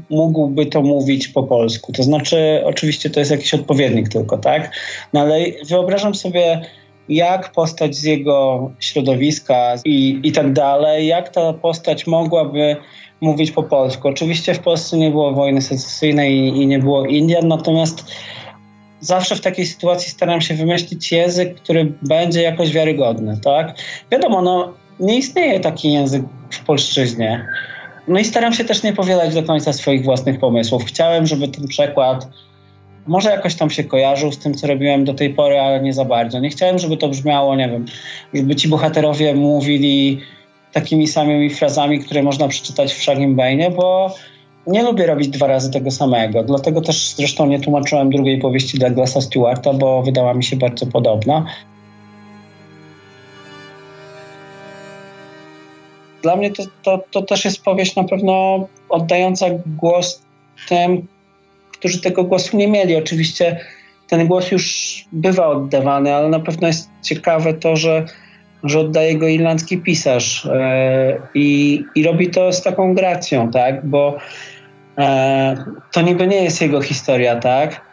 mógłby 0.09 0.65
to 0.65 0.81
mówić 0.81 1.27
po 1.27 1.43
polsku. 1.43 1.91
To 1.91 2.03
znaczy, 2.03 2.61
oczywiście 2.65 3.09
to 3.09 3.19
jest 3.19 3.31
jakiś 3.31 3.53
odpowiednik 3.53 4.09
tylko, 4.09 4.37
tak? 4.37 4.75
No 5.13 5.19
ale 5.19 5.39
wyobrażam 5.69 6.15
sobie, 6.15 6.61
jak 7.09 7.51
postać 7.51 7.95
z 7.95 8.03
jego 8.03 8.71
środowiska 8.79 9.75
i, 9.85 10.19
i 10.23 10.31
tak 10.31 10.53
dalej, 10.53 11.07
jak 11.07 11.29
ta 11.29 11.53
postać 11.53 12.07
mogłaby 12.07 12.75
mówić 13.21 13.51
po 13.51 13.63
polsku. 13.63 14.07
Oczywiście 14.07 14.53
w 14.53 14.59
Polsce 14.59 14.97
nie 14.97 15.09
było 15.09 15.31
wojny 15.31 15.61
secesyjnej 15.61 16.35
i, 16.35 16.47
i 16.47 16.67
nie 16.67 16.79
było 16.79 17.05
Indian, 17.05 17.47
natomiast 17.47 18.05
zawsze 18.99 19.35
w 19.35 19.41
takiej 19.41 19.65
sytuacji 19.65 20.11
staram 20.11 20.41
się 20.41 20.53
wymyślić 20.53 21.11
język, 21.11 21.55
który 21.55 21.93
będzie 22.01 22.41
jakoś 22.41 22.71
wiarygodny, 22.71 23.37
tak? 23.43 23.75
Wiadomo, 24.11 24.41
no, 24.41 24.73
nie 24.99 25.17
istnieje 25.17 25.59
taki 25.59 25.93
język 25.93 26.23
w 26.49 26.63
polszczyźnie. 26.63 27.45
No 28.07 28.19
i 28.19 28.25
staram 28.25 28.53
się 28.53 28.65
też 28.65 28.83
nie 28.83 28.93
powielać 28.93 29.33
do 29.33 29.43
końca 29.43 29.73
swoich 29.73 30.03
własnych 30.03 30.39
pomysłów. 30.39 30.85
Chciałem, 30.85 31.27
żeby 31.27 31.47
ten 31.47 31.67
przekład 31.67 32.27
może 33.07 33.29
jakoś 33.29 33.55
tam 33.55 33.69
się 33.69 33.83
kojarzył 33.83 34.31
z 34.31 34.37
tym, 34.37 34.53
co 34.53 34.67
robiłem 34.67 35.05
do 35.05 35.13
tej 35.13 35.33
pory, 35.33 35.59
ale 35.59 35.81
nie 35.81 35.93
za 35.93 36.05
bardzo. 36.05 36.39
Nie 36.39 36.49
chciałem, 36.49 36.79
żeby 36.79 36.97
to 36.97 37.09
brzmiało, 37.09 37.55
nie 37.55 37.69
wiem, 37.69 37.85
jakby 38.33 38.55
ci 38.55 38.67
bohaterowie 38.67 39.33
mówili 39.33 40.21
takimi 40.71 41.07
samymi 41.07 41.49
frazami, 41.49 41.99
które 41.99 42.23
można 42.23 42.47
przeczytać 42.47 42.93
w 42.93 43.01
Shagim 43.01 43.35
Bane, 43.35 43.71
bo 43.71 44.15
nie 44.69 44.83
lubię 44.83 45.05
robić 45.05 45.29
dwa 45.29 45.47
razy 45.47 45.71
tego 45.71 45.91
samego. 45.91 46.43
Dlatego 46.43 46.81
też 46.81 47.13
zresztą 47.17 47.45
nie 47.45 47.59
tłumaczyłem 47.59 48.09
drugiej 48.09 48.39
powieści 48.39 48.79
Douglasa 48.79 49.21
Stewarta, 49.21 49.73
bo 49.73 50.03
wydała 50.03 50.33
mi 50.33 50.43
się 50.43 50.55
bardzo 50.55 50.85
podobna. 50.85 51.45
Dla 56.21 56.35
mnie 56.35 56.51
to, 56.51 56.63
to, 56.83 57.03
to 57.11 57.21
też 57.21 57.45
jest 57.45 57.63
powieść 57.63 57.95
na 57.95 58.03
pewno 58.03 58.67
oddająca 58.89 59.45
głos 59.65 60.21
tym, 60.69 61.07
którzy 61.71 62.01
tego 62.01 62.23
głosu 62.23 62.57
nie 62.57 62.67
mieli. 62.67 62.95
Oczywiście 62.95 63.59
ten 64.07 64.27
głos 64.27 64.51
już 64.51 64.95
bywa 65.11 65.47
oddawany, 65.47 66.15
ale 66.15 66.29
na 66.29 66.39
pewno 66.39 66.67
jest 66.67 66.89
ciekawe 67.03 67.53
to, 67.53 67.75
że, 67.75 68.05
że 68.63 68.79
oddaje 68.79 69.17
go 69.17 69.27
irlandzki 69.27 69.77
pisarz 69.77 70.45
e, 70.45 71.21
i, 71.33 71.83
i 71.95 72.03
robi 72.03 72.29
to 72.29 72.53
z 72.53 72.61
taką 72.61 72.93
gracją, 72.93 73.51
tak? 73.51 73.85
Bo 73.85 74.17
to 75.91 76.01
niby 76.01 76.27
nie 76.27 76.43
jest 76.43 76.61
jego 76.61 76.81
historia, 76.81 77.35
tak? 77.35 77.89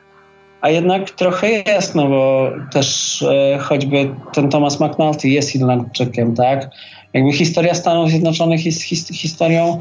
A 0.60 0.70
jednak 0.70 1.10
trochę 1.10 1.50
jest, 1.50 1.94
no 1.94 2.08
bo 2.08 2.50
też 2.72 3.22
e, 3.22 3.58
choćby 3.58 4.10
ten 4.32 4.48
Thomas 4.48 4.80
McNulty 4.80 5.28
jest 5.28 5.56
Irlandczykiem, 5.56 6.34
tak? 6.34 6.70
Jakby 7.12 7.32
historia 7.32 7.74
Stanów 7.74 8.10
Zjednoczonych 8.10 8.66
jest 8.66 8.82
his 8.82 9.08
historią 9.08 9.80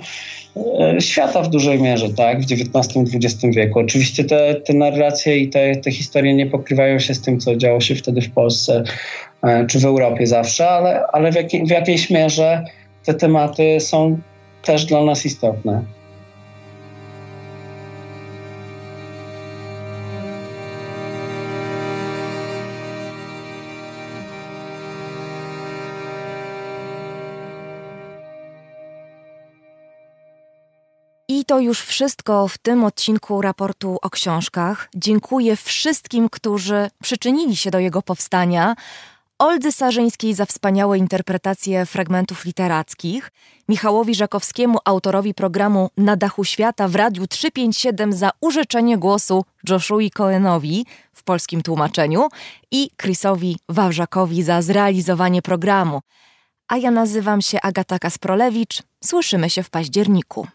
e, 0.80 1.02
świata 1.02 1.42
w 1.42 1.50
dużej 1.50 1.82
mierze, 1.82 2.10
tak? 2.10 2.42
W 2.42 2.52
XIX-XX 2.52 3.56
wieku. 3.56 3.80
Oczywiście 3.80 4.24
te, 4.24 4.56
te 4.56 4.74
narracje 4.74 5.38
i 5.38 5.50
te, 5.50 5.76
te 5.76 5.92
historie 5.92 6.34
nie 6.34 6.46
pokrywają 6.46 7.00
się 7.00 7.14
z 7.14 7.22
tym, 7.22 7.40
co 7.40 7.56
działo 7.56 7.82
się 7.82 7.96
wtedy 7.96 8.22
w 8.22 8.32
Polsce 8.32 8.84
e, 9.44 9.66
czy 9.68 9.80
w 9.80 9.86
Europie 9.86 10.28
zawsze, 10.28 10.70
ale, 10.70 11.04
ale 11.14 11.32
w, 11.32 11.36
jakiej, 11.36 11.66
w 11.66 11.70
jakiejś 11.70 12.10
mierze 12.10 12.64
te 13.06 13.14
tematy 13.14 13.80
są 13.80 14.20
też 14.64 14.86
dla 14.86 15.04
nas 15.04 15.26
istotne. 15.26 15.95
I 31.46 31.48
to 31.48 31.60
już 31.60 31.82
wszystko 31.82 32.48
w 32.48 32.58
tym 32.58 32.84
odcinku 32.84 33.42
raportu 33.42 33.98
o 34.02 34.10
książkach. 34.10 34.90
Dziękuję 34.96 35.56
wszystkim, 35.56 36.30
którzy 36.30 36.90
przyczynili 37.04 37.56
się 37.56 37.72
do 37.72 37.80
jego 37.80 38.02
powstania. 38.02 38.76
Oldze 39.40 39.72
Sarzyńskiej 39.72 40.34
za 40.34 40.46
wspaniałe 40.46 40.98
interpretacje 40.98 41.86
fragmentów 41.86 42.46
literackich, 42.46 43.32
Michałowi 43.70 44.16
Żakowskiemu, 44.16 44.78
autorowi 44.86 45.34
programu 45.34 45.90
Na 45.98 46.16
dachu 46.16 46.44
świata 46.44 46.88
w 46.88 46.96
Radiu 46.96 47.28
357 47.28 48.14
za 48.14 48.32
użyczenie 48.42 48.98
głosu 48.98 49.46
Joshua 49.70 50.10
Cohenowi 50.14 50.86
w 51.14 51.24
polskim 51.24 51.62
tłumaczeniu 51.62 52.28
i 52.72 52.90
Chrisowi 53.02 53.58
Wawrzakowi 53.70 54.44
za 54.44 54.62
zrealizowanie 54.62 55.42
programu. 55.42 56.02
A 56.68 56.78
ja 56.78 56.92
nazywam 56.92 57.42
się 57.42 57.62
Agata 57.62 58.00
Kasprolewicz. 58.00 58.84
Słyszymy 59.04 59.50
się 59.50 59.64
w 59.64 59.70
październiku. 59.70 60.48